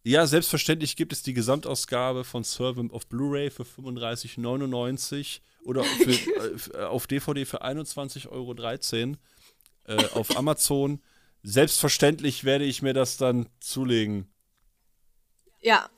Ja, 0.04 0.26
selbstverständlich 0.26 0.96
gibt 0.96 1.12
es 1.12 1.24
die 1.24 1.34
Gesamtausgabe 1.34 2.24
von 2.24 2.44
Servant 2.44 2.94
of 2.94 3.08
Blu-ray 3.08 3.52
für 3.52 3.64
35,99 3.64 5.42
oder 5.66 5.84
für, 5.84 6.74
äh, 6.74 6.86
auf 6.86 7.06
DVD 7.06 7.46
für 7.46 7.64
21,13 7.64 8.28
Euro 8.30 8.56
äh, 9.86 10.06
auf 10.14 10.38
Amazon. 10.38 11.02
Selbstverständlich 11.44 12.44
werde 12.44 12.66
ich 12.66 12.82
mir 12.82 12.94
das 12.94 13.18
dann 13.18 13.50
zulegen. 13.60 14.32
Ja, 15.62 15.90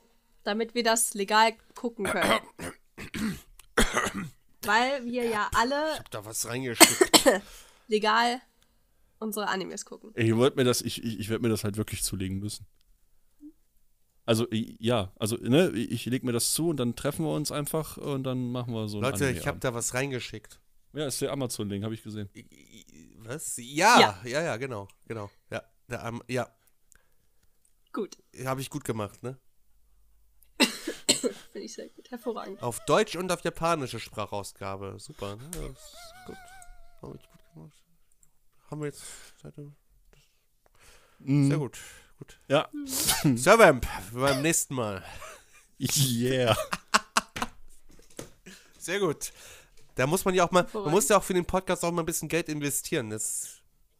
damit 0.42 0.74
wir 0.74 0.82
das 0.82 1.14
legal 1.14 1.52
gucken 1.74 2.06
können. 2.06 2.40
Weil 4.64 5.04
wir 5.04 5.24
ja 5.24 5.50
alle 5.54 5.98
hab 5.98 6.10
da 6.10 6.24
was 6.24 6.46
reingeschickt. 6.46 7.24
legal 7.88 8.40
unsere 9.18 9.48
Animes 9.48 9.84
gucken. 9.84 10.12
Ich 10.16 10.34
wollte 10.36 10.56
mir 10.56 10.64
das, 10.64 10.82
ich, 10.82 11.02
ich, 11.04 11.20
ich 11.20 11.28
werde 11.28 11.42
mir 11.42 11.48
das 11.48 11.64
halt 11.64 11.76
wirklich 11.76 12.02
zulegen 12.02 12.38
müssen. 12.38 12.66
Also 14.24 14.46
ja, 14.50 15.12
also 15.18 15.36
ne, 15.36 15.70
ich 15.70 16.06
lege 16.06 16.24
mir 16.24 16.32
das 16.32 16.52
zu 16.52 16.68
und 16.68 16.76
dann 16.76 16.94
treffen 16.94 17.24
wir 17.24 17.32
uns 17.34 17.50
einfach 17.50 17.96
und 17.96 18.22
dann 18.22 18.52
machen 18.52 18.72
wir 18.72 18.86
so 18.88 18.98
ein 18.98 19.02
Leute, 19.02 19.30
ich 19.30 19.46
habe 19.46 19.58
da 19.58 19.74
was 19.74 19.94
reingeschickt. 19.94 20.60
Ja, 20.92 21.06
ist 21.06 21.20
der 21.20 21.32
Amazon-Link, 21.32 21.82
habe 21.84 21.94
ich 21.94 22.02
gesehen. 22.02 22.28
Was? 23.18 23.56
Ja, 23.56 24.00
ja, 24.00 24.20
Ja. 24.24 24.42
ja, 24.42 24.56
genau, 24.58 24.86
genau. 25.06 25.30
Ja, 25.50 25.62
der, 25.88 26.04
Am- 26.04 26.22
ja, 26.28 26.48
Gut. 27.92 28.16
habe 28.44 28.60
ich 28.60 28.70
gut 28.70 28.84
gemacht, 28.84 29.22
ne? 29.22 29.38
Finde 31.52 31.66
ich 31.66 31.74
sehr 31.74 31.88
gut. 31.90 32.10
Hervorragend. 32.10 32.62
Auf 32.62 32.80
Deutsch 32.86 33.14
und 33.16 33.30
auf 33.30 33.42
japanische 33.44 34.00
Sprachausgabe. 34.00 34.96
Super, 34.98 35.36
ne? 35.36 35.50
Das 35.52 35.60
ist 35.60 36.26
gut. 36.26 36.36
Haben 37.02 37.12
wir 37.12 37.18
gut 37.18 37.54
gemacht. 37.54 37.82
Haben 38.70 38.80
wir 38.80 38.86
jetzt. 38.86 39.02
Seite- 39.42 39.72
Sehr 41.20 41.58
gut. 41.58 41.78
Gut. 42.18 42.38
Ja. 42.48 42.68
Servamp, 43.36 43.86
beim 44.12 44.42
nächsten 44.42 44.74
Mal. 44.74 45.04
Yeah. 45.78 46.56
Sehr 48.78 48.98
gut. 49.00 49.32
Da 49.94 50.06
muss 50.06 50.24
man 50.24 50.34
ja 50.34 50.44
auch 50.46 50.50
mal, 50.50 50.66
man 50.72 50.90
muss 50.90 51.08
ja 51.08 51.18
auch 51.18 51.22
für 51.22 51.34
den 51.34 51.44
Podcast 51.44 51.84
auch 51.84 51.90
mal 51.92 52.02
ein 52.02 52.06
bisschen 52.06 52.28
Geld 52.28 52.48
investieren. 52.48 53.10
Das, 53.10 53.51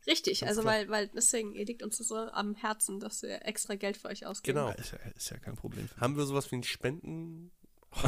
Richtig, 0.07 0.47
also 0.47 0.63
klar. 0.63 0.75
weil, 0.75 0.89
weil 0.89 1.09
deswegen, 1.09 1.53
ihr 1.55 1.65
liegt 1.65 1.83
uns 1.83 1.97
so 1.97 2.17
am 2.17 2.55
Herzen, 2.55 2.99
dass 3.01 3.23
wir 3.23 3.47
extra 3.47 3.75
Geld 3.77 3.97
für 3.97 4.09
euch 4.09 4.27
ausgeben. 4.27 4.59
genau. 4.59 4.71
Ist 4.73 4.93
ja, 4.93 4.99
ist 5.17 5.31
ja 5.31 5.39
kein 5.39 5.55
Problem. 5.55 5.89
Haben 6.01 6.17
wir 6.17 6.25
sowas 6.25 6.51
wie 6.51 6.57
ein 6.57 6.63
Spenden? 6.65 7.51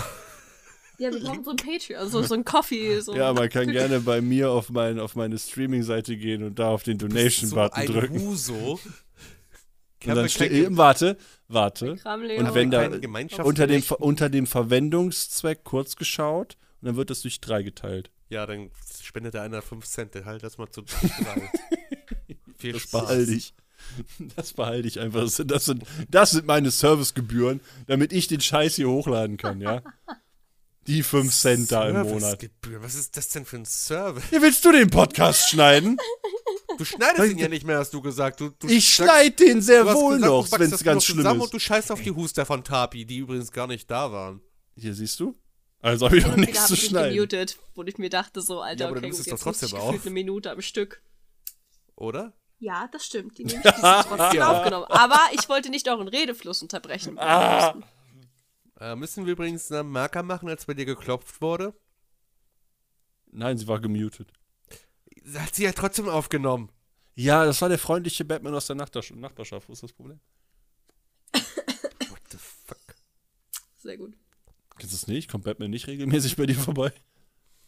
Ja, 0.96 1.10
wir 1.12 1.20
brauchen 1.24 1.42
so 1.42 1.50
ein 1.50 1.56
Patreon, 1.56 2.08
so, 2.08 2.22
so 2.22 2.34
ein 2.34 2.44
Coffee. 2.44 3.00
So 3.00 3.16
Ja, 3.16 3.32
man 3.32 3.48
kann 3.48 3.66
gerne 3.68 3.98
bei 3.98 4.20
mir 4.20 4.52
auf, 4.52 4.70
mein, 4.70 5.00
auf 5.00 5.16
meine 5.16 5.36
Streaming-Seite 5.38 6.16
gehen 6.16 6.44
und 6.44 6.60
da 6.60 6.68
auf 6.70 6.84
den 6.84 7.00
so 7.00 7.08
Donation-Button 7.08 7.80
ein 7.80 7.86
drücken. 7.88 8.20
Huso. 8.20 8.78
Und 10.06 10.14
dann 10.14 10.28
steht, 10.28 10.52
äh, 10.52 10.66
warte, 10.76 11.16
warte. 11.48 11.92
Und 11.92 12.54
wenn 12.54 12.70
da 12.70 12.82
Keine 12.82 13.00
Gemeinschaft- 13.00 13.44
unter 13.48 13.66
dem, 13.66 13.82
unter 13.98 14.28
dem 14.28 14.46
Verwendungszweck 14.46 15.64
kurz 15.64 15.96
geschaut 15.96 16.58
und 16.80 16.86
dann 16.88 16.96
wird 16.96 17.08
das 17.08 17.22
durch 17.22 17.40
drei 17.40 17.62
geteilt. 17.62 18.10
Ja, 18.28 18.46
dann 18.46 18.70
spendet 19.02 19.34
der 19.34 19.42
einer 19.42 19.62
5 19.62 19.84
Cent. 19.86 20.14
Halt 20.24 20.42
das 20.42 20.58
mal 20.58 20.70
zu. 20.70 20.82
Viel 22.58 22.72
Das 22.72 22.82
Spaß. 22.82 23.02
behalte 23.02 23.32
ich. 23.34 23.54
Das 24.36 24.52
behalte 24.54 24.88
ich 24.88 24.98
einfach. 25.00 25.20
Das 25.22 25.36
sind, 25.36 25.50
das, 25.50 25.64
sind, 25.66 25.84
das 26.08 26.30
sind 26.30 26.46
meine 26.46 26.70
Servicegebühren, 26.70 27.60
damit 27.86 28.12
ich 28.12 28.26
den 28.28 28.40
Scheiß 28.40 28.76
hier 28.76 28.88
hochladen 28.88 29.36
kann, 29.36 29.60
ja? 29.60 29.82
Die 30.86 31.02
5 31.02 31.34
Cent 31.34 31.72
da 31.72 31.88
im 31.88 32.02
Monat. 32.02 32.50
Was 32.80 32.94
ist 32.94 33.16
das 33.16 33.28
denn 33.30 33.44
für 33.44 33.56
ein 33.56 33.64
Service? 33.66 34.24
Wie 34.30 34.40
willst 34.40 34.64
du 34.64 34.72
den 34.72 34.88
Podcast 34.90 35.50
schneiden? 35.50 35.98
Du 36.76 36.84
schneidest 36.84 37.30
ihn 37.30 37.38
ja 37.38 37.48
nicht 37.48 37.64
mehr, 37.64 37.78
hast 37.78 37.92
du 37.94 38.00
gesagt. 38.02 38.40
Du, 38.40 38.50
du 38.50 38.68
Ich 38.68 38.92
schneide 38.94 39.36
den 39.36 39.62
sehr 39.62 39.86
wohl 39.86 40.16
gesagt, 40.16 40.30
noch, 40.32 40.50
wenn 40.58 40.70
das 40.70 40.80
es 40.80 40.84
ganz 40.84 41.04
schlimm 41.04 41.18
zusammen 41.18 41.40
ist. 41.40 41.44
Und 41.46 41.54
du 41.54 41.58
scheißt 41.58 41.92
auf 41.92 42.02
die 42.02 42.10
Huster 42.10 42.44
von 42.46 42.64
Tapi, 42.64 43.04
die 43.04 43.18
übrigens 43.18 43.52
gar 43.52 43.66
nicht 43.66 43.90
da 43.90 44.10
waren. 44.12 44.40
Hier 44.76 44.94
siehst 44.94 45.20
du? 45.20 45.34
Also 45.84 46.06
habe 46.06 46.16
ich 46.16 46.24
wieder 46.24 46.36
nichts 46.38 46.66
zu 46.66 46.76
schneiden. 46.76 47.14
gemutet, 47.14 47.58
wo 47.74 47.82
ich 47.82 47.98
mir 47.98 48.08
dachte, 48.08 48.40
so, 48.40 48.62
Alter, 48.62 48.84
Ja, 48.84 48.88
aber 48.88 48.96
okay, 48.96 49.10
gut, 49.10 49.18
du 49.18 49.20
es 49.20 49.26
jetzt 49.26 49.40
doch 49.42 49.46
muss 49.46 49.62
ich 49.62 49.70
trotzdem 49.70 50.00
eine 50.00 50.10
Minute 50.10 50.50
am 50.50 50.62
Stück. 50.62 51.02
Oder? 51.94 52.32
Ja, 52.58 52.88
das 52.90 53.04
stimmt. 53.04 53.36
Die 53.36 53.44
Minute 53.44 53.68
ist 53.68 53.80
trotzdem 53.82 54.40
aufgenommen. 54.42 54.86
Aber 54.88 55.20
ich 55.32 55.46
wollte 55.50 55.68
nicht 55.68 55.86
euren 55.86 56.08
Redefluss 56.08 56.62
unterbrechen. 56.62 57.18
Ah. 57.18 57.76
Äh, 58.80 58.96
müssen 58.96 59.26
wir 59.26 59.34
übrigens 59.34 59.70
einen 59.70 59.90
Marker 59.90 60.22
machen, 60.22 60.48
als 60.48 60.64
bei 60.64 60.72
dir 60.72 60.86
geklopft 60.86 61.42
wurde? 61.42 61.74
Nein, 63.30 63.58
sie 63.58 63.68
war 63.68 63.78
gemutet. 63.78 64.32
Hat 65.34 65.54
sie 65.54 65.64
ja 65.64 65.72
trotzdem 65.72 66.08
aufgenommen. 66.08 66.70
Ja, 67.14 67.44
das 67.44 67.60
war 67.60 67.68
der 67.68 67.78
freundliche 67.78 68.24
Batman 68.24 68.54
aus 68.54 68.66
der 68.68 68.76
Nachbar- 68.76 69.04
Nachbarschaft. 69.16 69.68
Wo 69.68 69.74
ist 69.74 69.82
das 69.82 69.92
Problem? 69.92 70.18
What 71.34 72.20
the 72.30 72.38
fuck? 72.38 72.78
Sehr 73.82 73.98
gut. 73.98 74.14
Kennst 74.78 74.92
du 74.92 74.96
es 74.96 75.06
nicht? 75.06 75.30
Kommt 75.30 75.44
Batman 75.44 75.70
nicht 75.70 75.86
regelmäßig 75.86 76.36
bei 76.36 76.46
dir 76.46 76.56
vorbei? 76.56 76.92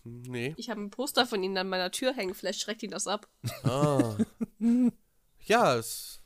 Nee. 0.05 0.55
Ich 0.57 0.71
habe 0.71 0.81
ein 0.81 0.91
Poster 0.91 1.27
von 1.27 1.43
ihnen 1.43 1.57
an 1.59 1.69
meiner 1.69 1.91
Tür 1.91 2.15
hängen. 2.15 2.35
Vielleicht 2.35 2.61
schreckt 2.61 2.83
ihn 2.83 2.91
das 2.91 3.07
ab. 3.07 3.29
Ah. 3.65 4.17
ja, 5.47 5.77
es, 5.77 6.21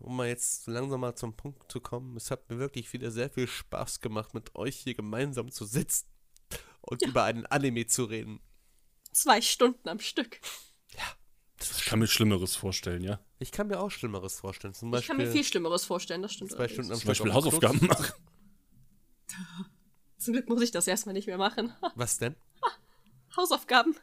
um 0.00 0.16
mal 0.16 0.28
jetzt 0.28 0.66
langsam 0.66 1.00
mal 1.00 1.14
zum 1.14 1.36
Punkt 1.36 1.70
zu 1.70 1.80
kommen, 1.80 2.16
es 2.16 2.30
hat 2.30 2.48
mir 2.50 2.58
wirklich 2.58 2.92
wieder 2.92 3.10
sehr 3.10 3.30
viel 3.30 3.46
Spaß 3.46 4.00
gemacht, 4.00 4.34
mit 4.34 4.54
euch 4.56 4.76
hier 4.76 4.94
gemeinsam 4.94 5.50
zu 5.50 5.64
sitzen 5.64 6.06
und 6.80 7.02
über 7.02 7.24
einen 7.24 7.46
Anime 7.46 7.86
zu 7.86 8.04
reden. 8.04 8.40
Zwei 9.12 9.40
Stunden 9.40 9.88
am 9.88 10.00
Stück. 10.00 10.40
Ich 11.60 11.84
kann 11.86 11.98
mir 11.98 12.06
Schlimmeres 12.06 12.56
vorstellen, 12.56 13.02
ja. 13.02 13.20
Ich 13.38 13.52
kann 13.52 13.68
mir 13.68 13.80
auch 13.80 13.90
Schlimmeres 13.90 14.40
vorstellen. 14.40 14.74
Zum 14.74 14.88
Ich 14.94 15.06
kann 15.06 15.16
Beispiel 15.16 15.26
mir 15.26 15.32
viel 15.32 15.44
Schlimmeres 15.44 15.84
vorstellen, 15.84 16.22
das 16.22 16.32
stimmt. 16.32 16.50
zwei. 16.50 16.68
Stunden 16.68 16.92
am 16.92 16.98
Zum 16.98 17.06
Beispiel 17.06 17.14
Stück 17.14 17.26
dem 17.26 17.30
Klo 17.30 17.34
Hausaufgaben 17.34 17.86
machen. 17.86 18.12
Zum 20.24 20.32
Glück 20.32 20.48
muss 20.48 20.62
ich 20.62 20.70
das 20.70 20.88
erstmal 20.88 21.12
nicht 21.12 21.26
mehr 21.26 21.36
machen. 21.36 21.74
Was 21.96 22.16
denn? 22.16 22.34
Hausaufgaben. 23.36 23.94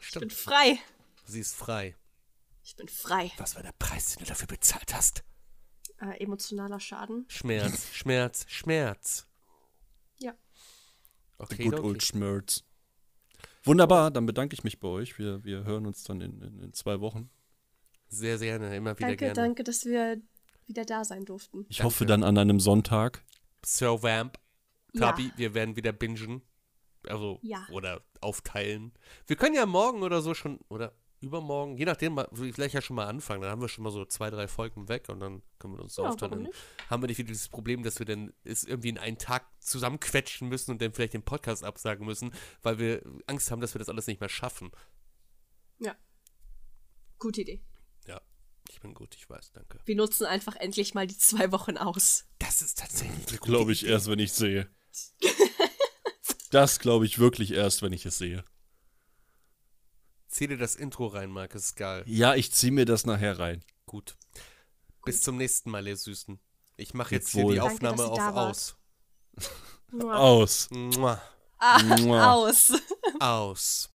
Ich 0.00 0.12
bin 0.12 0.30
Stimmt. 0.30 0.32
frei. 0.32 0.78
Sie 1.24 1.40
ist 1.40 1.56
frei. 1.56 1.96
Ich 2.62 2.76
bin 2.76 2.86
frei. 2.86 3.32
Was 3.38 3.56
war 3.56 3.62
der 3.64 3.72
Preis, 3.76 4.14
den 4.14 4.24
du 4.24 4.28
dafür 4.28 4.46
bezahlt 4.46 4.94
hast? 4.94 5.24
Äh, 6.00 6.22
emotionaler 6.22 6.78
Schaden. 6.78 7.24
Schmerz, 7.28 7.88
Schmerz, 7.92 8.44
Schmerz. 8.48 9.26
Ja. 10.18 10.34
Okay, 11.38 11.64
Good 11.64 11.80
old 11.80 12.02
Schmerz. 12.04 12.62
Wunderbar, 13.64 14.12
dann 14.12 14.26
bedanke 14.26 14.54
ich 14.54 14.62
mich 14.62 14.78
bei 14.78 14.88
euch. 14.88 15.18
Wir, 15.18 15.42
wir 15.42 15.64
hören 15.64 15.86
uns 15.86 16.04
dann 16.04 16.20
in, 16.20 16.40
in, 16.40 16.60
in 16.60 16.72
zwei 16.72 17.00
Wochen. 17.00 17.30
Sehr, 18.08 18.38
sehr 18.38 18.58
gerne, 18.58 18.76
immer 18.76 18.96
wieder 18.96 19.08
Danke, 19.08 19.16
gerne. 19.16 19.34
danke, 19.34 19.64
dass 19.64 19.84
wir 19.84 20.22
wieder 20.66 20.84
da 20.84 21.04
sein 21.04 21.24
durften. 21.24 21.66
Ich 21.68 21.78
Danke. 21.78 21.86
hoffe 21.86 22.06
dann 22.06 22.22
an 22.22 22.38
einem 22.38 22.60
Sonntag. 22.60 23.24
Sir 23.64 24.02
Vamp, 24.02 24.38
Ja. 24.94 25.10
Tabi, 25.12 25.32
wir 25.36 25.54
werden 25.54 25.76
wieder 25.76 25.92
bingen. 25.92 26.42
Also, 27.06 27.38
Ja. 27.42 27.66
oder 27.70 28.02
aufteilen. 28.20 28.92
Wir 29.26 29.36
können 29.36 29.54
ja 29.54 29.64
morgen 29.66 30.02
oder 30.02 30.20
so 30.20 30.34
schon, 30.34 30.58
oder 30.68 30.94
übermorgen, 31.22 31.76
je 31.76 31.84
nachdem, 31.86 32.14
mal- 32.14 32.28
vielleicht 32.32 32.74
ja 32.74 32.80
schon 32.82 32.96
mal 32.96 33.06
anfangen. 33.06 33.42
Dann 33.42 33.50
haben 33.50 33.60
wir 33.60 33.68
schon 33.68 33.84
mal 33.84 33.90
so 33.90 34.04
zwei, 34.06 34.30
drei 34.30 34.48
Folgen 34.48 34.88
weg 34.88 35.08
und 35.08 35.20
dann 35.20 35.42
können 35.58 35.74
wir 35.76 35.82
uns 35.82 35.94
so 35.94 36.02
Ja, 36.02 36.10
aufteilen. 36.10 36.48
haben 36.88 37.02
wir 37.02 37.08
nicht 37.08 37.18
wieder 37.18 37.28
dieses 37.28 37.48
Problem, 37.48 37.82
dass 37.82 37.98
wir 37.98 38.06
dann 38.06 38.32
es 38.44 38.64
irgendwie 38.64 38.88
in 38.90 38.98
einen 38.98 39.18
Tag 39.18 39.46
zusammenquetschen 39.60 40.48
müssen 40.48 40.70
und 40.72 40.82
dann 40.82 40.92
vielleicht 40.92 41.12
den 41.14 41.22
Podcast 41.22 41.62
absagen 41.64 42.04
müssen, 42.06 42.32
weil 42.62 42.78
wir 42.78 43.02
Angst 43.26 43.50
haben, 43.50 43.60
dass 43.60 43.74
wir 43.74 43.78
das 43.78 43.88
alles 43.90 44.06
nicht 44.06 44.20
mehr 44.20 44.28
schaffen. 44.30 44.70
Ja. 45.78 45.94
Gute 47.18 47.42
Idee. 47.42 47.62
Ja, 48.06 48.20
ich 48.70 48.80
bin 48.80 48.94
gut, 48.94 49.14
ich 49.14 49.28
weiß, 49.28 49.52
danke. 49.52 49.78
Wir 49.84 49.96
nutzen 49.96 50.26
einfach 50.26 50.56
endlich 50.56 50.94
mal 50.94 51.06
die 51.06 51.18
zwei 51.18 51.52
Wochen 51.52 51.76
aus. 51.76 52.26
Das 52.38 52.62
ist 52.62 52.78
tatsächlich 52.78 53.40
Glaube 53.40 53.72
ich 53.72 53.82
Idee. 53.82 53.92
erst, 53.92 54.08
wenn 54.08 54.18
ich 54.18 54.32
sehe. 54.32 54.70
Das 56.50 56.80
glaube 56.80 57.06
ich 57.06 57.20
wirklich 57.20 57.52
erst, 57.52 57.80
wenn 57.80 57.92
ich 57.92 58.04
es 58.04 58.18
sehe. 58.18 58.44
Zieh 60.26 60.48
dir 60.48 60.58
das 60.58 60.74
Intro 60.74 61.06
rein, 61.06 61.30
Marc, 61.30 61.54
ist 61.54 61.76
geil. 61.76 62.02
Ja, 62.06 62.34
ich 62.34 62.52
ziehe 62.52 62.72
mir 62.72 62.86
das 62.86 63.06
nachher 63.06 63.38
rein. 63.38 63.64
Gut. 63.86 64.16
Bis 65.04 65.22
zum 65.22 65.36
nächsten 65.36 65.70
Mal, 65.70 65.86
ihr 65.86 65.96
Süßen. 65.96 66.40
Ich 66.76 66.92
mache 66.94 67.14
jetzt 67.14 67.30
hier 67.30 67.44
wohl. 67.44 67.52
die 67.54 67.58
Danke, 67.58 67.74
Aufnahme 67.74 68.02
ihr 68.02 68.10
auf 68.10 68.36
aus. 68.36 68.76
Aus. 70.02 70.68
Mua. 70.70 71.20
Mua. 71.98 72.32
Aus. 72.32 72.72
Aus. 73.20 73.90